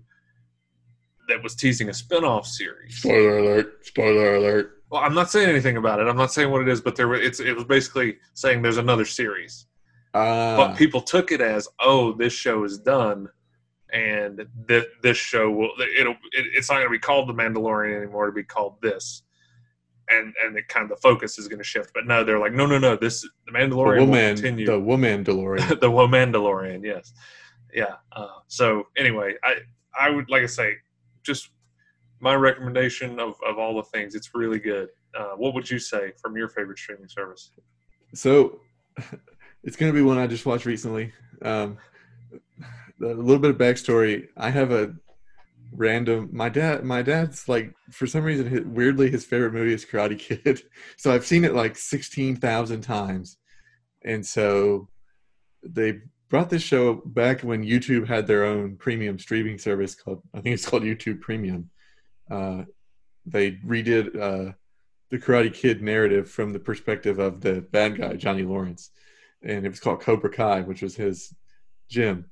that 1.28 1.44
was 1.44 1.56
teasing 1.56 1.90
a 1.90 1.94
spin-off 1.94 2.48
series. 2.48 2.98
Spoiler 2.98 3.38
alert! 3.38 3.86
Spoiler 3.86 4.36
alert! 4.36 4.84
Well, 4.90 5.02
I'm 5.02 5.14
not 5.14 5.30
saying 5.30 5.48
anything 5.48 5.78
about 5.78 6.00
it. 6.00 6.08
I'm 6.08 6.18
not 6.18 6.34
saying 6.34 6.50
what 6.50 6.62
it 6.62 6.68
is, 6.68 6.82
but 6.82 6.96
there 6.96 7.14
it's 7.14 7.40
it 7.40 7.56
was 7.56 7.66
basically 7.66 8.18
saying 8.34 8.62
there's 8.64 8.78
another 8.78 9.06
series. 9.06 9.68
Ah, 10.16 10.58
but 10.58 10.76
people 10.76 11.02
took 11.02 11.32
it 11.32 11.40
as, 11.40 11.68
oh, 11.80 12.14
this 12.14 12.34
show 12.34 12.64
is 12.64 12.80
done, 12.80 13.30
and 13.94 14.46
th- 14.68 14.88
this 15.02 15.18
show 15.18 15.50
will 15.50 15.72
it'll 15.98 16.14
it, 16.32 16.46
it's 16.54 16.70
not 16.70 16.76
going 16.76 16.88
to 16.88 16.92
be 16.92 17.00
called 17.00 17.28
the 17.28 17.34
Mandalorian 17.34 17.98
anymore. 17.98 18.28
It'll 18.28 18.36
be 18.36 18.44
called 18.44 18.76
this, 18.82 19.24
and 20.10 20.34
and 20.44 20.58
it 20.58 20.68
kind 20.68 20.84
of 20.84 20.90
the 20.90 21.02
focus 21.02 21.40
is 21.40 21.48
going 21.48 21.60
to 21.60 21.64
shift. 21.64 21.92
But 21.94 22.06
no, 22.06 22.24
they're 22.24 22.40
like, 22.40 22.54
no, 22.54 22.66
no, 22.66 22.78
no. 22.78 22.96
This 22.96 23.22
the 23.22 23.52
mandalorian 23.52 23.70
the 23.70 23.76
Mandalorian 23.76 24.00
will 24.00 24.06
woman, 24.06 24.36
continue. 24.36 24.66
the 24.66 24.80
woman 24.80 25.24
DeLorean. 25.24 25.80
the 25.82 25.92
woman 25.92 26.32
Mandalorian, 26.32 26.84
yes, 26.84 27.14
yeah. 27.74 27.96
Uh, 28.12 28.28
so 28.48 28.88
anyway, 28.98 29.36
I 29.44 29.56
I 30.00 30.10
would 30.10 30.30
like 30.30 30.44
I 30.44 30.48
say, 30.48 30.76
just 31.24 31.50
my 32.20 32.36
recommendation 32.36 33.20
of 33.20 33.36
of 33.46 33.58
all 33.58 33.76
the 33.76 33.84
things. 33.84 34.16
It's 34.16 34.34
really 34.34 34.60
good. 34.60 34.90
Uh, 35.18 35.32
what 35.38 35.54
would 35.56 35.70
you 35.70 35.80
say 35.80 36.12
from 36.22 36.38
your 36.38 36.50
favorite 36.50 36.78
streaming 36.78 37.08
service? 37.08 37.52
So 38.14 38.60
it's 39.64 39.76
going 39.76 39.92
to 39.92 39.96
be 39.96 40.02
one 40.04 40.18
I 40.18 40.28
just 40.28 40.46
watched 40.46 40.66
recently. 40.66 41.14
Um, 41.42 41.78
a 43.02 43.06
little 43.06 43.40
bit 43.40 43.52
of 43.52 43.58
backstory. 43.58 44.28
I 44.38 44.50
have 44.50 44.72
a 44.72 44.94
random. 45.72 46.30
My 46.32 46.50
dad. 46.50 46.84
My 46.84 47.02
dad's 47.02 47.48
like 47.48 47.74
for 47.92 48.08
some 48.08 48.24
reason 48.24 48.48
his, 48.48 48.62
weirdly 48.66 49.10
his 49.10 49.26
favorite 49.26 49.54
movie 49.54 49.74
is 49.74 49.86
Karate 49.86 50.18
Kid. 50.18 50.62
So 50.98 51.14
I've 51.14 51.26
seen 51.26 51.46
it 51.46 51.54
like 51.54 51.78
sixteen 51.78 52.36
thousand 52.36 52.82
times, 52.82 53.38
and 54.04 54.26
so 54.26 54.90
they 55.64 56.00
brought 56.30 56.50
this 56.50 56.62
show 56.62 57.02
back 57.06 57.42
when 57.42 57.66
YouTube 57.66 58.08
had 58.08 58.28
their 58.28 58.46
own 58.46 58.76
premium 58.78 59.18
streaming 59.18 59.58
service 59.58 59.96
called 59.96 60.22
I 60.34 60.42
think 60.42 60.54
it's 60.54 60.68
called 60.68 60.84
YouTube 60.84 61.22
Premium. 61.22 61.70
Uh, 62.30 62.64
they 63.26 63.54
redid 63.66 64.16
uh, 64.16 64.54
the 65.10 65.18
Karate 65.18 65.54
Kid 65.54 65.82
narrative 65.82 66.30
from 66.30 66.54
the 66.54 66.60
perspective 66.60 67.20
of 67.20 67.42
the 67.42 67.62
bad 67.62 67.98
guy 67.98 68.16
Johnny 68.16 68.44
Lawrence, 68.44 68.92
and 69.44 69.66
it 69.66 69.70
was 69.70 69.80
called 69.80 70.02
Cobra 70.02 70.30
Kai, 70.30 70.62
which 70.62 70.82
was 70.82 70.96
his 70.96 71.34
gym. 71.90 72.26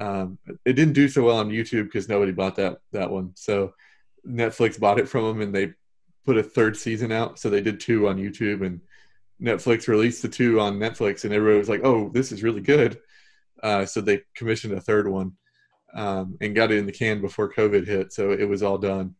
Um, 0.00 0.38
it 0.64 0.72
didn't 0.74 0.94
do 0.94 1.08
so 1.08 1.22
well 1.24 1.38
on 1.38 1.50
YouTube 1.50 1.84
because 1.84 2.08
nobody 2.08 2.32
bought 2.32 2.56
that 2.56 2.78
that 2.92 3.10
one. 3.10 3.32
So 3.36 3.74
Netflix 4.26 4.78
bought 4.78 4.98
it 4.98 5.08
from 5.08 5.24
them, 5.24 5.40
and 5.40 5.54
they 5.54 5.74
put 6.24 6.36
a 6.36 6.42
third 6.42 6.76
season 6.76 7.12
out. 7.12 7.38
So 7.38 7.50
they 7.50 7.60
did 7.60 7.80
two 7.80 8.08
on 8.08 8.18
YouTube, 8.18 8.64
and 8.64 8.80
Netflix 9.40 9.88
released 9.88 10.22
the 10.22 10.28
two 10.28 10.60
on 10.60 10.78
Netflix, 10.78 11.24
and 11.24 11.32
everybody 11.32 11.58
was 11.58 11.68
like, 11.68 11.84
"Oh, 11.84 12.10
this 12.10 12.32
is 12.32 12.42
really 12.42 12.60
good." 12.60 12.98
Uh, 13.62 13.86
so 13.86 14.00
they 14.00 14.22
commissioned 14.34 14.74
a 14.74 14.80
third 14.80 15.08
one 15.08 15.32
um, 15.94 16.36
and 16.40 16.54
got 16.54 16.70
it 16.70 16.78
in 16.78 16.86
the 16.86 16.92
can 16.92 17.20
before 17.20 17.52
COVID 17.52 17.86
hit. 17.86 18.12
So 18.12 18.32
it 18.32 18.48
was 18.48 18.62
all 18.62 18.78
done. 18.78 19.14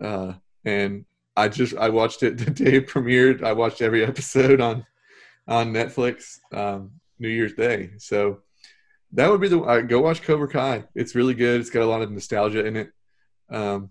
Uh, 0.00 0.32
and 0.64 1.04
I 1.36 1.48
just 1.48 1.76
I 1.76 1.90
watched 1.90 2.22
it 2.22 2.38
the 2.38 2.50
day 2.50 2.76
it 2.76 2.88
premiered. 2.88 3.42
I 3.42 3.52
watched 3.52 3.82
every 3.82 4.04
episode 4.04 4.60
on 4.60 4.86
on 5.46 5.72
Netflix 5.72 6.38
um, 6.52 6.92
New 7.18 7.28
Year's 7.28 7.54
Day. 7.54 7.90
So 7.98 8.40
that 9.14 9.30
would 9.30 9.40
be 9.40 9.48
the 9.48 9.60
uh, 9.60 9.80
go 9.80 10.00
watch 10.00 10.22
Cobra 10.22 10.48
Kai. 10.48 10.84
It's 10.94 11.14
really 11.14 11.34
good. 11.34 11.60
It's 11.60 11.70
got 11.70 11.82
a 11.82 11.86
lot 11.86 12.02
of 12.02 12.10
nostalgia 12.10 12.64
in 12.64 12.76
it. 12.76 12.90
Um, 13.50 13.90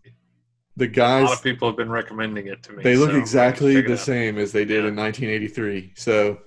the 0.75 0.85
A 0.85 0.87
guys 0.87 1.25
lot 1.25 1.37
of 1.37 1.43
people 1.43 1.67
have 1.67 1.77
been 1.77 1.89
recommending 1.89 2.47
it 2.47 2.63
to 2.63 2.73
me. 2.73 2.83
they 2.83 2.95
look 2.95 3.11
so 3.11 3.17
exactly 3.17 3.73
gonna 3.73 3.81
check 3.83 3.89
it 3.89 3.91
the 3.91 3.97
same 3.97 4.37
as 4.37 4.51
they 4.51 4.65
did 4.65 4.83
Yeah. 4.83 4.89
in 4.89 4.95
1983. 4.95 5.93
So 5.95 6.39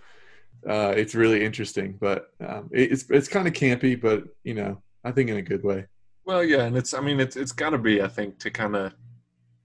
uh, 0.68 0.92
it's 0.96 1.14
really 1.14 1.44
interesting, 1.44 1.96
but 2.00 2.30
um, 2.46 2.68
it, 2.72 2.92
it's 2.92 3.08
it's 3.10 3.28
kind 3.28 3.46
of 3.46 3.52
campy, 3.54 4.00
but 4.00 4.24
you 4.44 4.54
know 4.54 4.82
I 5.04 5.12
think 5.12 5.30
in 5.30 5.36
a 5.36 5.42
good 5.42 5.62
way. 5.62 5.86
Well, 6.24 6.42
yeah, 6.42 6.64
and 6.64 6.76
it's 6.76 6.92
I 6.92 7.00
mean 7.00 7.20
it's 7.20 7.36
it's 7.36 7.52
got 7.52 7.70
to 7.70 7.78
be 7.78 8.02
I 8.02 8.08
think 8.08 8.38
to 8.40 8.50
kind 8.50 8.74
of 8.74 8.92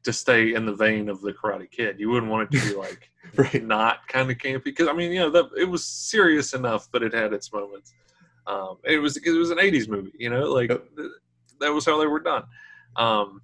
to 0.04 0.14
stay 0.14 0.54
in 0.54 0.66
the 0.66 0.74
vein 0.74 1.10
of 1.10 1.22
the 1.22 1.34
Karate 1.34 1.70
Kid. 1.70 2.00
You 2.00 2.10
wouldn't 2.12 2.32
want 2.32 2.54
it 2.54 2.60
to 2.60 2.70
be 2.70 2.76
like 2.76 3.10
Right. 3.36 3.64
not 3.66 4.08
kind 4.08 4.30
of 4.30 4.38
campy 4.38 4.64
because 4.66 4.88
I 4.88 4.94
mean 4.94 5.12
you 5.12 5.20
know 5.22 5.30
that 5.32 5.46
it 5.58 5.66
was 5.66 5.84
serious 5.86 6.54
enough, 6.54 6.88
but 6.92 7.02
it 7.02 7.14
had 7.14 7.34
its 7.34 7.52
moments. 7.52 7.94
Um, 8.48 8.78
it 8.84 8.98
was 9.00 9.18
it 9.18 9.32
was 9.32 9.52
an 9.52 9.60
'80s 9.60 9.88
movie, 9.88 10.12
you 10.18 10.30
know, 10.30 10.44
like 10.52 10.70
Yep. 10.70 10.84
th- 10.98 11.10
that 11.60 11.70
was 11.74 11.86
how 11.86 12.00
they 12.00 12.08
were 12.08 12.20
done. 12.20 12.44
Um, 12.96 13.42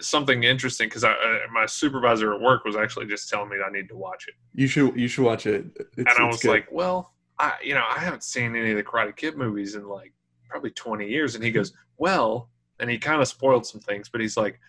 something 0.00 0.42
interesting 0.44 0.88
because 0.88 1.04
I, 1.04 1.12
I 1.12 1.40
my 1.52 1.66
supervisor 1.66 2.34
at 2.34 2.40
work 2.40 2.64
was 2.64 2.76
actually 2.76 3.06
just 3.06 3.28
telling 3.28 3.48
me 3.48 3.56
I 3.64 3.70
need 3.70 3.88
to 3.88 3.96
watch 3.96 4.26
it, 4.28 4.34
You 4.54 4.66
should 4.66 4.98
you 4.98 5.08
should 5.08 5.24
watch 5.24 5.46
it. 5.46 5.66
It's, 5.96 5.96
and 5.98 6.08
I 6.08 6.26
was 6.26 6.42
good. 6.42 6.50
like, 6.50 6.68
well, 6.70 7.14
I 7.38 7.54
you 7.62 7.74
know 7.74 7.84
I 7.88 7.98
haven't 7.98 8.24
seen 8.24 8.54
any 8.56 8.70
of 8.72 8.76
the 8.76 8.82
Karate 8.82 9.16
Kid 9.16 9.36
movies 9.36 9.74
in 9.76 9.86
like 9.88 10.12
probably 10.48 10.70
20 10.70 11.08
years, 11.08 11.34
and 11.34 11.42
he 11.44 11.50
goes, 11.50 11.72
well, 11.96 12.50
and 12.80 12.88
he 12.90 12.98
kind 12.98 13.20
of 13.22 13.28
spoiled 13.28 13.66
some 13.66 13.80
things, 13.80 14.08
but 14.08 14.20
he's 14.20 14.36
like, 14.36 14.60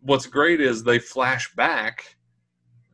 what's 0.00 0.26
great 0.26 0.60
is 0.60 0.82
they 0.82 0.98
flash 0.98 1.54
back 1.54 2.16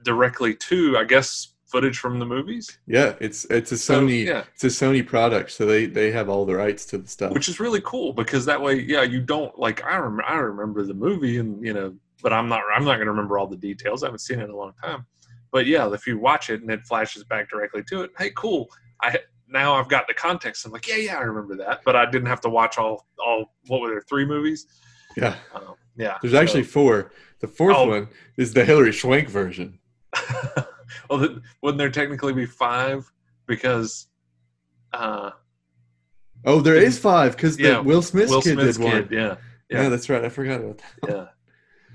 directly 0.03 0.55
to, 0.55 0.99
I 0.99 1.05
guess, 1.05 1.54
footage 1.75 1.99
from 1.99 2.21
the 2.21 2.25
movies. 2.27 2.79
Yeah, 2.87 3.15
it's 3.21 3.45
it's 3.47 3.73
a 3.73 3.77
So, 3.79 4.01
Sony 4.01 4.25
yeah. 4.27 4.45
it's 4.55 4.63
a 4.65 4.69
Sony 4.69 5.05
product, 5.05 5.51
so 5.51 5.67
they 5.67 5.87
they 5.87 6.13
have 6.13 6.29
all 6.29 6.45
the 6.45 6.55
rights 6.55 6.87
to 6.87 6.99
the 6.99 7.09
stuff. 7.09 7.33
which 7.33 7.49
is 7.49 7.59
really 7.59 7.81
cool 7.85 8.13
because 8.13 8.45
that 8.47 8.61
way, 8.63 8.75
yeah, 8.81 9.03
you 9.03 9.21
don't 9.21 9.59
like. 9.59 9.85
I 9.85 9.97
remember, 9.97 10.25
I 10.25 10.37
remember 10.37 10.85
the 10.85 10.95
movie, 10.95 11.39
and 11.39 11.65
you 11.67 11.73
know, 11.73 11.95
but 12.23 12.33
I'm 12.33 12.49
not, 12.49 12.61
I'm 12.75 12.85
not 12.85 12.95
going 12.97 13.07
to 13.07 13.11
remember 13.11 13.39
all 13.39 13.49
the 13.49 13.57
details. 13.57 14.03
I 14.03 14.07
haven't 14.07 14.21
seen 14.21 14.39
it 14.41 14.45
in 14.45 14.51
a 14.51 14.57
long 14.57 14.73
time. 14.83 15.05
But 15.51 15.67
yeah, 15.67 15.93
if 15.93 16.07
you 16.07 16.19
watch 16.19 16.49
it 16.51 16.63
and 16.63 16.71
it 16.71 16.87
flashes 16.87 17.25
back 17.25 17.51
directly 17.51 17.83
to 17.91 18.03
it, 18.03 18.11
hey, 18.19 18.31
cool. 18.37 18.69
I 19.03 19.19
now 19.49 19.75
I've 19.75 19.89
got 19.89 20.07
the 20.07 20.15
context. 20.15 20.65
I'm 20.65 20.71
like, 20.73 20.87
yeah, 20.89 20.97
yeah, 20.97 21.17
I 21.19 21.23
remember 21.23 21.57
that, 21.65 21.81
but 21.85 21.95
I 21.97 22.05
didn't 22.11 22.27
have 22.29 22.41
to 22.43 22.49
watch 22.49 22.79
all, 22.79 23.07
all. 23.25 23.53
What 23.67 23.81
were 23.81 23.89
there? 23.89 24.01
Three 24.03 24.25
movies. 24.25 24.67
yeah, 25.17 25.35
Um, 25.55 25.75
yeah, 25.97 26.19
there's 26.23 26.35
actually 26.35 26.63
four. 26.65 27.11
The 27.41 27.49
fourth 27.49 27.77
Oh. 27.77 27.89
one 27.89 28.09
is 28.37 28.55
the 28.55 28.65
Hilary 28.65 28.93
Swank 28.93 29.29
version. 29.29 29.79
Well, 31.11 31.39
wouldn't 31.63 31.79
there 31.79 31.91
technically 31.91 32.33
be 32.33 32.47
five 32.47 33.11
because? 33.47 34.07
Uh, 34.93 35.31
Oh, 36.47 36.61
there 36.61 36.77
is 36.77 36.99
five 36.99 37.37
because 37.37 37.59
Yeah, 37.59 37.79
Will 37.81 38.03
Smith 38.03 38.29
Will 38.29 38.43
kid 38.43 38.53
Smith's 38.55 38.77
did 38.77 38.85
one. 38.85 39.09
yeah. 39.11 39.37
Yeah. 39.71 39.83
yeah. 39.83 39.89
that's 39.89 40.09
right. 40.11 40.25
I 40.25 40.29
forgot 40.29 40.61
about 40.61 40.79
that. 40.79 41.09
yeah 41.09 41.27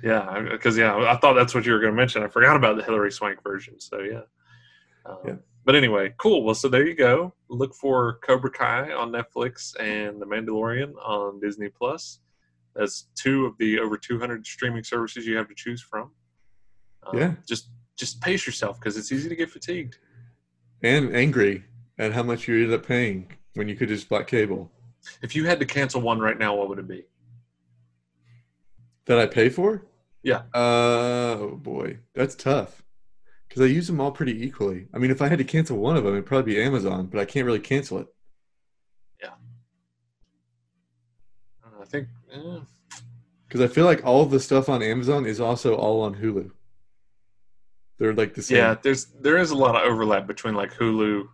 yeah 0.02 0.48
because 0.52 0.78
yeah 0.78 0.96
i 0.96 1.18
thought 1.18 1.34
that's 1.34 1.54
what 1.54 1.66
you 1.66 1.74
were 1.74 1.80
going 1.80 1.92
to 1.92 1.96
mention 1.98 2.24
i 2.24 2.28
forgot 2.28 2.56
about 2.56 2.78
the 2.78 2.84
hilary 2.84 3.12
swank 3.12 3.44
version 3.44 3.78
so 3.82 4.00
yeah. 4.00 4.22
Um, 5.06 5.18
Yeah. 5.26 5.34
but 5.66 5.76
anyway 5.76 6.14
cool 6.18 6.44
well 6.46 6.56
so 6.56 6.70
there 6.70 6.88
you 6.88 6.94
go 6.96 7.34
look 7.50 7.76
for 7.76 8.18
cobra 8.24 8.50
kai 8.50 8.94
on 8.94 9.12
netflix 9.12 9.78
and 9.78 10.22
the 10.22 10.26
mandalorian 10.26 10.94
on 11.06 11.42
disney 11.42 11.68
plus 11.68 12.20
that's 12.74 13.08
two 13.16 13.46
of 13.46 13.58
the 13.58 13.78
over 13.78 13.98
200 13.98 14.48
streaming 14.48 14.86
services 14.86 15.28
you 15.28 15.36
have 15.36 15.50
to 15.50 15.56
choose 15.56 15.82
from 15.82 16.12
um, 17.06 17.18
Yeah. 17.18 17.34
just 17.46 17.70
just 18.00 18.22
pace 18.22 18.46
yourself 18.48 18.80
because 18.80 18.98
it's 18.98 19.12
easy 19.12 19.30
to 19.30 19.36
get 19.36 19.50
fatigued 19.50 19.98
And 20.82 21.16
angry 21.16 21.66
at 21.98 22.14
how 22.14 22.24
much 22.24 22.48
you 22.48 22.56
ended 22.56 22.74
up 22.74 22.86
paying 22.86 23.32
when 23.54 23.68
you 23.68 23.76
could 23.76 23.90
just 23.90 24.10
buy 24.10 24.24
cable 24.24 24.72
if 25.22 25.36
you 25.36 25.46
had 25.46 25.60
to 25.60 25.66
cancel 25.66 26.02
one 26.02 26.20
right 26.20 26.38
now 26.38 26.56
what 26.56 26.70
would 26.70 26.80
it 26.80 26.88
be 26.88 27.04
that 29.10 29.18
I 29.18 29.26
pay 29.26 29.50
for. 29.50 29.82
Yeah. 30.22 30.44
Uh, 30.54 31.36
oh 31.40 31.60
boy, 31.62 31.98
that's 32.14 32.36
tough 32.36 32.84
because 33.48 33.64
I 33.64 33.66
use 33.66 33.88
them 33.88 34.00
all 34.00 34.12
pretty 34.12 34.46
equally. 34.46 34.88
I 34.94 35.00
mean, 35.00 35.10
if 35.10 35.22
I 35.22 35.28
had 35.28 35.40
to 35.40 35.44
cancel 35.44 35.78
one 35.78 35.98
of 35.98 36.04
them, 36.04 36.14
it'd 36.14 36.28
probably 36.28 36.54
be 36.54 36.62
Amazon, 36.62 37.08
but 37.08 37.20
I 37.20 37.26
can't 37.26 37.46
really 37.48 37.60
cancel 37.60 37.98
it. 37.98 38.08
Yeah. 39.22 39.32
I, 41.66 41.70
don't 41.70 41.80
know, 41.80 41.84
I 41.84 41.86
think 41.86 42.08
eh, 42.32 42.60
Because 43.48 43.62
I 43.62 43.68
feel 43.68 43.86
like 43.86 44.06
all 44.06 44.22
of 44.22 44.30
the 44.30 44.40
stuff 44.40 44.70
on 44.70 44.84
Amazon 44.84 45.26
is 45.26 45.40
also 45.40 45.76
all 45.76 46.02
on 46.02 46.16
Hulu. 46.16 46.52
They're 48.00 48.14
like 48.14 48.34
the 48.34 48.42
same. 48.42 48.58
Yeah, 48.58 48.76
there's 48.82 49.06
there 49.22 49.38
is 49.38 49.52
a 49.52 49.56
lot 49.56 49.76
of 49.76 49.82
overlap 49.84 50.26
between 50.26 50.56
like 50.56 50.74
Hulu, 50.74 51.26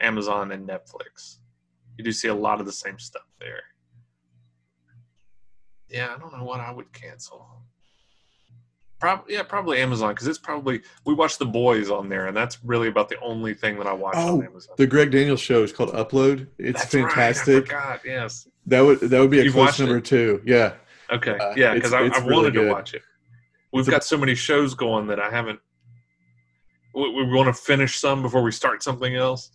Amazon, 0.00 0.50
and 0.52 0.66
Netflix. 0.66 1.38
You 1.98 2.04
do 2.04 2.12
see 2.12 2.28
a 2.28 2.34
lot 2.34 2.58
of 2.60 2.66
the 2.66 2.72
same 2.72 2.98
stuff 2.98 3.26
there. 3.38 3.62
Yeah, 5.88 6.14
I 6.14 6.18
don't 6.18 6.36
know 6.36 6.44
what 6.44 6.60
I 6.60 6.70
would 6.72 6.92
cancel. 6.92 7.46
Probably 8.98 9.34
yeah, 9.34 9.42
probably 9.42 9.78
Amazon 9.78 10.10
because 10.14 10.26
it's 10.26 10.38
probably 10.38 10.80
we 11.04 11.12
watch 11.12 11.36
The 11.36 11.44
Boys 11.44 11.90
on 11.90 12.08
there, 12.08 12.28
and 12.28 12.36
that's 12.36 12.64
really 12.64 12.88
about 12.88 13.10
the 13.10 13.20
only 13.20 13.52
thing 13.52 13.76
that 13.76 13.86
I 13.86 13.92
watch 13.92 14.14
Oh, 14.16 14.38
on 14.38 14.46
Amazon. 14.46 14.74
The 14.78 14.86
Greg 14.86 15.10
Daniels 15.10 15.40
show 15.40 15.62
is 15.62 15.70
called 15.72 15.92
Upload. 15.92 16.46
It's 16.58 16.80
That's 16.80 16.94
right, 16.94 17.04
I 17.04 17.08
fantastic. 17.08 17.66
forgot, 17.66 18.00
yes. 18.06 18.48
that 18.66 18.80
would 18.80 19.00
that 19.00 19.20
would 19.20 19.30
be 19.30 19.40
a 19.40 19.44
You've 19.44 19.52
close 19.52 19.78
number 19.78 19.98
it? 19.98 20.06
two. 20.06 20.40
Yeah. 20.46 20.72
Okay, 21.12 21.36
Uh, 21.38 21.52
yeah, 21.56 21.74
because 21.74 21.92
I, 21.92 22.02
it's 22.04 22.16
I 22.18 22.22
really 22.24 22.34
wanted 22.34 22.54
to 22.54 22.70
watch 22.70 22.94
it. 22.94 23.02
We've 23.72 23.80
It's 23.80 23.88
a- 23.88 23.90
got 23.90 24.02
so 24.02 24.16
many 24.16 24.34
shows 24.34 24.74
going 24.74 25.06
that 25.08 25.20
I 25.20 25.30
haven't. 25.30 25.60
We, 26.96 27.10
we 27.10 27.24
want 27.32 27.46
to 27.48 27.52
finish 27.52 27.98
some 27.98 28.22
before 28.22 28.42
we 28.42 28.50
start 28.50 28.82
something 28.82 29.14
else, 29.14 29.50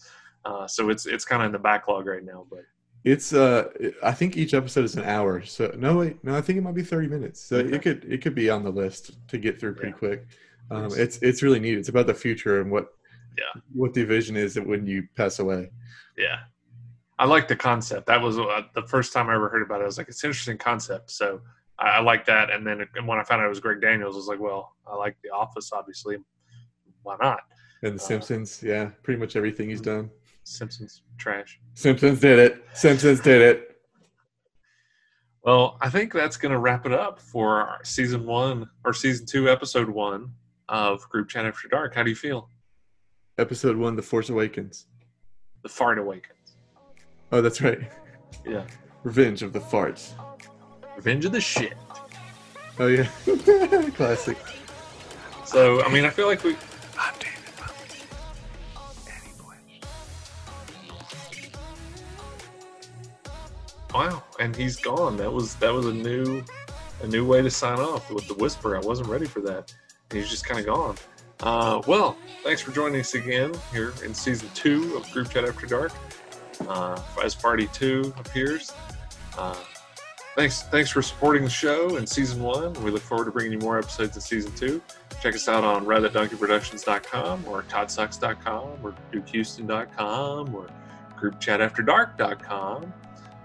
uh, 0.45 0.67
so 0.67 0.89
it's 0.89 1.05
it's 1.07 1.25
kind 1.25 1.41
of 1.41 1.47
in 1.47 1.51
the 1.51 1.59
backlog 1.59 2.05
right 2.05 2.23
now. 2.23 2.45
But 2.49 2.65
It's 3.03 3.33
uh 3.33 3.69
I 4.03 4.11
think 4.11 4.37
each 4.37 4.53
episode 4.53 4.85
is 4.85 4.95
an 4.95 5.03
hour. 5.05 5.41
So 5.43 5.73
no 5.77 5.97
wait, 5.97 6.23
no, 6.23 6.35
I 6.37 6.41
think 6.41 6.57
it 6.59 6.61
might 6.61 6.75
be 6.75 6.83
30 6.83 7.07
minutes. 7.07 7.39
So 7.41 7.57
Okay. 7.57 7.75
it 7.75 7.81
could 7.81 8.05
it 8.05 8.21
could 8.21 8.35
be 8.35 8.49
on 8.49 8.63
the 8.63 8.69
list 8.71 9.17
to 9.29 9.37
get 9.39 9.59
through 9.59 9.73
pretty 9.75 9.91
Yeah. 9.91 9.97
quick. 9.97 10.27
Um, 10.69 10.83
Nice. 10.83 10.97
it's 10.97 11.17
it's 11.23 11.41
really 11.43 11.59
neat. 11.59 11.77
It's 11.79 11.89
about 11.89 12.05
the 12.07 12.13
future 12.13 12.61
and 12.61 12.71
what 12.71 12.89
Yeah. 13.37 13.61
what 13.73 13.93
the 13.93 14.03
vision 14.05 14.35
is 14.37 14.53
that 14.53 14.65
when 14.67 14.85
you 14.85 15.07
pass 15.15 15.39
away. 15.39 15.71
yeah, 16.17 16.39
I 17.17 17.25
like 17.25 17.47
the 17.47 17.55
concept. 17.55 18.05
That 18.07 18.21
was 18.21 18.37
uh, 18.37 18.61
the 18.75 18.83
first 18.83 19.13
time 19.13 19.29
I 19.29 19.35
ever 19.35 19.49
heard 19.49 19.63
about 19.63 19.79
it. 19.81 19.83
I 19.83 19.87
was 19.87 19.97
like, 19.97 20.09
it's 20.09 20.23
an 20.23 20.29
interesting 20.29 20.57
concept. 20.59 21.09
So 21.11 21.41
I, 21.79 21.87
I 21.97 21.99
like 22.01 22.23
that. 22.25 22.51
And 22.51 22.65
then 22.67 22.85
and 22.95 23.07
when 23.07 23.17
I 23.19 23.23
found 23.23 23.41
out 23.41 23.45
it 23.45 23.49
was 23.49 23.59
Greg 23.59 23.81
Daniels, 23.81 24.15
I 24.15 24.17
was 24.17 24.27
like, 24.27 24.39
well, 24.39 24.75
I 24.85 24.95
like 24.95 25.15
The 25.23 25.29
Office, 25.31 25.71
obviously. 25.73 26.17
Why 27.03 27.15
not? 27.21 27.39
And 27.83 27.97
the 27.97 28.03
Uh, 28.03 28.05
Simpsons, 28.05 28.61
yeah, 28.63 28.91
pretty 29.03 29.19
much 29.19 29.35
everything 29.35 29.69
he's 29.69 29.81
Mm-hmm. 29.81 30.01
done. 30.07 30.09
Simpsons 30.43 31.03
trash. 31.17 31.59
Simpsons 31.75 32.19
did 32.19 32.39
it. 32.39 32.65
Simpsons 32.73 33.19
did 33.19 33.41
it. 33.41 33.77
Well, 35.43 35.77
I 35.81 35.89
think 35.89 36.13
that's 36.13 36.37
going 36.37 36.51
to 36.51 36.59
wrap 36.59 36.85
it 36.85 36.93
up 36.93 37.19
for 37.19 37.61
our 37.61 37.79
season 37.83 38.25
one 38.25 38.69
or 38.85 38.93
season 38.93 39.25
two, 39.25 39.49
episode 39.49 39.89
one 39.89 40.31
of 40.69 41.07
Group 41.09 41.29
Chat 41.29 41.45
After 41.45 41.67
Dark. 41.67 41.95
How 41.95 42.03
do 42.03 42.09
you 42.09 42.15
feel? 42.15 42.49
Episode 43.37 43.75
one, 43.77 43.95
The 43.95 44.01
Force 44.03 44.29
Awakens. 44.29 44.85
The 45.63 45.69
Fart 45.69 45.97
Awakens. 45.97 46.37
Oh, 47.31 47.41
that's 47.41 47.61
right. 47.61 47.79
Yeah. 48.45 48.65
Revenge 49.03 49.41
of 49.41 49.53
the 49.53 49.59
Farts. 49.59 50.11
Revenge 50.95 51.25
of 51.25 51.31
the 51.31 51.41
Shit. 51.41 51.73
Oh 52.79 52.87
yeah, 52.87 53.07
classic. 53.95 54.37
So, 55.45 55.83
I 55.83 55.89
mean, 55.91 56.05
I 56.05 56.09
feel 56.09 56.27
like 56.27 56.43
we. 56.43 56.55
Wow, 63.93 64.23
and 64.39 64.55
he's 64.55 64.77
gone. 64.77 65.17
That 65.17 65.31
was 65.31 65.55
that 65.55 65.73
was 65.73 65.85
a 65.85 65.93
new 65.93 66.43
a 67.01 67.07
new 67.07 67.25
way 67.25 67.41
to 67.41 67.49
sign 67.49 67.79
off 67.79 68.09
with 68.11 68.27
the 68.27 68.33
whisper. 68.35 68.75
I 68.75 68.79
wasn't 68.79 69.09
ready 69.09 69.25
for 69.25 69.41
that. 69.41 69.73
He's 70.11 70.29
just 70.29 70.45
kind 70.45 70.59
of 70.59 70.65
gone. 70.65 70.95
Uh, 71.41 71.81
well, 71.87 72.15
thanks 72.43 72.61
for 72.61 72.71
joining 72.71 72.99
us 72.99 73.15
again 73.15 73.53
here 73.71 73.93
in 74.05 74.13
season 74.13 74.49
two 74.53 74.95
of 74.95 75.09
Group 75.11 75.29
Chat 75.29 75.45
After 75.45 75.65
Dark. 75.65 75.91
Uh, 76.67 77.01
as 77.23 77.33
Party 77.33 77.67
Two 77.73 78.13
appears. 78.17 78.71
Uh, 79.37 79.55
thanks 80.35 80.61
thanks 80.63 80.91
for 80.91 81.01
supporting 81.01 81.43
the 81.43 81.49
show 81.49 81.97
in 81.97 82.05
season 82.05 82.41
one. 82.41 82.73
We 82.83 82.91
look 82.91 83.01
forward 83.01 83.25
to 83.25 83.31
bringing 83.31 83.53
you 83.53 83.59
more 83.59 83.79
episodes 83.79 84.15
in 84.15 84.21
season 84.21 84.53
two. 84.53 84.81
Check 85.21 85.35
us 85.35 85.47
out 85.47 85.63
on 85.63 85.85
RideThatDonkeyProductions.com 85.85 87.45
or 87.47 87.63
ToddSucks.com 87.63 88.79
or 88.83 88.95
DukeHouston.com 89.11 90.55
or 90.55 90.67
GroupChatAfterDark.com. 91.19 92.93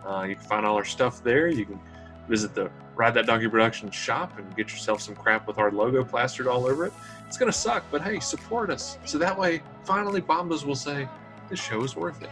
Uh, 0.06 0.22
you 0.22 0.36
can 0.36 0.44
find 0.44 0.64
all 0.64 0.76
our 0.76 0.84
stuff 0.84 1.22
there. 1.22 1.48
You 1.48 1.66
can 1.66 1.80
visit 2.28 2.54
the 2.54 2.70
Ride 2.94 3.14
That 3.14 3.26
Donkey 3.26 3.48
Production 3.48 3.90
shop 3.90 4.38
and 4.38 4.56
get 4.56 4.70
yourself 4.70 5.00
some 5.00 5.14
crap 5.14 5.46
with 5.46 5.58
our 5.58 5.70
logo 5.70 6.04
plastered 6.04 6.46
all 6.46 6.66
over 6.66 6.86
it. 6.86 6.92
It's 7.26 7.36
going 7.36 7.50
to 7.50 7.56
suck, 7.58 7.84
but 7.90 8.02
hey, 8.02 8.20
support 8.20 8.70
us. 8.70 8.98
So 9.04 9.18
that 9.18 9.36
way, 9.36 9.62
finally, 9.84 10.20
Bombas 10.22 10.64
will 10.64 10.76
say, 10.76 11.08
this 11.50 11.60
show 11.60 11.82
is 11.82 11.94
worth 11.96 12.22
it. 12.22 12.30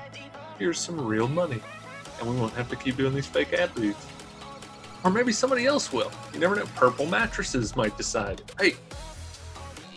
Here's 0.59 0.79
some 0.79 1.01
real 1.01 1.29
money. 1.29 1.61
And 2.21 2.31
we 2.31 2.37
won't 2.37 2.55
have 2.55 2.71
to 2.71 2.77
keep 2.77 2.97
doing 2.97 3.15
these 3.15 3.27
fake 3.27 3.53
ad 3.53 3.77
reads. 3.77 4.07
Or 5.05 5.11
maybe 5.11 5.33
somebody 5.33 5.67
else 5.67 5.93
will. 5.93 6.11
You 6.33 6.41
never 6.41 6.57
know. 6.57 6.65
Purple 6.77 7.07
Mattresses 7.07 7.77
might 7.77 7.97
decide, 7.97 8.41
hey, 8.59 8.75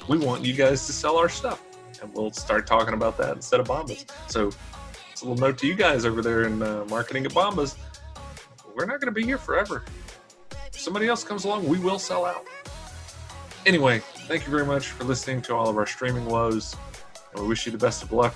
we 0.09 0.17
want 0.17 0.43
you 0.43 0.53
guys 0.53 0.85
to 0.87 0.93
sell 0.93 1.17
our 1.17 1.29
stuff. 1.29 1.63
And 2.01 2.13
we'll 2.13 2.31
start 2.31 2.67
talking 2.67 2.93
about 2.93 3.17
that 3.17 3.35
instead 3.35 3.59
of 3.59 3.67
Bombas. 3.67 4.05
So 4.27 4.51
it's 5.18 5.23
a 5.23 5.27
little 5.27 5.48
note 5.48 5.57
to 5.57 5.65
you 5.65 5.73
guys 5.73 6.06
over 6.06 6.22
there 6.22 6.44
in 6.44 6.61
uh, 6.61 6.85
marketing 6.89 7.26
at 7.26 7.31
Bombas. 7.31 7.76
We're 8.76 8.85
not 8.85 9.02
going 9.02 9.11
to 9.11 9.19
be 9.19 9.23
here 9.23 9.39
forever. 9.39 9.84
If 10.68 10.80
somebody 10.80 11.07
else 11.07 11.23
comes 11.23 11.44
along, 11.44 11.68
we 11.68 11.80
will 11.80 11.98
sell 11.98 12.23
out. 12.23 12.45
Anyway, 13.65 13.98
thank 14.27 14.45
you 14.45 14.52
very 14.52 14.64
much 14.64 14.89
for 14.89 15.06
listening 15.06 15.41
to 15.41 15.56
all 15.56 15.69
of 15.69 15.77
our 15.77 15.88
streaming 15.88 16.26
woes. 16.26 16.76
And 17.31 17.41
we 17.41 17.48
wish 17.48 17.65
you 17.65 17.72
the 17.72 17.80
best 17.80 18.03
of 18.03 18.11
luck 18.11 18.35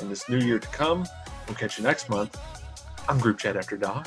in 0.00 0.10
this 0.10 0.28
new 0.28 0.36
year 0.36 0.58
to 0.58 0.68
come. 0.68 1.06
We'll 1.46 1.56
catch 1.56 1.78
you 1.78 1.84
next 1.84 2.10
month 2.10 2.38
on 3.08 3.18
Group 3.18 3.38
Chat 3.38 3.56
After 3.56 3.78
Dark. 3.78 4.06